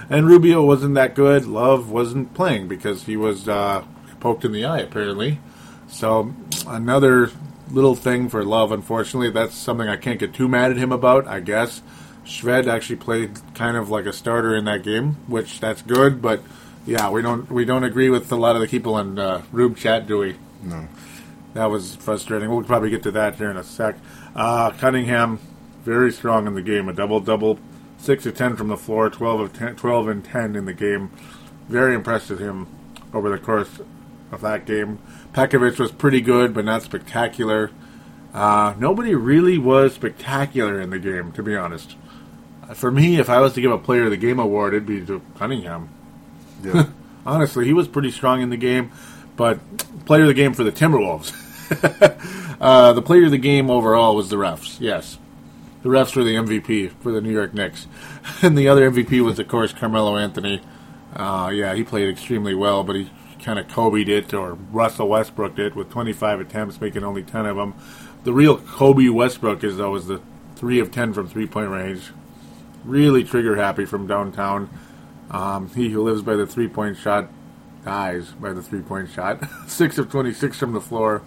And 0.10 0.26
Rubio 0.26 0.64
wasn't 0.64 0.96
that 0.96 1.16
good. 1.16 1.46
Love 1.46 1.92
wasn't 1.92 2.34
playing 2.34 2.70
because 2.70 3.04
he 3.04 3.18
was 3.18 3.50
uh, 3.50 3.84
poked 4.20 4.46
in 4.46 4.52
the 4.52 4.66
eye, 4.66 4.80
apparently. 4.80 5.40
So 5.88 6.34
another 6.68 7.32
little 7.72 7.96
thing 7.96 8.30
for 8.30 8.44
Love. 8.44 8.72
Unfortunately, 8.72 9.30
that's 9.30 9.56
something 9.56 9.88
I 9.88 9.98
can't 9.98 10.20
get 10.20 10.34
too 10.34 10.48
mad 10.48 10.72
at 10.72 10.78
him 10.78 10.92
about. 10.92 11.28
I 11.28 11.40
guess 11.40 11.82
Shved 12.26 12.68
actually 12.68 12.98
played 12.98 13.40
kind 13.54 13.78
of 13.78 13.90
like 13.90 14.06
a 14.06 14.14
starter 14.14 14.56
in 14.56 14.66
that 14.66 14.84
game, 14.84 15.14
which 15.28 15.60
that's 15.60 15.82
good. 15.82 16.22
But 16.22 16.42
yeah, 16.86 17.10
we 17.10 17.22
don't 17.22 17.50
we 17.52 17.66
don't 17.66 17.84
agree 17.84 18.10
with 18.10 18.32
a 18.32 18.36
lot 18.36 18.56
of 18.56 18.62
the 18.62 18.68
people 18.68 18.98
in 18.98 19.18
uh, 19.18 19.44
Rube 19.52 19.78
chat, 19.78 20.08
do 20.08 20.20
we? 20.20 20.36
No. 20.64 20.88
That 21.54 21.66
was 21.66 21.96
frustrating. 21.96 22.50
We'll 22.50 22.64
probably 22.64 22.90
get 22.90 23.04
to 23.04 23.12
that 23.12 23.36
here 23.36 23.50
in 23.50 23.58
a 23.58 23.64
sec. 23.64 23.96
Uh, 24.36 24.72
Cunningham, 24.72 25.40
very 25.84 26.12
strong 26.12 26.46
in 26.46 26.54
the 26.54 26.62
game. 26.62 26.88
A 26.88 26.94
double 26.94 27.20
double, 27.20 27.60
six 27.98 28.26
of 28.26 28.36
ten 28.36 28.56
from 28.56 28.68
the 28.68 28.78
floor, 28.78 29.10
12 29.10 29.40
of 29.40 29.54
10, 29.54 29.76
12 29.76 30.08
and 30.08 30.24
ten 30.24 30.56
in 30.56 30.66
the 30.66 30.74
game. 30.74 31.10
Very 31.68 31.96
impressed 31.96 32.30
with 32.30 32.40
him 32.40 32.68
over 33.14 33.30
the 33.30 33.38
course 33.38 33.80
of 34.32 34.42
that 34.42 34.66
game. 34.66 35.00
Pekovic 35.34 35.80
was 35.80 35.92
pretty 35.92 36.22
good, 36.22 36.54
but 36.54 36.66
not 36.66 36.82
spectacular. 36.84 37.72
Uh, 38.34 38.74
nobody 38.78 39.16
really 39.16 39.58
was 39.58 39.94
spectacular 39.94 40.80
in 40.80 40.90
the 40.90 41.00
game, 41.00 41.32
to 41.34 41.44
be 41.44 41.56
honest. 41.56 41.96
Uh, 42.68 42.74
For 42.74 42.92
me, 42.92 43.20
if 43.20 43.30
I 43.30 43.40
was 43.42 43.54
to 43.54 43.62
give 43.62 43.72
a 43.72 43.78
player 43.78 44.04
of 44.06 44.12
the 44.12 44.18
game 44.18 44.40
award, 44.40 44.74
it'd 44.74 44.86
be 44.86 45.06
to 45.06 45.22
Cunningham. 45.38 45.90
Yeah. 46.64 46.88
Honestly, 47.26 47.66
he 47.66 47.74
was 47.74 47.88
pretty 47.88 48.12
strong 48.12 48.42
in 48.42 48.50
the 48.50 48.58
game, 48.58 48.92
but 49.36 49.60
player 50.06 50.22
of 50.22 50.28
the 50.28 50.34
game 50.34 50.54
for 50.54 50.64
the 50.64 50.72
Timberwolves. 50.72 51.34
uh, 52.62 52.94
the 52.94 53.02
player 53.02 53.26
of 53.26 53.32
the 53.32 53.38
game 53.38 53.70
overall 53.70 54.16
was 54.16 54.30
the 54.30 54.38
refs. 54.38 54.78
Yes, 54.80 55.18
the 55.84 55.90
refs 55.90 56.16
were 56.16 56.24
the 56.24 56.36
MVP 56.36 56.92
for 57.02 57.12
the 57.12 57.20
New 57.20 57.32
York 57.32 57.54
Knicks, 57.54 57.88
and 58.42 58.58
the 58.58 58.70
other 58.70 58.90
MVP 58.90 59.22
was, 59.24 59.40
of 59.40 59.48
course, 59.48 59.74
Carmelo 59.74 60.16
Anthony. 60.16 60.62
Uh, 61.16 61.52
yeah, 61.54 61.74
he 61.74 61.84
played 61.84 62.08
extremely 62.08 62.54
well, 62.54 62.84
but 62.84 62.96
he 62.96 63.10
kind 63.48 63.60
of 63.60 63.68
Kobe 63.70 64.04
did 64.04 64.34
or 64.34 64.56
Russell 64.56 65.08
Westbrook 65.08 65.56
did, 65.56 65.74
with 65.74 65.90
25 65.90 66.42
attempts, 66.42 66.82
making 66.82 67.06
only 67.06 67.24
10 67.24 67.46
of 67.46 67.56
them. 67.56 67.76
The 68.26 68.34
real 68.34 68.58
Kobe 68.58 69.08
Westbrook 69.08 69.64
is 69.64 69.78
though 69.78 69.96
is 69.96 70.08
the 70.08 70.20
three 70.58 70.82
of 70.82 70.92
10 70.92 71.14
from 71.14 71.30
three 71.30 71.48
point 71.48 71.70
range. 71.70 72.12
Really 72.84 73.24
trigger 73.24 73.56
happy 73.56 73.86
from 73.86 74.06
downtown. 74.06 74.70
Um, 75.32 75.70
he 75.70 75.90
who 75.92 76.04
lives 76.04 76.22
by 76.24 76.36
the 76.36 76.46
three 76.46 76.68
point 76.68 76.98
shot 76.98 77.30
dies 77.86 78.32
by 78.32 78.52
the 78.52 78.62
three 78.62 78.82
point 78.82 79.10
shot. 79.12 79.42
Six 79.68 79.98
of 79.98 80.12
26 80.12 80.60
from 80.60 80.74
the 80.74 80.82
floor. 80.82 81.22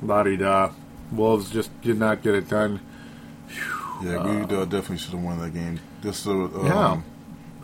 La 0.00 0.22
di 0.22 0.36
da. 0.36 0.70
Wolves 1.10 1.50
just 1.50 1.72
did 1.82 1.98
not 1.98 2.22
get 2.22 2.36
it 2.36 2.48
done. 2.48 2.78
Yeah, 4.00 4.24
we 4.24 4.42
uh, 4.42 4.64
definitely 4.64 4.98
should 4.98 5.14
have 5.14 5.22
won 5.24 5.40
that 5.40 5.54
game. 5.54 5.80
Just 6.04 6.24
the 6.24 6.30
um, 6.30 6.66
Yeah. 6.66 7.00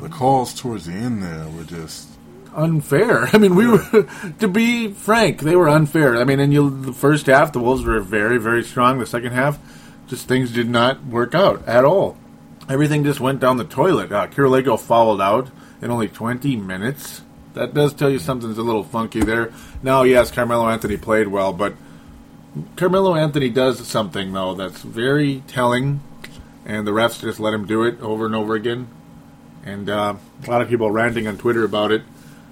the 0.01 0.09
calls 0.09 0.53
towards 0.53 0.87
the 0.87 0.95
end 0.95 1.23
there 1.23 1.49
were 1.49 1.63
just 1.63 2.08
Unfair. 2.55 3.29
I 3.33 3.39
mean, 3.39 3.55
we 3.55 3.67
were, 3.67 4.09
to 4.39 4.49
be 4.49 4.93
frank, 4.93 5.41
they 5.41 5.57
were 5.57 5.69
unfair. 5.69 6.17
I 6.17 6.25
mean, 6.25 6.41
in 6.41 6.53
you, 6.53 6.71
the 6.71 6.93
first 6.93 7.27
half, 7.27 7.53
the 7.53 7.61
Wolves 7.61 7.85
were 7.85 8.01
very, 8.01 8.39
very 8.39 8.63
strong. 8.63 8.99
The 8.99 9.07
second 9.07 9.33
half, 9.33 9.59
just 10.07 10.29
things 10.29 10.53
did 10.53 10.69
not 10.69 11.05
work 11.05 11.35
out 11.35 11.67
at 11.69 11.85
all. 11.85 12.17
Everything 12.69 13.05
just 13.05 13.21
went 13.21 13.41
down 13.41 13.57
the 13.57 13.65
toilet. 13.65 14.13
Uh, 14.13 14.27
Kirilenko 14.27 14.79
fouled 14.79 15.21
out 15.21 15.51
in 15.81 15.91
only 15.91 16.09
20 16.09 16.57
minutes. 16.57 17.23
That 17.55 17.75
does 17.75 17.95
tell 17.95 18.11
you 18.11 18.19
something's 18.19 18.59
a 18.59 18.63
little 18.63 18.85
funky 18.85 19.21
there. 19.21 19.53
Now, 19.83 20.03
yes, 20.03 20.31
Carmelo 20.31 20.69
Anthony 20.69 20.97
played 20.97 21.29
well, 21.29 21.53
but 21.53 21.75
Carmelo 22.77 23.15
Anthony 23.15 23.51
does 23.51 23.87
something 23.87 24.33
though 24.33 24.55
that's 24.55 24.83
very 24.83 25.43
telling, 25.47 26.01
and 26.65 26.87
the 26.87 26.91
refs 26.91 27.21
just 27.21 27.41
let 27.41 27.55
him 27.55 27.67
do 27.67 27.85
it 27.85 28.01
over 28.01 28.27
and 28.27 28.35
over 28.35 28.55
again. 28.55 28.89
And 29.65 29.89
uh, 29.89 30.17
a 30.47 30.51
lot 30.51 30.63
of 30.63 30.69
people 30.69 30.91
ranting 30.91 31.27
on 31.27 31.37
Twitter 31.37 31.65
about 31.65 31.93
it. 31.93 32.03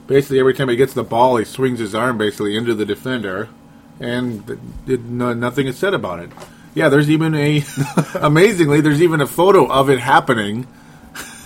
Basically, 0.07 0.39
every 0.39 0.55
time 0.55 0.69
he 0.69 0.77
gets 0.77 0.95
the 0.95 1.03
ball, 1.05 1.37
he 1.37 1.45
swings 1.45 1.79
his 1.81 1.95
arm 1.95 2.19
basically 2.19 2.57
into 2.57 2.75
the 2.75 2.85
defender, 2.85 3.49
and 3.99 4.59
no, 4.87 5.33
nothing 5.33 5.67
is 5.67 5.77
said 5.79 5.95
about 5.95 6.21
it. 6.21 6.31
Yeah, 6.75 6.89
there's 6.89 7.11
even 7.11 7.35
a 7.35 7.65
amazingly, 8.15 8.81
there's 8.81 9.03
even 9.03 9.21
a 9.21 9.27
photo 9.27 9.67
of 9.67 9.89
it 9.91 9.99
happening 9.99 10.67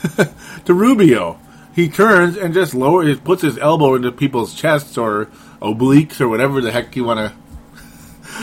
to 0.64 0.74
Rubio. 0.74 1.38
He 1.74 1.88
turns 1.88 2.36
and 2.36 2.52
just 2.52 2.74
lower, 2.74 3.04
he 3.04 3.14
puts 3.14 3.42
his 3.42 3.56
elbow 3.58 3.94
into 3.94 4.10
people's 4.12 4.54
chests 4.54 4.98
or 4.98 5.26
obliques 5.62 6.20
or 6.20 6.28
whatever 6.28 6.60
the 6.60 6.72
heck 6.72 6.96
you 6.96 7.04
want 7.04 7.18
to 7.20 7.36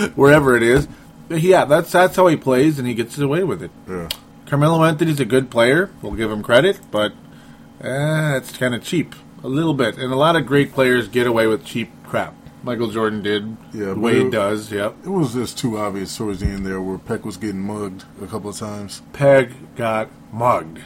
wherever 0.16 0.56
it 0.56 0.64
is. 0.64 0.88
Yeah, 1.30 1.66
that's 1.66 1.92
that's 1.92 2.16
how 2.16 2.28
he 2.28 2.38
plays, 2.38 2.80
and 2.80 2.88
he 2.88 2.94
gets 2.94 3.18
away 3.18 3.44
with 3.44 3.62
it. 3.62 3.72
yeah. 3.88 4.08
Carmelo 4.46 4.82
Anthony's 4.86 5.20
a 5.20 5.26
good 5.26 5.52
player. 5.52 5.90
We'll 6.02 6.14
give 6.14 6.32
him 6.32 6.42
credit, 6.42 6.80
but 6.90 7.12
uh, 7.84 8.38
it's 8.38 8.56
kind 8.58 8.74
of 8.74 8.82
cheap, 8.82 9.14
a 9.44 9.48
little 9.48 9.74
bit. 9.74 9.98
And 9.98 10.12
a 10.12 10.16
lot 10.16 10.36
of 10.36 10.46
great 10.46 10.74
players 10.74 11.08
get 11.08 11.28
away 11.28 11.48
with 11.48 11.66
cheap 11.66 11.90
crap. 12.06 12.34
Michael 12.64 12.90
Jordan 12.90 13.22
did. 13.22 13.56
Yeah, 13.74 13.88
but 13.90 13.98
Wade 14.00 14.26
it- 14.28 14.32
does. 14.32 14.72
Yep. 14.72 14.96
It 15.06 15.10
was 15.10 15.34
just 15.34 15.58
too 15.58 15.78
obvious 15.78 16.16
towards 16.18 16.40
the 16.42 16.48
end 16.48 16.66
there 16.66 16.82
where 16.82 16.98
Peck 16.98 17.24
was 17.26 17.38
getting 17.38 17.62
mugged 17.62 18.04
a 18.22 18.28
couple 18.28 18.50
of 18.50 18.58
times. 18.58 19.02
Peg 19.14 19.54
got 19.76 20.10
mugged. 20.34 20.80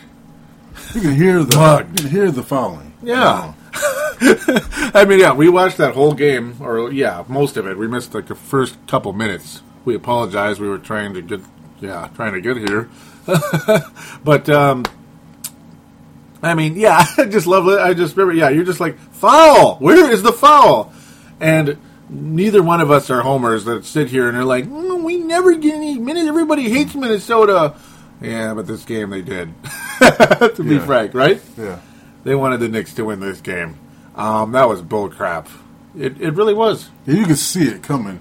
You 0.94 1.02
can 1.02 1.16
hear 1.16 1.44
the 1.44 1.58
Mugged. 1.58 2.00
you 2.00 2.08
can 2.08 2.12
hear 2.16 2.32
the 2.32 2.44
fouling. 2.44 2.94
Yeah. 3.04 3.54
I 4.94 5.06
mean, 5.08 5.20
yeah, 5.20 5.34
we 5.34 5.50
watched 5.50 5.78
that 5.78 5.94
whole 5.96 6.14
game, 6.14 6.56
or 6.62 6.92
yeah, 6.92 7.24
most 7.28 7.58
of 7.58 7.66
it. 7.68 7.78
We 7.78 7.88
missed 7.88 8.14
like 8.14 8.28
the 8.28 8.36
first 8.36 8.78
couple 8.88 9.12
minutes. 9.14 9.62
We 9.86 9.96
apologize. 9.96 10.60
We 10.60 10.68
were 10.70 10.78
trying 10.78 11.14
to 11.16 11.22
get, 11.22 11.42
yeah, 11.82 12.10
trying 12.16 12.34
to 12.34 12.42
get 12.42 12.58
here. 12.58 12.90
but 14.24 14.50
um, 14.50 14.86
I 16.44 16.54
mean, 16.56 16.76
yeah, 16.76 17.06
I 17.18 17.26
just 17.26 17.48
love 17.48 17.68
it. 17.68 17.80
I 17.80 17.94
just 17.94 18.16
remember, 18.18 18.34
yeah, 18.40 18.50
you're 18.50 18.64
just 18.66 18.80
like 18.80 18.98
foul. 18.98 19.76
Where 19.78 20.10
is 20.12 20.24
the 20.24 20.34
foul? 20.34 20.92
And 21.40 21.78
neither 22.10 22.62
one 22.64 22.82
of 22.82 22.92
us 22.92 23.10
are 23.10 23.22
homers 23.22 23.66
that 23.66 23.86
sit 23.86 24.10
here 24.10 24.28
and 24.28 24.38
are 24.38 24.44
like, 24.46 24.66
"Mm, 24.66 25.04
we 25.04 25.18
never 25.18 25.56
get 25.56 25.76
any 25.76 25.98
minutes. 26.00 26.28
Everybody 26.28 26.70
hates 26.70 26.96
Minnesota. 26.96 27.76
Yeah, 28.22 28.54
but 28.54 28.68
this 28.68 28.84
game 28.86 29.10
they 29.10 29.22
did. 29.22 29.54
to 30.00 30.64
be 30.64 30.76
Yeah. 30.76 30.86
frank, 30.86 31.14
right? 31.14 31.42
Yeah. 31.58 31.80
They 32.24 32.36
wanted 32.36 32.60
the 32.60 32.70
Knicks 32.70 32.94
to 32.96 33.06
win 33.06 33.20
this 33.20 33.42
game. 33.42 33.80
Um, 34.16 34.52
that 34.52 34.68
was 34.70 34.82
bull 34.82 35.10
crap. 35.10 35.48
It, 35.98 36.22
it 36.22 36.32
really 36.36 36.54
was. 36.54 36.90
Yeah, 37.06 37.16
you 37.16 37.26
could 37.26 37.38
see 37.40 37.64
it 37.68 37.82
coming. 37.82 38.20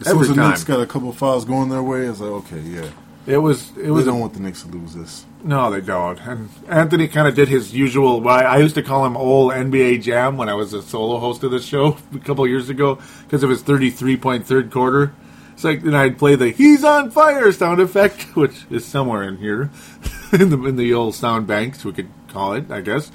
As 0.00 0.06
soon 0.06 0.14
Every 0.16 0.22
as 0.22 0.28
the 0.30 0.34
time. 0.36 0.50
Knicks 0.50 0.64
got 0.64 0.80
a 0.80 0.86
couple 0.86 1.10
of 1.10 1.16
fouls 1.18 1.44
going 1.44 1.68
their 1.68 1.82
way, 1.82 2.06
it's 2.06 2.20
like, 2.20 2.30
okay, 2.30 2.60
yeah. 2.60 2.88
It 3.26 3.38
was. 3.38 3.70
It 3.76 3.82
They 3.84 3.90
was. 3.90 4.04
don't 4.06 4.18
want 4.20 4.34
the 4.34 4.40
Knicks 4.40 4.62
to 4.62 4.68
lose 4.68 4.94
this. 4.94 5.24
no, 5.44 5.70
they 5.70 5.80
don't. 5.80 6.18
And 6.20 6.48
Anthony 6.68 7.06
kind 7.08 7.28
of 7.28 7.34
did 7.34 7.48
his 7.48 7.72
usual. 7.74 8.20
Why 8.20 8.42
I 8.42 8.58
used 8.58 8.74
to 8.74 8.82
call 8.82 9.06
him 9.06 9.16
old 9.16 9.52
NBA 9.52 10.02
Jam 10.02 10.36
when 10.36 10.48
I 10.48 10.54
was 10.54 10.72
a 10.72 10.82
solo 10.82 11.18
host 11.18 11.42
of 11.44 11.50
the 11.52 11.60
show 11.60 11.96
a 12.14 12.18
couple 12.18 12.46
years 12.48 12.68
ago 12.68 12.98
because 13.24 13.42
of 13.42 13.50
his 13.50 13.62
thirty-three 13.62 14.16
point 14.16 14.46
third 14.46 14.70
quarter. 14.72 15.12
It's 15.52 15.62
like 15.64 15.82
then 15.82 15.94
I'd 15.94 16.18
play 16.18 16.34
the 16.34 16.50
"He's 16.50 16.82
on 16.82 17.10
fire" 17.12 17.52
sound 17.52 17.80
effect, 17.80 18.22
which 18.36 18.64
is 18.70 18.84
somewhere 18.84 19.22
in 19.22 19.36
here 19.36 19.70
in 20.32 20.50
the 20.50 20.60
in 20.64 20.76
the 20.76 20.92
old 20.94 21.14
sound 21.14 21.46
banks. 21.46 21.84
We 21.84 21.92
could 21.92 22.08
call 22.28 22.54
it, 22.54 22.70
I 22.70 22.80
guess. 22.80 23.12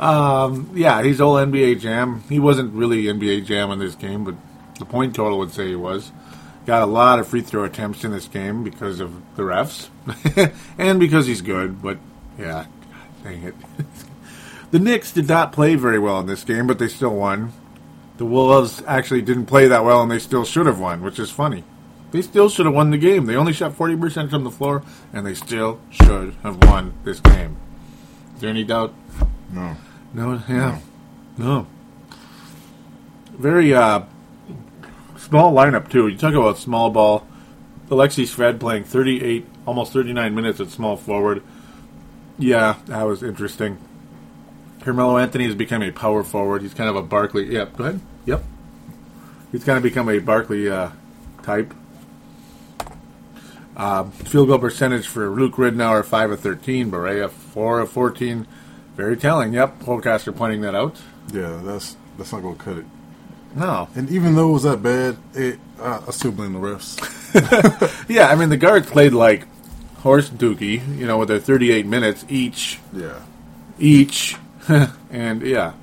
um, 0.00 0.70
yeah, 0.74 1.02
he's 1.02 1.20
old 1.20 1.38
NBA 1.48 1.80
Jam. 1.80 2.22
He 2.28 2.38
wasn't 2.38 2.74
really 2.74 3.04
NBA 3.04 3.46
Jam 3.46 3.70
in 3.70 3.78
this 3.78 3.94
game, 3.94 4.24
but 4.24 4.34
the 4.78 4.84
point 4.84 5.14
total 5.14 5.38
would 5.38 5.52
say 5.52 5.68
he 5.68 5.76
was. 5.76 6.10
Got 6.66 6.82
a 6.82 6.86
lot 6.86 7.20
of 7.20 7.28
free 7.28 7.42
throw 7.42 7.64
attempts 7.64 8.04
in 8.04 8.10
this 8.10 8.26
game 8.26 8.64
because 8.64 8.98
of 8.98 9.12
the 9.36 9.44
refs, 9.44 9.88
and 10.78 10.98
because 10.98 11.26
he's 11.26 11.40
good. 11.40 11.80
But 11.80 11.98
yeah, 12.36 12.66
God, 12.90 13.24
dang 13.24 13.42
it. 13.44 13.54
the 14.72 14.80
Knicks 14.80 15.12
did 15.12 15.28
not 15.28 15.52
play 15.52 15.76
very 15.76 16.00
well 16.00 16.18
in 16.18 16.26
this 16.26 16.42
game, 16.42 16.66
but 16.66 16.80
they 16.80 16.88
still 16.88 17.14
won. 17.14 17.52
The 18.16 18.24
Wolves 18.24 18.82
actually 18.86 19.22
didn't 19.22 19.46
play 19.46 19.68
that 19.68 19.84
well, 19.84 20.02
and 20.02 20.10
they 20.10 20.18
still 20.18 20.44
should 20.44 20.66
have 20.66 20.80
won, 20.80 21.02
which 21.02 21.20
is 21.20 21.30
funny. 21.30 21.62
They 22.10 22.22
still 22.22 22.48
should 22.48 22.66
have 22.66 22.74
won 22.74 22.90
the 22.90 22.98
game. 22.98 23.26
They 23.26 23.36
only 23.36 23.52
shot 23.52 23.74
forty 23.74 23.96
percent 23.96 24.30
from 24.30 24.42
the 24.42 24.50
floor, 24.50 24.82
and 25.12 25.24
they 25.24 25.34
still 25.34 25.78
should 25.90 26.34
have 26.42 26.64
won 26.64 26.94
this 27.04 27.20
game. 27.20 27.56
Is 28.34 28.40
there 28.40 28.50
any 28.50 28.64
doubt? 28.64 28.92
No. 29.52 29.76
No, 30.12 30.42
yeah, 30.48 30.80
no. 31.36 31.66
Very 33.32 33.74
uh, 33.74 34.00
small 35.26 35.52
lineup 35.52 35.90
too. 35.90 36.08
You 36.08 36.16
talk 36.16 36.34
about 36.34 36.58
small 36.58 36.90
ball. 36.90 37.26
Alexi 37.88 38.24
Shved 38.24 38.58
playing 38.58 38.84
38, 38.84 39.46
almost 39.66 39.92
39 39.92 40.34
minutes 40.34 40.60
at 40.60 40.70
small 40.70 40.96
forward. 40.96 41.42
Yeah, 42.38 42.76
that 42.86 43.02
was 43.02 43.22
interesting. 43.22 43.78
Carmelo 44.80 45.18
Anthony 45.18 45.44
has 45.46 45.54
become 45.54 45.82
a 45.82 45.90
power 45.90 46.22
forward. 46.22 46.62
He's 46.62 46.74
kind 46.74 46.88
of 46.88 46.96
a 46.96 47.02
Barkley. 47.02 47.52
Yep, 47.52 47.76
go 47.76 47.84
ahead. 47.84 48.00
Yep. 48.24 48.44
He's 49.52 49.64
kind 49.64 49.76
of 49.76 49.82
become 49.82 50.08
a 50.08 50.18
Barkley 50.18 50.68
uh, 50.68 50.90
type. 51.42 51.74
Uh, 53.76 54.04
field 54.04 54.48
goal 54.48 54.58
percentage 54.58 55.06
for 55.06 55.28
Luke 55.28 55.54
Ridnour, 55.54 56.04
5 56.04 56.30
of 56.30 56.40
13. 56.40 56.90
Barea, 56.90 57.30
4 57.30 57.80
of 57.80 57.90
14. 57.90 58.46
Very 58.94 59.16
telling. 59.16 59.52
Yep, 59.52 59.82
Holcaster 59.82 60.32
pointing 60.32 60.62
that 60.62 60.74
out. 60.74 61.00
Yeah, 61.32 61.60
that's 61.62 61.96
that's 62.16 62.32
not 62.32 62.42
gonna 62.42 62.54
cut 62.56 62.78
it. 62.78 62.86
No. 63.56 63.88
And 63.94 64.10
even 64.10 64.34
though 64.34 64.50
it 64.50 64.52
was 64.52 64.62
that 64.64 64.82
bad, 64.82 65.16
it 65.34 65.58
I, 65.80 66.02
I 66.06 66.10
still 66.10 66.32
blame 66.32 66.52
the 66.52 66.58
refs. 66.58 66.96
Yeah, 68.08 68.28
I 68.28 68.34
mean, 68.36 68.48
the 68.50 68.56
guards 68.56 68.88
played 68.88 69.12
like 69.12 69.46
horse 69.98 70.30
dookie, 70.30 70.96
you 70.96 71.06
know, 71.06 71.18
with 71.18 71.28
their 71.28 71.38
38 71.40 71.84
minutes 71.86 72.24
each. 72.28 72.78
yeah. 72.92 73.20
Each. 73.78 74.36
and 75.10 75.42
yeah, 75.42 75.74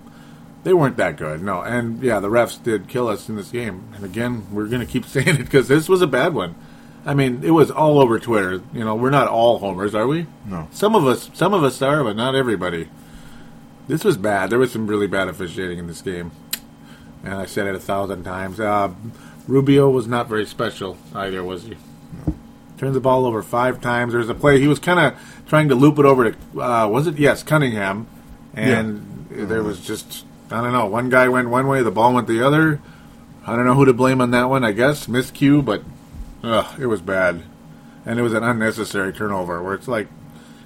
they 0.63 0.73
weren't 0.73 0.97
that 0.97 1.17
good. 1.17 1.43
No. 1.43 1.61
And 1.61 2.01
yeah, 2.01 2.19
the 2.19 2.29
refs 2.29 2.61
did 2.61 2.87
kill 2.87 3.07
us 3.07 3.29
in 3.29 3.35
this 3.35 3.49
game. 3.51 3.83
And 3.95 4.03
again, 4.05 4.47
we're 4.51 4.67
going 4.67 4.85
to 4.85 4.91
keep 4.91 5.05
saying 5.15 5.27
it 5.27 5.37
because 5.39 5.67
this 5.67 5.89
was 5.89 6.01
a 6.01 6.07
bad 6.07 6.33
one. 6.33 6.55
I 7.05 7.13
mean, 7.13 7.43
it 7.43 7.51
was 7.51 7.69
all 7.69 7.99
over 7.99 8.17
Twitter. 8.17 8.61
You 8.73 8.85
know, 8.85 8.95
we're 8.95 9.09
not 9.09 9.27
all 9.27 9.59
homers, 9.59 9.93
are 9.93 10.07
we? 10.07 10.25
No. 10.45 10.69
Some 10.71 10.95
of 10.95 11.05
us, 11.05 11.29
some 11.33 11.53
of 11.53 11.63
us 11.63 11.81
are, 11.81 12.03
but 12.03 12.15
not 12.15 12.33
everybody. 12.33 12.87
This 13.87 14.05
was 14.05 14.15
bad. 14.15 14.49
There 14.49 14.59
was 14.59 14.71
some 14.71 14.87
really 14.87 15.07
bad 15.07 15.27
officiating 15.27 15.77
in 15.79 15.87
this 15.87 16.01
game, 16.01 16.31
and 17.23 17.33
I 17.33 17.45
said 17.45 17.67
it 17.67 17.75
a 17.75 17.79
thousand 17.79 18.23
times. 18.23 18.59
Uh, 18.59 18.93
Rubio 19.47 19.89
was 19.89 20.07
not 20.07 20.27
very 20.27 20.45
special 20.45 20.97
either, 21.13 21.43
was 21.43 21.63
he? 21.63 21.77
Turned 22.77 22.95
the 22.95 22.99
ball 22.99 23.25
over 23.25 23.41
five 23.41 23.81
times. 23.81 24.13
There 24.13 24.19
was 24.19 24.29
a 24.29 24.35
play 24.35 24.59
he 24.59 24.67
was 24.67 24.79
kind 24.79 24.99
of 24.99 25.43
trying 25.47 25.69
to 25.69 25.75
loop 25.75 25.99
it 25.99 26.05
over 26.05 26.31
to 26.31 26.61
uh, 26.61 26.87
was 26.87 27.07
it 27.07 27.17
yes 27.17 27.43
Cunningham, 27.43 28.07
and 28.53 29.27
there 29.29 29.63
was 29.63 29.79
just 29.79 30.25
I 30.51 30.61
don't 30.61 30.73
know. 30.73 30.85
One 30.85 31.09
guy 31.09 31.29
went 31.29 31.49
one 31.49 31.67
way, 31.67 31.81
the 31.81 31.91
ball 31.91 32.13
went 32.13 32.27
the 32.27 32.45
other. 32.45 32.81
I 33.45 33.55
don't 33.55 33.65
know 33.65 33.73
who 33.73 33.85
to 33.85 33.93
blame 33.93 34.21
on 34.21 34.31
that 34.31 34.49
one. 34.49 34.63
I 34.63 34.71
guess 34.71 35.07
miscue, 35.07 35.63
but 35.63 35.83
ugh, 36.43 36.79
it 36.79 36.87
was 36.87 37.01
bad, 37.01 37.43
and 38.05 38.19
it 38.19 38.23
was 38.23 38.33
an 38.33 38.43
unnecessary 38.43 39.13
turnover 39.13 39.61
where 39.61 39.73
it's 39.73 39.87
like 39.87 40.07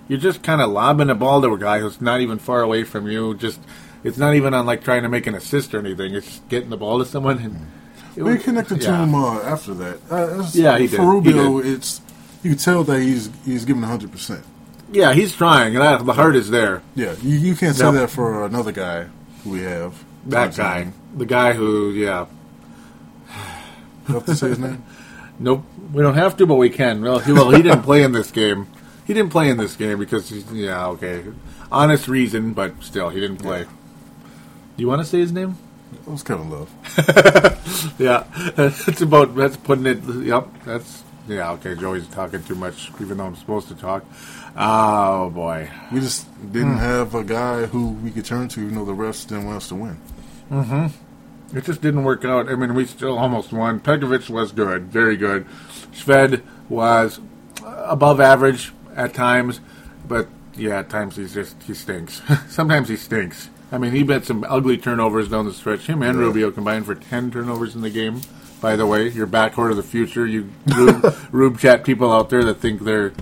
you're 0.08 0.20
just 0.20 0.42
kind 0.44 0.62
of 0.62 0.70
lobbing 0.70 1.10
a 1.10 1.16
ball 1.16 1.42
to 1.42 1.54
a 1.54 1.58
guy 1.58 1.80
who's 1.80 2.00
not 2.00 2.22
even 2.22 2.40
far 2.40 2.62
away 2.62 2.84
from 2.84 3.08
you. 3.08 3.34
Just 3.36 3.60
it's 4.04 4.18
not 4.18 4.36
even 4.36 4.54
on 4.54 4.66
like 4.66 4.84
trying 4.84 5.04
to 5.04 5.10
make 5.10 5.28
an 5.28 5.36
assist 5.36 5.74
or 5.74 5.80
anything. 5.80 6.14
It's 6.16 6.42
getting 6.50 6.70
the 6.70 6.78
ball 6.78 7.00
to 7.00 7.06
someone. 7.06 7.38
And 7.40 7.68
it 8.16 8.24
We 8.24 8.34
was- 8.34 8.44
connected 8.44 8.82
to 8.82 8.96
him 8.96 9.16
uh, 9.16 9.42
after 9.42 9.74
that. 9.76 10.00
Uh, 10.10 10.48
Yeah, 10.54 10.78
he 10.78 10.88
did. 10.88 10.98
For 10.98 11.06
Rubio, 11.06 11.60
He 11.60 11.72
it's 11.74 12.02
you 12.44 12.52
can 12.52 12.60
tell 12.60 12.84
that 12.86 13.00
he's 13.02 13.30
he's 13.46 13.66
giving 13.66 13.84
hundred 13.84 14.12
percent. 14.12 14.44
Yeah, 14.92 15.14
he's 15.14 15.36
trying, 15.36 15.76
and 15.76 15.84
that, 15.84 16.06
the 16.06 16.14
heart 16.14 16.36
is 16.38 16.50
there. 16.50 16.82
Yeah, 16.96 17.14
you, 17.22 17.38
you 17.38 17.56
can't 17.56 17.76
say 17.76 17.84
Yep. 17.86 17.94
that 17.96 18.10
for 18.10 18.46
another 18.46 18.72
guy 18.72 19.08
who 19.44 19.50
we 19.50 19.62
have. 19.62 20.02
That 20.28 20.56
guy, 20.56 20.88
the 21.16 21.26
guy 21.26 21.52
who, 21.54 21.92
yeah, 21.92 22.26
You 24.08 24.14
have 24.16 24.26
to 24.26 24.36
say 24.36 24.50
his 24.50 24.60
name. 24.60 24.84
nope, 25.40 25.64
we 25.92 26.02
don't 26.02 26.14
have 26.16 26.38
to, 26.38 26.46
but 26.46 26.56
we 26.56 26.70
can. 26.70 27.02
Well, 27.02 27.20
he, 27.20 27.34
well, 27.34 27.50
he 27.52 27.62
didn't 27.62 27.84
play 27.84 28.02
in 28.04 28.14
this 28.14 28.32
game. 28.32 28.68
He 29.06 29.14
didn't 29.14 29.32
play 29.32 29.50
in 29.50 29.58
this 29.58 29.76
game 29.76 30.00
because, 30.00 30.30
he's, 30.30 30.50
yeah, 30.54 30.88
okay, 30.88 31.24
honest 31.72 32.08
reason, 32.08 32.54
but 32.54 32.82
still, 32.82 33.10
he 33.10 33.20
didn't 33.20 33.38
play. 33.38 33.64
Do 33.64 33.70
you 34.78 34.88
want 34.88 35.02
to 35.02 35.06
say 35.06 35.20
his 35.20 35.32
name? 35.32 35.58
It 35.94 36.08
was 36.10 36.24
Kevin 36.24 36.50
Love. 36.50 36.70
Yeah, 38.00 38.24
that's 38.56 39.02
about 39.02 39.36
that's 39.36 39.58
putting 39.58 39.86
it. 39.86 40.04
Yep, 40.04 40.48
that's 40.66 41.04
yeah. 41.28 41.52
Okay, 41.54 41.76
Joey's 41.76 42.08
talking 42.08 42.44
too 42.44 42.56
much, 42.56 42.92
even 43.00 43.18
though 43.18 43.26
I'm 43.26 43.36
supposed 43.36 43.68
to 43.68 43.76
talk. 43.76 44.04
Oh 44.56 45.30
boy, 45.30 45.70
We 45.92 46.00
just 46.00 46.26
didn't 46.52 46.78
have 46.78 47.14
a 47.14 47.24
guy 47.24 47.66
who 47.68 47.90
we 47.90 48.10
could 48.12 48.26
turn 48.26 48.48
to, 48.50 48.62
even 48.62 48.76
though 48.76 48.86
the 48.86 48.94
refs 48.94 49.28
didn't 49.28 49.46
want 49.46 49.58
us 49.58 49.68
to 49.70 49.76
win. 49.76 49.98
Mm-hmm. 50.50 51.58
it 51.58 51.66
just 51.66 51.82
didn't 51.82 52.04
work 52.04 52.26
out. 52.26 52.50
I 52.50 52.56
mean, 52.56 52.74
we 52.74 52.86
still 52.86 53.18
almost 53.18 53.52
won. 53.54 53.80
Pekovic 53.80 54.30
was 54.30 54.52
good, 54.52 54.84
very 54.86 55.18
good. 55.18 55.46
Shved 55.94 56.42
was 56.70 57.20
above 57.64 58.20
average 58.20 58.72
at 58.96 59.14
times, 59.14 59.60
but 60.08 60.28
yeah, 60.56 60.80
at 60.80 60.90
times 60.90 61.16
he's 61.18 61.34
just 61.34 61.62
he 61.64 61.74
stinks. 61.76 62.22
Sometimes 62.48 62.90
he 62.90 62.96
stinks. 62.96 63.50
I 63.72 63.78
mean, 63.78 63.92
he 63.92 64.06
had 64.06 64.26
some 64.26 64.46
ugly 64.48 64.78
turnovers 64.78 65.30
down 65.30 65.46
the 65.46 65.54
stretch. 65.54 65.88
Him 65.88 66.02
and 66.02 66.18
Yeah. 66.18 66.26
Rubio 66.26 66.52
combined 66.52 66.86
for 66.86 66.96
ten 66.96 67.32
turnovers 67.32 67.76
in 67.76 67.82
the 67.82 67.90
game. 67.90 68.22
By 68.62 68.76
the 68.76 68.88
way, 68.88 69.10
your 69.10 69.28
backcourt 69.28 69.70
of 69.70 69.78
the 69.78 69.84
future, 69.84 70.26
you 70.26 70.50
Rube, 70.76 71.16
Rube 71.32 71.60
chat 71.60 71.84
people 71.84 72.12
out 72.12 72.30
there 72.32 72.44
that 72.46 72.56
think 72.56 72.82
they're, 72.84 73.14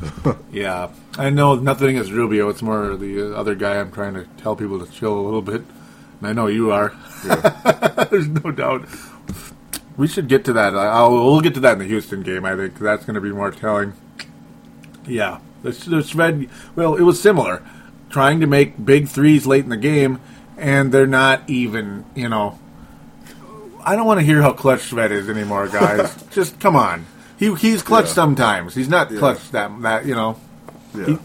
yeah. 0.49 0.89
I 1.17 1.29
know 1.29 1.55
nothing 1.55 1.97
is 1.97 2.11
Rubio. 2.11 2.47
It's 2.47 2.61
more 2.61 2.95
the 2.95 3.35
other 3.35 3.53
guy. 3.53 3.79
I'm 3.79 3.91
trying 3.91 4.13
to 4.13 4.25
tell 4.37 4.55
people 4.55 4.79
to 4.85 4.89
chill 4.91 5.13
a 5.17 5.19
little 5.19 5.41
bit, 5.41 5.61
and 6.19 6.27
I 6.27 6.31
know 6.31 6.47
you 6.47 6.71
are. 6.71 6.93
There's 8.09 8.29
no 8.29 8.51
doubt. 8.51 8.87
We 9.97 10.07
should 10.07 10.27
get 10.29 10.45
to 10.45 10.53
that. 10.53 10.73
I'll, 10.75 11.11
we'll 11.11 11.41
get 11.41 11.53
to 11.55 11.59
that 11.61 11.73
in 11.73 11.79
the 11.79 11.85
Houston 11.85 12.21
game. 12.21 12.45
I 12.45 12.55
think 12.55 12.77
that's 12.79 13.03
going 13.05 13.15
to 13.15 13.21
be 13.21 13.31
more 13.31 13.51
telling. 13.51 13.93
Yeah, 15.05 15.39
the, 15.63 15.71
the. 15.71 16.47
Well, 16.75 16.95
it 16.95 17.03
was 17.03 17.21
similar, 17.21 17.61
trying 18.09 18.39
to 18.39 18.47
make 18.47 18.85
big 18.85 19.07
threes 19.09 19.45
late 19.45 19.63
in 19.63 19.69
the 19.69 19.77
game, 19.77 20.19
and 20.57 20.91
they're 20.91 21.07
not 21.07 21.41
even. 21.49 22.05
You 22.15 22.29
know, 22.29 22.59
I 23.83 23.95
don't 23.95 24.05
want 24.05 24.19
to 24.19 24.25
hear 24.25 24.41
how 24.41 24.53
clutch 24.53 24.81
Shved 24.89 25.11
is 25.11 25.29
anymore, 25.29 25.67
guys. 25.67 26.15
Just 26.31 26.59
come 26.59 26.75
on. 26.75 27.05
He 27.37 27.53
he's 27.55 27.81
clutch 27.81 28.05
Yeah. 28.07 28.13
sometimes. 28.13 28.75
He's 28.75 28.89
not 28.89 29.11
Yeah. 29.11 29.19
clutch 29.19 29.51
that 29.51 29.81
that 29.81 30.05
you 30.05 30.15
know. 30.15 30.37
Yeah, 30.95 31.17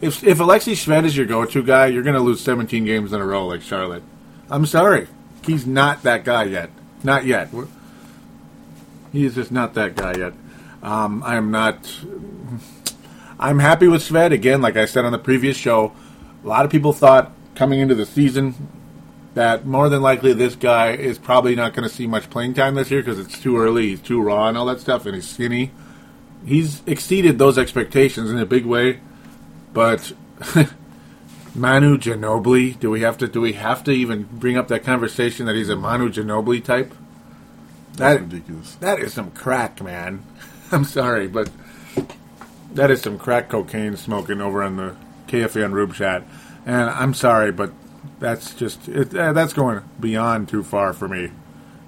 If 0.00 0.24
if 0.24 0.40
Alexei 0.40 0.72
Shved 0.72 1.04
is 1.04 1.16
your 1.16 1.26
go-to 1.26 1.62
guy, 1.62 1.86
you're 1.86 2.02
going 2.02 2.16
to 2.16 2.20
lose 2.22 2.40
17 2.40 2.84
games 2.86 3.12
in 3.12 3.20
a 3.20 3.26
row 3.26 3.46
like 3.46 3.60
Charlotte. 3.62 4.02
I'm 4.50 4.64
sorry, 4.66 5.06
he's 5.44 5.66
not 5.66 6.02
that 6.04 6.24
guy 6.24 6.44
yet. 6.44 6.70
Not 7.04 7.24
yet. 7.26 7.52
We're- 7.52 7.68
He's 9.12 9.34
just 9.34 9.52
not 9.52 9.74
that 9.74 9.94
guy 9.94 10.14
yet. 10.16 10.32
Um, 10.82 11.22
I 11.26 11.36
am 11.36 11.50
not. 11.50 11.76
I'm 13.38 13.58
happy 13.58 13.86
with 13.88 14.02
Shved 14.02 14.32
again. 14.32 14.62
Like 14.62 14.76
I 14.76 14.86
said 14.86 15.04
on 15.04 15.12
the 15.12 15.18
previous 15.18 15.56
show, 15.56 15.92
a 16.42 16.48
lot 16.48 16.64
of 16.64 16.70
people 16.70 16.92
thought 16.94 17.30
coming 17.54 17.80
into 17.80 17.94
the 17.94 18.06
season 18.06 18.68
that 19.34 19.64
more 19.64 19.88
than 19.88 20.02
likely 20.02 20.32
this 20.32 20.54
guy 20.54 20.92
is 20.92 21.18
probably 21.18 21.54
not 21.54 21.72
going 21.74 21.88
to 21.88 21.94
see 21.94 22.06
much 22.06 22.28
playing 22.30 22.54
time 22.54 22.74
this 22.74 22.90
year 22.90 23.00
because 23.02 23.18
it's 23.18 23.40
too 23.40 23.58
early, 23.58 23.88
he's 23.88 24.00
too 24.00 24.20
raw 24.20 24.48
and 24.48 24.58
all 24.58 24.66
that 24.66 24.80
stuff, 24.80 25.06
and 25.06 25.14
he's 25.14 25.28
skinny. 25.28 25.70
He's 26.44 26.82
exceeded 26.86 27.38
those 27.38 27.56
expectations 27.56 28.30
in 28.30 28.38
a 28.38 28.44
big 28.46 28.66
way, 28.66 29.00
but 29.72 30.12
Manu 31.54 31.98
Ginobili, 31.98 32.78
do 32.78 32.90
we 32.90 33.02
have 33.02 33.16
to 33.18 33.28
do 33.28 33.40
we 33.40 33.52
have 33.54 33.84
to 33.84 33.90
even 33.92 34.24
bring 34.24 34.56
up 34.56 34.68
that 34.68 34.84
conversation 34.84 35.46
that 35.46 35.54
he's 35.54 35.68
a 35.68 35.76
Manu 35.76 36.08
Ginobili 36.10 36.62
type? 36.64 36.92
that's 37.94 37.98
That 38.16 38.20
ridiculous. 38.22 38.74
that 38.76 38.98
is 38.98 39.12
some 39.12 39.30
crack, 39.30 39.82
man. 39.82 40.24
I'm 40.72 40.84
sorry, 40.84 41.28
but 41.28 41.50
that 42.72 42.90
is 42.90 43.02
some 43.02 43.18
crack 43.18 43.48
cocaine 43.50 43.96
smoking 43.96 44.40
over 44.40 44.62
on 44.62 44.76
the 44.76 44.96
KFAN 45.28 45.72
Rube 45.72 45.94
chat. 45.94 46.24
And 46.64 46.90
I'm 46.90 47.14
sorry, 47.14 47.52
but 47.52 47.72
that's 48.18 48.54
just 48.54 48.88
it, 48.88 49.14
uh, 49.14 49.32
that's 49.32 49.52
going 49.52 49.82
beyond 49.98 50.48
too 50.48 50.62
far 50.62 50.92
for 50.92 51.08
me. 51.08 51.30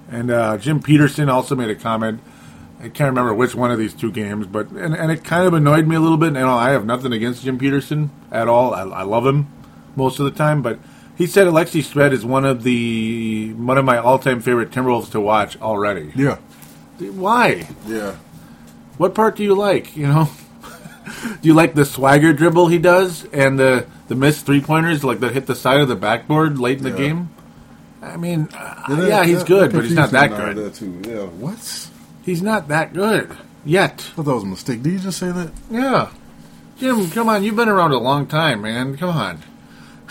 And 0.09 0.29
uh, 0.29 0.57
Jim 0.57 0.81
Petersen 0.81 1.29
also 1.29 1.55
made 1.55 1.69
a 1.69 1.75
comment. 1.75 2.21
I 2.79 2.89
can't 2.89 3.09
remember 3.09 3.33
which 3.33 3.55
one 3.55 3.71
of 3.71 3.79
these 3.79 3.93
two 3.93 4.11
games, 4.11 4.45
but 4.47 4.69
and, 4.71 4.93
and 4.93 5.11
it 5.11 5.23
kind 5.23 5.47
of 5.47 5.53
annoyed 5.53 5.87
me 5.87 5.95
a 5.95 5.99
little 5.99 6.17
bit. 6.17 6.27
And 6.27 6.35
you 6.37 6.41
know, 6.43 6.53
I 6.53 6.71
have 6.71 6.85
nothing 6.85 7.13
against 7.13 7.43
Jim 7.43 7.57
Petersen 7.57 8.11
at 8.31 8.47
all. 8.47 8.73
I, 8.73 8.81
I 8.81 9.03
love 9.03 9.25
him 9.25 9.47
most 9.95 10.19
of 10.19 10.25
the 10.25 10.31
time, 10.31 10.61
but 10.61 10.77
he 11.17 11.25
said 11.25 11.47
Alexi 11.47 11.81
Shved 11.81 12.11
is 12.11 12.25
one 12.25 12.43
of 12.45 12.63
the 12.63 13.53
one 13.53 13.77
of 13.77 13.85
my 13.85 13.97
all 13.97 14.19
time 14.19 14.41
favorite 14.41 14.71
Timberwolves 14.71 15.09
to 15.11 15.21
watch 15.21 15.59
already. 15.61 16.11
Yeah, 16.15 16.37
Why? 16.99 17.69
yeah. 17.87 18.17
What 18.97 19.15
part 19.15 19.35
do 19.37 19.43
you 19.43 19.55
like? 19.55 19.95
You 19.95 20.07
know, 20.07 20.29
do 21.41 21.47
you 21.47 21.53
like 21.53 21.73
the 21.75 21.85
swagger 21.85 22.33
dribble 22.33 22.67
he 22.67 22.77
does 22.77 23.25
and 23.33 23.57
the 23.59 23.85
the 24.07 24.15
missed 24.15 24.45
three 24.45 24.61
pointers 24.61 25.03
like 25.03 25.19
that 25.21 25.33
hit 25.33 25.45
the 25.47 25.55
side 25.55 25.79
of 25.81 25.87
the 25.87 25.95
backboard 25.95 26.59
late 26.59 26.77
in 26.79 26.83
the 26.83 26.89
Yeah. 26.91 26.95
game? 26.97 27.29
I 28.01 28.17
mean, 28.17 28.49
uh, 28.55 28.95
that- 28.95 29.07
yeah, 29.07 29.23
he's 29.25 29.43
good, 29.43 29.71
but 29.73 29.83
he's 29.83 29.93
not 29.95 30.11
that 30.11 30.29
good. 30.29 30.55
That 30.57 30.75
too. 30.75 31.01
Yeah. 31.07 31.23
What? 31.23 31.89
He's 32.23 32.41
not 32.41 32.67
that 32.67 32.93
good 32.93 33.31
yet. 33.65 34.03
I 34.13 34.15
thought 34.15 34.25
that 34.25 34.33
was 34.35 34.43
a 34.43 34.47
mistake. 34.47 34.83
Did 34.83 34.93
you 34.93 34.99
just 34.99 35.17
say 35.17 35.31
that? 35.31 35.51
Yeah, 35.71 36.09
Jim, 36.79 37.09
come 37.11 37.29
on, 37.29 37.43
you've 37.43 37.55
been 37.55 37.69
around 37.69 37.91
a 37.93 37.97
long 37.97 38.27
time, 38.27 38.61
man. 38.61 38.97
Come 38.97 39.09
on. 39.09 39.39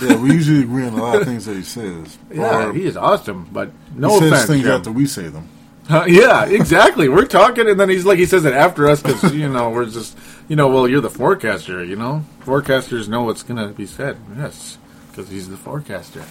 Yeah, 0.03 0.17
we 0.17 0.33
usually 0.33 0.63
agree 0.65 0.85
on 0.87 0.95
a 0.95 1.03
lot 1.03 1.17
of 1.21 1.25
things 1.25 1.45
that 1.47 1.55
he 1.57 1.63
says. 1.63 2.19
Yeah, 2.35 2.73
he 2.73 2.85
is 2.85 2.97
awesome, 2.97 3.49
but 3.53 3.71
no 3.95 4.09
he 4.15 4.19
says 4.21 4.33
offense, 4.33 4.47
things 4.47 4.63
Jim. 4.65 4.73
after 4.73 4.91
we 4.91 5.07
say 5.07 5.29
them. 5.29 5.49
Uh, 5.89 6.05
yeah, 6.09 6.47
exactly. 6.47 7.09
We're 7.09 7.27
talking, 7.27 7.69
and 7.69 7.79
then 7.79 7.91
he's 7.91 8.05
like, 8.07 8.19
he 8.19 8.25
says 8.27 8.45
it 8.45 8.55
after 8.55 8.89
us 8.89 9.03
because 9.03 9.33
you 9.43 9.49
know 9.49 9.71
we're 9.71 9.85
just, 9.85 10.17
you 10.49 10.57
know, 10.57 10.69
well, 10.69 10.89
you're 10.89 11.01
the 11.01 11.11
forecaster. 11.11 11.85
You 11.85 11.97
know, 11.97 12.25
forecasters 12.45 13.09
know 13.09 13.23
what's 13.23 13.43
going 13.43 13.57
to 13.67 13.73
be 13.75 13.87
said. 13.87 14.17
Yes, 14.37 14.79
because 15.11 15.29
he's 15.29 15.49
the 15.49 15.57
forecaster. 15.57 16.25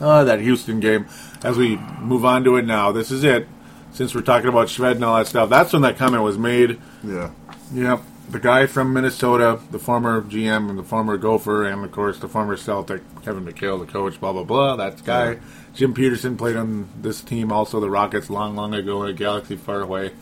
Oh, 0.00 0.24
that 0.24 0.40
Houston 0.40 0.80
game. 0.80 1.06
As 1.42 1.56
we 1.56 1.76
move 2.00 2.24
on 2.24 2.44
to 2.44 2.56
it 2.56 2.64
now, 2.64 2.92
this 2.92 3.10
is 3.10 3.24
it. 3.24 3.48
Since 3.92 4.14
we're 4.14 4.20
talking 4.22 4.48
about 4.48 4.68
Shved 4.68 4.96
and 4.96 5.04
all 5.04 5.16
that 5.16 5.26
stuff, 5.26 5.48
that's 5.50 5.72
when 5.72 5.82
that 5.82 5.96
comment 5.96 6.22
was 6.22 6.38
made. 6.38 6.78
Yeah, 7.02 7.30
Yep, 7.72 8.02
the 8.30 8.38
guy 8.38 8.66
from 8.66 8.92
Minnesota, 8.92 9.58
the 9.70 9.78
former 9.78 10.22
GM 10.22 10.70
and 10.70 10.78
the 10.78 10.82
former 10.84 11.16
Gopher, 11.16 11.64
and 11.66 11.84
of 11.84 11.90
course 11.90 12.18
the 12.18 12.28
former 12.28 12.56
Celtic, 12.56 13.02
Kevin 13.24 13.44
McHale, 13.44 13.78
the 13.84 13.90
coach, 13.90 14.20
blah 14.20 14.32
blah 14.32 14.44
blah. 14.44 14.76
That 14.76 15.04
guy, 15.04 15.32
Yeah. 15.32 15.38
Jim 15.74 15.94
Petersen, 15.94 16.36
played 16.36 16.56
on 16.56 16.88
this 17.00 17.20
team, 17.22 17.50
also 17.50 17.80
the 17.80 17.90
Rockets, 17.90 18.30
long 18.30 18.54
long 18.54 18.74
ago 18.74 19.02
in 19.02 19.10
a 19.10 19.12
galaxy 19.14 19.56
far 19.56 19.80
away, 19.80 20.12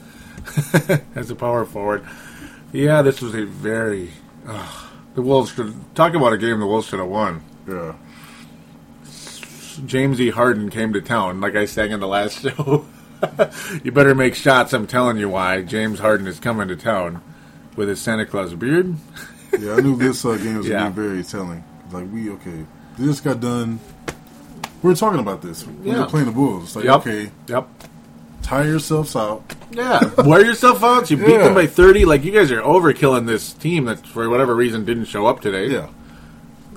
as 1.14 1.31
a 1.31 1.35
power 1.35 1.64
forward. 1.64 2.05
Yeah, 2.77 3.03
this 3.03 3.20
was 3.22 3.35
a 3.35 3.45
very. 3.47 4.11
ugh, 4.47 4.85
the 5.14 5.22
Wolves 5.22 5.53
should 5.55 5.74
talk 5.95 6.14
about 6.14 6.33
a 6.33 6.39
game 6.39 6.61
the 6.61 6.66
Wolves 6.66 6.87
should 6.89 6.99
have 6.99 7.09
won. 7.09 7.43
yeah. 7.66 7.95
James 9.85 10.20
E. 10.20 10.31
Harden 10.31 10.70
came 10.70 10.93
to 10.95 11.01
town, 11.03 11.41
like 11.41 11.55
I 11.55 11.66
sang 11.66 11.91
in 11.91 12.01
the 12.01 12.07
last 12.09 12.41
show. 12.43 12.87
you 13.85 13.93
better 13.93 14.14
make 14.14 14.35
shots. 14.35 14.72
I'm 14.72 14.87
telling 14.87 15.16
you 15.18 15.29
why. 15.29 15.62
James 15.62 15.99
Harden 16.01 16.27
is 16.27 16.39
coming 16.41 16.68
to 16.68 16.77
town 16.77 17.22
with 17.77 17.89
his 17.89 18.01
Santa 18.01 18.27
Claus 18.27 18.55
beard. 18.55 18.95
Yeah, 19.59 19.74
I 19.77 19.81
knew 19.81 19.97
this 19.97 20.22
uh, 20.24 20.37
game 20.37 20.59
was 20.59 20.68
Yeah. 20.68 20.81
going 20.81 20.95
to 20.95 21.01
be 21.01 21.07
very 21.09 21.22
telling. 21.24 21.64
Like, 21.91 22.12
we, 22.12 22.29
okay, 22.31 22.66
this 22.99 23.20
got 23.20 23.41
done. 23.41 23.79
We 24.83 24.91
were 24.91 24.95
talking 24.97 25.20
about 25.20 25.41
this. 25.41 25.66
We 25.66 25.93
Yeah. 25.93 26.01
were 26.01 26.07
playing 26.07 26.27
the 26.27 26.33
Bulls. 26.33 26.64
It's 26.64 26.77
like, 26.77 26.85
Yep. 26.85 26.95
okay, 26.97 27.31
Yep. 27.49 27.68
Tire 28.47 28.64
yourselves 28.68 29.16
out. 29.16 29.42
Yeah, 29.72 30.09
wear 30.22 30.44
yourself 30.47 30.84
out. 30.84 31.11
You 31.11 31.16
beat 31.16 31.30
Yeah. 31.30 31.38
them 31.44 31.55
by 31.55 31.66
thirty. 31.66 32.05
Like 32.05 32.22
you 32.22 32.30
guys 32.30 32.53
are 32.53 32.62
overkilling 32.62 33.26
this 33.26 33.53
team 33.53 33.86
that 33.86 34.07
for 34.07 34.28
whatever 34.30 34.55
reason 34.55 34.84
didn't 34.84 35.07
show 35.07 35.26
up 35.26 35.40
today. 35.40 35.68
Yeah. 35.68 35.88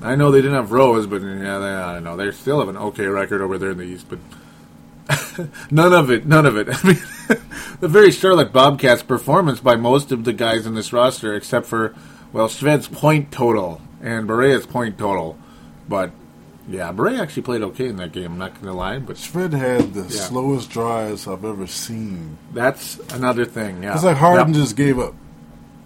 I 0.02 0.16
know 0.16 0.32
they 0.32 0.42
didn't 0.42 0.56
have 0.56 0.72
Rose, 0.72 1.06
but 1.06 1.22
yeah, 1.22 1.60
they, 1.60 1.68
I 1.68 1.94
don't 1.94 2.04
know. 2.06 2.16
They 2.18 2.32
still 2.32 2.60
have 2.60 2.70
an 2.70 2.78
okay 2.78 3.06
record 3.06 3.42
over 3.42 3.58
there 3.60 3.70
in 3.72 3.78
the 3.78 3.84
East, 3.84 4.08
but 4.10 4.18
none 5.72 5.94
of 5.94 6.10
it, 6.10 6.26
none 6.26 6.46
of 6.48 6.58
it. 6.58 6.70
I 6.72 6.88
mean, 6.88 6.98
the 7.82 7.88
very 7.88 8.10
Charlotte 8.10 8.52
Bobcats 8.52 9.04
performance 9.04 9.60
by 9.60 9.76
most 9.76 10.12
of 10.12 10.24
the 10.24 10.34
guys 10.34 10.66
in 10.66 10.74
this 10.74 10.92
roster, 10.92 11.36
except 11.36 11.68
for 11.68 11.94
well, 12.34 12.48
Shved's 12.48 12.88
point 12.88 13.32
total 13.32 13.80
and 14.02 14.28
Barea's 14.28 14.66
point 14.66 14.98
total, 14.98 15.38
but 15.88 16.12
yeah, 16.70 16.92
Barea 16.94 17.20
actually 17.20 17.42
played 17.44 17.62
okay 17.64 17.88
in 17.88 17.96
that 17.98 18.12
game. 18.12 18.34
I'm 18.34 18.38
not 18.38 18.54
going 18.54 18.68
to 18.68 18.74
lie, 18.74 19.00
but 19.00 19.16
Shved 19.18 19.54
had 19.54 19.94
the 19.94 20.02
Yeah. 20.04 20.08
slowest 20.22 20.70
drives 20.70 21.28
I've 21.28 21.44
ever 21.44 21.66
seen. 21.68 22.38
that's 22.54 23.00
another 23.14 23.46
thing. 23.46 23.84
Yeah, 23.84 23.96
It's 23.96 24.04
like 24.04 24.18
Harden 24.18 24.54
Yep. 24.54 24.56
just 24.64 24.76
gave 24.76 25.00
up. 25.00 25.14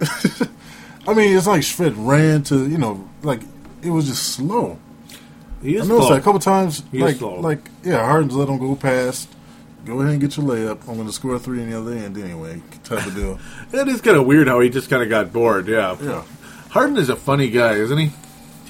I 1.06 1.12
mean, 1.14 1.36
it's 1.36 1.46
like 1.46 1.62
Shved 1.62 1.94
ran 1.96 2.42
to 2.44 2.68
you 2.68 2.78
know, 2.78 3.08
like 3.22 3.40
it 3.82 3.90
was 3.90 4.06
just 4.06 4.22
slow. 4.34 4.78
He 5.62 5.76
I 5.78 5.82
is 5.82 5.88
noticed 5.88 6.08
slow. 6.08 6.14
that 6.16 6.20
a 6.20 6.24
couple 6.24 6.40
times. 6.40 6.82
He 6.90 6.98
is 6.98 7.02
like, 7.02 7.16
slow. 7.16 7.40
like 7.40 7.70
yeah, 7.82 8.04
Harden's 8.04 8.34
let 8.34 8.48
him 8.48 8.58
go 8.58 8.74
past. 8.76 9.28
Go 9.84 10.00
ahead 10.00 10.12
and 10.12 10.20
get 10.20 10.36
your 10.38 10.46
layup. 10.46 10.80
I'm 10.88 10.94
going 10.94 11.06
to 11.06 11.12
score 11.12 11.38
three 11.38 11.60
in 11.62 11.70
the 11.70 11.78
other 11.78 11.92
end 11.92 12.16
anyway. 12.16 12.62
Type 12.84 13.06
of 13.06 13.14
deal. 13.14 13.38
It 13.78 13.86
is 13.88 14.00
kind 14.00 14.16
of 14.16 14.24
weird 14.26 14.48
how 14.48 14.60
he 14.60 14.70
just 14.70 14.88
kind 14.88 15.02
of 15.02 15.10
got 15.10 15.30
bored. 15.32 15.68
Yeah. 15.68 15.96
Yeah. 16.00 16.22
Harden 16.70 16.96
is 16.96 17.10
a 17.10 17.16
funny 17.16 17.50
guy, 17.50 17.74
isn't 17.74 17.98
he? 17.98 18.10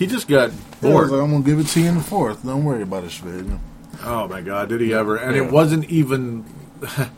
He 0.04 0.10
just 0.10 0.28
got 0.28 0.50
Yeah, 0.50 0.56
bored. 0.82 1.02
was 1.04 1.12
like, 1.12 1.22
I'm 1.22 1.30
going 1.30 1.42
to 1.42 1.48
give 1.50 1.58
it 1.58 1.66
to 1.68 1.80
you 1.80 1.88
in 1.88 1.94
the 1.96 2.02
fourth. 2.02 2.44
Don't 2.44 2.62
worry 2.64 2.82
about 2.82 3.04
it, 3.04 3.24
know? 3.24 3.58
oh 4.04 4.28
my 4.28 4.42
god, 4.42 4.68
did 4.68 4.80
he 4.82 4.92
ever? 4.92 5.16
And 5.16 5.34
Yeah. 5.34 5.44
it 5.44 5.50
wasn't 5.50 5.84
even. 5.88 6.44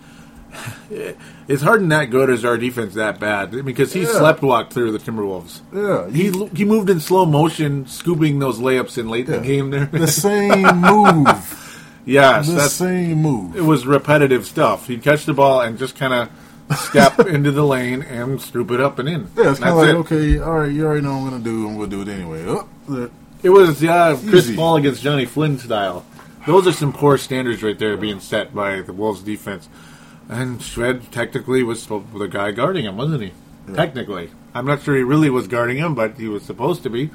is 1.49 1.62
Harden 1.62 1.89
that 1.89 2.07
good? 2.07 2.30
Or 2.30 2.32
is 2.32 2.45
our 2.45 2.57
defense 2.57 2.95
that 2.95 3.18
bad? 3.18 3.64
Because 3.64 3.93
he 3.93 4.03
Yeah. 4.03 4.12
slept 4.12 4.43
walked 4.43 4.72
through 4.72 4.93
the 4.93 4.99
Timberwolves. 4.99 5.61
Yeah, 5.74 6.09
He 6.11 6.30
he 6.55 6.64
moved 6.64 6.89
in 6.91 7.01
slow 7.01 7.26
motion, 7.26 7.87
scooping 7.87 8.39
those 8.39 8.59
layups 8.59 8.99
in 8.99 9.09
late 9.09 9.26
in 9.28 9.32
the 9.43 9.47
game. 9.47 9.70
There, 9.70 9.87
the 9.87 10.07
same 10.28 10.62
move. 10.80 11.82
yes, 12.05 12.49
The 12.49 12.68
same 12.68 13.22
move. 13.22 13.57
it 13.57 13.62
was 13.64 13.87
repetitive 13.87 14.47
stuff. 14.47 14.87
He'd 14.87 15.03
catch 15.03 15.24
the 15.26 15.34
ball 15.34 15.61
and 15.61 15.78
just 15.78 15.97
kind 15.97 16.14
of 16.14 16.28
step 16.75 17.19
into 17.27 17.53
the 17.53 17.64
lane 17.64 18.03
and 18.03 18.41
scoop 18.41 18.71
it 18.71 18.81
up 18.81 18.99
and 18.99 19.09
in. 19.09 19.29
Yeah, 19.37 19.51
it's 19.51 19.61
kind 19.61 19.71
of 19.71 19.77
like, 19.77 19.89
it. 19.89 19.95
okay, 19.97 20.39
all 20.39 20.59
right, 20.61 20.73
you 20.73 20.85
already 20.85 21.03
know 21.03 21.19
what 21.19 21.33
I'm 21.33 21.43
going 21.43 21.45
to 21.45 21.51
do. 21.51 21.69
I'm 21.69 21.77
going 21.77 21.91
to 21.91 22.05
do 22.05 22.11
it 22.11 22.14
anyway. 22.14 22.45
Oh. 22.47 23.11
It 23.43 23.51
was 23.51 23.83
yeah, 23.83 24.17
Chris 24.29 24.47
Easy. 24.47 24.57
Paul 24.57 24.77
against 24.77 25.03
Jonny 25.03 25.27
Flynn 25.27 25.59
style. 25.59 26.05
Those 26.47 26.67
are 26.67 26.73
some 26.73 26.93
poor 26.93 27.19
standards 27.19 27.62
right 27.62 27.79
there 27.79 27.97
being 27.97 28.21
set 28.21 28.55
by 28.55 28.81
the 28.81 28.93
Wolves 28.93 29.23
defense. 29.23 29.69
And 30.29 30.61
Shved 30.61 31.11
technically 31.11 31.62
was 31.62 31.87
the 31.87 32.29
guy 32.31 32.53
guarding 32.53 32.85
him, 32.85 32.97
wasn't 32.97 33.23
he? 33.23 33.33
Technically, 33.75 34.31
I'm 34.55 34.64
not 34.64 34.83
sure 34.83 34.97
he 34.97 35.03
really 35.03 35.31
was 35.31 35.49
guarding 35.49 35.77
him, 35.77 35.95
but 35.95 36.17
he 36.17 36.29
was 36.29 36.43
supposed 36.45 36.83
to 36.85 36.91
be. 36.91 37.11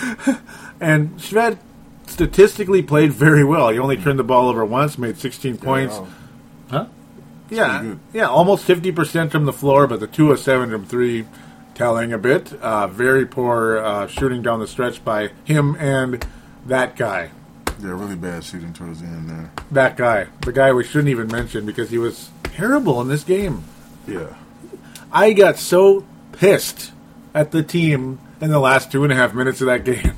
and 0.80 1.16
Shved 1.18 1.58
statistically 2.06 2.82
played 2.82 3.12
very 3.12 3.44
well. 3.44 3.70
He 3.70 3.78
only 3.78 3.96
turned 3.96 4.18
the 4.18 4.24
ball 4.24 4.48
over 4.48 4.64
once, 4.64 4.98
made 4.98 5.16
16 5.18 5.58
points. 5.58 5.96
Yeah, 5.96 6.06
Huh? 6.70 6.86
Yeah, 7.50 7.82
good. 7.82 7.98
yeah, 8.12 8.26
almost 8.28 8.64
fifty 8.64 8.90
percent 8.92 9.30
from 9.32 9.44
the 9.44 9.52
floor, 9.52 9.86
but 9.86 10.00
the 10.00 10.06
two 10.06 10.30
of 10.32 10.40
seven 10.40 10.70
from 10.70 10.86
three, 10.86 11.26
telling 11.74 12.12
a 12.12 12.18
bit. 12.18 12.52
Uh, 12.54 12.86
very 12.86 13.26
poor 13.26 13.78
uh, 13.78 14.06
shooting 14.06 14.42
down 14.42 14.60
the 14.60 14.66
stretch 14.66 15.04
by 15.04 15.30
him 15.44 15.76
and 15.78 16.26
that 16.66 16.96
guy. 16.96 17.30
yeah, 17.80 17.90
really 17.90 18.16
bad 18.16 18.44
shooting 18.44 18.72
towards 18.72 19.00
the 19.00 19.06
end 19.06 19.28
there. 19.28 19.52
That 19.70 19.96
guy, 19.96 20.28
the 20.40 20.52
guy 20.52 20.72
we 20.72 20.84
shouldn't 20.84 21.08
even 21.10 21.26
mention 21.28 21.66
because 21.66 21.90
he 21.90 21.98
was 21.98 22.30
terrible 22.44 23.00
in 23.00 23.08
this 23.08 23.24
game. 23.24 23.64
Yeah. 24.06 24.34
I 25.12 25.32
got 25.32 25.58
so 25.58 26.04
pissed 26.32 26.92
at 27.34 27.50
the 27.50 27.62
team 27.62 28.18
in 28.40 28.50
the 28.50 28.58
last 28.58 28.90
two 28.90 29.04
and 29.04 29.12
a 29.12 29.16
half 29.16 29.34
minutes 29.34 29.60
of 29.60 29.66
that 29.66 29.84
game. 29.84 30.14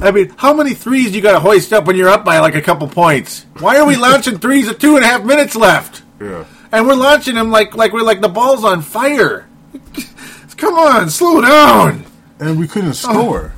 I 0.00 0.10
mean, 0.12 0.34
how 0.36 0.52
many 0.52 0.74
threes 0.74 1.14
you 1.14 1.22
got 1.22 1.32
to 1.32 1.40
hoist 1.40 1.72
up 1.72 1.86
when 1.86 1.96
you're 1.96 2.08
up 2.08 2.24
by 2.24 2.38
like 2.40 2.54
a 2.54 2.62
couple 2.62 2.88
points? 2.88 3.46
Why 3.58 3.78
are 3.78 3.86
we 3.86 3.96
launching 4.08 4.38
threes 4.38 4.68
with 4.68 4.78
two 4.78 4.96
and 4.96 5.04
a 5.04 5.08
half 5.08 5.24
minutes 5.24 5.56
left? 5.56 6.02
Yeah. 6.20 6.44
and 6.72 6.86
we're 6.86 6.94
launching 6.94 7.36
them 7.36 7.50
like 7.50 7.74
like 7.76 7.92
we're 7.92 8.02
like 8.02 8.20
the 8.20 8.28
ball's 8.28 8.64
on 8.64 8.82
fire. 8.82 9.48
Come 10.56 10.74
on, 10.74 11.08
slow 11.08 11.40
down. 11.40 12.04
And 12.40 12.58
we 12.58 12.66
couldn't 12.66 12.90
oh. 12.90 12.92
score 12.92 13.52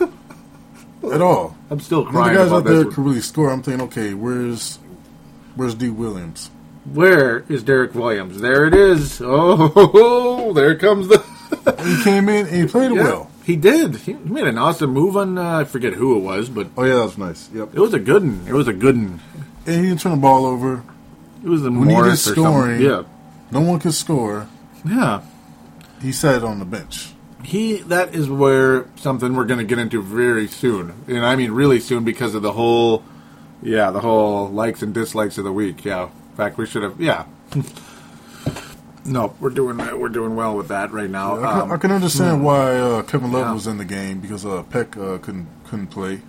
at 1.12 1.22
all. 1.22 1.56
I'm 1.70 1.80
still 1.80 2.04
When 2.04 2.14
the 2.14 2.34
guys 2.34 2.52
out 2.52 2.64
there 2.64 2.84
could 2.84 2.98
really 2.98 3.20
score, 3.20 3.50
I'm 3.50 3.62
thinking, 3.62 3.86
okay, 3.86 4.14
where's 4.14 4.78
where's 5.54 5.74
D 5.74 5.88
Williams? 5.88 6.50
Where 6.84 7.44
is 7.48 7.62
Derrick 7.62 7.94
Williams? 7.94 8.40
There 8.40 8.66
it 8.66 8.74
is. 8.74 9.22
Oh, 9.24 10.52
there 10.52 10.76
comes 10.76 11.08
the. 11.08 11.18
He 11.84 12.02
came 12.02 12.28
in 12.28 12.46
and 12.46 12.56
he 12.56 12.66
played 12.66 12.90
Yeah, 12.92 13.02
well. 13.04 13.30
He 13.44 13.56
did. 13.56 13.96
He 13.96 14.14
made 14.14 14.46
an 14.46 14.58
awesome 14.58 14.90
move 14.90 15.16
on. 15.16 15.36
Uh, 15.38 15.58
I 15.60 15.64
forget 15.64 15.92
who 15.94 16.16
it 16.16 16.20
was, 16.20 16.48
but 16.48 16.68
Oh 16.76 16.84
yeah, 16.84 16.94
that 16.96 17.04
was 17.04 17.18
nice. 17.18 17.50
Yep. 17.52 17.74
it 17.74 17.80
was 17.80 17.94
a 17.94 17.98
good 17.98 18.22
one. 18.22 18.44
It 18.48 18.52
was 18.52 18.68
a 18.68 18.72
good 18.72 18.96
one. 18.96 19.20
And 19.66 19.76
he 19.76 19.88
didn't 19.88 20.00
turn 20.00 20.12
the 20.12 20.18
ball 20.18 20.44
over. 20.46 20.82
It 21.42 21.48
was 21.48 21.62
the 21.62 21.70
When 21.70 21.88
he 21.88 21.94
Morris 21.94 22.26
or 22.28 22.34
something. 22.34 22.44
scoring- 22.44 22.80
Yeah, 22.80 23.02
No 23.50 23.60
one 23.60 23.80
could 23.80 23.94
score. 23.94 24.48
yeah. 24.84 25.22
He 26.00 26.10
sat 26.12 26.42
on 26.42 26.58
the 26.58 26.64
bench. 26.64 27.12
He 27.44 27.78
that 27.82 28.14
is 28.14 28.28
where 28.30 28.86
something 28.96 29.34
we're 29.34 29.44
going 29.44 29.58
to 29.58 29.64
get 29.64 29.78
into 29.78 30.00
very 30.02 30.46
soon, 30.46 30.92
and 31.08 31.24
I 31.26 31.34
mean 31.36 31.50
really 31.52 31.80
soon 31.80 32.04
because 32.04 32.34
of 32.36 32.42
the 32.42 32.52
whole, 32.52 33.02
yeah, 33.62 33.90
the 33.90 33.98
whole 34.00 34.48
likes 34.48 34.82
and 34.82 34.94
dislikes 34.94 35.38
of 35.38 35.44
the 35.44 35.52
week. 35.52 35.84
Yeah, 35.84 36.04
in 36.04 36.36
fact, 36.36 36.56
we 36.58 36.66
should 36.66 36.82
have. 36.84 37.00
Yeah. 37.00 37.24
no, 39.04 39.34
we're 39.40 39.50
doing 39.50 39.76
we're 39.98 40.08
doing 40.08 40.36
well 40.36 40.56
with 40.56 40.68
that 40.68 40.92
right 40.92 41.10
now. 41.10 41.34
I, 41.38 41.52
can, 41.52 41.60
Um, 41.62 41.72
I 41.72 41.76
can 41.76 41.90
understand 41.92 42.44
why 42.44 42.76
uh, 42.78 43.02
Kevin 43.02 43.32
Love 43.32 43.46
yeah. 43.48 43.54
was 43.54 43.66
in 43.66 43.78
the 43.78 43.84
game 43.84 44.20
because 44.20 44.44
uh, 44.46 44.62
Peck 44.64 44.96
uh, 44.96 45.18
couldn't 45.18 45.48
couldn't 45.64 45.88
play. 45.88 46.20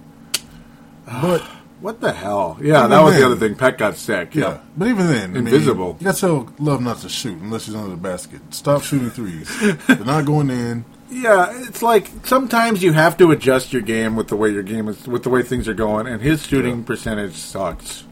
But 1.06 1.42
what 1.82 2.02
the 2.02 2.14
hell? 2.14 2.58
Yeah, 2.62 2.88
that 2.88 3.02
was 3.02 3.16
the 3.16 3.26
other 3.26 3.36
thing. 3.36 3.56
Peck 3.56 3.78
got 3.78 3.96
sick. 3.98 4.36
yeah, 4.36 4.42
Yeah, 4.44 4.58
but 4.78 4.88
even 4.88 5.08
then, 5.08 5.24
I 5.32 5.34
mean, 5.34 5.48
Invisible. 5.48 5.98
you 6.00 6.06
got 6.06 6.16
to 6.16 6.22
tell 6.22 6.54
Love 6.60 6.82
not 6.82 6.98
to 7.00 7.10
shoot 7.10 7.38
unless 7.40 7.66
he's 7.66 7.76
under 7.76 7.90
the 7.90 7.98
basket. 7.98 8.42
Stop 8.54 8.84
shooting 8.84 9.10
threes. 9.10 9.50
They're 9.88 9.98
not 10.06 10.26
going 10.26 10.50
in. 10.50 10.86
yeah. 11.10 11.50
It's 11.68 11.82
like 11.84 12.10
sometimes 12.24 12.82
you 12.82 12.94
have 12.94 13.18
to 13.18 13.32
adjust 13.32 13.74
your 13.74 13.82
game 13.82 14.16
with 14.16 14.30
the 14.30 14.36
way 14.36 14.50
your 14.50 14.64
game 14.64 14.88
is, 14.88 15.06
with 15.08 15.24
the 15.24 15.30
way 15.30 15.44
things 15.44 15.68
are 15.68 15.74
going, 15.74 16.08
and 16.08 16.22
his 16.22 16.46
shooting 16.46 16.80
Yeah. 16.80 16.86
percentage 16.86 17.36
sucks. 17.36 18.06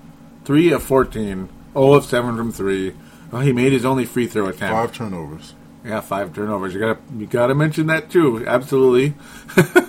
Three 0.43 0.71
of 0.71 0.83
14, 0.83 1.49
0 1.73 1.93
of 1.93 2.03
seven 2.05 2.35
from 2.35 2.51
three. 2.51 2.93
Well, 3.31 3.41
he 3.41 3.53
made 3.53 3.71
his 3.71 3.85
only 3.85 4.05
free 4.05 4.27
throw 4.27 4.47
attempt. 4.47 4.73
Five 4.73 4.93
turnovers. 4.93 5.55
Yeah, 5.85 6.01
five 6.01 6.33
turnovers. 6.33 6.73
You 6.73 6.79
gotta 6.79 6.99
you 7.17 7.25
gotta 7.25 7.55
mention 7.55 7.87
that 7.87 8.09
too. 8.09 8.45
Absolutely. 8.47 9.13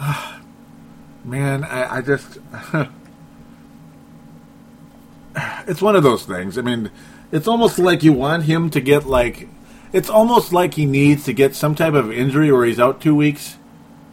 Ah, 0.00 0.40
man, 1.24 1.64
I, 1.64 1.96
I 1.96 2.00
just 2.02 2.38
it's 5.66 5.82
one 5.82 5.96
of 5.96 6.04
those 6.04 6.24
things. 6.24 6.56
I 6.56 6.62
mean, 6.62 6.92
it's 7.32 7.48
almost 7.48 7.80
like 7.80 8.02
you 8.04 8.12
want 8.12 8.44
him 8.44 8.70
to 8.70 8.80
get 8.80 9.06
like 9.06 9.48
it's 9.92 10.08
almost 10.08 10.52
like 10.52 10.74
he 10.74 10.86
needs 10.86 11.24
to 11.24 11.32
get 11.32 11.54
some 11.54 11.74
type 11.74 11.94
of 11.94 12.12
injury 12.12 12.52
where 12.52 12.64
he's 12.64 12.78
out 12.78 13.00
two 13.00 13.14
weeks. 13.14 13.56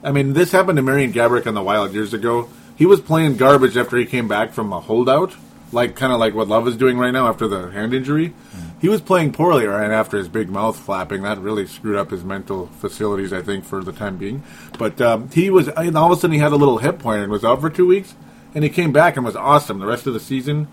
I 0.03 0.11
mean, 0.11 0.33
this 0.33 0.51
happened 0.51 0.77
to 0.77 0.81
Marian 0.81 1.13
Gaborik 1.13 1.47
on 1.47 1.53
the 1.53 1.63
Wild 1.63 1.93
years 1.93 2.13
ago. 2.13 2.49
He 2.75 2.85
was 2.85 3.01
playing 3.01 3.37
garbage 3.37 3.77
after 3.77 3.97
he 3.97 4.05
came 4.05 4.27
back 4.27 4.53
from 4.53 4.71
a 4.73 4.79
holdout, 4.79 5.35
like 5.71 5.95
kind 5.95 6.13
of 6.13 6.19
like 6.19 6.33
what 6.33 6.47
Love 6.47 6.67
is 6.67 6.77
doing 6.77 6.97
right 6.97 7.11
now 7.11 7.27
after 7.27 7.47
the 7.47 7.69
hand 7.71 7.93
injury. 7.93 8.33
He 8.81 8.89
was 8.89 9.01
playing 9.01 9.31
poorly 9.33 9.65
right 9.65 9.89
after 9.91 10.17
his 10.17 10.27
big 10.27 10.49
mouth 10.49 10.77
flapping. 10.77 11.23
That 11.23 11.39
really 11.39 11.65
screwed 11.65 11.95
up 11.95 12.11
his 12.11 12.23
mental 12.23 12.67
facilities, 12.79 13.33
I 13.33 13.41
think, 13.41 13.65
for 13.65 13.83
the 13.83 13.91
time 13.91 14.17
being. 14.17 14.43
But 14.77 15.01
um, 15.01 15.29
he 15.31 15.49
was, 15.49 15.67
and 15.69 15.97
all 15.97 16.11
of 16.11 16.17
a 16.17 16.21
sudden, 16.21 16.33
he 16.33 16.39
had 16.39 16.51
a 16.51 16.55
little 16.57 16.77
hip 16.77 16.99
point 16.99 17.21
and 17.23 17.31
was 17.31 17.43
out 17.43 17.61
for 17.61 17.69
two 17.69 17.87
weeks, 17.87 18.13
and 18.53 18.63
he 18.63 18.69
came 18.69 18.91
back 18.91 19.15
and 19.15 19.25
was 19.25 19.35
awesome. 19.35 19.79
The 19.79 19.87
rest 19.87 20.05
of 20.07 20.13
the 20.13 20.19
season, 20.19 20.67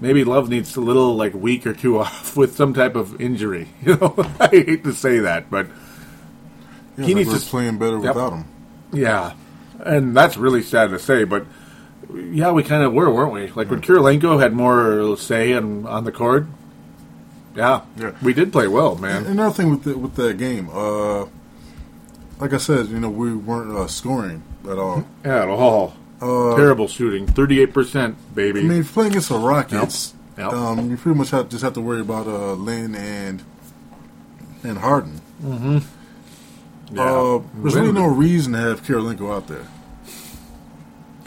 maybe 0.00 0.22
Love 0.24 0.48
needs 0.48 0.76
a 0.76 0.80
little 0.80 1.16
like 1.16 1.34
week 1.34 1.66
or 1.66 1.72
two 1.74 1.98
off 2.00 2.36
with 2.36 2.54
some 2.54 2.72
type 2.74 2.94
of 2.96 3.20
injury. 3.20 3.68
You 3.82 3.96
know, 3.96 4.14
I 4.40 4.48
hate 4.48 4.84
to 4.84 4.92
say 4.92 5.18
that, 5.20 5.50
but 5.50 5.66
Yeah, 6.96 7.06
He 7.06 7.14
needs 7.14 7.42
to- 7.42 7.50
playing 7.50 7.78
better 7.78 7.96
Yep. 7.98 8.14
without 8.14 8.32
him. 8.34 8.44
Yeah, 8.92 9.32
and 9.80 10.16
that's 10.16 10.36
really 10.36 10.62
sad 10.62 10.90
to 10.90 10.98
say, 10.98 11.24
but 11.24 11.44
yeah, 12.14 12.50
we 12.52 12.62
kind 12.62 12.82
of 12.82 12.92
were, 12.92 13.12
weren't 13.12 13.32
we? 13.32 13.48
Like 13.48 13.70
when 13.70 13.80
Kirilenko 13.80 14.40
had 14.40 14.52
more 14.52 15.16
say 15.16 15.52
on 15.54 15.86
on 15.86 16.04
the 16.04 16.12
court. 16.12 16.46
Yeah, 17.54 17.80
Yeah. 17.96 18.12
we 18.22 18.32
did 18.34 18.52
play 18.52 18.68
well, 18.68 18.94
man. 18.96 19.18
And 19.18 19.26
Another 19.28 19.52
thing 19.54 19.70
with 19.70 19.82
the, 19.84 19.98
with 19.98 20.14
that 20.14 20.38
game, 20.38 20.68
uh, 20.72 21.24
like 22.38 22.52
I 22.52 22.58
said, 22.58 22.86
you 22.88 23.00
know, 23.00 23.10
we 23.10 23.34
weren't 23.34 23.76
uh, 23.76 23.88
scoring 23.88 24.42
at 24.64 24.78
all. 24.78 25.04
At 25.24 25.48
all. 25.48 25.94
Uh, 26.20 26.54
Terrible 26.56 26.86
shooting, 26.88 27.26
thirty-eight 27.26 27.72
percent, 27.74 28.16
baby. 28.34 28.60
I 28.60 28.62
mean, 28.64 28.84
playing 28.84 29.10
against 29.12 29.28
the 29.30 29.38
Rockets, 29.38 30.14
Yep. 30.36 30.52
Yep. 30.52 30.52
Um, 30.52 30.90
you 30.90 30.96
pretty 30.96 31.18
much 31.18 31.30
have, 31.30 31.48
just 31.48 31.62
have 31.64 31.72
to 31.74 31.80
worry 31.80 32.00
about 32.00 32.26
uh, 32.28 32.52
Lin 32.54 32.94
and 32.94 33.42
and 34.62 34.78
Harden. 34.78 35.20
yeah. 36.92 37.02
Uh, 37.02 37.42
there's 37.56 37.74
really 37.76 37.92
no 37.92 38.06
reason 38.06 38.52
to 38.52 38.58
have 38.58 38.82
Kirilenko 38.82 39.34
out 39.34 39.46
there. 39.48 39.66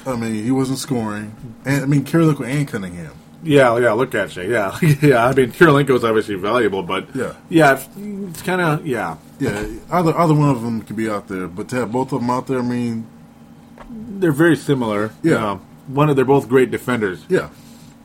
I 0.06 0.16
mean, 0.16 0.44
he 0.44 0.52
wasn't 0.52 0.80
scoring, 0.80 1.36
and 1.66 1.84
I 1.84 1.86
mean 1.86 2.04
Kirilenko 2.04 2.46
and 2.48 2.68
Cunningham. 2.68 3.14
Yeah, 3.44 3.78
yeah. 3.80 3.92
Look 3.94 4.14
at 4.16 4.36
you. 4.36 4.44
Yeah, 4.44 4.78
yeah. 5.02 5.28
I 5.28 5.34
mean, 5.34 5.52
Kirilenko 5.52 5.96
is 5.96 6.04
obviously 6.04 6.36
valuable, 6.36 6.84
but 6.84 7.16
Yeah. 7.16 7.34
yeah. 7.50 7.84
It's, 7.98 8.42
kind 8.44 8.62
of 8.62 8.86
yeah. 8.86 9.18
Yeah, 9.40 9.66
either 9.92 10.16
either 10.18 10.34
one 10.36 10.50
of 10.50 10.62
them 10.62 10.82
could 10.84 10.96
be 10.96 11.10
out 11.10 11.28
there, 11.28 11.48
but 11.48 11.68
to 11.70 11.76
have 11.78 11.92
both 11.92 12.12
of 12.14 12.22
them 12.22 12.30
out 12.30 12.46
there, 12.48 12.60
I 12.60 12.62
mean, 12.64 13.08
They're 13.90 14.32
very 14.32 14.56
similar. 14.56 15.12
Yeah. 15.24 15.52
Um, 15.52 15.62
one 15.88 16.10
of 16.10 16.16
they're 16.16 16.26
both 16.26 16.48
great 16.48 16.70
defenders. 16.72 17.26
yeah, 17.28 17.50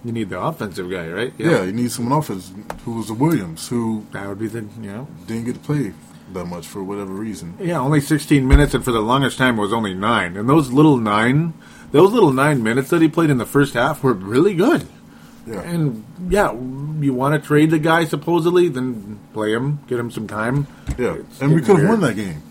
You 0.05 0.13
need 0.13 0.31
the 0.31 0.41
offensive 0.41 0.91
guy, 0.91 1.09
right? 1.11 1.33
yeah, 1.39 1.63
you 1.65 1.73
need 1.73 1.93
someone 1.93 2.19
offense 2.19 2.51
who 2.85 2.93
was 2.95 3.11
a 3.11 3.15
Williams 3.15 3.69
who 3.69 4.07
That 4.13 4.27
would 4.29 4.39
be 4.39 4.47
the 4.49 4.61
you 4.81 4.91
know. 4.93 5.07
didn't 5.27 5.45
get 5.45 5.55
to 5.55 5.61
play 5.61 5.93
that 6.33 6.47
much 6.47 6.67
for 6.67 6.83
whatever 6.83 7.13
reason. 7.13 7.55
Yeah, 7.61 7.79
only 7.79 8.01
16 8.01 8.49
minutes, 8.49 8.73
and 8.75 8.83
for 8.85 8.91
the 8.93 9.01
longest 9.01 9.37
time 9.39 9.59
it 9.59 9.63
was 9.63 9.73
only 9.73 9.95
nine. 9.95 10.37
And 10.37 10.49
those 10.49 10.73
little 10.73 10.97
nine, 10.97 11.53
those 11.93 12.13
little 12.13 12.33
nine 12.33 12.63
minutes 12.63 12.91
that 12.91 13.01
he 13.03 13.09
played 13.09 13.31
in 13.31 13.39
the 13.39 13.47
first 13.47 13.75
half 13.75 14.03
were 14.03 14.13
really 14.13 14.55
good. 14.55 14.87
Yeah, 15.47 15.61
And 15.61 16.05
yeah, 16.29 16.53
you 16.53 17.15
want 17.15 17.41
to 17.41 17.47
trade 17.47 17.71
the 17.71 17.79
guy 17.79 18.05
supposedly, 18.05 18.69
then 18.69 19.21
play 19.33 19.53
him, 19.53 19.79
get 19.87 19.99
him 19.99 20.11
some 20.11 20.27
time. 20.27 20.67
yeah, 20.99 21.15
It's 21.15 21.41
and 21.41 21.55
we 21.55 21.61
could 21.63 21.79
have 21.79 21.89
won 21.89 22.01
that 22.01 22.15
game. 22.17 22.43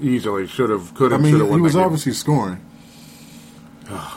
Easily 0.00 0.48
should 0.48 0.68
have, 0.70 0.92
could 0.94 1.12
have. 1.12 1.20
I 1.20 1.22
mean, 1.22 1.36
he 1.36 1.42
won. 1.42 1.62
was 1.62 1.74
that 1.74 1.78
game. 1.78 1.86
obviously 1.86 2.12
scoring. 2.12 2.58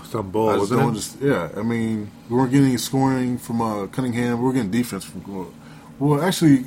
some 0.05 0.31
bull, 0.31 0.49
I 0.49 0.53
just 0.53 0.59
wasn't 0.71 0.81
it? 0.81 0.85
understand. 0.87 1.23
Yeah, 1.23 1.49
I 1.59 1.63
mean, 1.63 2.09
we 2.29 2.35
weren't 2.35 2.51
getting 2.51 2.67
any 2.67 2.77
scoring 2.77 3.37
from 3.37 3.61
uh, 3.61 3.85
Cunningham. 3.87 4.39
We 4.39 4.45
were 4.45 4.53
getting 4.53 4.71
defense 4.71 5.03
from. 5.05 5.53
Well, 5.99 6.21
actually, 6.23 6.65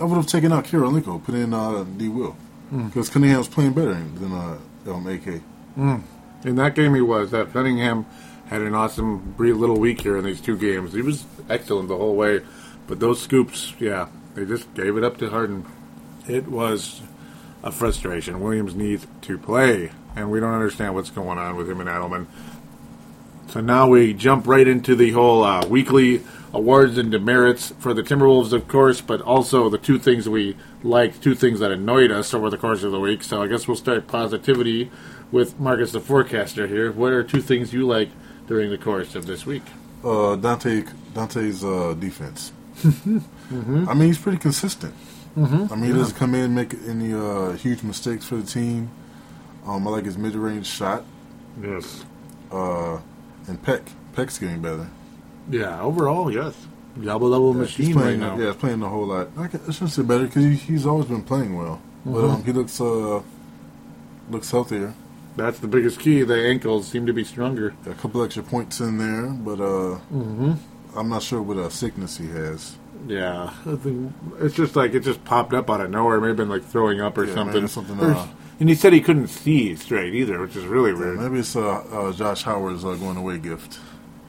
I 0.00 0.04
would 0.04 0.16
have 0.16 0.26
taken 0.28 0.52
out 0.52 0.64
Kirilenko, 0.66 1.24
put 1.24 1.34
in 1.34 1.52
uh, 1.52 1.84
D. 1.96 2.08
Will, 2.08 2.36
Hmm. 2.70 2.86
because 2.86 3.08
Cunningham 3.10 3.38
was 3.38 3.48
playing 3.48 3.72
better 3.72 3.94
than 3.94 4.32
uh, 4.32 4.58
um, 4.86 5.06
AK. 5.08 5.40
In 6.44 6.56
that 6.56 6.74
game, 6.74 6.94
he 6.94 7.00
was. 7.00 7.30
That 7.30 7.52
Cunningham 7.52 8.06
had 8.46 8.62
an 8.62 8.74
awesome 8.74 9.34
brief 9.36 9.56
little 9.56 9.78
week 9.78 10.00
here 10.00 10.16
in 10.16 10.24
these 10.24 10.40
two 10.40 10.56
games. 10.56 10.92
He 10.92 11.02
was 11.02 11.24
excellent 11.48 11.88
the 11.88 11.96
whole 11.96 12.16
way, 12.16 12.40
but 12.86 13.00
those 13.00 13.20
scoops, 13.20 13.74
yeah, 13.78 14.08
they 14.34 14.44
just 14.44 14.72
gave 14.74 14.96
it 14.96 15.04
up 15.04 15.16
to 15.18 15.30
Harden. 15.30 15.64
It 16.28 16.48
was 16.48 17.00
a 17.62 17.70
frustration. 17.70 18.40
Williams 18.40 18.74
needs 18.74 19.06
to 19.22 19.38
play, 19.38 19.92
and 20.16 20.30
we 20.30 20.40
don't 20.40 20.54
understand 20.54 20.94
what's 20.94 21.10
going 21.10 21.38
on 21.38 21.56
with 21.56 21.70
him 21.70 21.80
and 21.80 21.88
Adelman. 21.88 22.26
So 23.48 23.60
now 23.60 23.88
we 23.88 24.14
jump 24.14 24.46
right 24.46 24.66
into 24.66 24.96
the 24.96 25.10
whole 25.12 25.44
uh, 25.44 25.66
weekly 25.66 26.22
awards 26.52 26.98
and 26.98 27.10
demerits 27.10 27.72
for 27.78 27.94
the 27.94 28.02
Timberwolves, 28.02 28.52
of 28.52 28.68
course, 28.68 29.00
but 29.00 29.20
also 29.22 29.68
the 29.68 29.78
two 29.78 29.98
things 29.98 30.28
we 30.28 30.56
liked, 30.82 31.22
two 31.22 31.34
things 31.34 31.60
that 31.60 31.70
annoyed 31.70 32.10
us 32.10 32.34
over 32.34 32.50
the 32.50 32.58
course 32.58 32.82
of 32.82 32.92
the 32.92 33.00
week. 33.00 33.22
So 33.22 33.42
I 33.42 33.46
guess 33.46 33.66
we'll 33.66 33.76
start 33.76 34.06
positivity 34.06 34.90
with 35.30 35.58
Marcus, 35.58 35.92
the 35.92 36.00
forecaster 36.00 36.66
here. 36.66 36.92
What 36.92 37.12
are 37.12 37.22
two 37.22 37.40
things 37.40 37.72
you 37.72 37.86
like 37.86 38.10
during 38.46 38.70
the 38.70 38.78
course 38.78 39.14
of 39.14 39.26
this 39.26 39.46
week? 39.46 39.62
Uh, 40.04 40.36
Dante 40.36 40.84
Dante's 41.14 41.64
uh, 41.64 41.94
defense. 41.98 42.52
Mm-hmm. 43.52 43.86
I 43.86 43.92
mean, 43.92 44.06
he's 44.08 44.16
pretty 44.18 44.38
consistent. 44.38 44.94
I 45.36 45.40
mean, 45.40 45.84
he 45.84 45.92
doesn't 45.92 46.16
come 46.16 46.34
in 46.34 46.40
and 46.44 46.54
make 46.54 46.72
any 46.88 47.12
uh, 47.12 47.52
huge 47.52 47.82
mistakes 47.82 48.24
for 48.24 48.36
the 48.36 48.46
team. 48.46 48.90
Um, 49.66 49.86
I 49.86 49.90
like 49.90 50.06
his 50.06 50.16
mid-range 50.16 50.66
shot, 50.66 51.04
Yes. 51.62 52.02
uh, 52.50 52.98
and 53.48 53.62
Peck. 53.62 53.82
Peck's 54.14 54.38
getting 54.38 54.62
better. 54.62 54.88
Yeah, 55.50 55.80
overall, 55.80 56.30
yes. 56.32 56.54
Double 57.02 57.30
double 57.30 57.52
Yeah, 57.54 57.60
machine 57.60 57.86
he's 57.86 57.96
right 57.96 58.18
now. 58.18 58.36
Yeah, 58.38 58.46
he's 58.48 58.56
playing 58.56 58.82
a 58.82 58.88
whole 58.88 59.06
lot. 59.06 59.28
I, 59.36 59.46
ca- 59.48 59.58
I 59.66 59.72
shouldn't 59.72 59.90
say 59.92 60.02
better 60.02 60.26
because 60.26 60.44
he, 60.44 60.54
he's 60.56 60.86
always 60.86 61.06
been 61.06 61.22
playing 61.22 61.56
well, 61.56 61.80
but 62.04 62.12
Mm-hmm. 62.12 62.30
um, 62.34 62.44
he 62.44 62.52
looks 62.52 62.80
uh, 62.80 63.22
looks 64.30 64.50
healthier. 64.50 64.94
That's 65.36 65.58
the 65.60 65.68
biggest 65.68 65.98
key. 66.00 66.22
The 66.22 66.46
ankles 66.46 66.86
seem 66.88 67.06
to 67.06 67.12
be 67.14 67.24
stronger. 67.24 67.74
A 67.86 67.94
couple 67.94 68.22
extra 68.22 68.42
points 68.42 68.80
in 68.80 68.98
there, 68.98 69.26
but 69.30 69.60
uh, 69.60 69.98
Mm-hmm. 70.12 70.52
I'm 70.94 71.08
not 71.08 71.22
sure 71.22 71.40
what 71.40 71.56
a 71.56 71.70
sickness 71.70 72.18
he 72.18 72.26
has. 72.28 72.76
Yeah, 73.08 73.52
I 73.66 73.76
think 73.76 74.12
it's 74.40 74.54
just 74.54 74.76
like 74.76 74.92
it 74.94 75.00
just 75.00 75.24
popped 75.24 75.54
up 75.54 75.70
out 75.70 75.80
of 75.80 75.90
nowhere. 75.90 76.20
Maybe 76.20 76.34
been 76.34 76.50
like 76.50 76.62
throwing 76.64 77.00
up 77.00 77.16
or 77.16 77.24
Yeah, 77.24 77.34
something. 77.34 77.66
something, 77.66 77.98
uh, 77.98 78.28
and 78.60 78.68
he 78.68 78.74
said 78.74 78.92
he 78.92 79.00
couldn't 79.00 79.28
see 79.28 79.74
straight 79.76 80.14
either, 80.14 80.38
which 80.38 80.54
is 80.54 80.64
really 80.66 80.92
weird. 80.92 81.18
Maybe 81.18 81.38
it's 81.40 81.56
uh, 81.56 81.78
uh, 81.90 82.12
Josh 82.12 82.42
Howard's 82.42 82.84
uh, 82.84 82.94
going 82.94 83.16
away 83.16 83.38
gift. 83.38 83.80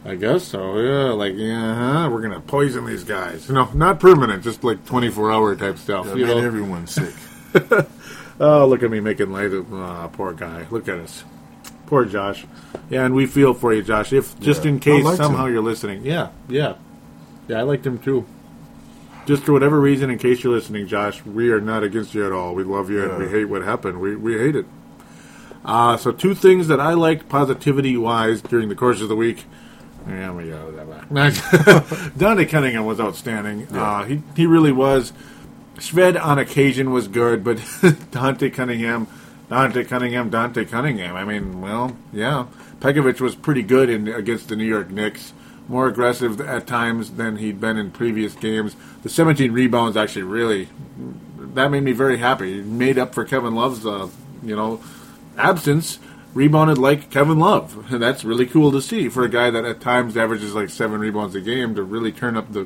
I 0.05 0.15
guess 0.15 0.43
so. 0.43 0.79
Yeah, 0.79 1.11
like 1.11 1.33
yeah, 1.35 1.75
huh? 2.03 2.09
we're 2.11 2.21
gonna 2.21 2.41
poison 2.41 2.85
these 2.85 3.03
guys. 3.03 3.49
No, 3.49 3.69
not 3.73 3.99
permanent, 3.99 4.43
just 4.43 4.63
like 4.63 4.85
twenty 4.85 5.09
four 5.09 5.31
hour 5.31 5.55
type 5.55 5.77
stuff. 5.77 6.07
Yeah, 6.07 6.15
you 6.15 6.25
made 6.25 6.37
know? 6.37 6.45
everyone 6.45 6.87
sick. 6.87 7.13
Oh, 8.39 8.65
look 8.67 8.81
at 8.81 8.89
me 8.89 8.99
making 8.99 9.31
light 9.31 9.53
of 9.53 9.71
uh, 9.71 10.07
poor 10.07 10.33
guy. 10.33 10.65
Look 10.71 10.87
at 10.87 10.97
us, 10.97 11.23
poor 11.85 12.03
Josh. 12.03 12.45
Yeah, 12.89 13.05
and 13.05 13.13
we 13.13 13.27
feel 13.27 13.53
for 13.53 13.71
you, 13.73 13.83
Josh. 13.83 14.11
If 14.11 14.37
just 14.39 14.65
Yeah. 14.65 14.71
in 14.71 14.79
case 14.79 15.05
somehow 15.17 15.45
him. 15.45 15.53
you're 15.53 15.61
listening, 15.61 16.03
yeah, 16.03 16.29
yeah, 16.49 16.73
yeah, 17.47 17.59
I 17.59 17.61
liked 17.61 17.85
him 17.85 17.99
too. 17.99 18.25
Just 19.27 19.43
for 19.43 19.53
whatever 19.53 19.79
reason, 19.79 20.09
in 20.09 20.17
case 20.17 20.43
you're 20.43 20.51
listening, 20.51 20.87
Josh, 20.87 21.23
we 21.23 21.51
are 21.51 21.61
not 21.61 21.83
against 21.83 22.15
you 22.15 22.25
at 22.25 22.31
all. 22.31 22.55
We 22.55 22.63
love 22.63 22.89
you 22.89 23.03
and 23.07 23.19
we 23.19 23.29
hate 23.29 23.45
what 23.45 23.61
happened. 23.61 24.01
We 24.01 24.15
we 24.15 24.33
hate 24.37 24.55
it. 24.55 24.65
Uh, 25.63 25.95
so 25.95 26.11
two 26.11 26.33
things 26.33 26.67
that 26.67 26.81
I 26.81 26.93
liked 26.95 27.29
positivity 27.29 27.95
wise 27.95 28.41
during 28.41 28.67
the 28.67 28.75
course 28.75 28.99
of 29.01 29.09
the 29.09 29.15
week. 29.15 29.45
Yeah, 30.07 30.31
we 30.31 30.49
got 30.49 30.75
that 30.75 31.13
back. 31.13 32.13
Dante 32.17 32.45
Cunningham 32.45 32.85
was 32.85 32.99
outstanding. 32.99 33.67
Uh, 33.67 34.03
he 34.05 34.21
he 34.35 34.45
really 34.45 34.71
was. 34.71 35.13
Shved 35.77 36.21
on 36.21 36.37
occasion 36.37 36.91
was 36.91 37.07
good, 37.07 37.43
but 37.43 37.59
Dante 38.11 38.49
Cunningham, 38.49 39.07
Dante 39.49 39.83
Cunningham, 39.83 40.29
Dante 40.29 40.65
Cunningham. 40.65 41.15
I 41.15 41.25
mean, 41.25 41.61
well, 41.61 41.95
yeah. 42.11 42.45
Pekovic 42.79 43.21
was 43.21 43.33
pretty 43.35 43.63
good 43.63 43.89
in 43.89 44.07
against 44.07 44.49
the 44.49 44.55
New 44.55 44.65
York 44.65 44.89
Knicks. 44.89 45.33
More 45.69 45.87
aggressive 45.87 46.41
at 46.41 46.67
times 46.67 47.11
than 47.11 47.37
he'd 47.37 47.61
been 47.61 47.77
in 47.77 47.91
previous 47.91 48.35
games. 48.35 48.75
The 49.01 49.09
17 49.09 49.53
rebounds 49.53 49.95
actually 49.95 50.23
really 50.23 50.67
that 51.53 51.69
made 51.69 51.83
me 51.83 51.91
very 51.91 52.17
happy. 52.17 52.59
It 52.59 52.65
made 52.65 52.97
up 52.97 53.13
for 53.13 53.25
Kevin 53.25 53.55
Love's, 53.55 53.85
uh, 53.85 54.09
you 54.43 54.55
know, 54.55 54.81
absence. 55.37 55.99
Rebounded 56.33 56.79
like 56.79 57.11
Kevin 57.11 57.37
Love, 57.39 57.91
and 57.91 58.01
that's 58.01 58.23
really 58.23 58.45
cool 58.47 58.71
to 58.71 58.81
see 58.81 59.07
for 59.09 59.23
a 59.23 59.29
guy 59.29 59.49
that 59.51 59.65
at 59.65 59.81
times 59.81 60.17
averages 60.17 60.55
like 60.55 60.69
seven 60.69 60.99
rebounds 60.99 61.35
a 61.35 61.41
game 61.41 61.75
to 61.75 61.83
really 61.83 62.11
turn 62.11 62.35
up 62.35 62.51
the 62.51 62.65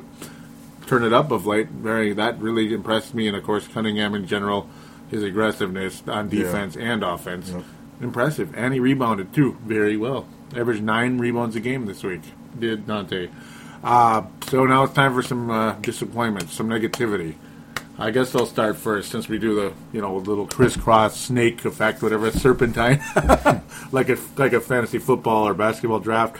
turn 0.86 1.04
it 1.04 1.12
up 1.12 1.30
of 1.30 1.46
late. 1.46 1.68
Very 1.68 2.14
that 2.14 2.40
really 2.40 2.72
impressed 2.72 3.14
me, 3.14 3.28
and 3.28 3.36
of 3.36 3.44
course 3.44 3.68
Cunningham 3.68 4.14
in 4.14 4.26
general, 4.26 4.68
his 5.10 5.22
aggressiveness 5.22 6.02
on 6.08 6.30
Yeah. 6.30 6.44
defense 6.44 6.76
and 6.76 7.02
offense, 7.02 7.50
Yep. 7.50 7.64
impressive. 8.00 8.54
And 8.56 8.72
he 8.72 8.80
rebounded 8.80 9.34
too 9.34 9.58
very 9.66 9.98
well. 9.98 10.26
Averaged 10.56 10.82
nine 10.82 11.18
rebounds 11.18 11.54
a 11.56 11.60
game 11.60 11.84
this 11.84 12.02
week. 12.02 12.22
Did 12.58 12.86
Dante. 12.86 13.28
Uh, 13.84 14.22
so 14.48 14.64
now 14.64 14.84
it's 14.84 14.94
time 14.94 15.12
for 15.12 15.22
some 15.22 15.50
uh, 15.50 15.72
disappointment, 15.82 16.48
some 16.50 16.68
negativity. 16.70 17.34
I 17.98 18.10
guess 18.12 18.34
I'll 18.34 18.46
start 18.46 18.76
first 18.76 19.10
since 19.10 19.28
we 19.28 19.38
do 19.38 19.54
the 19.56 19.72
you 19.92 20.00
know 20.00 20.16
little 20.16 20.46
crisscross 20.46 21.18
snake 21.18 21.64
effect, 21.64 22.02
whatever 22.02 22.30
serpentine, 22.44 23.02
like 23.92 24.08
a 24.08 24.16
like 24.36 24.52
a 24.52 24.60
fantasy 24.60 24.98
football 24.98 25.48
or 25.48 25.54
basketball 25.54 25.98
draft. 25.98 26.36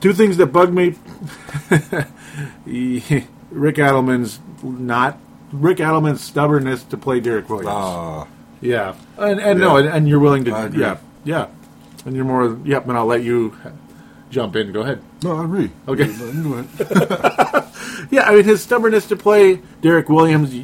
Two 0.00 0.12
things 0.12 0.36
that 0.36 0.46
bug 0.46 0.72
me: 0.72 0.94
Rick 3.50 3.76
Adelman's 3.76 4.40
not 4.62 5.18
Rick 5.52 5.78
Adelman's 5.78 6.20
stubbornness 6.20 6.84
to 6.84 6.96
play 6.96 7.20
Derrick 7.20 7.48
Williams. 7.48 7.68
Ah, 7.70 8.26
Yeah, 8.60 8.94
and 9.16 9.40
and 9.40 9.60
no, 9.60 9.76
and, 9.76 9.88
and 9.88 10.08
you're 10.08 10.18
willing 10.18 10.44
to, 10.44 10.70
yeah, 10.74 10.98
yeah, 11.24 11.48
and 12.04 12.14
you're 12.16 12.24
more, 12.24 12.58
yep. 12.64 12.86
And 12.88 12.96
I'll 12.98 13.06
let 13.06 13.22
you 13.22 13.56
jump 14.30 14.56
in. 14.56 14.72
Go 14.72 14.80
ahead. 14.82 15.00
no, 15.22 15.36
I 15.36 15.44
agree. 15.44 15.70
Okay. 15.88 16.06
No, 16.06 16.26
you 16.26 16.64
go. 16.78 17.62
Yeah, 18.10 18.22
I 18.28 18.34
mean 18.36 18.44
his 18.44 18.62
stubbornness 18.62 19.06
to 19.08 19.16
play 19.16 19.60
Derrick 19.80 20.08
Williams. 20.08 20.54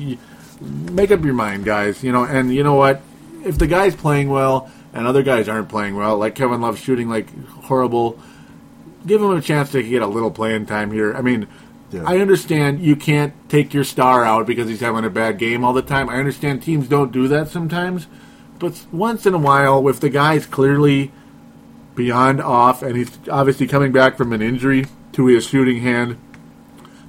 make 0.60 1.10
up 1.10 1.24
your 1.24 1.34
mind, 1.34 1.64
guys. 1.64 2.02
You 2.04 2.12
know, 2.12 2.24
and 2.24 2.54
you 2.54 2.62
know 2.62 2.74
what? 2.74 3.00
If 3.44 3.58
the 3.58 3.66
guy's 3.66 3.96
playing 3.96 4.28
well 4.30 4.70
and 4.92 5.06
other 5.06 5.22
guys 5.22 5.48
aren't 5.48 5.68
playing 5.68 5.96
well, 5.96 6.18
like 6.18 6.34
Kevin 6.36 6.60
Love 6.60 6.78
shooting 6.78 7.08
like 7.08 7.26
horrible, 7.62 8.18
give 9.06 9.20
him 9.20 9.30
a 9.32 9.40
chance 9.40 9.72
to 9.72 9.82
get 9.82 10.02
a 10.02 10.06
little 10.06 10.30
playing 10.30 10.66
time 10.66 10.92
here. 10.92 11.14
I 11.14 11.22
mean, 11.22 11.48
Yeah. 11.90 12.04
I 12.06 12.18
understand 12.18 12.80
you 12.80 12.94
can't 12.96 13.32
take 13.48 13.74
your 13.74 13.84
star 13.84 14.24
out 14.24 14.46
because 14.46 14.68
he's 14.68 14.80
having 14.80 15.04
a 15.04 15.10
bad 15.10 15.38
game 15.38 15.64
all 15.64 15.72
the 15.72 15.82
time. 15.82 16.08
I 16.08 16.18
understand 16.18 16.62
teams 16.62 16.86
don't 16.86 17.10
do 17.12 17.26
that 17.28 17.48
sometimes, 17.48 18.06
but 18.60 18.84
once 18.92 19.26
in 19.26 19.34
a 19.34 19.38
while, 19.38 19.88
if 19.88 19.98
the 19.98 20.10
guy's 20.10 20.46
clearly 20.46 21.10
beyond 21.94 22.40
off 22.40 22.82
and 22.82 22.96
he's 22.96 23.10
obviously 23.30 23.66
coming 23.66 23.92
back 23.92 24.16
from 24.16 24.32
an 24.32 24.42
injury 24.42 24.86
to 25.12 25.26
his 25.26 25.44
shooting 25.46 25.80
hand, 25.82 26.18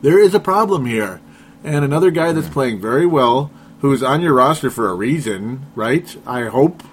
there 0.02 0.20
is 0.20 0.34
a 0.34 0.40
problem 0.40 0.86
here. 0.86 1.22
And 1.64 1.86
another 1.86 2.12
guy 2.12 2.32
that's 2.34 2.50
playing 2.50 2.82
very 2.82 3.06
well, 3.06 3.52
who's 3.80 4.04
on 4.04 4.22
your 4.22 4.34
roster 4.34 4.70
for 4.70 4.90
a 4.90 4.94
reason, 4.94 5.66
right? 5.76 6.16
I 6.28 6.46
hope. 6.46 6.84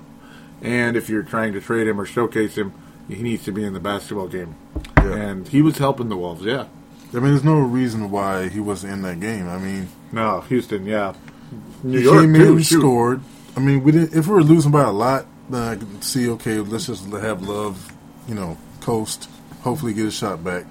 And 0.63 0.97
if 0.97 1.09
you're 1.09 1.23
trying 1.23 1.53
to 1.55 1.61
trade 1.61 1.89
him 1.89 2.01
or 2.01 2.07
showcase 2.07 2.57
him, 2.57 2.73
he 3.09 3.23
needs 3.23 3.45
to 3.45 3.53
be 3.53 3.65
in 3.65 3.73
the 3.73 3.81
basketball 3.81 4.29
game. 4.29 4.55
Yeah. 4.99 5.15
And 5.15 5.49
he 5.49 5.63
was 5.63 5.79
helping 5.79 6.09
the 6.09 6.17
Wolves, 6.17 6.45
yeah. 6.45 6.67
I 7.13 7.15
mean, 7.15 7.25
there's 7.33 7.43
no 7.43 7.59
reason 7.59 8.11
why 8.13 8.49
he 8.49 8.61
wasn't 8.61 8.93
in 8.93 9.03
that 9.03 9.19
game. 9.19 9.49
I 9.49 9.59
mean, 9.59 9.89
No, 10.13 10.43
Houston, 10.43 10.87
yeah. 10.87 11.15
New 11.83 11.99
he 11.99 12.05
York, 12.05 12.21
came 12.21 12.35
in, 12.37 12.41
too. 12.43 12.55
we 12.55 12.63
scored. 12.63 13.21
I 13.57 13.61
mean, 13.61 13.83
we 13.83 13.91
didn't. 13.91 14.17
If 14.17 14.29
we 14.29 14.35
were 14.35 14.45
losing 14.45 14.71
by 14.71 14.83
a 14.83 14.93
lot, 14.93 15.27
then 15.51 15.63
I 15.63 15.77
could 15.77 16.03
see. 16.05 16.29
Okay, 16.31 16.59
let's 16.59 16.87
just 16.87 17.05
have 17.07 17.43
love. 17.43 17.93
You 18.29 18.35
know, 18.35 18.57
coast. 18.81 19.29
Hopefully, 19.63 19.93
get 19.93 20.07
a 20.07 20.11
shot 20.11 20.43
back. 20.43 20.67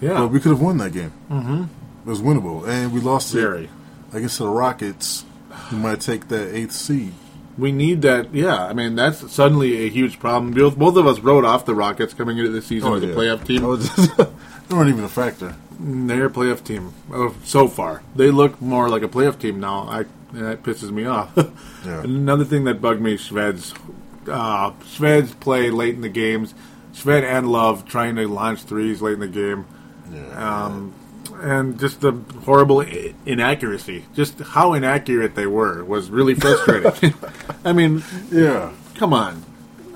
Yeah. 0.00 0.14
but 0.20 0.28
we 0.28 0.40
could 0.40 0.50
have 0.52 0.60
won 0.62 0.78
that 0.78 0.92
game. 0.92 1.12
Mm-hmm. 1.30 1.62
It 1.62 2.08
was 2.08 2.22
winnable, 2.22 2.66
and 2.66 2.92
we 2.92 3.00
lost 3.00 3.34
it 3.34 3.40
Very. 3.40 3.68
against 4.12 4.38
the 4.38 4.48
Rockets, 4.48 5.24
who 5.68 5.76
might 5.76 6.00
take 6.00 6.28
that 6.28 6.54
eighth 6.54 6.72
seed. 6.72 7.12
We 7.58 7.72
need 7.72 8.00
that. 8.02 8.32
Yeah, 8.34 8.64
I 8.64 8.72
mean 8.72 8.94
that's 8.94 9.30
suddenly 9.30 9.84
a 9.86 9.90
huge 9.90 10.18
problem. 10.18 10.52
Both, 10.52 10.78
both 10.78 10.96
of 10.96 11.06
us 11.06 11.18
wrote 11.20 11.44
off 11.44 11.66
the 11.66 11.74
Rockets 11.74 12.14
coming 12.14 12.38
into 12.38 12.50
the 12.50 12.62
season 12.62 12.94
as 12.94 13.02
a 13.02 13.08
playoff 13.08 13.44
team. 13.44 13.60
Just- 13.80 14.16
they 14.68 14.74
weren't 14.74 14.88
even 14.88 15.04
a 15.04 15.08
factor. 15.08 15.54
They're 15.78 16.26
a 16.26 16.30
playoff 16.30 16.64
team 16.64 16.94
uh, 17.12 17.30
so 17.44 17.68
far. 17.68 18.02
They 18.14 18.30
look 18.30 18.60
more 18.62 18.88
like 18.88 19.02
a 19.02 19.08
playoff 19.08 19.38
team 19.38 19.60
now. 19.60 19.80
I 19.82 20.04
that 20.32 20.62
pisses 20.62 20.90
me 20.90 21.04
off. 21.06 21.36
Yeah. 21.84 22.02
Another 22.02 22.44
thing 22.44 22.64
that 22.64 22.82
bugged 22.82 23.00
me, 23.00 23.16
Shved's 23.16 23.72
uh, 24.30 24.72
Shved's 24.84 25.34
play 25.34 25.70
late 25.70 25.94
in 25.94 26.00
the 26.00 26.08
games. 26.08 26.54
Shved 26.94 27.22
and 27.22 27.50
Love 27.50 27.86
trying 27.86 28.16
to 28.16 28.26
launch 28.28 28.62
threes 28.62 29.00
late 29.02 29.14
in 29.14 29.20
the 29.20 29.28
game. 29.28 29.66
Yeah. 30.12 30.64
Um, 30.64 30.94
and 31.40 31.78
just 31.78 32.00
the 32.00 32.12
horrible 32.44 32.80
i- 32.80 33.14
inaccuracy. 33.26 34.04
Just 34.14 34.38
how 34.40 34.74
inaccurate 34.74 35.34
they 35.34 35.46
were 35.46 35.84
was 35.84 36.10
really 36.10 36.34
frustrating. 36.34 37.14
I 37.64 37.72
mean, 37.72 38.02
yeah. 38.30 38.72
come 38.96 39.14
on. 39.14 39.44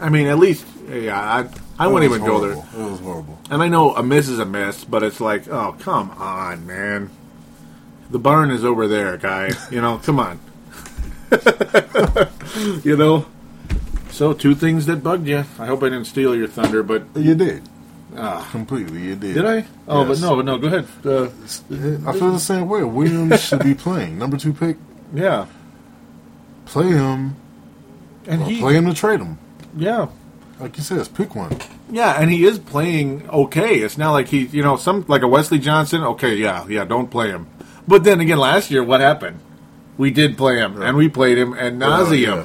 I 0.01 0.09
mean, 0.09 0.27
at 0.27 0.39
least, 0.39 0.67
yeah, 0.89 1.19
I, 1.19 1.49
I 1.79 1.87
wouldn't 1.87 2.13
even 2.13 2.27
go 2.27 2.41
there. 2.41 2.53
It 2.53 2.91
was 2.91 3.01
horrible. 3.01 3.39
And 3.51 3.63
I 3.63 3.69
know 3.69 3.95
a 3.95 4.03
miss 4.03 4.29
is 4.29 4.39
a 4.39 4.45
miss, 4.45 4.85
but 4.85 5.03
it's 5.03 5.21
like, 5.21 5.49
oh, 5.49 5.77
come 5.81 6.11
on, 6.13 6.67
man. 6.67 7.11
The 8.11 8.19
barn 8.19 8.51
is 8.51 8.65
over 8.65 8.87
there, 8.87 9.17
guy. 9.17 9.51
You 9.71 9.81
know, 9.81 9.99
come 9.99 10.21
on. 10.21 10.41
you 12.85 12.97
know? 12.97 13.27
So, 14.15 14.33
two 14.33 14.55
things 14.55 14.87
that 14.87 15.03
bugged 15.03 15.27
you. 15.27 15.39
I 15.59 15.67
hope 15.67 15.83
I 15.83 15.87
didn't 15.89 16.05
steal 16.05 16.37
your 16.37 16.47
thunder, 16.47 16.85
but. 16.85 17.03
You 17.17 17.35
did. 17.35 17.63
Ah. 18.17 18.47
Completely, 18.53 19.01
you 19.03 19.17
did. 19.17 19.35
Did 19.35 19.45
I? 19.45 19.65
Oh, 19.89 20.07
Yes. 20.07 20.21
but 20.21 20.29
no, 20.29 20.37
but 20.37 20.45
no, 20.45 20.57
go 20.59 20.69
ahead. 20.69 20.87
Uh, 21.05 21.25
I 22.09 22.13
feel 22.13 22.31
the 22.31 22.39
same 22.39 22.69
way. 22.69 22.85
Williams 22.85 23.43
should 23.43 23.65
be 23.65 23.75
playing. 23.75 24.17
Number 24.17 24.37
two 24.37 24.53
pick, 24.53 24.77
yeah. 25.13 25.47
play 26.67 26.87
him, 26.93 27.35
And 28.29 28.45
he. 28.45 28.61
play 28.61 28.75
him 28.75 28.87
to 28.87 28.95
trade 28.95 29.19
him. 29.19 29.37
Yeah. 29.77 30.07
Like 30.61 30.77
you 30.77 30.85
said, 30.85 31.13
pick 31.15 31.35
one. 31.35 31.59
Yeah, 31.91 32.13
and 32.13 32.31
he 32.31 32.45
is 32.45 32.61
playing 32.61 33.29
okay. 33.29 33.81
It's 33.81 33.99
not 33.99 34.13
like 34.13 34.29
he, 34.29 34.47
you 34.47 34.63
know, 34.63 34.77
some 34.77 35.05
like 35.09 35.23
a 35.23 35.29
Wesley 35.29 35.59
Johnson. 35.59 36.05
Okay, 36.05 36.37
yeah, 36.37 36.65
yeah, 36.69 36.85
don't 36.85 37.11
play 37.11 37.31
him. 37.31 37.49
But 37.89 38.05
then 38.05 38.21
again, 38.21 38.39
last 38.39 38.71
year, 38.71 38.85
what 38.85 39.01
happened? 39.01 39.41
We 39.99 40.13
did 40.13 40.39
play 40.39 40.59
him, 40.59 40.81
and 40.81 40.97
we 40.97 41.09
played 41.09 41.37
him 41.37 41.53
and 41.55 41.83
nauseum. 41.83 42.21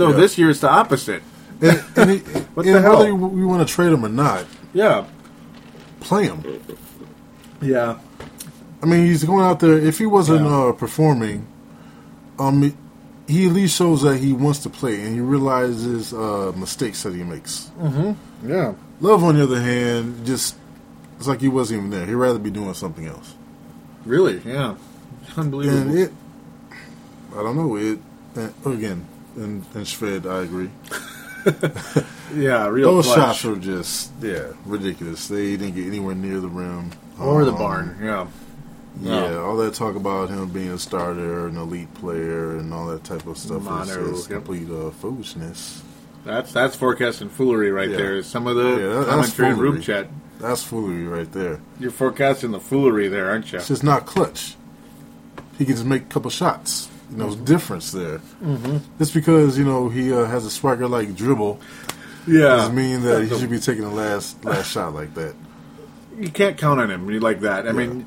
So 0.00 0.08
Yeah. 0.12 0.16
this 0.16 0.38
year 0.38 0.48
it's 0.48 0.60
the 0.60 0.70
opposite. 0.70 1.22
And, 1.60 1.84
and, 1.94 2.10
he, 2.10 2.16
What 2.54 2.64
and 2.64 2.74
the 2.76 2.80
hell? 2.80 3.00
whether 3.00 3.14
we 3.14 3.44
want 3.44 3.68
to 3.68 3.74
trade 3.74 3.92
him 3.92 4.02
or 4.02 4.08
not, 4.08 4.46
Yeah, 4.72 5.04
play 6.00 6.24
him. 6.24 6.42
yeah, 7.60 7.98
I 8.82 8.86
mean, 8.86 9.04
he's 9.04 9.24
going 9.24 9.44
out 9.44 9.60
there. 9.60 9.76
If 9.76 9.98
he 9.98 10.06
wasn't 10.06 10.46
uh, 10.46 10.72
performing, 10.72 11.46
um, 12.38 12.74
he 13.28 13.46
at 13.46 13.52
least 13.52 13.76
shows 13.76 14.00
that 14.00 14.16
he 14.16 14.32
wants 14.32 14.60
to 14.60 14.70
play 14.70 15.02
and 15.02 15.12
he 15.14 15.20
realizes 15.20 16.14
uh, 16.14 16.50
mistakes 16.56 17.02
that 17.02 17.14
he 17.14 17.22
makes. 17.22 17.70
Mm-hmm. 17.78 18.50
Yeah. 18.50 18.72
Love, 19.02 19.22
on 19.22 19.34
the 19.36 19.42
other 19.42 19.60
hand, 19.60 20.24
just 20.24 20.56
it's 21.18 21.28
like 21.28 21.42
he 21.42 21.48
wasn't 21.48 21.80
even 21.80 21.90
there. 21.90 22.06
He'd 22.06 22.14
rather 22.14 22.38
be 22.38 22.50
doing 22.50 22.72
something 22.72 23.04
else. 23.06 23.34
Really, 24.06 24.40
yeah, 24.46 24.76
unbelievable. 25.36 25.78
And 25.90 25.98
it, 25.98 26.12
I 27.36 27.42
don't 27.42 27.54
know. 27.54 27.76
It 27.76 27.98
and, 28.34 28.54
again, 28.64 29.06
and, 29.36 29.64
and 29.74 29.84
Shved, 29.86 30.26
I 30.30 30.42
agree. 30.42 30.70
yeah, 32.34 32.66
real 32.68 32.94
Those 32.96 33.06
shots 33.06 33.44
were 33.44 33.56
just 33.56 34.12
yeah 34.20 34.52
ridiculous. 34.66 35.28
They 35.28 35.56
didn't 35.56 35.74
get 35.74 35.86
anywhere 35.86 36.14
near 36.14 36.40
the 36.40 36.48
rim 36.48 36.90
or 37.18 37.44
the 37.44 37.52
Um, 37.52 37.58
barn. 37.58 37.98
Yeah, 38.02 38.26
Yeah, 39.00 39.20
No. 39.30 39.44
all 39.46 39.56
that 39.58 39.74
talk 39.74 39.94
about 39.96 40.28
him 40.30 40.46
being 40.48 40.70
a 40.70 40.78
starter, 40.78 41.46
an 41.46 41.56
elite 41.56 41.92
player, 41.94 42.56
and 42.56 42.72
all 42.74 42.86
that 42.88 43.04
type 43.04 43.26
of 43.26 43.38
stuff 43.38 43.62
Mono, 43.62 43.82
is, 44.12 44.20
is 44.20 44.28
yep. 44.30 44.44
complete 44.44 44.68
uh, 44.70 44.90
foolishness. 44.90 45.82
that's 46.24 46.52
that's 46.52 46.76
forecasting 46.76 47.28
foolery 47.30 47.70
right 47.70 47.88
Yeah. 47.90 47.96
there. 47.96 48.22
Some 48.22 48.46
of 48.46 48.56
the 48.56 48.68
Yeah, 48.70 49.00
that- 49.00 49.06
commentary 49.08 49.54
group 49.54 49.82
chat. 49.82 50.08
That's 50.38 50.62
foolery 50.62 51.06
right 51.06 51.30
there. 51.32 51.60
You're 51.78 51.90
forecasting 51.90 52.50
the 52.52 52.60
foolery 52.60 53.08
there, 53.08 53.28
aren't 53.30 53.52
you? 53.52 53.58
It's 53.58 53.68
just 53.68 53.84
not 53.84 54.06
clutch. 54.06 54.56
He 55.58 55.66
can 55.66 55.74
just 55.74 55.86
make 55.86 56.02
a 56.02 56.06
couple 56.06 56.30
shots. 56.30 56.88
You 57.10 57.16
know, 57.16 57.26
Mm-hmm. 57.28 57.44
difference 57.44 57.90
there. 57.92 58.18
Mm-hmm. 58.42 58.76
Just 58.98 59.14
because 59.14 59.58
you 59.58 59.64
know 59.64 59.88
he 59.88 60.12
uh, 60.12 60.24
has 60.26 60.44
a 60.46 60.50
swagger 60.50 60.86
like 60.88 61.14
dribble 61.16 61.60
Yeah, 62.26 62.40
doesn't 62.56 62.74
mean 62.76 63.02
that 63.02 63.24
he 63.24 63.38
should 63.38 63.50
be 63.50 63.58
taking 63.58 63.82
the 63.82 63.90
last 63.90 64.44
last 64.44 64.70
shot 64.72 64.94
like 64.94 65.14
that. 65.14 65.34
you 66.18 66.30
can't 66.30 66.56
count 66.56 66.80
on 66.80 66.90
him 66.90 67.08
like 67.20 67.40
that. 67.40 67.66
I 67.66 67.72
mean, 67.72 68.06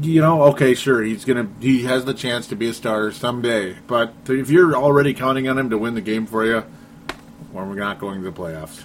you 0.00 0.20
know, 0.20 0.42
okay, 0.44 0.74
sure, 0.74 1.02
he's 1.02 1.24
gonna 1.24 1.48
he 1.60 1.84
has 1.84 2.04
the 2.04 2.14
chance 2.14 2.46
to 2.48 2.56
be 2.56 2.68
a 2.68 2.74
starter 2.74 3.12
someday, 3.12 3.76
but 3.86 4.12
if 4.28 4.50
you're 4.50 4.74
already 4.76 5.14
counting 5.14 5.48
on 5.48 5.58
him 5.58 5.70
to 5.70 5.78
win 5.78 5.94
the 5.94 6.00
game 6.00 6.26
for 6.26 6.44
you, 6.44 6.64
well, 7.52 7.64
we're 7.66 7.74
not 7.74 7.98
going 7.98 8.22
to 8.22 8.30
the 8.30 8.36
playoffs. 8.36 8.82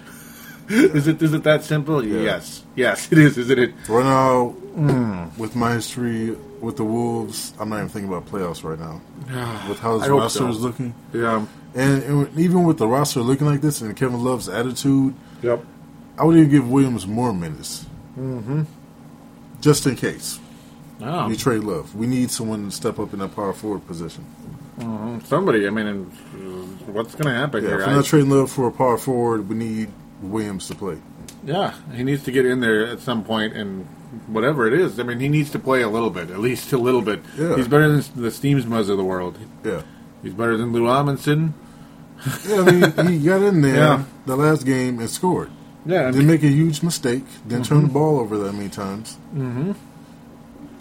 is 0.69 1.07
it 1.07 1.21
is 1.21 1.33
it 1.33 1.43
that 1.43 1.63
simple? 1.63 2.03
Yes, 2.05 2.63
yes, 2.75 3.11
it 3.11 3.17
is, 3.17 3.37
isn't 3.37 3.59
it? 3.59 3.73
Right 3.87 4.05
now, 4.05 4.55
Mm. 4.75 5.37
with 5.37 5.55
my 5.55 5.73
history 5.73 6.37
with 6.61 6.77
the 6.77 6.83
Wolves, 6.83 7.53
I'm 7.59 7.69
not 7.69 7.77
even 7.77 7.89
thinking 7.89 8.11
about 8.11 8.25
playoffs 8.27 8.63
right 8.63 8.79
now. 8.79 9.01
With 9.69 9.79
how 9.79 9.95
I 9.95 9.99
his 9.99 10.07
hope 10.07 10.19
roster 10.21 10.39
so. 10.39 10.47
is 10.49 10.59
looking. 10.61 10.93
Yeah. 11.13 11.45
And, 11.75 12.03
and 12.03 12.39
even 12.39 12.63
with 12.63 12.77
the 12.79 12.87
roster 12.87 13.21
looking 13.21 13.45
like 13.47 13.61
this 13.61 13.81
and 13.81 13.95
Kevin 13.95 14.23
Love's 14.23 14.49
attitude, 14.49 15.13
Yep. 15.43 15.63
I 16.17 16.23
would 16.25 16.35
even 16.37 16.49
give 16.49 16.69
Williams 16.69 17.05
more 17.07 17.31
minutes. 17.33 17.85
Mm-hmm. 18.17 18.63
Just 19.61 19.85
in 19.85 19.95
case. 19.95 20.39
Oh, 21.01 21.27
We 21.29 21.37
trade 21.37 21.61
Love. 21.63 21.95
We 21.95 22.07
need 22.07 22.29
someone 22.31 22.65
to 22.65 22.71
step 22.71 22.99
up 22.99 23.13
in 23.13 23.19
that 23.19 23.35
power 23.35 23.53
forward 23.53 23.85
position. 23.87 24.25
somebody. 25.25 25.65
I 25.67 25.69
mean, 25.69 26.05
what's 26.87 27.13
going 27.15 27.25
to 27.25 27.31
happen 27.39 27.63
Yeah, 27.63 27.69
here? 27.69 27.79
if 27.81 27.87
we're 27.87 27.93
not 27.95 28.05
trading 28.05 28.29
Love 28.29 28.51
for 28.51 28.67
a 28.67 28.71
power 28.71 28.97
forward, 28.97 29.47
we 29.47 29.55
need 29.55 29.89
Williams 30.21 30.67
to 30.67 30.75
play. 30.75 30.97
Yeah, 31.43 31.73
he 31.93 32.03
needs 32.03 32.23
to 32.23 32.31
get 32.31 32.45
in 32.45 32.59
there 32.59 32.85
at 32.87 32.99
some 32.99 33.23
point 33.23 33.53
and 33.53 33.85
whatever 34.27 34.67
it 34.67 34.73
is. 34.73 34.99
I 34.99 35.03
mean, 35.03 35.19
he 35.19 35.29
needs 35.29 35.51
to 35.51 35.59
play 35.59 35.81
a 35.81 35.89
little 35.89 36.09
bit, 36.09 36.29
at 36.31 36.39
least 36.39 36.73
a 36.73 36.77
little 36.77 37.01
bit. 37.01 37.21
Yeah. 37.37 37.55
He's 37.55 37.67
better 37.67 37.87
than 37.87 38.21
the 38.21 38.29
Stiemsmas 38.29 38.89
of 38.89 38.97
the 38.97 39.03
world. 39.03 39.37
Yeah. 39.63 39.83
He's 40.21 40.33
better 40.33 40.57
than 40.57 40.73
Lou 40.73 40.83
Amundson. 40.83 41.53
Yeah, 42.45 42.91
I 42.97 43.03
mean, 43.03 43.19
he 43.19 43.25
got 43.25 43.41
in 43.41 43.61
there 43.61 43.75
Yeah. 43.75 44.03
the 44.25 44.35
last 44.35 44.65
game 44.65 44.99
and 44.99 45.09
scored. 45.09 45.49
Yeah, 45.85 46.11
Didn't 46.11 46.27
make 46.27 46.43
a 46.43 46.47
huge 46.49 46.83
mistake. 46.83 47.23
Didn't 47.47 47.65
turn 47.65 47.77
Mm-hmm. 47.79 47.87
the 47.87 47.93
ball 47.93 48.19
over 48.19 48.37
that 48.39 48.51
many 48.53 48.67
times. 48.69 49.17
Mm-hmm. 49.33 49.71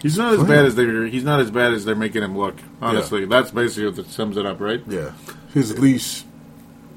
he's 0.03 0.19
not 0.19 0.33
as 0.35 0.43
bad 0.43 0.65
as 0.65 0.75
they're. 0.75 1.07
He's 1.07 1.23
not 1.23 1.39
as 1.41 1.51
bad 1.53 1.73
as 1.73 1.85
they're 1.85 1.95
making 1.95 2.25
him 2.25 2.37
look. 2.37 2.57
Honestly, 2.83 3.25
that's 3.25 3.53
basically 3.53 3.91
what 3.91 4.11
sums 4.11 4.37
it 4.37 4.45
up, 4.45 4.61
right? 4.61 4.83
Yeah. 4.89 5.13
His 5.55 5.79
leash, 5.79 6.25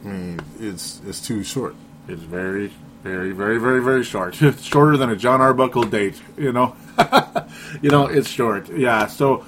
I 0.03 0.07
mean, 0.07 0.39
it's 0.59 0.99
it's 1.05 1.21
too 1.25 1.43
short. 1.43 1.75
It's 2.07 2.23
very, 2.23 2.73
very, 3.03 3.31
very, 3.31 3.57
very, 3.59 3.81
very 3.83 4.03
short. 4.03 4.35
Shorter 4.61 4.97
than 4.97 5.09
a 5.09 5.15
Jon 5.15 5.41
Arbuckle 5.41 5.83
date. 5.83 6.21
You 6.37 6.51
know, 6.51 6.75
you 7.81 7.89
know, 7.89 8.05
it's 8.07 8.29
short. 8.29 8.69
Yeah. 8.69 9.07
So 9.07 9.45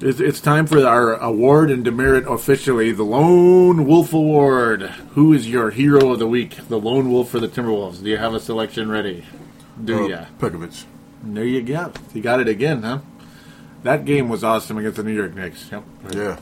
it's, 0.00 0.20
it's 0.20 0.40
time 0.40 0.66
for 0.66 0.84
our 0.86 1.14
award 1.14 1.70
and 1.70 1.84
demerit 1.84 2.26
officially, 2.26 2.92
the 2.92 3.02
Lone 3.04 3.86
Wolf 3.86 4.12
Award. 4.12 4.82
Who 5.14 5.32
is 5.32 5.48
your 5.48 5.70
hero 5.70 6.10
of 6.12 6.18
the 6.18 6.26
week? 6.26 6.56
The 6.68 6.78
Lone 6.78 7.10
Wolf 7.10 7.30
for 7.30 7.40
the 7.40 7.48
Timberwolves. 7.48 8.02
Do 8.02 8.10
you 8.10 8.16
have 8.18 8.34
a 8.34 8.40
selection 8.40 8.90
ready? 8.90 9.24
Do 9.82 10.04
Uh, 10.04 10.08
ya? 10.08 10.24
Pekovic. 10.38 10.84
There 11.22 11.44
you 11.44 11.62
go. 11.62 11.92
You 12.14 12.20
got 12.22 12.40
it 12.40 12.48
again, 12.48 12.82
huh? 12.82 13.00
That 13.82 14.04
game 14.04 14.28
was 14.28 14.42
awesome 14.42 14.78
against 14.78 14.96
the 14.96 15.04
New 15.04 15.12
York 15.14 15.34
Knicks. 15.34 15.70
Yep. 15.70 15.82
Yeah. 16.12 16.36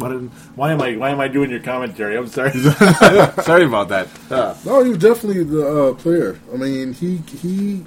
What, 0.00 0.12
why 0.56 0.72
am 0.72 0.80
I? 0.82 0.96
Why 0.96 1.10
am 1.10 1.20
I 1.20 1.28
doing 1.28 1.50
your 1.50 1.60
commentary? 1.60 2.16
I'm 2.16 2.26
sorry. 2.26 2.52
sorry 3.42 3.64
about 3.64 3.88
that. 3.90 4.08
Uh, 4.30 4.54
No, 4.64 4.82
he 4.82 4.90
was 4.90 4.98
definitely 4.98 5.44
the 5.44 5.66
uh, 5.90 5.94
player. 5.94 6.38
I 6.52 6.56
mean, 6.56 6.92
he 6.94 7.18
he 7.18 7.84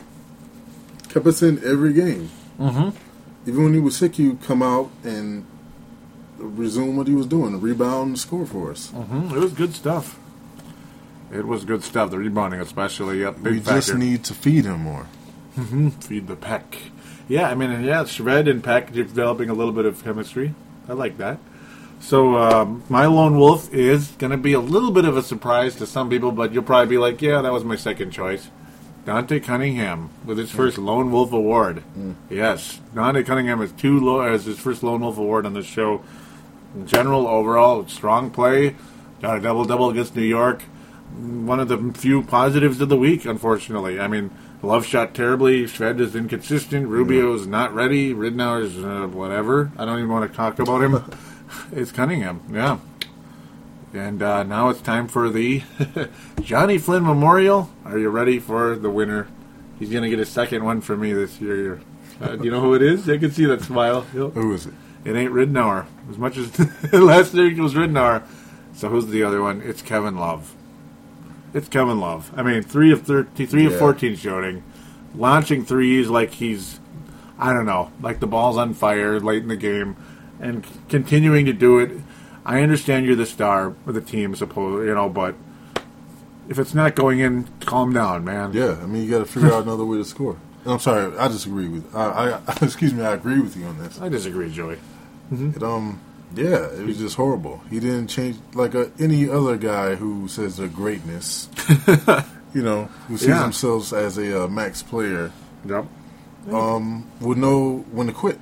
kept 1.09 1.26
us 1.28 1.41
in 1.41 1.64
every 1.64 1.93
game. 1.93 2.30
Mm-hmm. 2.59 2.89
Even 3.49 3.64
when 3.64 3.74
he 3.74 3.80
was 3.80 3.97
sick, 3.97 4.16
he'd 4.16 4.41
come 4.43 4.61
out 4.64 4.89
and 5.03 5.45
resume 6.38 6.95
what 6.97 7.07
he 7.07 7.14
was 7.14 7.26
doing, 7.28 7.59
rebound 7.59 8.07
and 8.09 8.20
score 8.20 8.45
for 8.45 8.72
us. 8.72 8.91
Mhm, 8.91 9.32
It 9.34 9.39
was 9.39 9.53
good 9.53 9.74
stuff. 9.74 10.20
It 11.32 11.45
was 11.47 11.66
good 11.66 11.84
stuff. 11.84 12.11
The 12.11 12.18
rebounding, 12.20 12.59
especially, 12.61 13.22
yep, 13.22 13.36
big 13.41 13.53
we 13.53 13.59
factor. 13.59 13.80
just 13.82 13.95
need 13.95 14.24
to 14.26 14.34
feed 14.34 14.66
him 14.66 14.82
more. 14.82 15.07
feed 16.01 16.28
the 16.28 16.36
pack. 16.36 16.78
Yeah, 17.28 17.49
I 17.49 17.55
mean, 17.55 17.72
and 17.72 17.86
yeah, 17.86 18.03
Shved 18.03 18.49
and 18.49 18.64
Peck 18.64 18.91
developing 18.91 19.49
a 19.49 19.53
little 19.53 19.72
bit 19.74 19.86
of 19.86 20.03
chemistry. 20.03 20.53
I 20.89 20.93
like 20.93 21.18
that. 21.18 21.39
So 22.04 22.36
um, 22.38 22.84
my 22.89 23.06
lone 23.06 23.38
wolf 23.39 23.74
is 23.74 24.10
going 24.18 24.32
to 24.32 24.38
be 24.38 24.51
a 24.51 24.60
little 24.60 24.91
bit 24.91 25.06
of 25.06 25.16
a 25.16 25.24
surprise 25.24 25.78
to 25.78 25.86
some 25.88 26.10
people, 26.10 26.34
but 26.34 26.51
you'll 26.54 26.62
probably 26.62 26.89
be 26.89 26.97
like, 26.97 27.22
"Yeah, 27.22 27.41
that 27.41 27.54
was 27.54 27.64
my 27.64 27.78
second 27.78 28.12
choice." 28.12 28.49
Dante 29.06 29.39
Cunningham 29.39 30.10
with 30.26 30.38
his 30.38 30.51
first 30.51 30.78
Lone 30.78 31.12
Wolf 31.12 31.32
Award. 31.32 31.82
Yes, 32.30 32.82
Dante 32.93 33.24
Cunningham 33.24 33.62
has 33.62 33.72
two 33.72 34.01
lo- 34.01 34.22
has 34.22 34.43
his 34.43 34.60
first 34.60 34.84
Lone 34.84 34.99
Wolf 34.99 35.18
Award 35.18 35.45
on 35.45 35.54
this 35.54 35.66
show. 35.66 36.04
In 36.76 36.88
general, 36.88 37.26
overall, 37.26 37.88
strong 37.88 38.32
play. 38.32 38.76
Got 39.22 39.38
a 39.38 39.41
double 39.41 39.64
double 39.64 39.89
against 39.89 40.14
New 40.14 40.24
York. 40.24 40.64
one 41.18 41.62
of 41.62 41.70
the 41.70 41.93
few 41.93 42.22
positives 42.22 42.82
of 42.82 42.89
the 42.89 42.97
week. 42.97 43.24
Unfortunately, 43.24 43.97
I 43.97 44.10
mean, 44.10 44.30
Love 44.62 44.86
shot 44.86 45.14
terribly. 45.14 45.64
Shved 45.64 45.99
is 46.01 46.16
inconsistent. 46.16 46.88
Rubio 46.88 47.34
is 47.34 47.47
not 47.47 47.74
ready. 47.74 48.14
Ridnour 48.14 48.62
is 48.64 48.78
uh, 48.78 49.08
whatever. 49.08 49.72
I 49.78 49.86
don't 49.86 49.99
even 49.99 50.10
want 50.12 50.30
to 50.30 50.36
talk 50.36 50.60
about 50.60 50.82
him. 50.82 51.04
it's 51.72 51.91
Cunningham, 51.91 52.41
yeah. 52.51 52.80
And 53.93 54.24
uh, 54.24 54.43
now 54.43 54.70
it's 54.70 54.82
time 54.82 55.08
for 55.08 55.30
the 55.30 55.62
Jonny 56.41 56.80
Flynn 56.80 57.04
Memorial. 57.04 57.70
Are 57.86 57.99
you 57.99 58.10
ready 58.10 58.39
for 58.39 58.76
the 58.76 58.89
winner? 58.89 59.28
He's 59.78 59.91
going 59.91 60.04
to 60.04 60.10
get 60.10 60.20
a 60.20 60.26
second 60.26 60.64
one 60.64 60.82
from 60.82 61.01
me 61.01 61.14
this 61.14 61.39
year. 61.39 61.82
Uh, 62.20 62.36
do 62.36 62.45
you 62.45 62.51
know 62.51 62.62
who 62.62 62.74
it 62.74 62.82
is? 62.82 63.08
I 63.10 63.18
can 63.18 63.32
see 63.32 63.45
that 63.45 63.62
smile. 63.62 64.01
Who 64.01 64.54
is 64.54 64.66
it? 64.66 64.74
It 65.06 65.16
ain't 65.16 65.32
Ridnour. 65.32 65.86
As 66.10 66.18
much 66.18 66.38
as 66.38 66.58
last 66.93 67.34
year 67.34 67.47
it 67.47 67.60
was 67.60 67.74
Ridnour. 67.74 68.24
So 68.74 68.89
who's 68.89 69.08
the 69.08 69.24
other 69.24 69.41
one? 69.41 69.62
It's 69.62 69.82
Kevin 69.82 70.16
Love. 70.16 70.56
It's 71.54 71.68
Kevin 71.68 71.99
Love. 71.99 72.32
I 72.36 72.41
mean, 72.41 72.64
three 72.64 72.91
of 72.91 73.04
13, 73.04 73.45
three 73.45 73.66
of 73.66 73.78
14 73.78 74.16
shooting. 74.16 74.64
Launching 75.14 75.64
threes 75.64 76.10
like 76.10 76.32
he's, 76.32 76.80
I 77.38 77.54
don't 77.54 77.68
know, 77.68 77.91
like 78.01 78.20
the 78.20 78.28
ball's 78.28 78.58
on 78.58 78.74
fire 78.74 79.20
late 79.20 79.43
in 79.43 79.49
the 79.49 79.56
game. 79.56 79.95
And 80.40 80.66
c- 80.66 80.72
continuing 80.90 81.46
to 81.46 81.54
do 81.54 81.80
it. 81.80 81.92
I 82.46 82.62
understand 82.62 83.06
you're 83.06 83.16
the 83.16 83.26
star 83.26 83.68
of 83.86 83.94
the 83.94 84.02
team, 84.02 84.36
suppose, 84.36 84.86
you 84.86 84.94
know, 84.94 85.08
but 85.10 85.36
if 86.50 86.60
it's 86.60 86.74
not 86.74 86.96
going 86.96 87.20
in, 87.20 87.48
calm 87.62 87.94
down, 87.94 88.26
man. 88.26 88.52
Yeah, 88.54 88.78
I 88.82 88.86
mean, 88.86 89.04
you 89.04 89.10
got 89.12 89.20
to 89.20 89.26
figure 89.26 89.54
out 89.54 89.64
another 89.64 89.86
way 89.86 89.98
to 89.98 90.04
score. 90.06 90.38
I'm 90.66 90.80
sorry, 90.80 91.18
I 91.18 91.28
disagree 91.30 91.68
with. 91.70 91.96
I, 91.96 92.40
I 92.46 92.58
excuse 92.66 92.94
me, 92.94 93.04
I 93.04 93.14
agree 93.14 93.40
with 93.40 93.56
you 93.56 93.66
on 93.66 93.78
this. 93.80 94.00
I 94.02 94.10
disagree, 94.10 94.52
Joey. 94.52 94.78
It, 95.32 95.64
um, 95.64 96.02
yeah, 96.36 96.68
it 96.72 96.86
was 96.86 96.98
just 96.98 97.16
horrible. 97.16 97.62
He 97.70 97.80
didn't 97.80 98.08
change 98.08 98.38
like 98.54 98.76
uh 98.76 98.88
any 99.00 99.30
other 99.30 99.56
guy 99.58 99.96
who 99.96 100.28
says 100.28 100.58
their 100.58 100.68
greatness. 100.68 101.48
you 102.54 102.62
know, 102.62 102.86
who 103.08 103.18
sees 103.18 103.30
Yeah. 103.30 103.40
themselves 103.40 103.94
as 103.94 104.18
a 104.18 104.44
uh, 104.44 104.48
max 104.48 104.84
player, 104.84 105.32
Yep. 105.66 105.86
um, 106.52 107.08
would 107.22 107.38
know 107.38 107.86
when 107.92 108.08
to 108.08 108.14
quit. 108.14 108.40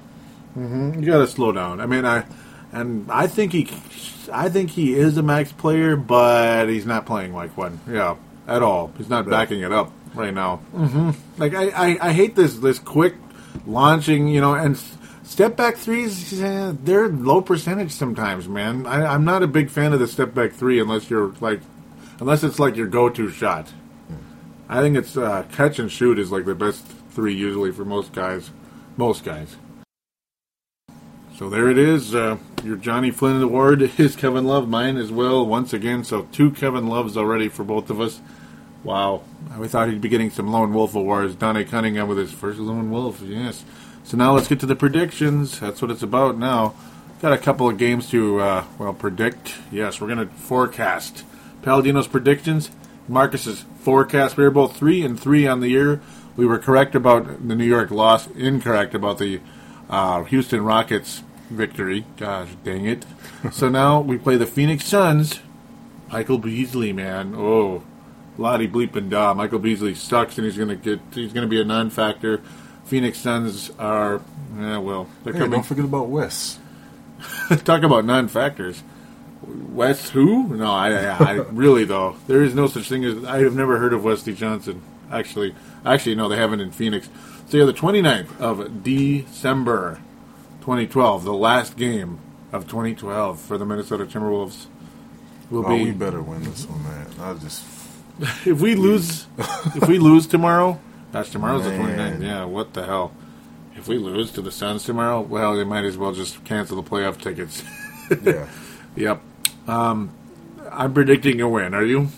You 0.55 1.01
got 1.05 1.19
to 1.19 1.27
slow 1.27 1.51
down. 1.51 1.79
I 1.79 1.85
mean, 1.85 2.05
I 2.05 2.25
and 2.71 3.09
I 3.11 3.27
think 3.27 3.51
he, 3.53 3.69
I 4.31 4.49
think 4.49 4.69
he 4.71 4.93
is 4.93 5.17
a 5.17 5.23
max 5.23 5.51
player, 5.51 5.95
but 5.95 6.67
he's 6.67 6.85
not 6.85 7.05
playing 7.05 7.33
like 7.33 7.55
one. 7.57 7.79
Yeah, 7.89 8.15
at 8.47 8.61
all. 8.61 8.91
He's 8.97 9.09
not 9.09 9.29
backing 9.29 9.61
it 9.61 9.71
up 9.71 9.91
right 10.13 10.33
now. 10.33 10.57
hmm 10.57 11.11
Like 11.37 11.53
I, 11.53 11.69
I, 11.69 11.97
I 12.09 12.13
hate 12.13 12.35
this 12.35 12.55
this 12.57 12.79
quick 12.79 13.15
launching. 13.65 14.27
You 14.27 14.41
know, 14.41 14.53
and 14.53 14.77
step 15.23 15.55
back 15.55 15.77
threes. 15.77 16.41
eh, 16.41 16.73
they're 16.83 17.07
low 17.07 17.41
percentage 17.41 17.91
sometimes, 17.91 18.47
man. 18.49 18.85
I, 18.85 19.05
I'm 19.13 19.23
not 19.23 19.43
a 19.43 19.47
big 19.47 19.69
fan 19.69 19.93
of 19.93 19.99
the 19.99 20.07
step 20.07 20.33
back 20.33 20.51
three 20.53 20.79
unless 20.81 21.09
you're 21.09 21.33
like, 21.39 21.61
unless 22.19 22.43
it's 22.43 22.59
like 22.59 22.75
your 22.75 22.87
go 22.87 23.09
to 23.09 23.29
shot. 23.31 23.71
I 24.67 24.79
think 24.81 24.95
it's 24.97 25.15
uh, 25.17 25.43
catch 25.51 25.79
and 25.79 25.91
shoot 25.91 26.17
is 26.19 26.31
like 26.31 26.45
the 26.45 26.55
best 26.55 26.85
three 27.11 27.33
usually 27.33 27.71
for 27.71 27.83
most 27.85 28.13
guys. 28.13 28.51
Most 28.97 29.23
guys. 29.25 29.55
So 31.41 31.49
there 31.49 31.69
it 31.69 31.77
is. 31.79 32.13
Uh, 32.13 32.37
your 32.63 32.75
Jonny 32.75 33.09
Flynn 33.09 33.41
award 33.41 33.81
is 33.99 34.15
Kevin 34.15 34.45
Love. 34.45 34.69
Mine 34.69 34.95
as 34.97 35.11
well, 35.11 35.43
once 35.43 35.73
again. 35.73 36.03
So 36.03 36.27
two 36.31 36.51
Kevin 36.51 36.85
Loves 36.85 37.17
already 37.17 37.49
for 37.49 37.63
both 37.63 37.89
of 37.89 37.99
us. 37.99 38.21
Wow. 38.83 39.23
We 39.57 39.67
thought 39.67 39.89
he'd 39.89 40.01
be 40.01 40.07
getting 40.07 40.29
some 40.29 40.51
Lone 40.51 40.71
Wolf 40.71 40.93
awards. 40.93 41.33
Dante 41.33 41.63
Cunningham 41.63 42.07
with 42.07 42.19
his 42.19 42.31
first 42.31 42.59
Lone 42.59 42.91
Wolf. 42.91 43.21
Yes. 43.23 43.65
So 44.03 44.17
now 44.17 44.35
let's 44.35 44.47
get 44.47 44.59
to 44.59 44.67
the 44.67 44.75
predictions. 44.75 45.59
That's 45.59 45.81
what 45.81 45.89
it's 45.89 46.03
about 46.03 46.37
now. 46.37 46.75
Got 47.23 47.33
a 47.33 47.39
couple 47.39 47.67
of 47.67 47.79
games 47.79 48.07
to, 48.11 48.39
uh, 48.39 48.65
well, 48.77 48.93
predict. 48.93 49.55
Yes, 49.71 49.99
we're 49.99 50.13
going 50.13 50.19
to 50.19 50.31
forecast. 50.35 51.25
Paladino's 51.63 52.07
predictions, 52.07 52.69
Marcus's 53.07 53.65
forecast. 53.79 54.37
We 54.37 54.43
were 54.43 54.51
both 54.51 54.77
three 54.77 55.03
and 55.03 55.19
three 55.19 55.47
on 55.47 55.59
the 55.59 55.69
year. 55.69 56.01
We 56.35 56.45
were 56.45 56.59
correct 56.59 56.93
about 56.93 57.47
the 57.47 57.55
New 57.55 57.65
York 57.65 57.89
loss, 57.89 58.27
incorrect 58.27 58.93
about 58.93 59.17
the 59.17 59.41
uh, 59.89 60.23
Houston 60.25 60.63
Rockets 60.63 61.23
victory. 61.51 62.05
Gosh 62.17 62.49
dang 62.63 62.85
it. 62.85 63.05
so 63.51 63.69
now 63.69 63.99
we 64.01 64.17
play 64.17 64.37
the 64.37 64.45
Phoenix 64.47 64.85
Suns. 64.85 65.39
Michael 66.11 66.37
Beasley, 66.39 66.91
man. 66.93 67.33
Oh, 67.37 67.83
Lottie 68.37 68.67
bleep 68.67 68.95
and 68.95 69.09
da. 69.09 69.33
Michael 69.33 69.59
Beasley 69.59 69.93
sucks, 69.95 70.37
and 70.37 70.45
he's 70.45 70.57
gonna 70.57 70.75
get. 70.75 70.99
He's 71.13 71.31
gonna 71.33 71.47
be 71.47 71.61
a 71.61 71.65
non-factor. 71.65 72.41
Phoenix 72.85 73.17
Suns 73.19 73.71
are. 73.79 74.21
Yeah, 74.57 74.79
well, 74.79 75.07
they're 75.23 75.33
Hey, 75.33 75.39
coming. 75.39 75.51
don't 75.51 75.65
forget 75.65 75.85
about 75.85 76.07
Wes. 76.09 76.59
Talk 77.63 77.83
about 77.83 78.03
non-factors. 78.05 78.83
West 79.43 80.09
who? 80.09 80.55
No, 80.55 80.71
I, 80.71 80.91
I, 80.93 81.15
I 81.17 81.31
really 81.51 81.83
though 81.83 82.15
there 82.27 82.43
is 82.43 82.53
no 82.53 82.67
such 82.67 82.87
thing 82.89 83.03
as 83.05 83.23
I 83.25 83.39
have 83.43 83.55
never 83.55 83.77
heard 83.79 83.93
of 83.93 84.03
Wesley 84.03 84.33
Johnson. 84.33 84.81
Actually, 85.11 85.55
actually 85.85 86.15
no, 86.15 86.29
they 86.29 86.35
haven't 86.37 86.59
in 86.59 86.71
Phoenix. 86.71 87.09
So 87.49 87.57
yeah, 87.57 87.65
the 87.65 87.73
29th 87.73 88.39
of 88.39 88.83
December, 88.83 89.99
2012, 90.61 91.23
the 91.23 91.33
last 91.33 91.75
game 91.77 92.19
of 92.51 92.67
2012 92.67 93.39
for 93.39 93.57
the 93.57 93.65
Minnesota 93.65 94.05
Timberwolves 94.05 94.67
will 95.49 95.65
Oh, 95.65 95.69
be. 95.77 95.85
we 95.85 95.91
better 95.91 96.21
win 96.21 96.43
this 96.43 96.65
one, 96.65 96.83
man. 96.83 97.07
I 97.19 97.33
just 97.35 97.65
if 98.45 98.61
we 98.61 98.75
lose, 98.75 99.25
if 99.75 99.87
we 99.87 99.97
lose 99.99 100.27
tomorrow, 100.27 100.79
that's 101.11 101.29
tomorrow's 101.29 101.63
the 101.63 101.71
29th. 101.71 102.21
Yeah, 102.21 102.45
what 102.45 102.73
the 102.73 102.85
hell? 102.85 103.11
If 103.75 103.87
we 103.87 103.97
lose 103.97 104.31
to 104.33 104.41
the 104.41 104.51
Suns 104.51 104.83
tomorrow, 104.83 105.21
well, 105.21 105.55
they 105.55 105.63
might 105.63 105.85
as 105.85 105.97
well 105.97 106.11
just 106.11 106.43
cancel 106.43 106.79
the 106.81 106.87
playoff 106.89 107.19
tickets. 107.21 107.63
yeah. 108.23 108.47
Yep. 108.93 109.21
Um, 109.69 110.11
I'm 110.69 110.93
predicting 110.93 111.39
a 111.39 111.47
win. 111.47 111.73
Are 111.73 111.83
you? 111.85 112.09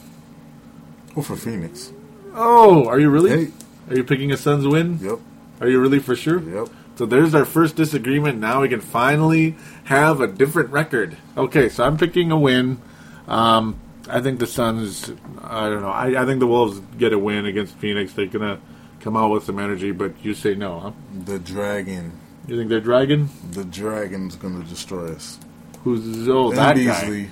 Well, 1.15 1.23
for 1.23 1.35
Phoenix. 1.35 1.93
Oh, 2.33 2.87
are 2.87 2.99
you 2.99 3.11
really? 3.11 3.29
Hey. 3.45 3.51
Are 3.91 3.95
you 3.95 4.03
picking 4.03 4.31
a 4.31 4.37
Suns 4.37 4.65
win? 4.67 4.97
Yep. 4.99 5.19
Are 5.61 5.69
you 5.69 5.79
really 5.79 5.99
for 5.99 6.15
sure? 6.15 6.39
Yep. 6.41 6.69
So 7.03 7.07
there's 7.07 7.35
our 7.35 7.43
first 7.43 7.75
disagreement. 7.75 8.39
Now 8.39 8.61
we 8.61 8.69
can 8.69 8.79
finally 8.79 9.57
have 9.83 10.21
a 10.21 10.27
different 10.27 10.69
record. 10.69 11.17
Okay, 11.35 11.67
so 11.67 11.83
I'm 11.83 11.97
picking 11.97 12.31
a 12.31 12.39
win. 12.39 12.81
Um, 13.27 13.77
I 14.07 14.21
think 14.21 14.39
the 14.39 14.47
Suns. 14.47 15.11
I 15.41 15.67
don't 15.67 15.81
know. 15.81 15.89
I, 15.89 16.23
I 16.23 16.25
think 16.25 16.39
the 16.39 16.47
Wolves 16.47 16.79
get 16.97 17.11
a 17.11 17.19
win 17.19 17.45
against 17.45 17.75
Phoenix. 17.75 18.13
They're 18.13 18.27
gonna 18.27 18.57
come 19.01 19.17
out 19.17 19.31
with 19.31 19.43
some 19.43 19.59
energy, 19.59 19.91
but 19.91 20.13
you 20.23 20.33
say 20.33 20.55
no, 20.55 20.79
huh? 20.79 20.91
The 21.25 21.39
Dragon. 21.39 22.17
You 22.47 22.55
think 22.55 22.69
they're 22.69 22.79
dragging? 22.79 23.27
The 23.51 23.65
Dragon's 23.65 24.37
going 24.37 24.61
to 24.63 24.69
destroy 24.69 25.11
us. 25.11 25.37
Who's 25.83 26.29
oh 26.29 26.53
that 26.53 26.77
Beasley. 26.77 27.31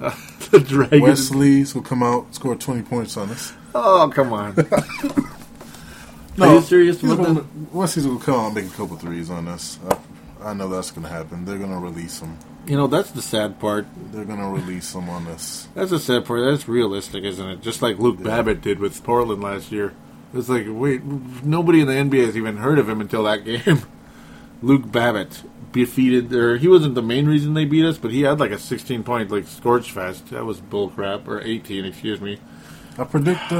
guy? 0.00 0.16
the 0.50 0.60
dragon. 0.60 1.02
Wesley's 1.02 1.74
will 1.74 1.82
come 1.82 2.02
out, 2.02 2.34
score 2.34 2.56
20 2.56 2.84
points 2.84 3.18
on 3.18 3.28
us. 3.28 3.52
Oh 3.74 4.10
come 4.14 4.32
on. 4.32 4.54
Are 6.38 6.54
you 6.54 6.60
serious 6.60 7.00
he's 7.00 7.10
about 7.10 7.26
gonna, 7.26 7.40
that? 7.40 7.72
Wesley's 7.72 8.06
will 8.06 8.18
come 8.18 8.34
out 8.40 8.46
and 8.46 8.54
make 8.54 8.66
a 8.66 8.76
couple 8.76 8.96
threes 8.96 9.30
on 9.30 9.48
us. 9.48 9.78
I, 9.88 10.50
I 10.50 10.54
know 10.54 10.68
that's 10.68 10.90
going 10.90 11.06
to 11.06 11.12
happen. 11.12 11.44
They're 11.44 11.58
going 11.58 11.70
to 11.70 11.78
release 11.78 12.20
him. 12.20 12.38
You 12.66 12.76
know 12.76 12.86
that's 12.86 13.10
the 13.10 13.22
sad 13.22 13.58
part. 13.58 13.86
They're 14.12 14.24
going 14.24 14.38
to 14.38 14.46
release 14.46 14.94
him 14.94 15.08
on 15.08 15.26
us. 15.26 15.68
That's 15.74 15.90
the 15.90 15.98
sad 15.98 16.24
part. 16.24 16.44
That's 16.44 16.68
realistic, 16.68 17.24
isn't 17.24 17.48
it? 17.48 17.62
Just 17.62 17.82
like 17.82 17.98
Luke 17.98 18.22
Babbitt 18.22 18.60
did 18.60 18.78
with 18.78 19.02
Portland 19.02 19.42
last 19.42 19.72
year. 19.72 19.94
It's 20.32 20.48
like, 20.48 20.66
wait, 20.68 21.02
nobody 21.04 21.80
in 21.80 21.86
the 21.88 21.94
NBA 21.94 22.26
has 22.26 22.36
even 22.36 22.58
heard 22.58 22.78
of 22.78 22.88
him 22.88 23.00
until 23.00 23.24
that 23.24 23.44
game. 23.44 23.82
Luke 24.62 24.90
Babbitt 24.92 25.42
defeated, 25.72 26.32
or 26.32 26.58
he 26.58 26.68
wasn't 26.68 26.94
the 26.94 27.02
main 27.02 27.26
reason 27.26 27.54
they 27.54 27.64
beat 27.64 27.84
us, 27.84 27.98
but 27.98 28.10
he 28.10 28.22
had 28.22 28.38
like 28.38 28.50
a 28.50 28.58
16 28.58 29.02
point 29.02 29.30
like 29.30 29.46
scorch 29.46 29.90
fest. 29.90 30.28
That 30.30 30.44
was 30.44 30.60
bullcrap, 30.60 31.26
or 31.26 31.40
18, 31.40 31.84
excuse 31.84 32.20
me. 32.20 32.38
I 32.98 33.04
predict 33.04 33.52
uh, 33.52 33.56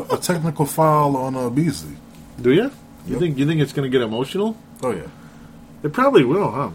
uh, 0.00 0.04
a 0.10 0.16
technical 0.18 0.66
foul 0.66 1.16
on 1.16 1.34
uh, 1.36 1.50
Beasley. 1.50 1.96
Do 2.40 2.52
you? 2.52 2.70
You 3.06 3.12
Yep. 3.14 3.18
think 3.18 3.38
you 3.38 3.46
think 3.46 3.60
it's 3.60 3.72
going 3.72 3.90
to 3.90 3.98
get 3.98 4.02
emotional? 4.04 4.56
Oh, 4.82 4.92
yeah. 4.92 5.06
It 5.82 5.92
probably 5.92 6.24
will, 6.24 6.50
huh? 6.50 6.70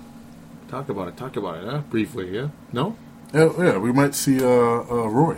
Talk 0.68 0.90
about 0.90 1.08
it. 1.08 1.16
Talk 1.18 1.38
about 1.38 1.64
it, 1.64 1.70
huh? 1.70 1.82
Briefly, 1.90 2.36
yeah. 2.36 2.50
No. 2.74 2.98
Yeah, 3.34 3.50
yeah 3.58 3.78
we 3.78 3.94
might 3.94 4.14
see 4.16 4.44
uh, 4.44 4.48
uh, 4.48 5.08
Roy. 5.08 5.38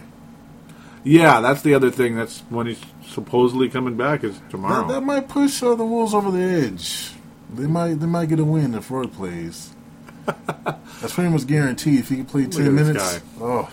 Yeah, 1.04 1.40
that's 1.42 1.62
the 1.62 1.76
other 1.76 1.92
thing. 1.92 2.16
That's 2.16 2.40
when 2.50 2.68
he's 2.68 2.82
supposedly 3.08 3.70
coming 3.70 3.96
back 3.98 4.24
is 4.24 4.40
That, 4.40 4.50
tomorrow. 4.50 4.88
that 4.88 5.02
might 5.02 5.28
push 5.30 5.62
uh, 5.62 5.76
the 5.76 5.86
Wolves 5.86 6.14
over 6.14 6.32
the 6.32 6.44
edge. 6.44 7.12
They 7.54 7.68
might 7.68 7.96
they 8.00 8.06
might 8.06 8.30
get 8.30 8.40
a 8.40 8.44
win 8.44 8.74
if 8.76 8.90
Roy 8.92 9.06
plays. 9.06 9.72
That's 10.26 11.14
pretty 11.14 11.30
much 11.30 11.48
guaranteed. 11.48 12.00
If 12.02 12.10
he 12.10 12.18
can 12.18 12.26
play 12.26 12.46
ten 12.48 12.76
minutes, 12.76 13.18
guy. 13.18 13.24
oh, 13.42 13.70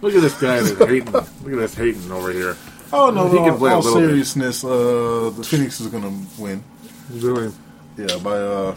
Look 0.00 0.14
at 0.14 0.20
this 0.22 0.40
guy 0.40 0.60
that's 0.60 0.78
hating. 0.78 1.10
Look 1.12 1.24
at 1.24 1.42
this 1.44 1.74
hating 1.74 2.10
over 2.12 2.30
here. 2.32 2.56
oh 2.92 3.10
no! 3.10 3.28
He 3.28 3.36
can 3.38 3.50
all 3.50 3.58
play 3.58 3.70
a 3.70 3.74
all 3.74 3.80
little 3.82 4.00
bit. 4.00 4.08
seriousness, 4.08 4.64
uh, 4.64 5.32
the 5.36 5.42
Phoenix 5.44 5.80
is 5.80 5.88
going 5.88 6.04
to 6.04 6.42
win. 6.42 6.62
Really? 7.10 7.52
Yeah, 7.96 8.16
by 8.18 8.32
uh, 8.36 8.74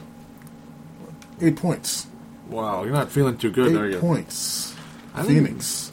eight 1.42 1.56
points. 1.58 2.08
Wow, 2.50 2.84
you're 2.84 2.94
not 2.94 3.12
feeling 3.12 3.38
too 3.38 3.52
good, 3.52 3.76
are 3.76 3.88
you? 3.90 4.00
points. 4.00 4.76
I 5.14 5.24
think- 5.24 5.46
Phoenix. 5.48 5.92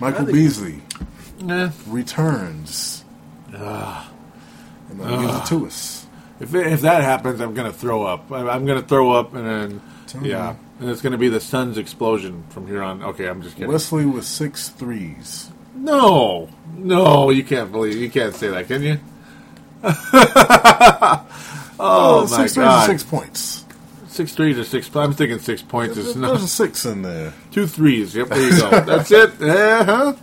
Michael 0.00 0.28
I 0.28 0.32
Beasley 0.32 0.82
Nah. 1.40 1.70
returns 1.86 3.04
Ah. 3.54 4.10
and 4.90 5.00
uh, 5.00 5.20
gives 5.22 5.34
it 5.36 5.46
to 5.46 5.66
us. 5.66 6.06
If 6.40 6.54
if 6.54 6.80
that 6.82 7.02
happens, 7.02 7.40
I'm 7.40 7.54
gonna 7.54 7.72
throw 7.72 8.02
up. 8.02 8.30
I- 8.30 8.48
I'm 8.50 8.66
gonna 8.66 8.82
throw 8.82 9.12
up, 9.12 9.34
and 9.34 9.46
then 9.46 9.80
Tell 10.06 10.20
me. 10.20 10.30
And 10.78 10.90
it's 10.90 11.00
going 11.00 11.12
to 11.12 11.18
be 11.18 11.28
the 11.28 11.40
Suns 11.40 11.78
explosion 11.78 12.44
from 12.50 12.66
here 12.66 12.82
on. 12.82 13.02
Okay, 13.02 13.26
I'm 13.28 13.42
just 13.42 13.56
kidding. 13.56 13.72
Wesley 13.72 14.04
with 14.04 14.24
six 14.26 14.68
threes. 14.68 15.50
No, 15.74 16.48
no, 16.74 17.30
you 17.30 17.44
can't 17.44 17.70
believe 17.70 17.96
you 17.96 18.10
can't 18.10 18.34
say 18.34 18.48
that, 18.48 18.66
can 18.66 18.82
you? 18.82 18.98
oh 21.78 22.26
my 22.30 22.36
six 22.36 22.54
threes 22.54 22.64
god, 22.64 22.86
six 22.86 23.02
points. 23.02 23.64
six 24.08 24.32
threes 24.34 24.58
or 24.58 24.64
six. 24.64 24.94
I'm 24.96 25.12
thinking 25.12 25.38
six 25.38 25.62
points 25.62 25.96
is 25.96 26.06
There's 26.06 26.16
not 26.16 26.36
a 26.36 26.46
six 26.46 26.84
in 26.86 27.02
there. 27.02 27.32
two 27.52 27.66
threes. 27.66 28.14
Yep, 28.16 28.28
there 28.28 28.40
you 28.40 28.60
go. 28.60 28.70
That's 28.80 29.10
it. 29.10 29.40
Uh-huh. 29.40 30.14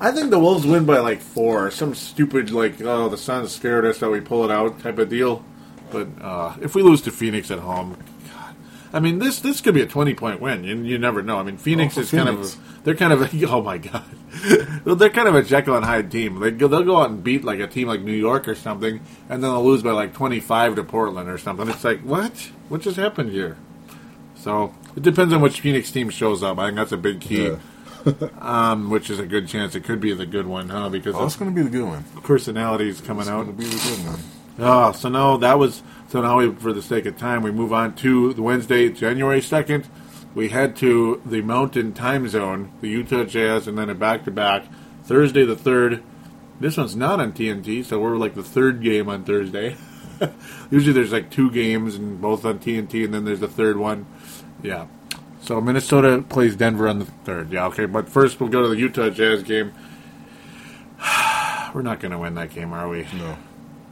I 0.00 0.12
think 0.12 0.30
the 0.30 0.38
Wolves 0.38 0.66
win 0.66 0.84
by 0.84 0.98
like 0.98 1.20
four. 1.20 1.70
Some 1.70 1.94
stupid 1.94 2.50
like 2.50 2.80
oh 2.82 3.08
the 3.08 3.18
Suns 3.18 3.52
scared 3.54 3.84
us 3.84 3.98
so 3.98 4.10
we 4.10 4.20
pull 4.20 4.44
it 4.44 4.50
out 4.50 4.80
type 4.80 4.98
of 4.98 5.08
deal. 5.08 5.44
But 5.90 6.08
uh, 6.20 6.56
if 6.62 6.74
we 6.74 6.82
lose 6.82 7.02
to 7.02 7.10
Phoenix 7.10 7.50
at 7.50 7.58
home, 7.58 7.96
I 8.94 9.00
mean 9.00 9.18
this 9.18 9.40
this 9.40 9.60
could 9.60 9.74
be 9.74 9.82
a 9.82 9.86
twenty 9.86 10.14
point 10.14 10.40
win. 10.40 10.64
You, 10.64 10.76
you 10.82 10.96
never 10.98 11.20
know. 11.22 11.38
I 11.38 11.42
mean 11.42 11.58
Phoenix 11.58 11.98
Oh, 11.98 12.02
is 12.02 12.10
kind 12.10 12.28
Phoenix. 12.28 12.54
of 12.54 12.84
they're 12.84 12.94
kind 12.94 13.12
of 13.12 13.20
a, 13.22 13.46
oh 13.50 13.60
my 13.62 13.76
god 13.78 14.04
they're 14.84 15.10
kind 15.10 15.28
of 15.28 15.34
a 15.34 15.42
Jekyll 15.42 15.76
and 15.76 15.84
Hyde 15.84 16.10
team. 16.10 16.38
They 16.40 16.50
go, 16.50 16.68
they'll 16.68 16.82
go 16.84 16.96
out 16.98 17.10
and 17.10 17.22
beat 17.22 17.44
like 17.44 17.60
a 17.60 17.66
team 17.66 17.88
like 17.88 18.00
New 18.02 18.12
York 18.12 18.46
or 18.48 18.54
something, 18.54 19.00
and 19.28 19.42
then 19.42 19.50
they'll 19.50 19.64
lose 19.64 19.82
by 19.82 19.90
like 19.90 20.14
twenty 20.14 20.40
five 20.40 20.76
to 20.76 20.84
Portland 20.84 21.28
or 21.28 21.38
something. 21.38 21.68
It's 21.68 21.84
like 21.84 22.00
what 22.02 22.50
what 22.68 22.80
just 22.82 22.96
happened 22.96 23.30
here? 23.32 23.56
So 24.36 24.74
it 24.96 25.02
depends 25.02 25.32
on 25.34 25.40
which 25.40 25.60
Phoenix 25.60 25.90
team 25.90 26.08
shows 26.10 26.42
up. 26.42 26.58
I 26.58 26.66
think 26.66 26.76
that's 26.76 26.92
a 26.92 26.96
big 26.96 27.20
key. 27.20 27.48
Yeah. 27.48 27.56
um, 28.40 28.90
which 28.90 29.08
is 29.08 29.18
a 29.18 29.24
good 29.26 29.48
chance. 29.48 29.74
It 29.74 29.82
could 29.84 29.98
be 30.00 30.12
the 30.12 30.26
good 30.26 30.46
one, 30.46 30.68
huh? 30.68 30.90
Because 30.90 31.14
Oh, 31.14 31.24
it's 31.24 31.36
going 31.36 31.50
to 31.50 31.54
be 31.54 31.62
the 31.62 31.70
good 31.70 31.86
one. 31.88 32.04
personalities 32.22 33.00
coming 33.00 33.22
It's 33.22 33.30
out. 33.30 33.44
going 33.46 33.56
to 33.56 33.62
be 33.62 33.64
the 33.64 33.76
good 33.96 34.06
one. 34.06 34.20
Oh, 34.58 34.92
so 34.92 35.08
now 35.08 35.36
that 35.38 35.58
was 35.58 35.82
so 36.08 36.20
now 36.20 36.38
we, 36.38 36.52
for 36.52 36.72
the 36.72 36.82
sake 36.82 37.06
of 37.06 37.18
time, 37.18 37.42
we 37.42 37.50
move 37.50 37.72
on 37.72 37.94
to 37.96 38.32
the 38.34 38.42
Wednesday, 38.42 38.88
January 38.88 39.40
second. 39.40 39.88
We 40.34 40.48
head 40.48 40.76
to 40.76 41.20
the 41.24 41.42
Mountain 41.42 41.92
Time 41.94 42.28
Zone, 42.28 42.72
the 42.80 42.88
Utah 42.88 43.24
Jazz, 43.24 43.66
and 43.66 43.76
then 43.76 43.90
a 43.90 43.94
back 43.94 44.24
to 44.24 44.30
back 44.30 44.66
Thursday 45.04 45.44
the 45.44 45.56
third. 45.56 46.02
This 46.60 46.76
one's 46.76 46.94
not 46.94 47.20
on 47.20 47.32
TNT, 47.32 47.84
so 47.84 47.98
we're 47.98 48.16
like 48.16 48.34
the 48.34 48.44
third 48.44 48.80
game 48.80 49.08
on 49.08 49.24
Thursday. 49.24 49.76
Usually 50.70 50.92
there's 50.92 51.12
like 51.12 51.30
two 51.30 51.50
games 51.50 51.96
and 51.96 52.20
both 52.20 52.44
on 52.44 52.60
TNT, 52.60 53.04
and 53.04 53.12
then 53.12 53.24
there's 53.24 53.40
the 53.40 53.48
third 53.48 53.76
one. 53.76 54.06
Yeah. 54.62 54.86
So 55.42 55.60
Minnesota 55.60 56.24
plays 56.28 56.56
Denver 56.56 56.88
on 56.88 57.00
the 57.00 57.04
third. 57.04 57.52
Yeah, 57.52 57.66
okay. 57.66 57.86
But 57.86 58.08
first 58.08 58.40
we'll 58.40 58.50
go 58.50 58.62
to 58.62 58.68
the 58.68 58.76
Utah 58.76 59.10
Jazz 59.10 59.42
game. 59.42 59.72
We're 61.74 61.82
not 61.82 61.98
going 62.00 62.12
to 62.12 62.18
win 62.18 62.34
that 62.36 62.50
game, 62.54 62.72
are 62.72 62.88
we? 62.88 63.06
No. 63.18 63.36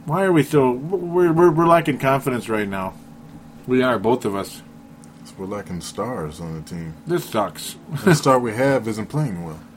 Why 0.05 0.23
are 0.23 0.31
we 0.31 0.43
so? 0.43 0.71
We're, 0.71 1.31
we're, 1.31 1.51
we're 1.51 1.67
lacking 1.67 1.99
confidence 1.99 2.49
right 2.49 2.67
now. 2.67 2.93
We 3.67 3.81
are, 3.81 3.97
both 3.97 4.25
of 4.25 4.35
us. 4.35 4.61
We're 5.37 5.45
lacking 5.47 5.81
stars 5.81 6.39
on 6.39 6.53
the 6.53 6.61
team. 6.69 6.93
This 7.07 7.25
sucks. 7.25 7.75
The 8.03 8.13
star 8.13 8.37
we 8.37 8.53
have 8.53 8.87
isn't 8.87 9.07
playing 9.07 9.43
well. 9.45 9.59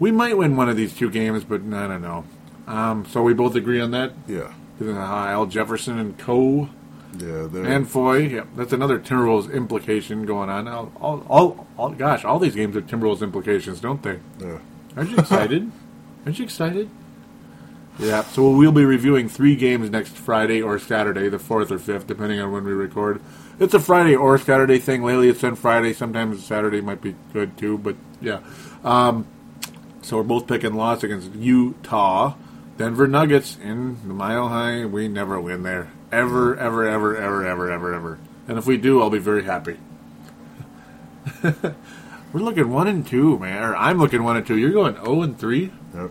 We 0.00 0.10
might 0.10 0.36
win 0.36 0.56
one 0.56 0.68
of 0.68 0.76
these 0.76 0.92
two 0.92 1.08
games, 1.08 1.44
but 1.44 1.60
I 1.60 1.86
don't 1.86 2.02
know. 2.02 2.24
Um, 2.66 3.06
so 3.06 3.22
we 3.22 3.32
both 3.32 3.54
agree 3.54 3.80
on 3.80 3.92
that. 3.92 4.12
Yeah. 4.26 4.52
Uh, 4.82 4.90
Al 4.92 5.46
Jefferson 5.46 5.98
and 6.00 6.18
Co. 6.18 6.68
Yeah. 7.16 7.46
And 7.54 7.88
Foye. 7.88 8.26
Yeah, 8.28 8.44
that's 8.56 8.72
another 8.72 8.98
Timberwolves 8.98 9.52
implication 9.54 10.26
going 10.26 10.50
on. 10.50 10.66
All, 10.66 10.92
all, 11.00 11.24
all, 11.28 11.66
all, 11.78 11.90
gosh, 11.90 12.24
all 12.24 12.40
these 12.40 12.56
games 12.56 12.74
have 12.74 12.88
Timberwolves 12.88 13.22
implications, 13.22 13.80
don't 13.80 14.02
they? 14.02 14.18
yeah. 14.40 14.58
Aren't 14.96 15.10
you 15.10 15.16
excited? 15.18 15.70
Aren't 16.26 16.38
you 16.40 16.44
excited? 16.44 16.90
Yeah, 17.98 18.22
so 18.22 18.50
we'll 18.50 18.72
be 18.72 18.84
reviewing 18.84 19.28
three 19.28 19.54
games 19.54 19.88
next 19.88 20.16
Friday 20.16 20.60
or 20.60 20.80
Saturday, 20.80 21.28
the 21.28 21.36
4th 21.36 21.70
or 21.70 21.78
5th, 21.78 22.06
depending 22.06 22.40
on 22.40 22.50
when 22.50 22.64
we 22.64 22.72
record. 22.72 23.20
It's 23.60 23.72
a 23.72 23.78
Friday 23.78 24.16
or 24.16 24.36
Saturday 24.36 24.78
thing. 24.78 25.04
Lately 25.04 25.28
it's 25.28 25.40
been 25.40 25.54
Friday. 25.54 25.92
Sometimes 25.92 26.44
Saturday 26.44 26.80
might 26.80 27.00
be 27.00 27.14
good 27.32 27.56
too, 27.56 27.78
but 27.78 27.94
yeah. 28.20 28.40
Um, 28.82 29.28
so 30.02 30.16
we're 30.16 30.24
both 30.24 30.48
picking 30.48 30.74
loss 30.74 31.04
against 31.04 31.32
Utah. 31.34 32.34
Denver 32.76 33.06
Nuggets 33.06 33.56
in 33.62 33.96
the 34.08 34.14
Mile 34.14 34.48
High. 34.48 34.84
We 34.84 35.06
never 35.06 35.40
win 35.40 35.62
there. 35.62 35.92
Ever, 36.10 36.56
ever, 36.56 36.88
ever, 36.88 37.16
ever, 37.16 37.46
ever, 37.46 37.70
ever, 37.70 37.94
ever. 37.94 38.18
And 38.48 38.58
if 38.58 38.66
we 38.66 38.76
do, 38.76 39.00
I'll 39.00 39.10
be 39.10 39.18
very 39.20 39.44
happy. 39.44 39.78
we're 41.42 41.74
looking 42.40 42.70
1 42.70 42.88
and 42.88 43.06
2, 43.06 43.38
man. 43.38 43.62
Or 43.62 43.76
I'm 43.76 43.98
looking 43.98 44.24
1 44.24 44.36
and 44.38 44.46
2. 44.46 44.58
You're 44.58 44.72
going 44.72 44.96
0 44.96 45.22
and 45.22 45.38
3? 45.38 45.72
Yep. 45.94 46.10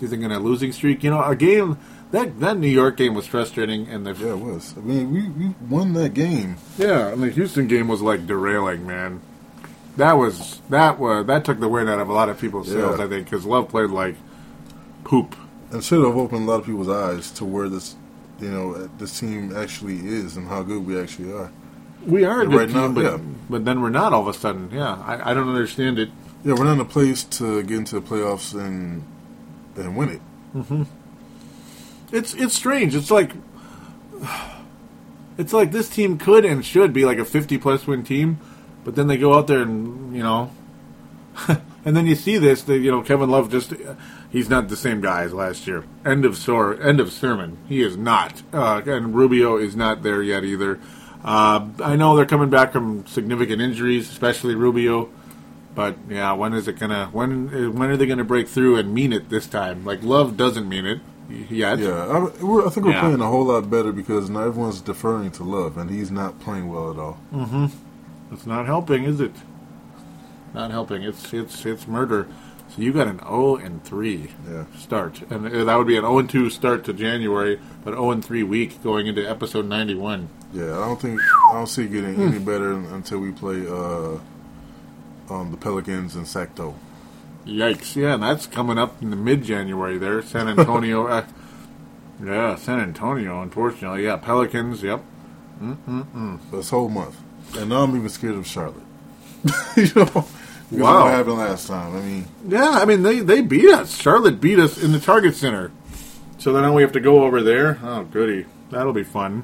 You 0.00 0.08
think 0.08 0.22
in 0.22 0.32
a 0.32 0.38
losing 0.38 0.72
streak? 0.72 1.04
You 1.04 1.10
know, 1.10 1.22
a 1.22 1.36
game 1.36 1.78
that 2.10 2.40
that 2.40 2.58
New 2.58 2.68
York 2.68 2.96
game 2.96 3.14
was 3.14 3.26
frustrating, 3.26 3.88
and 3.88 4.06
the 4.06 4.12
Yeah, 4.12 4.32
it 4.32 4.40
was. 4.40 4.74
I 4.76 4.80
mean, 4.80 5.12
we, 5.12 5.28
we 5.28 5.54
won 5.68 5.92
that 5.94 6.14
game. 6.14 6.56
yeah, 6.78 7.08
and 7.08 7.22
the 7.22 7.30
Houston 7.30 7.68
game 7.68 7.88
was 7.88 8.02
like 8.02 8.26
derailing, 8.26 8.86
man. 8.86 9.20
That 9.96 10.14
was 10.14 10.60
that 10.70 10.98
was 10.98 11.26
that 11.26 11.44
took 11.44 11.60
the 11.60 11.68
wind 11.68 11.88
out 11.88 12.00
of 12.00 12.08
a 12.08 12.12
lot 12.12 12.28
of 12.28 12.40
people's 12.40 12.68
sails, 12.68 13.00
I 13.00 13.06
think, 13.08 13.26
because 13.26 13.44
Love 13.44 13.68
played 13.68 13.90
like 13.90 14.16
poop. 15.04 15.36
And 15.72 15.84
should 15.84 16.04
have 16.04 16.16
opened 16.16 16.48
a 16.48 16.50
lot 16.50 16.60
of 16.60 16.66
people's 16.66 16.88
eyes 16.88 17.30
to 17.32 17.44
where 17.44 17.68
this, 17.68 17.94
you 18.40 18.50
know, 18.50 18.74
uh, 18.74 18.88
this 18.98 19.20
team 19.20 19.54
actually 19.54 19.98
is 19.98 20.36
and 20.36 20.48
how 20.48 20.64
good 20.64 20.84
we 20.84 20.98
actually 21.00 21.32
are. 21.32 21.52
We 22.04 22.24
are 22.24 22.44
right 22.44 22.66
team, 22.66 22.76
now, 22.76 22.88
but 22.88 23.04
yeah. 23.04 23.18
but 23.48 23.64
then 23.64 23.80
we're 23.82 23.90
not 23.90 24.12
all 24.12 24.22
of 24.22 24.34
a 24.34 24.38
sudden. 24.38 24.70
Yeah, 24.72 24.94
I, 24.94 25.30
I 25.30 25.34
don't 25.34 25.48
understand 25.48 25.98
it. 25.98 26.10
Yeah, 26.44 26.54
we're 26.54 26.64
not 26.64 26.72
in 26.72 26.80
a 26.80 26.84
place 26.84 27.22
to 27.24 27.62
get 27.62 27.76
into 27.76 28.00
the 28.00 28.00
playoffs 28.00 28.54
and 28.58 29.04
and 29.76 29.96
win 29.96 30.08
it. 30.08 30.20
It's 32.12 32.34
it's 32.34 32.54
strange. 32.54 32.94
It's 32.94 33.10
like 33.10 33.32
it's 35.38 35.52
like 35.52 35.70
this 35.70 35.88
team 35.88 36.18
could 36.18 36.44
and 36.44 36.64
should 36.64 36.92
be 36.92 37.04
like 37.04 37.18
a 37.18 37.24
fifty 37.24 37.56
plus 37.56 37.86
win 37.86 38.02
team, 38.02 38.38
but 38.84 38.96
then 38.96 39.06
they 39.06 39.16
go 39.16 39.34
out 39.34 39.46
there 39.46 39.62
and 39.62 40.14
you 40.14 40.22
know, 40.22 40.50
and 41.84 41.96
then 41.96 42.06
you 42.06 42.16
see 42.16 42.36
this. 42.36 42.62
That 42.62 42.78
you 42.78 42.90
know 42.90 43.02
Kevin 43.02 43.30
Love 43.30 43.50
just 43.50 43.72
he's 44.30 44.50
not 44.50 44.68
the 44.68 44.76
same 44.76 45.00
guy 45.00 45.22
as 45.22 45.32
last 45.32 45.66
year. 45.66 45.84
End 46.04 46.24
of 46.24 46.36
sor 46.36 46.80
End 46.80 46.98
of 47.00 47.12
sermon. 47.12 47.58
He 47.68 47.80
is 47.82 47.96
not, 47.96 48.42
uh, 48.52 48.82
and 48.84 49.14
Rubio 49.14 49.56
is 49.56 49.76
not 49.76 50.02
there 50.02 50.22
yet 50.22 50.44
either. 50.44 50.80
Uh, 51.24 51.68
I 51.82 51.96
know 51.96 52.16
they're 52.16 52.26
coming 52.26 52.50
back 52.50 52.72
from 52.72 53.06
significant 53.06 53.60
injuries, 53.60 54.10
especially 54.10 54.54
Rubio. 54.54 55.10
But 55.74 55.96
yeah, 56.08 56.32
when 56.32 56.52
is 56.52 56.66
it 56.68 56.78
gonna? 56.78 57.08
When 57.12 57.74
when 57.76 57.90
are 57.90 57.96
they 57.96 58.06
gonna 58.06 58.24
break 58.24 58.48
through 58.48 58.76
and 58.76 58.92
mean 58.92 59.12
it 59.12 59.28
this 59.28 59.46
time? 59.46 59.84
Like 59.84 60.02
Love 60.02 60.36
doesn't 60.36 60.68
mean 60.68 60.84
it 60.86 61.00
yet. 61.48 61.78
Yeah, 61.78 62.06
I, 62.06 62.18
we're, 62.44 62.66
I 62.66 62.70
think 62.70 62.86
we're 62.86 62.92
Yeah. 62.92 63.00
playing 63.02 63.20
a 63.20 63.26
whole 63.28 63.44
lot 63.44 63.70
better 63.70 63.92
because 63.92 64.28
now 64.28 64.40
everyone's 64.42 64.80
deferring 64.80 65.30
to 65.32 65.44
Love, 65.44 65.76
and 65.78 65.88
he's 65.88 66.10
not 66.10 66.40
playing 66.40 66.68
well 66.68 66.90
at 66.90 66.98
all. 66.98 67.18
Mm-hmm. 67.32 67.66
It's 68.32 68.46
not 68.46 68.66
helping, 68.66 69.04
is 69.04 69.20
it? 69.20 69.32
Not 70.54 70.70
helping. 70.72 71.02
It's 71.04 71.32
it's 71.32 71.64
it's 71.64 71.86
murder. 71.86 72.26
So 72.74 72.82
you 72.82 72.92
got 72.92 73.08
an 73.08 73.18
0 73.18 73.56
and 73.56 73.82
3 73.82 74.28
Yeah. 74.48 74.64
start, 74.78 75.22
and 75.30 75.46
uh, 75.46 75.64
that 75.64 75.76
would 75.76 75.86
be 75.88 75.96
an 75.96 76.02
0 76.02 76.18
and 76.18 76.30
2 76.30 76.50
start 76.50 76.84
to 76.84 76.92
January, 76.92 77.58
but 77.84 77.94
0 77.94 78.10
and 78.12 78.24
3 78.24 78.42
week 78.44 78.82
going 78.82 79.06
into 79.08 79.28
episode 79.28 79.66
91. 79.66 80.28
Yeah, 80.52 80.64
I 80.78 80.86
don't 80.86 81.00
think 81.00 81.20
I 81.50 81.54
don't 81.54 81.66
see 81.68 81.84
it 81.84 81.92
getting 81.92 82.14
Hmm. 82.16 82.28
any 82.28 82.38
better 82.38 82.72
until 82.72 83.18
we 83.20 83.30
play 83.32 83.66
uh, 83.68 84.18
um, 85.30 85.50
the 85.50 85.56
Pelicans 85.56 86.16
and 86.16 86.26
Secto. 86.26 86.74
Yikes! 87.46 87.96
Yeah, 87.96 88.14
and 88.14 88.22
that's 88.22 88.46
coming 88.46 88.78
up 88.78 89.00
in 89.02 89.10
the 89.10 89.16
mid 89.16 89.42
January. 89.44 89.98
There, 89.98 90.20
San 90.22 90.48
Antonio. 90.48 91.06
uh, 91.08 91.26
yeah, 92.22 92.54
San 92.56 92.80
Antonio. 92.80 93.40
Unfortunately, 93.42 94.04
yeah, 94.04 94.16
Pelicans. 94.16 94.82
Yep. 94.82 95.02
This 96.50 96.70
whole 96.70 96.88
month, 96.88 97.16
and 97.56 97.68
now 97.70 97.82
I'm 97.82 97.94
even 97.96 98.08
scared 98.08 98.34
of 98.34 98.46
Charlotte. 98.46 98.82
you 99.76 99.88
know, 99.94 100.26
Wow. 100.72 101.04
what 101.04 101.10
happened 101.12 101.38
last 101.38 101.66
time. 101.66 101.96
I 101.96 102.00
mean, 102.00 102.24
Yeah, 102.46 102.70
I 102.70 102.84
mean 102.84 103.02
they 103.02 103.20
they 103.20 103.40
beat 103.42 103.68
us. 103.70 103.96
Charlotte 104.00 104.40
beat 104.40 104.58
us 104.58 104.80
in 104.82 104.92
the 104.92 105.00
Target 105.00 105.34
Center. 105.34 105.70
So 106.38 106.52
then 106.52 106.72
we 106.74 106.82
have 106.82 106.92
to 106.92 107.00
go 107.00 107.24
over 107.24 107.42
there. 107.42 107.78
Oh, 107.82 108.04
goody! 108.04 108.46
That'll 108.70 108.92
be 108.92 109.02
fun. 109.04 109.42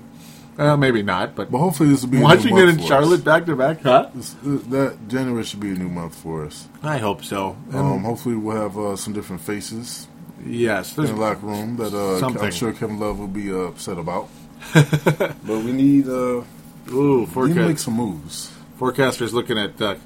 Well, 0.56 0.76
maybe 0.76 1.02
not, 1.02 1.34
but 1.34 1.50
but 1.50 1.58
hopefully 1.58 1.90
this 1.90 2.02
will 2.02 2.08
be 2.08 2.16
a 2.16 2.20
new 2.20 2.24
watching 2.24 2.56
it 2.56 2.68
in 2.68 2.80
us. 2.80 2.86
Charlotte 2.86 3.24
back 3.24 3.44
to 3.46 3.56
back, 3.56 3.82
huh? 3.82 4.10
This, 4.14 4.34
that 4.42 4.96
January 5.08 5.44
should 5.44 5.60
be 5.60 5.70
a 5.70 5.74
new 5.74 5.88
month 5.88 6.14
for 6.14 6.46
us. 6.46 6.66
I 6.82 6.98
hope 6.98 7.24
so. 7.24 7.56
Um, 7.72 8.04
hopefully 8.04 8.36
we'll 8.36 8.56
have 8.56 8.78
uh, 8.78 8.96
some 8.96 9.12
different 9.12 9.42
faces 9.42 10.08
yes, 10.44 10.96
in 10.96 11.06
the 11.06 11.14
locker 11.14 11.46
room 11.46 11.76
that 11.76 11.92
uh, 11.92 12.18
Something. 12.18 12.42
I'm 12.42 12.50
sure 12.52 12.72
Kevin 12.72 12.98
Love 12.98 13.18
will 13.18 13.26
be 13.26 13.52
uh, 13.52 13.68
upset 13.68 13.98
about. 13.98 14.28
but 14.72 15.38
we 15.46 15.72
need 15.72 16.08
uh, 16.08 16.42
ooh 16.90 17.28
we 17.34 17.48
need 17.48 17.54
to 17.54 17.68
make 17.68 17.78
forecast, 17.78 17.84
some 17.84 17.94
moves. 17.94 18.52
forecasters 18.78 19.32
looking 19.32 19.58
at 19.58 19.80
uh, 19.80 19.96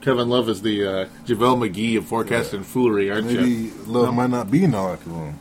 Kevin 0.00 0.28
Love 0.28 0.48
as 0.48 0.62
the 0.62 0.84
uh, 0.84 1.06
JaVale 1.24 1.70
McGee 1.70 1.98
of 1.98 2.06
forecast 2.06 2.52
and 2.52 2.66
foolery, 2.66 3.10
aren't 3.10 3.30
you? 3.30 3.40
Maybe 3.40 3.70
Love 3.86 4.12
might 4.14 4.30
not 4.30 4.50
be 4.50 4.64
in 4.64 4.72
the 4.72 4.82
locker 4.82 5.08
room. 5.08 5.38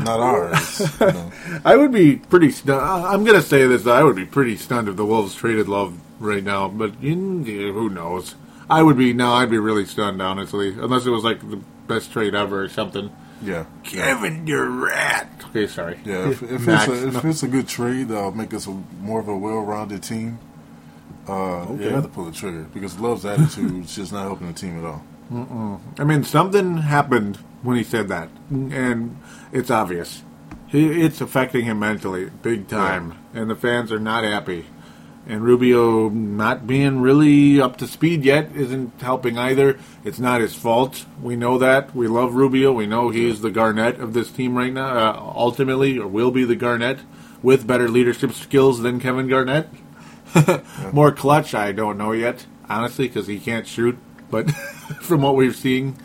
Not 0.00 0.20
ours. 0.20 0.80
you 1.00 1.06
know. 1.06 1.32
I 1.64 1.76
would 1.76 1.92
be 1.92 2.16
pretty. 2.16 2.50
Stu- 2.50 2.72
I- 2.72 3.12
I'm 3.12 3.24
going 3.24 3.40
to 3.40 3.46
say 3.46 3.66
this. 3.66 3.86
I 3.86 4.02
would 4.02 4.16
be 4.16 4.26
pretty 4.26 4.56
stunned 4.56 4.88
if 4.88 4.96
the 4.96 5.04
Wolves 5.06 5.34
traded 5.34 5.68
Love 5.68 5.98
right 6.20 6.42
now. 6.44 6.68
But 6.68 7.02
you, 7.02 7.42
yeah, 7.44 7.72
who 7.72 7.88
knows? 7.88 8.34
I 8.68 8.82
would 8.82 8.98
be. 8.98 9.12
No, 9.12 9.32
I'd 9.32 9.50
be 9.50 9.58
really 9.58 9.86
stunned, 9.86 10.20
honestly, 10.20 10.70
unless 10.70 11.06
it 11.06 11.10
was 11.10 11.24
like 11.24 11.40
the 11.48 11.56
best 11.86 12.12
trade 12.12 12.34
ever 12.34 12.62
or 12.64 12.68
something. 12.68 13.10
Yeah. 13.40 13.66
Kevin 13.84 14.44
Durant. 14.44 15.28
Okay, 15.50 15.66
sorry. 15.68 15.98
Yeah, 16.04 16.28
if, 16.30 16.42
if, 16.42 16.68
it's 16.68 16.88
a, 16.88 17.06
if 17.08 17.24
no. 17.24 17.30
it's 17.30 17.42
a 17.44 17.48
good 17.48 17.68
trade 17.68 18.08
that'll 18.08 18.32
make 18.32 18.52
us 18.52 18.66
a, 18.66 18.70
more 19.00 19.20
of 19.20 19.28
a 19.28 19.36
well-rounded 19.36 20.02
team, 20.02 20.38
Uh, 21.28 21.62
Okay. 21.62 21.84
yeah, 21.84 21.90
I 21.90 21.94
had 21.94 22.02
to 22.02 22.08
pull 22.08 22.24
the 22.24 22.32
trigger 22.32 22.66
because 22.74 22.98
Love's 22.98 23.24
attitude 23.24 23.84
is 23.84 23.94
just 23.94 24.12
not 24.12 24.22
helping 24.22 24.48
the 24.48 24.52
team 24.52 24.78
at 24.78 24.84
all. 24.84 25.02
I 25.98 26.04
mean, 26.04 26.24
something 26.24 26.78
happened 26.78 27.36
when 27.62 27.76
he 27.76 27.84
said 27.84 28.08
that, 28.08 28.28
and 28.50 29.16
it's 29.52 29.70
obvious. 29.70 30.22
He, 30.66 31.02
it's 31.02 31.20
affecting 31.20 31.64
him 31.64 31.78
mentally, 31.78 32.30
big 32.42 32.68
time, 32.68 33.18
and 33.32 33.48
the 33.48 33.56
fans 33.56 33.90
are 33.90 33.98
not 33.98 34.24
happy. 34.24 34.66
And 35.26 35.42
Rubio 35.42 36.08
not 36.08 36.66
being 36.66 37.00
really 37.00 37.60
up 37.60 37.76
to 37.78 37.86
speed 37.86 38.24
yet 38.24 38.54
isn't 38.56 38.98
helping 39.00 39.36
either. 39.36 39.78
It's 40.02 40.18
not 40.18 40.40
his 40.40 40.54
fault. 40.54 41.04
We 41.22 41.36
know 41.36 41.58
that. 41.58 41.94
We 41.94 42.08
love 42.08 42.34
Rubio. 42.34 42.72
We 42.72 42.86
know 42.86 43.10
he 43.10 43.28
is 43.28 43.42
the 43.42 43.50
Garnett 43.50 44.00
of 44.00 44.14
this 44.14 44.30
team 44.30 44.56
right 44.56 44.72
now. 44.72 44.86
Uh, 44.86 45.32
ultimately, 45.36 45.98
or 45.98 46.06
will 46.06 46.30
be 46.30 46.44
the 46.44 46.56
Garnett 46.56 47.00
with 47.42 47.66
better 47.66 47.90
leadership 47.90 48.32
skills 48.32 48.80
than 48.80 49.00
Kevin 49.00 49.28
Garnett. 49.28 49.68
More 50.92 51.12
clutch, 51.12 51.54
I 51.54 51.72
don't 51.72 51.98
know 51.98 52.12
yet, 52.12 52.46
honestly, 52.68 53.08
because 53.08 53.26
he 53.26 53.38
can't 53.38 53.66
shoot. 53.66 53.98
But 54.30 54.50
from 55.02 55.22
what 55.22 55.36
we've 55.36 55.56
seen, 55.56 55.96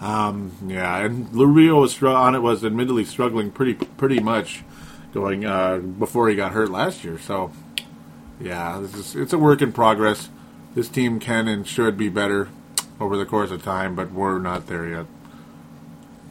um, 0.00 0.52
yeah, 0.66 0.98
and 0.98 1.34
Rubio 1.34 1.80
was 1.80 1.92
str- 1.92 2.08
on 2.08 2.34
it 2.34 2.40
was 2.40 2.64
admittedly 2.64 3.04
struggling 3.04 3.50
pretty 3.50 3.74
pretty 3.74 4.20
much 4.20 4.62
going 5.12 5.44
uh, 5.44 5.78
before 5.78 6.28
he 6.28 6.36
got 6.36 6.52
hurt 6.52 6.70
last 6.70 7.02
year. 7.02 7.18
So 7.18 7.50
yeah, 8.40 8.78
this 8.80 8.94
is 8.94 9.16
it's 9.16 9.32
a 9.32 9.38
work 9.38 9.60
in 9.60 9.72
progress. 9.72 10.28
This 10.74 10.88
team 10.88 11.18
can 11.18 11.48
and 11.48 11.66
should 11.66 11.96
be 11.96 12.08
better 12.08 12.48
over 13.00 13.16
the 13.16 13.26
course 13.26 13.50
of 13.50 13.64
time, 13.64 13.96
but 13.96 14.12
we're 14.12 14.38
not 14.38 14.66
there 14.68 14.86
yet. 14.86 15.06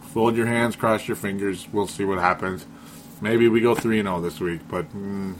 Fold 0.01 0.37
your 0.37 0.47
hands, 0.47 0.75
cross 0.75 1.07
your 1.07 1.17
fingers. 1.17 1.67
We'll 1.71 1.87
see 1.87 2.05
what 2.05 2.19
happens. 2.19 2.65
Maybe 3.19 3.49
we 3.49 3.59
go 3.59 3.75
three 3.75 3.99
and 3.99 4.07
zero 4.07 4.21
this 4.21 4.39
week, 4.39 4.61
but 4.69 4.89
mm, 4.95 5.35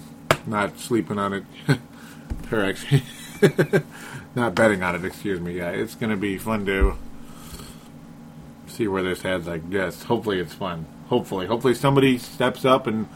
not 0.46 0.80
sleeping 0.80 1.18
on 1.18 1.34
it. 1.34 1.44
or 2.52 2.66
actually, 2.66 3.04
not 4.36 4.56
betting 4.56 4.84
on 4.84 4.96
it. 4.96 5.06
Excuse 5.06 5.40
me. 5.40 5.58
Yeah, 5.58 5.70
it's 5.70 5.96
going 5.96 6.10
to 6.10 6.18
be 6.18 6.38
fun 6.38 6.66
to 6.66 6.98
see 8.78 8.88
where 8.88 9.04
this 9.04 9.24
heads. 9.24 9.48
I 9.48 9.58
guess. 9.58 10.04
Hopefully, 10.04 10.40
it's 10.40 10.54
fun. 10.54 10.86
Hopefully, 11.10 11.48
hopefully 11.48 11.74
somebody 11.74 12.18
steps 12.18 12.66
up 12.66 12.86
and 12.86 13.08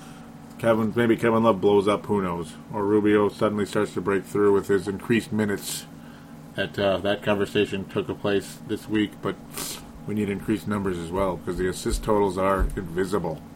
Kevin, 0.61 0.93
maybe 0.95 1.17
Kevin 1.17 1.43
Love 1.43 1.59
blows 1.59 1.87
up. 1.87 2.05
Who 2.05 2.21
knows? 2.21 2.53
Or 2.71 2.85
Rubio 2.85 3.29
suddenly 3.29 3.65
starts 3.65 3.95
to 3.95 4.01
break 4.01 4.25
through 4.25 4.53
with 4.53 4.67
his 4.67 4.87
increased 4.87 5.31
minutes. 5.31 5.85
That 6.55 6.77
uh, 6.77 6.97
that 6.99 7.23
conversation 7.23 7.85
took 7.85 8.09
a 8.09 8.13
place 8.13 8.59
this 8.67 8.87
week, 8.87 9.11
but 9.21 9.35
we 10.05 10.13
need 10.13 10.29
increased 10.29 10.67
numbers 10.67 10.97
as 10.97 11.09
well 11.09 11.37
because 11.37 11.57
the 11.57 11.67
assist 11.67 12.03
totals 12.03 12.37
are 12.37 12.67
invisible. 12.75 13.41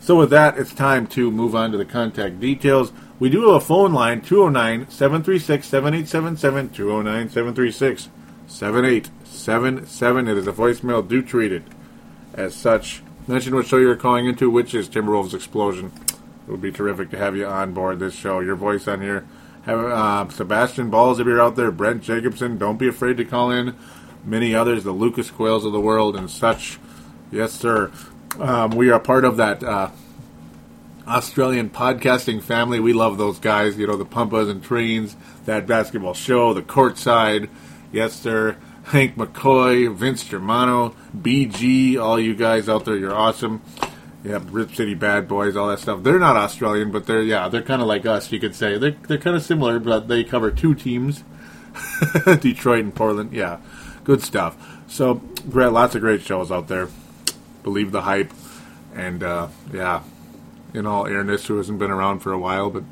So 0.00 0.16
with 0.16 0.30
that, 0.30 0.58
it's 0.58 0.74
time 0.74 1.06
to 1.08 1.30
move 1.30 1.54
on 1.54 1.70
to 1.70 1.78
the 1.78 1.84
contact 1.84 2.40
details. 2.40 2.90
We 3.20 3.30
do 3.30 3.42
have 3.46 3.56
a 3.56 3.60
phone 3.60 3.92
line 3.92 4.20
209 4.20 4.90
736 4.90 5.68
7877 5.68 6.70
209 6.70 7.28
736 7.28 8.08
7877. 9.30 10.28
It 10.28 10.36
is 10.36 10.46
a 10.46 10.52
voicemail. 10.52 11.06
Do 11.06 11.22
treat 11.22 11.52
it 11.52 11.62
as 12.34 12.54
such. 12.54 13.02
Mention 13.26 13.54
what 13.54 13.66
show 13.66 13.76
you're 13.76 13.96
calling 13.96 14.26
into, 14.26 14.50
which 14.50 14.74
is 14.74 14.88
Timberwolves 14.88 15.34
Explosion. 15.34 15.92
It 16.46 16.50
would 16.50 16.62
be 16.62 16.72
terrific 16.72 17.10
to 17.10 17.18
have 17.18 17.36
you 17.36 17.46
on 17.46 17.72
board 17.72 18.00
this 18.00 18.14
show. 18.14 18.40
Your 18.40 18.56
voice 18.56 18.88
on 18.88 19.00
here. 19.00 19.26
Have 19.62 19.78
uh, 19.78 20.28
Sebastian 20.30 20.90
Balls 20.90 21.20
if 21.20 21.26
you're 21.26 21.40
out 21.40 21.54
there. 21.54 21.70
Brent 21.70 22.02
Jacobson. 22.02 22.58
Don't 22.58 22.78
be 22.78 22.88
afraid 22.88 23.18
to 23.18 23.24
call 23.24 23.50
in. 23.50 23.76
Many 24.24 24.54
others, 24.54 24.84
the 24.84 24.92
Lucas 24.92 25.30
Quails 25.30 25.64
of 25.64 25.72
the 25.72 25.80
world 25.80 26.16
and 26.16 26.30
such. 26.30 26.78
Yes, 27.30 27.52
sir. 27.52 27.92
Um, 28.38 28.70
we 28.70 28.90
are 28.90 28.98
part 28.98 29.24
of 29.24 29.36
that 29.36 29.62
uh, 29.62 29.90
Australian 31.06 31.70
podcasting 31.70 32.42
family. 32.42 32.80
We 32.80 32.92
love 32.92 33.18
those 33.18 33.38
guys. 33.38 33.78
You 33.78 33.86
know, 33.86 33.96
the 33.96 34.04
Pumpas 34.04 34.50
and 34.50 34.62
Trains, 34.62 35.16
that 35.44 35.66
basketball 35.66 36.14
show, 36.14 36.52
the 36.52 36.62
Courtside. 36.62 37.48
Yes, 37.92 38.14
sir. 38.14 38.56
Hank 38.90 39.14
McCoy, 39.14 39.94
Vince 39.94 40.24
Germano, 40.24 40.96
BG, 41.16 41.96
all 41.96 42.18
you 42.18 42.34
guys 42.34 42.68
out 42.68 42.84
there, 42.84 42.96
you're 42.96 43.14
awesome. 43.14 43.62
Yeah, 44.24 44.40
Rip 44.50 44.74
City 44.74 44.94
Bad 44.94 45.28
Boys, 45.28 45.54
all 45.54 45.68
that 45.68 45.78
stuff. 45.78 46.02
They're 46.02 46.18
not 46.18 46.34
Australian, 46.34 46.90
but 46.90 47.06
they're 47.06 47.22
yeah, 47.22 47.48
they're 47.48 47.62
kind 47.62 47.80
of 47.80 47.86
like 47.86 48.04
us. 48.04 48.32
You 48.32 48.40
could 48.40 48.56
say 48.56 48.78
they're 48.78 48.96
they're 49.06 49.16
kind 49.16 49.36
of 49.36 49.44
similar, 49.44 49.78
but 49.78 50.08
they 50.08 50.24
cover 50.24 50.50
two 50.50 50.74
teams, 50.74 51.22
Detroit 52.40 52.80
and 52.80 52.92
Portland. 52.92 53.32
Yeah, 53.32 53.60
good 54.02 54.24
stuff. 54.24 54.56
So, 54.88 55.14
great, 55.48 55.68
lots 55.68 55.94
of 55.94 56.00
great 56.00 56.22
shows 56.22 56.50
out 56.50 56.66
there. 56.66 56.88
Believe 57.62 57.92
the 57.92 58.02
hype, 58.02 58.32
and 58.92 59.22
uh, 59.22 59.48
yeah, 59.72 60.02
in 60.74 60.84
all 60.84 61.06
Ernest, 61.06 61.46
who 61.46 61.58
hasn't 61.58 61.78
been 61.78 61.92
around 61.92 62.20
for 62.20 62.32
a 62.32 62.38
while, 62.40 62.70
but 62.70 62.82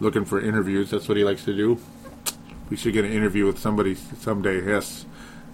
looking 0.00 0.26
for 0.26 0.38
interviews. 0.38 0.90
That's 0.90 1.08
what 1.08 1.16
he 1.16 1.24
likes 1.24 1.46
to 1.46 1.56
do. 1.56 1.80
We 2.68 2.76
should 2.76 2.92
get 2.92 3.06
an 3.06 3.12
interview 3.12 3.46
with 3.46 3.58
somebody 3.58 3.94
someday. 3.94 4.66
Yes. 4.66 5.06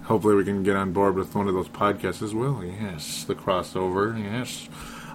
Hopefully, 0.07 0.35
we 0.35 0.45
can 0.45 0.63
get 0.63 0.75
on 0.75 0.93
board 0.93 1.15
with 1.15 1.35
one 1.35 1.47
of 1.47 1.53
those 1.53 1.67
podcasts 1.67 2.21
as 2.21 2.33
well. 2.33 2.63
Yes. 2.63 3.25
The 3.25 3.35
crossover. 3.35 4.17
Yes. 4.17 4.69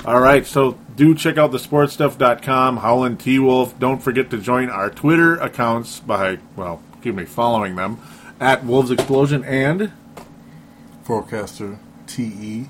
All 0.04 0.20
right. 0.20 0.46
So 0.46 0.78
do 0.96 1.14
check 1.14 1.38
out 1.38 1.50
thesportstuff.com. 1.50 2.76
Howland 2.78 3.18
T 3.20 3.38
Wolf. 3.38 3.78
Don't 3.78 4.02
forget 4.02 4.28
to 4.30 4.38
join 4.38 4.68
our 4.68 4.90
Twitter 4.90 5.36
accounts 5.36 6.00
by, 6.00 6.38
well, 6.56 6.82
excuse 6.92 7.14
me, 7.14 7.24
following 7.24 7.76
them 7.76 7.98
at 8.38 8.64
Wolves 8.66 8.90
Explosion 8.90 9.44
and 9.44 9.92
Forecaster 11.04 11.78
TE. 12.06 12.66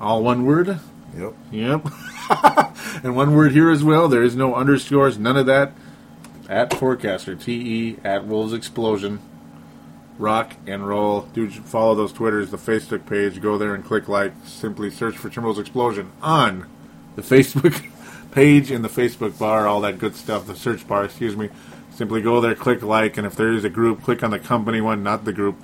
all 0.00 0.22
one 0.22 0.44
word. 0.44 0.78
Yep. 1.16 1.34
Yep. 1.50 1.86
and 3.02 3.16
one 3.16 3.34
word 3.34 3.52
here 3.52 3.70
as 3.70 3.82
well. 3.82 4.08
There 4.08 4.22
is 4.22 4.36
no 4.36 4.54
underscores, 4.54 5.18
none 5.18 5.36
of 5.36 5.46
that. 5.46 5.72
At 6.48 6.74
Forecaster, 6.74 7.34
T 7.34 7.52
E, 7.54 7.96
at 8.04 8.26
Wolves 8.26 8.52
Explosion. 8.52 9.20
Rock 10.18 10.54
and 10.66 10.86
roll. 10.86 11.22
Do 11.32 11.48
follow 11.50 11.94
those 11.94 12.12
Twitters, 12.12 12.50
the 12.50 12.56
Facebook 12.56 13.06
page. 13.06 13.40
Go 13.40 13.58
there 13.58 13.74
and 13.74 13.84
click 13.84 14.08
like. 14.08 14.32
Simply 14.44 14.90
search 14.90 15.16
for 15.16 15.30
Timberwolves 15.30 15.58
Explosion 15.58 16.12
on 16.20 16.66
the 17.16 17.22
Facebook 17.22 17.84
page 18.30 18.70
in 18.70 18.82
the 18.82 18.88
Facebook 18.88 19.38
bar, 19.38 19.66
all 19.66 19.80
that 19.82 19.98
good 19.98 20.16
stuff, 20.16 20.46
the 20.46 20.56
search 20.56 20.86
bar, 20.86 21.04
excuse 21.04 21.36
me. 21.36 21.50
Simply 21.90 22.22
go 22.22 22.40
there, 22.40 22.54
click 22.54 22.82
like, 22.82 23.18
and 23.18 23.26
if 23.26 23.36
there 23.36 23.52
is 23.52 23.64
a 23.64 23.68
group, 23.68 24.02
click 24.02 24.22
on 24.22 24.30
the 24.30 24.38
company 24.38 24.80
one, 24.80 25.02
not 25.02 25.26
the 25.26 25.32
group 25.32 25.56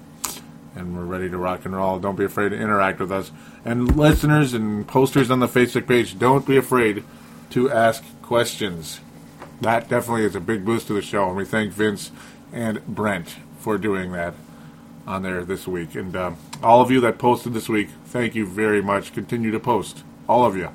and 0.79 0.97
we're 0.97 1.05
ready 1.05 1.29
to 1.29 1.37
rock 1.37 1.65
and 1.65 1.75
roll. 1.75 1.99
Don't 1.99 2.17
be 2.17 2.25
afraid 2.25 2.51
to 2.51 2.57
interact 2.57 3.01
with 3.01 3.11
us. 3.11 3.33
And 3.65 3.97
listeners 3.97 4.55
and 4.55 4.87
posters 4.87 5.31
on 5.31 5.41
the 5.41 5.49
Facebook 5.49 5.89
page, 5.89 6.19
don't 6.19 6.47
be 6.47 6.57
afraid 6.57 7.05
to 7.51 7.71
ask 7.71 8.05
questions. 8.23 9.01
That 9.61 9.89
definitely 9.89 10.25
is 10.25 10.37
a 10.37 10.41
big 10.41 10.65
boost 10.65 10.87
to 10.87 10.95
the 10.95 11.03
show, 11.03 11.27
and 11.27 11.37
we 11.37 11.45
thank 11.45 11.73
Vince 11.73 12.13
and 12.53 12.85
Brent 12.87 13.37
for 13.69 13.77
doing 13.77 14.13
that 14.13 14.33
on 15.07 15.23
there 15.23 15.45
this 15.45 15.69
week. 15.69 15.95
And 15.95 16.17
um, 16.17 16.39
all 16.63 16.81
of 16.81 16.91
you 16.91 17.03
that 17.03 17.19
posted 17.19 17.53
this 17.53 17.69
week, 17.69 17.91
thank 18.07 18.35
you 18.35 18.47
very 18.47 18.81
much. 18.81 19.13
Continue 19.13 19.51
to 19.51 19.61
post, 19.61 20.05
all 20.27 20.47
of 20.47 20.57
you. 20.57 20.71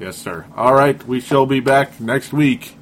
Yes, 0.00 0.16
sir. 0.16 0.44
All 0.56 0.74
right, 0.74 1.00
we 1.06 1.20
shall 1.20 1.46
be 1.46 1.60
back 1.60 2.00
next 2.00 2.32
week. 2.32 2.74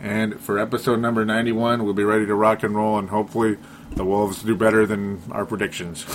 And 0.00 0.40
for 0.40 0.58
episode 0.58 1.00
number 1.00 1.22
91, 1.22 1.84
we'll 1.84 1.92
be 1.92 2.02
ready 2.02 2.24
to 2.24 2.34
rock 2.34 2.62
and 2.62 2.74
roll, 2.74 2.98
and 2.98 3.10
hopefully 3.10 3.58
the 3.90 4.06
Wolves 4.06 4.42
do 4.42 4.56
better 4.56 4.86
than 4.86 5.20
our 5.30 5.44
predictions. 5.44 6.06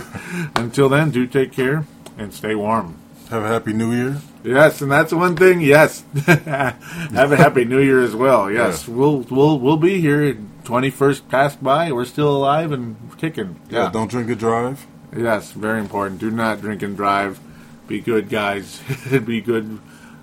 Until 0.56 0.88
then, 0.88 1.12
do 1.12 1.24
take 1.28 1.52
care 1.52 1.86
and 2.18 2.34
stay 2.34 2.56
warm. 2.56 2.96
Have 3.30 3.44
a 3.44 3.48
happy 3.48 3.72
new 3.72 3.92
year. 3.92 4.16
Yes, 4.42 4.82
and 4.82 4.90
that's 4.90 5.12
one 5.12 5.36
thing. 5.36 5.60
Yes, 5.60 6.02
have 6.26 7.30
a 7.30 7.36
happy 7.36 7.64
New 7.64 7.78
Year 7.78 8.02
as 8.02 8.14
well. 8.14 8.50
Yes, 8.50 8.88
Yeah. 8.88 8.94
we'll 8.94 9.20
we'll 9.30 9.58
we'll 9.60 9.76
be 9.76 10.00
here. 10.00 10.36
Twenty 10.64 10.90
first 10.90 11.28
passed 11.28 11.62
by. 11.62 11.90
We're 11.92 12.04
still 12.04 12.34
alive 12.34 12.72
and 12.72 12.96
kicking. 13.18 13.60
Yeah. 13.68 13.90
Don't 13.92 14.10
drink 14.10 14.28
and 14.28 14.38
drive. 14.38 14.86
Yes, 15.16 15.52
very 15.52 15.80
important. 15.80 16.20
Do 16.20 16.30
not 16.30 16.60
drink 16.60 16.82
and 16.82 16.96
drive. 16.96 17.40
Be 17.86 18.00
good 18.00 18.28
guys. 18.28 18.80
Be 19.10 19.40
good 19.40 19.80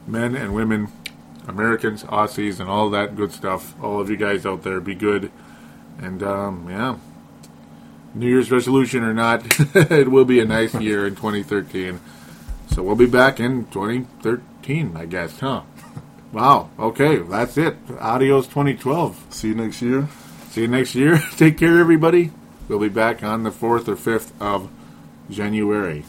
men 0.07 0.35
and 0.35 0.53
women, 0.53 0.87
Americans, 1.47 2.03
Aussies, 2.03 2.59
and 2.59 2.69
all 2.69 2.89
that 2.89 3.15
good 3.15 3.31
stuff. 3.31 3.73
All 3.81 3.99
of 3.99 4.09
you 4.09 4.17
guys 4.17 4.45
out 4.45 4.63
there, 4.63 4.79
be 4.79 4.95
good. 4.95 5.31
And 5.99 6.23
um, 6.23 6.67
yeah, 6.69 6.97
New 8.13 8.27
Year's 8.27 8.51
resolution 8.51 9.03
or 9.03 9.13
not, 9.13 9.43
it 9.75 10.09
will 10.09 10.25
be 10.25 10.39
a 10.39 10.45
nice 10.45 10.73
year 10.81 11.05
in 11.05 11.15
2013. 11.15 11.99
So 12.71 12.83
we'll 12.83 12.95
be 12.95 13.05
back 13.07 13.39
in 13.39 13.65
2013, 13.67 14.95
I 14.95 15.05
guess, 15.05 15.39
huh? 15.39 15.63
Wow. 16.31 16.69
Okay, 16.77 17.17
that's 17.17 17.57
it. 17.57 17.75
Adios 17.99 18.45
2012. 18.47 19.27
See 19.31 19.49
you 19.49 19.55
next 19.55 19.81
year. 19.81 20.07
See 20.49 20.61
you 20.61 20.67
next 20.67 20.95
year. 20.95 21.19
Take 21.38 21.59
care, 21.59 21.77
everybody. 21.80 22.31
We'll 22.67 22.80
be 22.80 22.89
back 22.89 23.23
on 23.23 23.43
the 23.43 23.51
4th 23.51 23.88
or 23.88 23.95
5th 23.95 24.31
of 24.41 24.69
January. 25.30 26.03